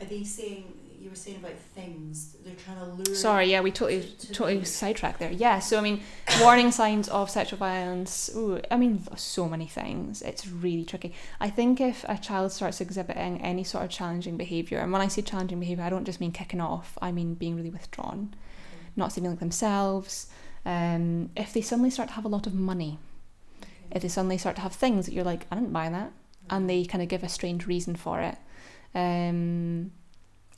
are 0.00 0.06
they 0.06 0.24
saying 0.24 0.64
you 1.00 1.08
were 1.08 1.16
saying 1.16 1.38
about 1.38 1.58
things. 1.74 2.36
They're 2.44 2.54
trying 2.54 2.76
to 2.78 2.84
lure. 2.84 3.14
Sorry, 3.16 3.50
yeah, 3.50 3.62
we 3.62 3.70
totally 3.72 4.02
to- 4.02 4.26
to 4.26 4.32
totally 4.32 4.64
sidetracked 4.64 5.18
there. 5.18 5.32
Yeah, 5.32 5.58
so 5.58 5.78
I 5.78 5.80
mean, 5.80 6.02
warning 6.40 6.70
signs 6.70 7.08
of 7.08 7.30
sexual 7.30 7.58
violence. 7.58 8.30
Ooh, 8.36 8.60
I 8.70 8.76
mean, 8.76 9.02
so 9.16 9.48
many 9.48 9.66
things. 9.66 10.20
It's 10.20 10.46
really 10.46 10.84
tricky. 10.84 11.14
I 11.40 11.48
think 11.48 11.80
if 11.80 12.04
a 12.06 12.18
child 12.18 12.52
starts 12.52 12.80
exhibiting 12.82 13.40
any 13.40 13.64
sort 13.64 13.84
of 13.84 13.90
challenging 13.90 14.36
behaviour, 14.36 14.78
and 14.78 14.92
when 14.92 15.00
I 15.00 15.08
say 15.08 15.22
challenging 15.22 15.58
behaviour, 15.58 15.84
I 15.84 15.90
don't 15.90 16.04
just 16.04 16.20
mean 16.20 16.32
kicking 16.32 16.60
off. 16.60 16.98
I 17.00 17.12
mean 17.12 17.34
being 17.34 17.56
really 17.56 17.70
withdrawn, 17.70 18.34
not 18.94 19.12
seeming 19.12 19.30
like 19.30 19.40
themselves. 19.40 20.26
Um, 20.66 21.30
if 21.34 21.54
they 21.54 21.62
suddenly 21.62 21.88
start 21.88 22.10
to 22.10 22.14
have 22.16 22.26
a 22.26 22.28
lot 22.28 22.46
of 22.46 22.52
money, 22.52 22.98
if 23.90 24.02
they 24.02 24.08
suddenly 24.08 24.36
start 24.36 24.56
to 24.56 24.62
have 24.62 24.74
things 24.74 25.06
that 25.06 25.14
you're 25.14 25.24
like, 25.24 25.46
I 25.50 25.54
didn't 25.54 25.72
buy 25.72 25.88
that, 25.88 26.12
and 26.50 26.68
they 26.68 26.84
kind 26.84 27.00
of 27.02 27.08
give 27.08 27.22
a 27.22 27.28
strange 27.30 27.66
reason 27.66 27.96
for 27.96 28.20
it. 28.20 28.36
Um, 28.94 29.92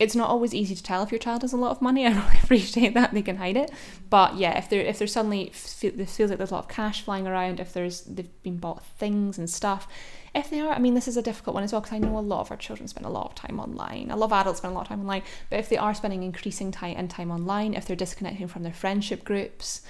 it's 0.02 0.16
not 0.16 0.28
always 0.28 0.52
easy 0.54 0.74
to 0.74 0.82
tell 0.82 1.02
if 1.02 1.10
your 1.12 1.18
child 1.18 1.42
has 1.42 1.52
a 1.52 1.56
lot 1.56 1.70
of 1.70 1.80
money. 1.80 2.06
I 2.06 2.10
really 2.10 2.38
appreciate 2.42 2.94
that 2.94 3.12
they 3.14 3.22
can 3.22 3.36
hide 3.36 3.56
it, 3.56 3.70
but 4.10 4.36
yeah, 4.36 4.58
if 4.58 4.68
they're 4.68 4.82
if 4.82 4.98
they're 4.98 5.06
suddenly 5.06 5.50
feel, 5.54 5.98
it 5.98 6.08
feels 6.08 6.30
like 6.30 6.38
there's 6.38 6.50
a 6.50 6.54
lot 6.54 6.64
of 6.64 6.68
cash 6.68 7.02
flying 7.02 7.26
around, 7.26 7.60
if 7.60 7.72
there's 7.72 8.02
they've 8.02 8.42
been 8.42 8.58
bought 8.58 8.84
things 8.98 9.38
and 9.38 9.48
stuff, 9.48 9.86
if 10.34 10.48
they 10.50 10.60
are, 10.60 10.72
I 10.72 10.78
mean, 10.78 10.94
this 10.94 11.06
is 11.08 11.16
a 11.16 11.22
difficult 11.22 11.54
one 11.54 11.62
as 11.64 11.72
well 11.72 11.80
because 11.82 11.94
I 11.94 11.98
know 11.98 12.18
a 12.18 12.20
lot 12.20 12.40
of 12.40 12.50
our 12.50 12.56
children 12.56 12.88
spend 12.88 13.04
a 13.06 13.10
lot 13.10 13.26
of 13.26 13.34
time 13.34 13.60
online. 13.60 14.10
A 14.10 14.16
lot 14.16 14.26
of 14.26 14.32
adults 14.32 14.58
spend 14.58 14.72
a 14.72 14.74
lot 14.74 14.82
of 14.82 14.88
time 14.88 15.00
online, 15.00 15.22
but 15.50 15.58
if 15.58 15.68
they 15.68 15.76
are 15.76 15.94
spending 15.94 16.22
increasing 16.22 16.70
time 16.72 16.94
and 16.96 17.10
time 17.10 17.30
online, 17.30 17.74
if 17.74 17.84
they're 17.86 17.96
disconnecting 17.96 18.48
from 18.48 18.62
their 18.62 18.72
friendship 18.72 19.24
groups, 19.24 19.82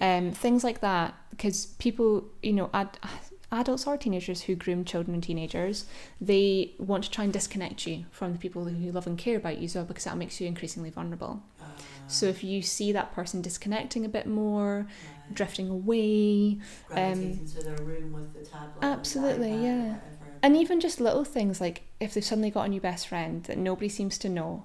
Right. 0.00 0.16
um, 0.18 0.32
things 0.32 0.64
like 0.64 0.80
that 0.80 1.14
because 1.30 1.66
people 1.78 2.24
you 2.42 2.52
know 2.52 2.70
ad- 2.74 2.98
adults 3.54 3.86
or 3.86 3.96
teenagers 3.96 4.42
who 4.42 4.54
groom 4.54 4.84
children 4.84 5.14
and 5.14 5.22
teenagers 5.22 5.84
they 6.20 6.72
want 6.78 7.04
to 7.04 7.10
try 7.10 7.24
and 7.24 7.32
disconnect 7.32 7.86
you 7.86 8.04
from 8.10 8.32
the 8.32 8.38
people 8.38 8.64
who 8.64 8.92
love 8.92 9.06
and 9.06 9.16
care 9.18 9.36
about 9.36 9.58
you 9.58 9.64
as 9.64 9.74
well 9.74 9.84
because 9.84 10.04
that 10.04 10.16
makes 10.16 10.40
you 10.40 10.46
increasingly 10.46 10.90
vulnerable 10.90 11.42
Uh, 11.60 11.64
so 12.06 12.26
if 12.26 12.44
you 12.44 12.60
see 12.62 12.92
that 12.92 13.14
person 13.14 13.40
disconnecting 13.42 14.04
a 14.04 14.08
bit 14.08 14.26
more 14.26 14.86
right. 14.86 15.34
drifting 15.34 15.68
away 15.70 16.58
gravitating 16.88 17.46
to 17.48 17.62
their 17.62 17.76
room 17.78 18.12
with 18.12 18.32
the 18.34 18.44
tablet. 18.44 18.82
um, 18.84 18.92
absolutely, 18.98 19.54
yeah. 19.64 19.96
and 20.42 20.56
even 20.56 20.80
just 20.80 21.00
little 21.00 21.24
things 21.24 21.60
like 21.60 21.82
if 22.00 22.12
they've 22.12 22.24
suddenly 22.24 22.50
got 22.50 22.66
a 22.66 22.68
new 22.68 22.80
best 22.80 23.08
friend 23.08 23.44
that 23.44 23.56
nobody 23.56 23.88
seems 23.88 24.18
to 24.18 24.28
know. 24.28 24.64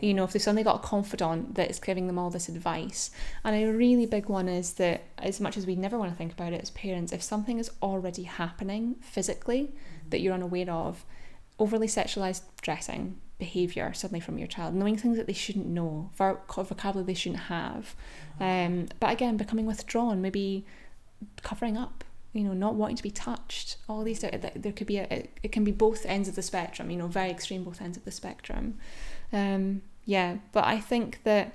You 0.00 0.14
know, 0.14 0.24
if 0.24 0.32
they've 0.32 0.42
suddenly 0.42 0.62
got 0.62 0.76
a 0.76 0.86
confidant 0.86 1.54
that 1.54 1.70
is 1.70 1.78
giving 1.78 2.06
them 2.06 2.18
all 2.18 2.30
this 2.30 2.48
advice. 2.48 3.10
And 3.44 3.56
a 3.56 3.72
really 3.72 4.06
big 4.06 4.26
one 4.28 4.48
is 4.48 4.74
that, 4.74 5.02
as 5.18 5.40
much 5.40 5.56
as 5.56 5.66
we 5.66 5.76
never 5.76 5.98
want 5.98 6.10
to 6.10 6.16
think 6.16 6.32
about 6.32 6.52
it 6.52 6.60
as 6.60 6.70
parents, 6.70 7.12
if 7.12 7.22
something 7.22 7.58
is 7.58 7.70
already 7.82 8.24
happening 8.24 8.96
physically 9.00 9.72
that 10.10 10.20
you're 10.20 10.34
unaware 10.34 10.70
of, 10.70 11.04
overly 11.58 11.86
sexualized 11.86 12.42
dressing, 12.62 13.18
behavior 13.38 13.92
suddenly 13.94 14.20
from 14.20 14.38
your 14.38 14.48
child, 14.48 14.74
knowing 14.74 14.96
things 14.96 15.16
that 15.16 15.26
they 15.26 15.32
shouldn't 15.32 15.66
know, 15.66 16.10
voc- 16.18 16.66
vocabulary 16.66 17.06
they 17.06 17.14
shouldn't 17.14 17.42
have. 17.42 17.94
Um, 18.40 18.88
but 19.00 19.10
again, 19.10 19.36
becoming 19.36 19.66
withdrawn, 19.66 20.20
maybe 20.20 20.66
covering 21.42 21.76
up. 21.76 22.04
You 22.34 22.44
know, 22.44 22.52
not 22.52 22.74
wanting 22.74 22.96
to 22.96 23.02
be 23.02 23.10
touched. 23.10 23.78
All 23.88 24.04
these 24.04 24.20
there, 24.20 24.38
there 24.54 24.72
could 24.72 24.86
be 24.86 24.98
a, 24.98 25.04
it, 25.04 25.38
it 25.42 25.50
can 25.50 25.64
be 25.64 25.72
both 25.72 26.04
ends 26.04 26.28
of 26.28 26.34
the 26.34 26.42
spectrum. 26.42 26.90
You 26.90 26.98
know, 26.98 27.06
very 27.06 27.30
extreme 27.30 27.64
both 27.64 27.80
ends 27.80 27.96
of 27.96 28.04
the 28.04 28.10
spectrum. 28.10 28.78
Um, 29.32 29.82
yeah, 30.04 30.38
but 30.52 30.64
I 30.64 30.80
think 30.80 31.22
that 31.24 31.52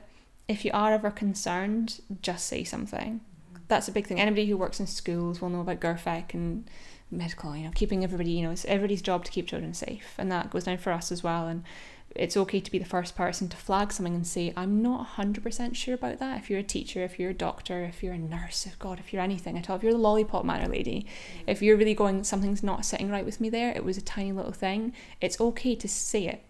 if 0.48 0.66
you 0.66 0.72
are 0.74 0.94
ever 0.94 1.10
concerned, 1.10 2.02
just 2.22 2.46
say 2.46 2.64
something. 2.64 3.22
That's 3.68 3.88
a 3.88 3.92
big 3.92 4.06
thing. 4.08 4.20
Anybody 4.20 4.46
who 4.46 4.58
works 4.58 4.80
in 4.80 4.88
schools 4.88 5.42
will 5.42 5.50
know 5.50 5.62
about 5.62 5.80
GIRFEC 5.80 6.34
and 6.34 6.70
medical, 7.10 7.56
you 7.56 7.64
know, 7.64 7.72
keeping 7.74 8.04
everybody, 8.04 8.32
you 8.32 8.44
know, 8.44 8.52
it's 8.52 8.66
everybody's 8.66 9.02
job 9.02 9.24
to 9.26 9.32
keep 9.32 9.48
children 9.48 9.74
safe. 9.74 10.16
And 10.18 10.32
that 10.32 10.50
goes 10.50 10.66
down 10.66 10.78
for 10.78 10.92
us 10.92 11.12
as 11.12 11.24
well. 11.24 11.48
And 11.48 11.64
it's 12.16 12.38
okay 12.38 12.60
to 12.60 12.72
be 12.72 12.78
the 12.78 12.86
first 12.86 13.16
person 13.16 13.50
to 13.50 13.58
flag 13.58 13.92
something 13.92 14.14
and 14.14 14.28
say, 14.28 14.54
I'm 14.56 14.82
not 14.84 15.16
100% 15.16 15.76
sure 15.76 15.96
about 15.96 16.20
that. 16.20 16.38
If 16.38 16.50
you're 16.50 16.60
a 16.60 16.64
teacher, 16.64 17.04
if 17.04 17.20
you're 17.20 17.32
a 17.32 17.36
doctor, 17.36 17.84
if 17.84 18.04
you're 18.04 18.14
a 18.14 18.20
nurse, 18.20 18.68
if 18.68 18.78
God, 18.78 19.00
if 19.00 19.12
you're 19.12 19.22
anything 19.22 19.58
at 19.58 19.70
all, 19.70 19.78
if 19.78 19.84
you're 19.84 19.94
the 19.94 19.98
lollipop 19.98 20.46
man 20.46 20.64
or 20.64 20.72
lady, 20.72 21.08
if 21.48 21.62
you're 21.62 21.78
really 21.78 21.96
going, 21.96 22.24
something's 22.24 22.62
not 22.62 22.86
sitting 22.86 23.10
right 23.10 23.26
with 23.26 23.42
me 23.42 23.50
there, 23.50 23.72
it 23.72 23.84
was 23.84 23.98
a 23.98 24.02
tiny 24.02 24.32
little 24.32 24.52
thing, 24.52 24.94
it's 25.22 25.42
okay 25.42 25.76
to 25.76 25.88
say 25.88 26.28
it. 26.28 26.44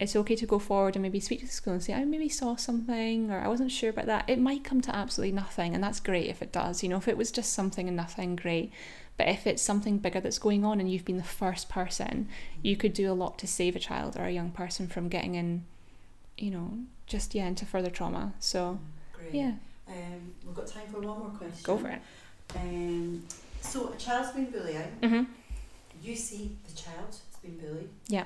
It's 0.00 0.16
okay 0.16 0.34
to 0.36 0.46
go 0.46 0.58
forward 0.58 0.96
and 0.96 1.02
maybe 1.02 1.20
speak 1.20 1.40
to 1.40 1.46
the 1.46 1.52
school 1.52 1.74
and 1.74 1.82
say 1.82 1.94
I 1.94 2.04
maybe 2.04 2.28
saw 2.28 2.56
something 2.56 3.30
or 3.30 3.38
I 3.40 3.48
wasn't 3.48 3.70
sure 3.70 3.90
about 3.90 4.06
that. 4.06 4.28
It 4.28 4.40
might 4.40 4.64
come 4.64 4.80
to 4.82 4.94
absolutely 4.94 5.32
nothing, 5.32 5.74
and 5.74 5.82
that's 5.82 6.00
great 6.00 6.26
if 6.28 6.42
it 6.42 6.52
does. 6.52 6.82
You 6.82 6.88
know, 6.88 6.96
if 6.96 7.08
it 7.08 7.16
was 7.16 7.30
just 7.30 7.52
something 7.52 7.86
and 7.88 7.96
nothing, 7.96 8.36
great. 8.36 8.72
But 9.16 9.28
if 9.28 9.46
it's 9.46 9.62
something 9.62 9.98
bigger 9.98 10.20
that's 10.20 10.40
going 10.40 10.64
on 10.64 10.80
and 10.80 10.90
you've 10.90 11.04
been 11.04 11.18
the 11.18 11.22
first 11.22 11.68
person, 11.68 12.28
you 12.62 12.76
could 12.76 12.92
do 12.92 13.10
a 13.10 13.14
lot 13.14 13.38
to 13.38 13.46
save 13.46 13.76
a 13.76 13.78
child 13.78 14.16
or 14.16 14.24
a 14.24 14.32
young 14.32 14.50
person 14.50 14.88
from 14.88 15.08
getting 15.08 15.36
in, 15.36 15.64
you 16.36 16.50
know, 16.50 16.78
just 17.06 17.32
yeah 17.34 17.46
into 17.46 17.64
further 17.64 17.90
trauma. 17.90 18.34
So 18.40 18.80
Great. 19.12 19.34
yeah, 19.34 19.52
Um, 19.86 20.32
we've 20.44 20.56
got 20.56 20.66
time 20.66 20.88
for 20.90 20.98
one 21.00 21.18
more 21.20 21.28
question. 21.30 21.60
go 21.62 21.78
for 21.78 21.90
it. 21.90 22.00
Um, 22.56 23.22
so 23.60 23.92
a 23.92 23.96
child's 23.96 24.32
been 24.32 24.50
bullying. 24.50 24.98
Mhm. 25.00 25.26
You 26.02 26.16
see 26.16 26.56
the 26.66 26.74
child 26.74 27.06
has 27.08 27.36
been 27.40 27.56
bullied. 27.58 27.90
Yeah. 28.08 28.24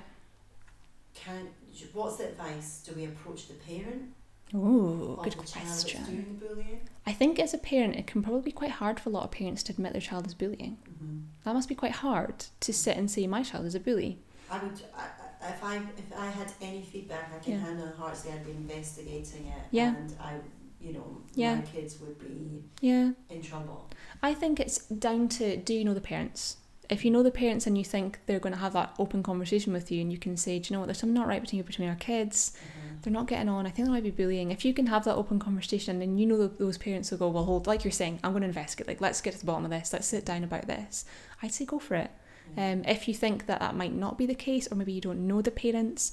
Can 1.14 1.48
what's 1.92 2.16
the 2.16 2.28
advice? 2.28 2.82
Do 2.86 2.94
we 2.94 3.04
approach 3.06 3.48
the 3.48 3.54
parent 3.54 4.14
Ooh, 4.54 5.18
good 5.22 5.32
the 5.32 5.36
question. 5.36 5.62
that's 5.64 5.84
doing 5.84 6.38
the 6.40 6.46
bullying? 6.46 6.80
I 7.06 7.12
think 7.12 7.38
as 7.38 7.54
a 7.54 7.58
parent, 7.58 7.96
it 7.96 8.06
can 8.06 8.22
probably 8.22 8.42
be 8.42 8.52
quite 8.52 8.70
hard 8.72 8.98
for 9.00 9.10
a 9.10 9.12
lot 9.12 9.24
of 9.24 9.30
parents 9.30 9.62
to 9.64 9.72
admit 9.72 9.92
their 9.92 10.00
child 10.00 10.26
is 10.26 10.34
bullying. 10.34 10.78
Mm-hmm. 10.90 11.18
That 11.44 11.54
must 11.54 11.68
be 11.68 11.74
quite 11.74 11.92
hard 11.92 12.46
to 12.60 12.72
sit 12.72 12.96
and 12.96 13.10
say 13.10 13.26
my 13.26 13.42
child 13.42 13.66
is 13.66 13.74
a 13.74 13.80
bully. 13.80 14.18
I 14.50 14.58
would, 14.62 14.80
I, 14.96 15.00
I- 15.02 15.50
if 15.50 15.62
I 15.62 15.76
if 15.76 16.12
I 16.18 16.26
had 16.26 16.52
any 16.60 16.82
feedback, 16.82 17.30
I 17.34 17.38
can 17.38 17.52
Yeah. 17.52 17.58
hand 17.60 17.80
on 17.80 17.92
heart 17.92 18.16
say 18.16 18.32
I'd 18.32 18.44
be 18.44 18.50
investigating 18.50 19.46
it, 19.46 19.62
Yeah. 19.70 19.94
and 19.94 20.12
I, 20.20 20.34
you 20.80 20.92
know, 20.94 21.18
Yeah. 21.36 21.54
my 21.56 21.60
kids 21.62 22.00
would 22.00 22.18
be 22.18 22.64
Yeah. 22.80 23.12
in 23.30 23.40
trouble. 23.40 23.88
I 24.20 24.34
think 24.34 24.58
it's 24.58 24.78
down 24.88 25.28
to 25.38 25.56
do 25.56 25.74
you 25.74 25.84
know 25.84 25.94
the 25.94 26.00
parents? 26.00 26.56
If 26.90 27.04
you 27.04 27.10
know 27.10 27.22
the 27.22 27.30
parents 27.30 27.66
and 27.66 27.76
you 27.76 27.84
think 27.84 28.18
they're 28.26 28.38
going 28.40 28.54
to 28.54 28.58
have 28.60 28.72
that 28.72 28.94
open 28.98 29.22
conversation 29.22 29.72
with 29.74 29.90
you 29.92 30.00
and 30.00 30.10
you 30.10 30.16
can 30.18 30.36
say, 30.38 30.58
do 30.58 30.68
you 30.68 30.74
know 30.74 30.80
what, 30.80 30.86
there's 30.86 30.98
something 30.98 31.14
not 31.14 31.26
right 31.28 31.40
between 31.42 31.58
you 31.58 31.64
between 31.64 31.88
our 31.88 31.96
kids, 31.96 32.52
Mhm. 32.56 33.02
they're 33.02 33.12
not 33.12 33.26
getting 33.26 33.48
on, 33.48 33.66
I 33.66 33.70
think 33.70 33.86
there 33.86 33.94
might 33.94 34.02
be 34.02 34.10
bullying. 34.10 34.50
If 34.50 34.64
you 34.64 34.72
can 34.72 34.86
have 34.86 35.04
that 35.04 35.16
open 35.16 35.38
conversation 35.38 36.00
and 36.00 36.18
you 36.18 36.24
know 36.26 36.38
that 36.38 36.58
those 36.58 36.78
parents 36.78 37.10
will 37.10 37.18
go, 37.18 37.28
well, 37.28 37.44
hold, 37.44 37.66
like 37.66 37.84
you're 37.84 37.90
saying, 37.90 38.20
I'm 38.24 38.32
going 38.32 38.40
to 38.42 38.48
investigate, 38.48 38.88
like, 38.88 39.02
let's 39.02 39.20
get 39.20 39.34
to 39.34 39.38
the 39.40 39.44
bottom 39.46 39.64
of 39.66 39.70
this, 39.70 39.92
let's 39.92 40.06
sit 40.06 40.24
down 40.24 40.44
about 40.44 40.66
this, 40.66 41.04
I'd 41.42 41.52
say 41.52 41.66
go 41.66 41.78
for 41.78 41.94
it. 41.96 42.10
Yeah. 42.56 42.70
Um, 42.72 42.84
if 42.86 43.06
you 43.06 43.12
think 43.12 43.44
that 43.46 43.60
that 43.60 43.76
might 43.76 43.92
not 43.94 44.16
be 44.16 44.24
the 44.24 44.34
case 44.34 44.66
or 44.72 44.74
maybe 44.74 44.92
you 44.92 45.02
don't 45.02 45.26
know 45.28 45.42
the 45.42 45.50
parents, 45.50 46.10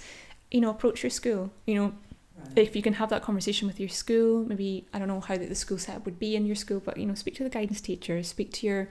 you 0.51 0.59
know, 0.59 0.69
approach 0.69 1.03
your 1.03 1.09
school. 1.09 1.51
You 1.65 1.75
know, 1.75 1.93
Right. 2.37 2.57
if 2.57 2.75
you 2.75 2.81
can 2.81 2.95
have 2.95 3.09
that 3.11 3.21
conversation 3.21 3.65
with 3.65 3.79
your 3.79 3.87
school, 3.87 4.43
maybe 4.43 4.85
I 4.93 4.99
don't 4.99 5.07
know 5.07 5.21
how 5.21 5.37
the 5.37 5.45
the 5.45 5.55
school 5.55 5.77
setup 5.77 6.03
would 6.05 6.19
be 6.19 6.35
in 6.35 6.45
your 6.45 6.57
school, 6.57 6.81
but 6.83 6.97
you 6.97 7.05
know, 7.05 7.13
speak 7.15 7.35
to 7.35 7.43
the 7.45 7.49
guidance 7.49 7.79
teacher, 7.79 8.21
speak 8.23 8.51
to 8.53 8.67
your, 8.67 8.89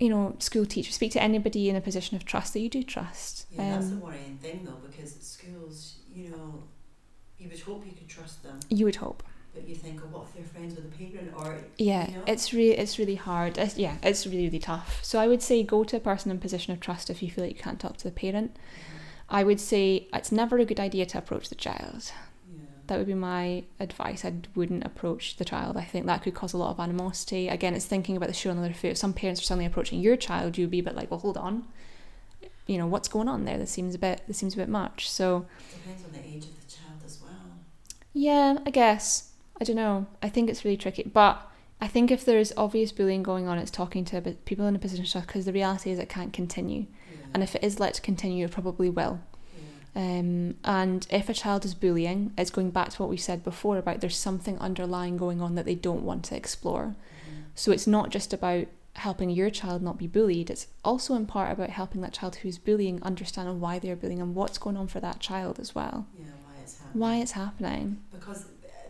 you 0.00 0.08
know, 0.10 0.36
school 0.40 0.66
teacher, 0.66 0.92
speak 0.92 1.12
to 1.12 1.22
anybody 1.22 1.68
in 1.70 1.76
a 1.76 1.80
position 1.82 2.16
of 2.16 2.24
trust 2.24 2.54
that 2.54 2.60
you 2.60 2.70
do 2.70 2.82
trust. 2.82 3.46
Yeah, 3.56 3.66
that's 3.72 3.88
the 3.90 3.96
Um, 3.96 4.02
worrying 4.02 4.38
thing 4.42 4.64
though, 4.64 4.80
because 4.82 5.12
at 5.12 5.22
schools, 5.24 5.98
you 6.12 6.30
know, 6.30 6.64
you 7.38 7.48
would 7.50 7.60
hope 7.60 7.86
you 7.86 7.92
could 7.92 8.08
trust 8.08 8.42
them, 8.42 8.58
you 8.68 8.86
would 8.86 8.96
hope. 8.96 9.22
but 9.54 9.68
you 9.68 9.74
think, 9.74 10.00
oh, 10.04 10.08
what 10.10 10.24
if 10.28 10.34
they're 10.34 10.44
friends 10.44 10.74
with 10.76 10.84
a 10.86 10.88
parent, 10.88 11.32
or 11.36 11.68
Yeah, 11.78 12.10
you 12.10 12.16
know? 12.16 12.22
it's 12.26 12.52
really 12.52 12.76
it's 12.78 12.98
really 12.98 13.16
hard. 13.16 13.58
It's, 13.58 13.76
yeah, 13.76 13.98
it's 14.02 14.26
really 14.26 14.44
really 14.44 14.58
tough. 14.58 15.00
So 15.04 15.18
I 15.20 15.28
would 15.28 15.42
say 15.42 15.62
go 15.62 15.84
to 15.84 15.96
a 15.96 16.00
person 16.00 16.30
in 16.30 16.38
position 16.38 16.72
of 16.72 16.80
trust 16.80 17.10
if 17.10 17.22
you 17.22 17.30
feel 17.30 17.44
like 17.44 17.56
you 17.56 17.62
can't 17.62 17.80
talk 17.80 17.96
to 17.98 18.04
the 18.04 18.10
parent. 18.12 18.56
I 19.28 19.44
would 19.44 19.60
say 19.60 20.08
it's 20.14 20.32
never 20.32 20.58
a 20.58 20.64
good 20.66 20.80
idea 20.80 21.06
to 21.06 21.18
approach 21.18 21.48
the 21.48 21.54
child. 21.54 22.12
That 22.90 22.98
would 22.98 23.06
be 23.06 23.14
my 23.14 23.62
advice. 23.78 24.24
I 24.24 24.32
wouldn't 24.56 24.84
approach 24.84 25.36
the 25.36 25.44
child. 25.44 25.76
I 25.76 25.84
think 25.84 26.06
that 26.06 26.24
could 26.24 26.34
cause 26.34 26.52
a 26.52 26.56
lot 26.56 26.70
of 26.72 26.80
animosity. 26.80 27.46
Again, 27.46 27.72
it's 27.74 27.84
thinking 27.84 28.16
about 28.16 28.26
the 28.26 28.32
shoe 28.34 28.50
on 28.50 28.56
the 28.56 28.64
other 28.64 28.74
foot. 28.74 28.90
If 28.90 28.96
some 28.96 29.12
parents 29.12 29.40
are 29.40 29.44
suddenly 29.44 29.64
approaching 29.66 30.00
your 30.00 30.16
child, 30.16 30.58
you'd 30.58 30.72
be 30.72 30.80
a 30.80 30.82
bit 30.82 30.96
like, 30.96 31.08
well, 31.08 31.20
hold 31.20 31.36
on. 31.36 31.66
You 32.66 32.78
know, 32.78 32.88
what's 32.88 33.06
going 33.06 33.28
on 33.28 33.44
there? 33.44 33.58
This 33.58 33.70
seems 33.70 33.94
a 33.94 33.98
bit 33.98 34.22
this 34.26 34.38
seems 34.38 34.54
a 34.54 34.56
bit 34.56 34.68
much. 34.68 35.08
So 35.08 35.46
Depends 35.72 36.04
on 36.04 36.10
the 36.10 36.18
age 36.18 36.46
of 36.46 36.60
the 36.66 36.66
child 36.66 37.00
as 37.06 37.20
well. 37.22 37.30
yeah, 38.12 38.58
I 38.66 38.70
guess. 38.70 39.34
I 39.60 39.64
don't 39.64 39.76
know. 39.76 40.06
I 40.20 40.28
think 40.28 40.50
it's 40.50 40.64
really 40.64 40.76
tricky. 40.76 41.04
But 41.04 41.48
I 41.80 41.86
think 41.86 42.10
if 42.10 42.24
there's 42.24 42.52
obvious 42.56 42.90
bullying 42.90 43.22
going 43.22 43.46
on, 43.46 43.56
it's 43.56 43.70
talking 43.70 44.04
to 44.06 44.20
people 44.44 44.66
in 44.66 44.74
a 44.74 44.80
position 44.80 45.04
of 45.04 45.10
trust 45.12 45.28
because 45.28 45.44
the 45.44 45.52
reality 45.52 45.92
is 45.92 46.00
it 46.00 46.08
can't 46.08 46.32
continue. 46.32 46.86
Yeah. 47.12 47.26
And 47.34 47.42
if 47.44 47.54
it 47.54 47.62
is 47.62 47.78
let 47.78 47.94
to 47.94 48.00
continue, 48.00 48.46
it 48.46 48.50
probably 48.50 48.90
will. 48.90 49.20
Um, 49.94 50.54
and 50.64 51.06
if 51.10 51.28
a 51.28 51.34
child 51.34 51.64
is 51.64 51.74
bullying, 51.74 52.32
it's 52.38 52.50
going 52.50 52.70
back 52.70 52.90
to 52.90 53.02
what 53.02 53.10
we 53.10 53.16
said 53.16 53.42
before 53.42 53.76
about 53.76 54.00
there's 54.00 54.16
something 54.16 54.58
underlying 54.58 55.16
going 55.16 55.40
on 55.40 55.54
that 55.56 55.64
they 55.64 55.74
don't 55.74 56.04
want 56.04 56.24
to 56.26 56.36
explore. 56.36 56.94
Mhm. 56.94 57.42
So 57.56 57.72
it's 57.72 57.86
not 57.86 58.10
just 58.10 58.32
about 58.32 58.66
helping 58.94 59.30
your 59.30 59.50
child 59.50 59.82
not 59.82 59.98
be 59.98 60.06
bullied, 60.06 60.50
it's 60.50 60.66
also 60.84 61.14
in 61.14 61.26
part 61.26 61.52
about 61.52 61.70
helping 61.70 62.00
that 62.02 62.12
child 62.12 62.36
who's 62.36 62.58
bullying 62.58 63.02
understand 63.02 63.60
why 63.60 63.78
they're 63.78 63.96
bullying 63.96 64.20
and 64.20 64.34
what's 64.34 64.58
going 64.58 64.76
on 64.76 64.86
for 64.86 65.00
that 65.00 65.20
child 65.20 65.58
as 65.58 65.74
well. 65.74 66.06
Yeah, 66.18 66.26
why 66.44 66.60
it's 66.62 66.78
happening. 66.78 67.00
Why 67.00 67.16
it's 67.16 67.32
happening. 67.32 67.98
Because 68.12 68.44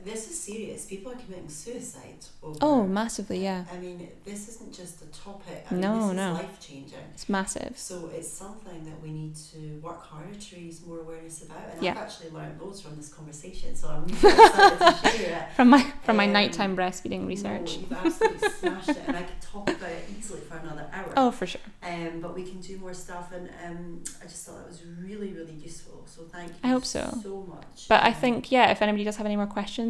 this 0.05 0.29
is 0.31 0.39
serious. 0.41 0.87
People 0.87 1.13
are 1.13 1.17
committing 1.17 1.49
suicide. 1.49 2.25
Over, 2.43 2.57
Oh, 2.63 2.87
massively, 2.87 3.43
yeah. 3.43 3.65
I 3.73 3.79
mean, 3.79 4.09
this 4.25 4.49
isn't 4.49 4.73
just 4.75 5.03
a 5.03 5.07
topic. 5.07 5.67
I 5.71 5.75
mean, 5.75 5.81
No, 5.83 6.09
this 6.09 6.17
no. 6.17 6.33
life 6.35 6.61
changing. 6.61 6.99
It's 7.15 7.29
massive. 7.29 7.79
So 7.79 8.11
it's 8.17 8.29
something 8.29 8.85
that 8.85 9.01
we 9.03 9.11
need 9.11 9.35
to 9.53 9.81
work 9.83 10.03
harder 10.03 10.35
to 10.35 10.57
raise 10.57 10.85
more 10.87 11.01
awareness 11.01 11.43
about. 11.43 11.59
And 11.73 11.83
Yeah. 11.83 11.93
I've 11.93 11.99
actually 11.99 12.31
learned 12.31 12.61
loads 12.61 12.81
from 12.81 12.97
this 12.97 13.09
conversation, 13.13 13.75
so 13.77 13.89
I'm 13.89 14.05
really 14.23 14.45
excited 14.45 14.79
to 15.03 15.19
share 15.19 15.37
it. 15.51 15.55
From 15.57 15.69
my 15.71 15.83
from 16.05 16.17
my 16.17 16.25
Um, 16.27 16.33
nighttime 16.33 16.77
breastfeeding 16.77 17.27
research. 17.27 17.79
No, 17.91 17.97
you've 18.05 18.05
absolutely 18.23 18.49
smashed 18.61 18.89
it, 18.91 19.03
and 19.07 19.17
I 19.17 19.23
could 19.23 19.41
talk 19.41 19.69
about 19.69 19.91
it 19.91 20.05
easily 20.19 20.41
for 20.41 20.57
another 20.59 20.87
hour. 20.93 21.13
Oh, 21.17 21.31
for 21.31 21.47
sure. 21.47 21.61
Um, 21.83 22.21
but 22.21 22.35
we 22.35 22.43
can 22.45 22.61
do 22.61 22.77
more 22.79 22.95
stuff, 22.95 23.33
and 23.33 23.49
um, 23.67 24.03
I 24.23 24.27
just 24.27 24.45
thought 24.47 24.57
that 24.59 24.67
was 24.69 24.83
really, 25.01 25.33
really 25.33 25.53
useful. 25.55 26.03
So 26.07 26.23
thank 26.23 26.49
you. 26.51 26.55
I 26.65 26.69
hope 26.69 26.85
so. 26.85 27.05
So 27.23 27.45
much. 27.49 27.87
But 27.89 28.03
I 28.03 28.09
Um, 28.09 28.15
think 28.15 28.51
yeah, 28.53 28.71
if 28.71 28.83
anybody 28.83 29.05
does 29.05 29.17
have 29.17 29.27
any 29.27 29.37
more 29.37 29.47
questions, 29.47 29.90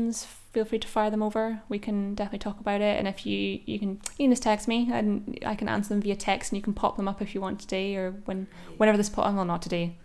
feel 0.52 0.64
free 0.64 0.78
to 0.78 0.88
fire 0.88 1.10
them 1.10 1.22
over. 1.22 1.62
We 1.68 1.78
can 1.78 2.14
definitely 2.14 2.40
talk 2.40 2.60
about 2.60 2.80
it. 2.80 2.98
And 2.98 3.06
if 3.06 3.24
you 3.26 3.60
you 3.64 3.78
can 3.78 3.90
you 4.18 4.24
can 4.26 4.30
just 4.30 4.42
text 4.42 4.68
me 4.68 4.88
and 4.92 5.38
I 5.44 5.54
can 5.54 5.68
answer 5.68 5.90
them 5.90 6.02
via 6.02 6.16
text, 6.16 6.52
and 6.52 6.56
you 6.56 6.62
can 6.62 6.74
pop 6.74 6.96
them 6.96 7.08
up 7.08 7.22
if 7.22 7.34
you 7.34 7.40
want 7.40 7.60
today 7.60 7.96
or 7.96 8.12
when 8.24 8.46
whenever 8.76 8.96
this 8.96 9.08
po- 9.08 9.22
well 9.22 9.44
not 9.44 9.62
today. 9.62 9.96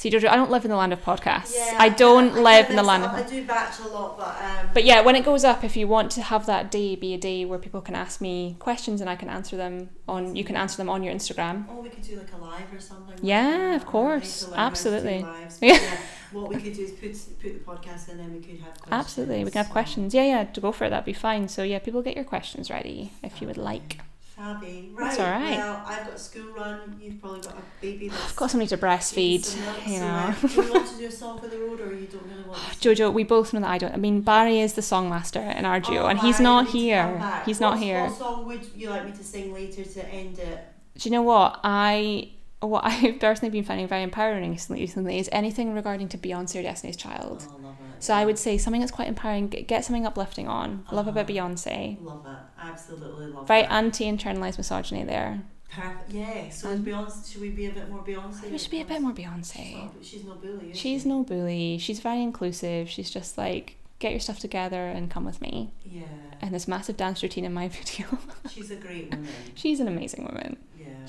See, 0.00 0.10
Jojo, 0.10 0.30
I 0.30 0.36
don't 0.36 0.50
live 0.50 0.64
in 0.64 0.70
the 0.70 0.78
land 0.78 0.94
of 0.94 1.04
podcasts. 1.04 1.52
Yeah, 1.54 1.76
I 1.78 1.90
don't 1.90 2.30
I 2.30 2.40
live 2.40 2.66
do 2.66 2.70
in 2.70 2.76
the 2.76 2.82
land 2.82 3.04
of. 3.04 3.10
I 3.10 3.22
do 3.22 3.44
batch 3.44 3.80
a 3.80 3.88
lot, 3.88 4.16
but 4.16 4.34
um, 4.42 4.70
But 4.72 4.84
yeah, 4.84 5.02
when 5.02 5.14
it 5.14 5.26
goes 5.26 5.44
up, 5.44 5.62
if 5.62 5.76
you 5.76 5.86
want 5.86 6.10
to 6.12 6.22
have 6.22 6.46
that 6.46 6.70
day 6.70 6.96
be 6.96 7.12
a 7.12 7.18
day 7.18 7.44
where 7.44 7.58
people 7.58 7.82
can 7.82 7.94
ask 7.94 8.18
me 8.18 8.56
questions 8.58 9.02
and 9.02 9.10
I 9.10 9.16
can 9.16 9.28
answer 9.28 9.58
them 9.58 9.90
on, 10.08 10.34
you 10.34 10.42
can 10.42 10.56
answer 10.56 10.78
them 10.78 10.88
on 10.88 11.02
your 11.02 11.12
Instagram. 11.12 11.66
Oh, 11.68 11.82
we 11.82 11.90
could 11.90 12.02
do 12.02 12.16
like 12.16 12.32
a 12.32 12.38
live 12.38 12.72
or 12.72 12.80
something. 12.80 13.18
Yeah, 13.20 13.50
that. 13.50 13.76
of 13.76 13.84
course. 13.84 14.48
like 14.48 14.52
to 14.52 14.56
learn 14.56 14.58
how 14.58 14.68
to 14.70 14.82
do 14.82 14.86
Absolutely. 14.96 15.22
lives. 15.22 15.58
Yeah. 15.62 15.74
Yeah, 15.74 15.96
what 16.32 16.48
we 16.48 16.56
could 16.60 16.74
do 16.74 16.82
is 16.82 16.90
put 16.92 17.12
put 17.42 17.52
the 17.54 17.60
podcast 17.70 18.08
in, 18.08 18.20
and 18.20 18.32
we 18.34 18.40
could 18.40 18.60
have 18.60 18.74
questions. 18.80 18.92
Absolutely, 18.92 19.44
we 19.44 19.50
can 19.50 19.64
have 19.64 19.72
questions. 19.72 20.14
Yeah, 20.14 20.24
yeah, 20.24 20.44
to 20.44 20.60
go 20.60 20.72
for 20.72 20.84
it, 20.84 20.90
that'd 20.90 21.04
be 21.04 21.12
fine. 21.12 21.48
So 21.48 21.62
yeah, 21.62 21.78
people 21.78 22.02
get 22.02 22.16
your 22.16 22.24
questions 22.24 22.70
ready 22.70 23.12
if 23.22 23.40
you 23.40 23.46
would 23.48 23.56
like. 23.58 23.98
Fabby. 24.38 24.90
Right. 24.94 25.08
That's 25.08 25.18
all 25.20 25.30
right. 25.30 25.58
Well, 25.58 25.82
I've 25.86 26.06
got 26.06 26.14
a 26.14 26.18
school 26.18 26.50
run. 26.54 26.98
You've 27.02 27.20
probably 27.20 27.40
got 27.42 27.52
a 27.58 27.62
baby 27.82 28.08
that's. 28.08 28.24
I've 28.30 28.36
got 28.36 28.50
somebody 28.50 28.68
to 28.68 28.78
breastfeed, 28.78 29.54
you 29.86 30.00
know. 30.00 30.34
do 30.40 30.62
you 30.62 30.72
want 30.72 30.88
to 30.88 30.96
do 30.96 31.06
a 31.06 31.10
song 31.22 31.38
for 31.40 31.48
the 31.48 31.58
road, 31.58 31.78
or 31.82 31.92
you 31.94 32.06
don't 32.06 32.22
really 32.24 32.48
want? 32.48 32.58
to? 32.80 32.88
Jojo, 32.94 33.12
we 33.12 33.22
both 33.22 33.52
know 33.52 33.60
that 33.60 33.68
I 33.68 33.76
don't. 33.76 33.92
I 33.92 33.98
mean, 33.98 34.22
Barry 34.22 34.60
is 34.60 34.72
the 34.72 34.80
songmaster 34.80 35.54
in 35.58 35.66
our 35.66 35.78
duo, 35.78 36.04
Oh, 36.04 36.06
and 36.06 36.18
he's 36.20 36.36
Barry, 36.38 36.44
not 36.44 36.60
to 36.66 36.72
come 36.72 36.80
here. 36.80 37.42
He's 37.44 37.60
not 37.60 37.78
here. 37.78 38.04
What 38.04 38.16
song 38.16 38.46
would 38.46 38.64
you 38.74 38.88
like 38.88 39.04
me 39.04 39.12
to 39.12 39.22
sing 39.22 39.52
later 39.52 39.84
to 39.84 40.06
end 40.08 40.38
it? 40.38 40.58
Do 40.96 41.08
you 41.08 41.12
know 41.12 41.22
what 41.22 41.60
I? 41.62 42.30
What 42.60 42.84
I've 42.84 43.18
personally 43.20 43.50
been 43.50 43.64
finding 43.64 43.88
very 43.88 44.02
empowering 44.02 44.50
recently, 44.50 44.82
recently 44.82 45.18
is 45.18 45.28
anything 45.32 45.72
regarding 45.74 46.08
to 46.10 46.18
Beyonce 46.18 46.58
or 46.60 46.62
Destiny's 46.62 46.96
Child. 46.96 47.46
Oh, 47.50 47.56
love 47.62 47.74
it. 47.96 48.02
So 48.02 48.14
I 48.14 48.24
would 48.24 48.38
say 48.38 48.58
something 48.58 48.80
that's 48.80 48.92
quite 48.92 49.08
empowering. 49.08 49.48
Get, 49.48 49.84
something 49.84 50.06
uplifting 50.06 50.46
on. 50.48 50.84
I 50.90 50.94
love 50.94 51.06
a 51.08 51.12
bit 51.12 51.28
Uh-huh. 51.30 51.48
Beyonce. 51.48 52.02
Love 52.02 52.26
it. 52.26 52.36
Absolutely 52.60 53.26
love 53.28 53.46
Very 53.46 53.60
it. 53.60 53.68
Very 53.68 53.76
anti-internalized 53.78 54.58
misogyny 54.58 55.04
there. 55.04 55.42
Perfect. 55.70 56.10
Yeah. 56.12 56.48
So 56.50 56.70
And- 56.70 56.84
Beyonce? 56.86 57.30
Should 57.32 57.40
we 57.40 57.50
be 57.50 57.66
a 57.66 57.70
bit 57.72 57.88
more 57.90 58.00
Beyonce? 58.02 58.50
We 58.50 58.58
should 58.58 58.70
be 58.70 58.80
a 58.80 58.84
bit 58.84 59.00
more 59.00 59.12
Beyonce. 59.12 59.52
She's 59.54 59.74
not, 59.74 59.94
she's 60.02 60.24
no 60.24 60.34
bully. 60.34 60.72
She's 60.74 61.02
she? 61.02 61.08
no 61.08 61.22
bully. 61.22 61.78
She's 61.78 62.00
very 62.00 62.22
inclusive. 62.22 62.88
She's 62.90 63.10
just 63.10 63.38
like, 63.38 63.76
get 64.00 64.10
your 64.12 64.20
stuff 64.20 64.38
together 64.38 64.86
and 64.88 65.10
come 65.10 65.24
with 65.24 65.40
me. 65.40 65.72
Yeah. 65.84 66.02
And 66.40 66.54
this 66.54 66.66
massive 66.66 66.96
dance 66.96 67.22
routine 67.22 67.44
in 67.44 67.52
my 67.54 67.68
video. 67.78 68.06
She's 68.50 68.70
a 68.70 68.76
great 68.76 69.10
woman. 69.10 69.28
She's 69.54 69.78
an 69.80 69.88
amazing 69.88 70.24
woman. 70.24 70.56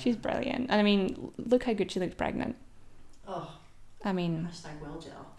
She's 0.02 0.16
brilliant. 0.16 0.66
And 0.68 0.80
I 0.80 0.82
mean, 0.82 1.32
look 1.38 1.64
how 1.64 1.74
good 1.74 1.90
she 1.92 2.00
looked 2.00 2.16
pregnant. 2.16 2.56
Oh, 3.26 3.56
I 4.04 4.12
mean, 4.12 4.48
hashtag 4.50 4.80
well 4.80 4.98
Jill. 5.00 5.12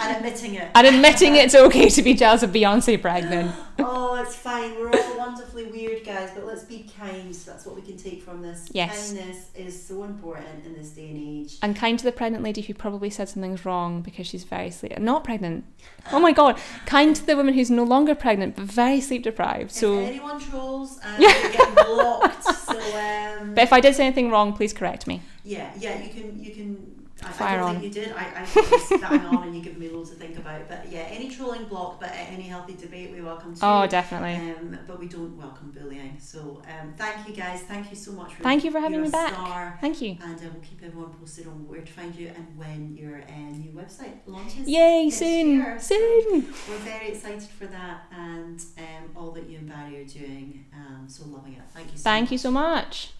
and 0.00 0.16
admitting 0.16 0.54
it. 0.54 0.70
and 0.74 0.86
admitting 0.86 1.34
it's 1.36 1.54
okay 1.54 1.88
to 1.88 2.02
be 2.02 2.14
jealous 2.14 2.42
of 2.42 2.50
Beyonce 2.50 3.00
pregnant. 3.00 3.54
Oh, 3.78 4.14
it's 4.22 4.34
fine. 4.34 4.74
We're 4.76 4.90
all 4.90 5.18
wonderfully 5.18 5.66
weird, 5.66 6.02
guys, 6.04 6.30
but 6.34 6.46
let's 6.46 6.64
be 6.64 6.90
kind. 6.98 7.32
That's 7.32 7.66
what 7.66 7.76
we 7.76 7.82
can 7.82 7.98
take 7.98 8.22
from 8.22 8.40
this. 8.40 8.66
Yes. 8.72 9.12
Kindness 9.12 9.50
is 9.54 9.86
so 9.86 10.04
important 10.04 10.64
in 10.64 10.74
this 10.74 10.90
day 10.90 11.10
and 11.10 11.18
age. 11.44 11.58
And 11.62 11.76
kind 11.76 11.98
to 11.98 12.04
the 12.04 12.10
pregnant 12.12 12.42
lady 12.42 12.62
who 12.62 12.72
probably 12.72 13.10
said 13.10 13.28
something's 13.28 13.66
wrong 13.66 14.00
because 14.00 14.26
she's 14.26 14.44
very 14.44 14.70
sleep 14.70 14.98
not 14.98 15.24
pregnant. 15.24 15.66
Oh 16.10 16.18
my 16.18 16.32
god. 16.32 16.58
Kind 16.86 17.16
to 17.16 17.26
the 17.26 17.36
woman 17.36 17.52
who's 17.52 17.70
no 17.70 17.84
longer 17.84 18.14
pregnant 18.14 18.56
but 18.56 18.64
very 18.64 19.00
sleep 19.02 19.22
deprived. 19.22 19.70
So 19.72 19.98
if 19.98 20.08
anyone 20.08 20.40
trolls 20.40 20.98
and 21.04 21.22
you're 21.22 21.30
getting 21.52 21.74
blocked, 21.74 22.44
so 22.44 22.78
um, 22.78 23.54
but 23.54 23.62
if 23.64 23.72
I 23.74 23.80
did 23.80 23.94
say 23.94 24.06
anything 24.06 24.30
wrong, 24.30 24.54
please 24.54 24.72
correct 24.72 25.06
me. 25.06 25.20
yeah, 25.44 25.70
yeah, 25.78 26.02
you 26.02 26.08
can, 26.08 26.42
you 26.42 26.52
can. 26.52 26.95
I, 27.26 27.32
Fire 27.32 27.48
I 27.48 27.56
don't 27.56 27.68
on. 27.68 27.80
think 27.80 27.94
you 27.94 28.02
did. 28.02 28.12
I, 28.12 28.42
I 28.42 28.44
think 28.44 29.00
bang 29.02 29.20
on, 29.26 29.42
and 29.44 29.56
you 29.56 29.62
give 29.62 29.76
me 29.78 29.88
loads 29.88 30.10
to 30.10 30.16
think 30.16 30.38
about. 30.38 30.68
But 30.68 30.90
yeah, 30.90 31.00
any 31.10 31.28
trolling 31.28 31.64
block, 31.64 32.00
but 32.00 32.10
any 32.14 32.42
healthy 32.42 32.74
debate, 32.74 33.10
we 33.12 33.20
welcome. 33.20 33.54
Too. 33.54 33.60
Oh, 33.62 33.86
definitely. 33.86 34.34
Um, 34.52 34.78
but 34.86 34.98
we 35.00 35.08
don't 35.08 35.36
welcome 35.36 35.70
bullying. 35.72 36.16
So 36.20 36.62
um, 36.68 36.92
thank 36.96 37.26
you 37.28 37.34
guys. 37.34 37.62
Thank 37.62 37.90
you 37.90 37.96
so 37.96 38.12
much. 38.12 38.34
For 38.34 38.42
Thank 38.42 38.64
you 38.64 38.70
for 38.70 38.80
having 38.80 39.02
me 39.02 39.10
back. 39.10 39.32
Star. 39.34 39.78
Thank 39.80 40.00
you. 40.00 40.16
And 40.22 40.36
uh, 40.38 40.42
we'll 40.52 40.62
keep 40.62 40.82
everyone 40.84 41.10
posted 41.14 41.46
on 41.46 41.66
where 41.68 41.80
to 41.80 41.92
find 41.92 42.14
you 42.14 42.28
and 42.34 42.46
when 42.56 42.96
your 42.96 43.22
uh, 43.22 43.50
new 43.50 43.72
website 43.72 44.12
launches. 44.26 44.68
Yay, 44.68 45.10
soon. 45.10 45.48
year. 45.56 45.78
So 45.78 45.94
Soon. 45.96 46.46
we're 46.68 46.76
very 46.78 47.08
excited 47.08 47.42
for 47.42 47.66
that 47.66 48.06
and 48.10 48.62
um, 48.78 49.10
all 49.16 49.30
that 49.32 49.48
you 49.48 49.58
and 49.58 49.68
Barry 49.68 50.02
are 50.02 50.04
doing. 50.04 50.64
Um, 50.74 51.06
so 51.08 51.24
loving 51.26 51.54
it. 51.54 51.62
Thank 51.74 51.92
you 51.92 51.98
so 51.98 52.02
Thank 52.04 52.24
much. 52.26 52.32
you 52.32 52.38
so 52.38 52.50
much. 52.50 53.10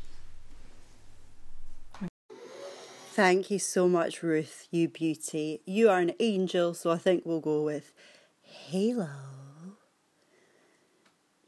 Thank 3.16 3.50
you 3.50 3.58
so 3.58 3.88
much, 3.88 4.22
Ruth, 4.22 4.68
you 4.70 4.88
beauty. 4.88 5.62
You 5.64 5.88
are 5.88 6.00
an 6.00 6.12
angel, 6.20 6.74
so 6.74 6.90
I 6.90 6.98
think 6.98 7.22
we'll 7.24 7.40
go 7.40 7.62
with 7.62 7.94
Halo. 8.42 9.08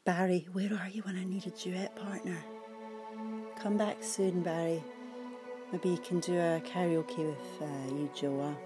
Barry, 0.02 0.48
where 0.50 0.72
are 0.72 0.88
you 0.88 1.02
when 1.02 1.18
I 1.18 1.24
need 1.24 1.46
a 1.46 1.50
duet 1.50 1.94
partner? 1.94 2.38
Come 3.60 3.76
back 3.76 4.02
soon, 4.02 4.40
Barry. 4.40 4.82
Maybe 5.70 5.90
you 5.90 5.98
can 5.98 6.20
do 6.20 6.38
a 6.38 6.62
karaoke 6.64 7.18
with 7.18 7.60
uh, 7.60 7.94
you, 7.94 8.08
Joa. 8.16 8.56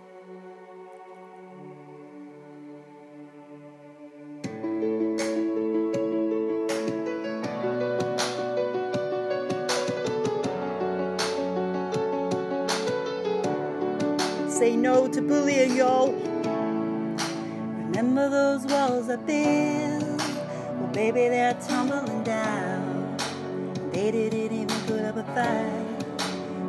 Say 14.63 14.77
no 14.77 15.09
to 15.09 15.21
bullying, 15.21 15.75
y'all. 15.75 16.13
Remember 17.83 18.31
those 18.31 18.65
walls 18.67 19.11
I 19.11 19.17
built? 19.17 20.23
Well, 20.79 20.93
baby, 20.93 21.27
they're 21.27 21.55
tumbling 21.55 22.23
down. 22.23 23.17
They 23.91 24.13
didn't 24.13 24.53
even 24.53 24.69
put 24.87 25.01
up 25.01 25.17
a 25.17 25.25
fight. 25.35 25.99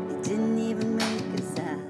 They 0.10 0.30
didn't 0.30 0.58
even 0.58 0.96
make 0.96 1.39
a 1.39 1.41
sound. 1.44 1.86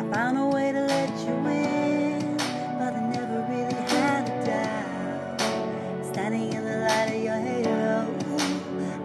I 0.00 0.12
found 0.12 0.38
a 0.38 0.46
way 0.46 0.72
to 0.72 0.80
let 0.80 1.10
you 1.28 1.36
in, 1.46 2.36
but 2.76 2.92
I 2.92 3.08
never 3.14 3.46
really 3.50 3.82
had 3.88 4.28
a 4.28 4.44
doubt. 4.44 6.06
Standing 6.06 6.54
in 6.54 6.64
the 6.64 6.78
light 6.88 7.14
of 7.14 7.22
your 7.22 7.38
halo, 7.38 8.06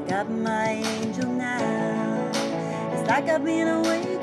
got 0.07 0.27
my 0.27 0.69
angel 0.69 1.31
now. 1.33 2.31
It's 2.93 3.07
like 3.07 3.29
I've 3.29 3.45
been 3.45 3.67
awakened. 3.67 4.16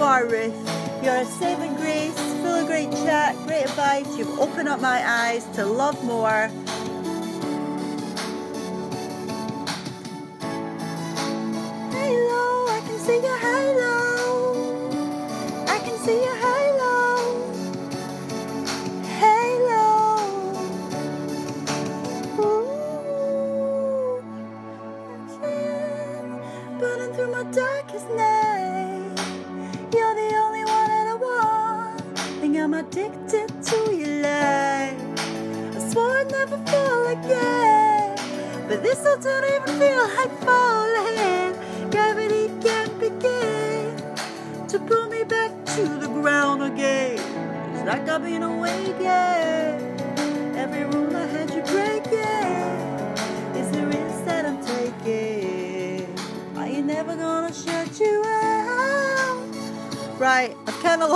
You 0.00 0.06
are, 0.06 0.24
Ruth. 0.24 0.54
You're 1.04 1.16
a 1.16 1.24
saving 1.26 1.74
grace, 1.74 2.18
full 2.40 2.54
of 2.54 2.66
great 2.66 2.90
chat, 2.90 3.36
great 3.46 3.64
advice. 3.64 4.16
You've 4.16 4.40
opened 4.40 4.66
up 4.66 4.80
my 4.80 5.06
eyes 5.06 5.44
to 5.56 5.66
love 5.66 6.02
more. 6.04 6.50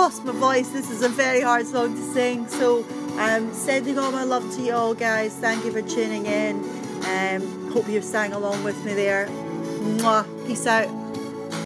Lost 0.05 0.23
my 0.23 0.31
voice. 0.33 0.69
This 0.69 0.91
is 0.91 1.01
a 1.01 1.09
very 1.09 1.41
hard 1.41 1.65
song 1.65 1.95
to 1.95 2.13
sing, 2.13 2.47
so 2.47 2.85
um, 3.17 3.51
sending 3.51 3.97
all 3.97 4.11
my 4.11 4.23
love 4.23 4.43
to 4.55 4.61
you 4.61 4.71
all, 4.71 4.93
guys. 4.93 5.33
Thank 5.33 5.65
you 5.65 5.71
for 5.71 5.81
tuning 5.81 6.27
in. 6.27 6.57
Um, 7.05 7.71
hope 7.71 7.89
you 7.89 7.99
sang 8.03 8.31
along 8.33 8.63
with 8.63 8.77
me 8.85 8.93
there. 8.93 9.25
Mwah. 9.25 10.23
Peace 10.45 10.67
out. 10.67 11.04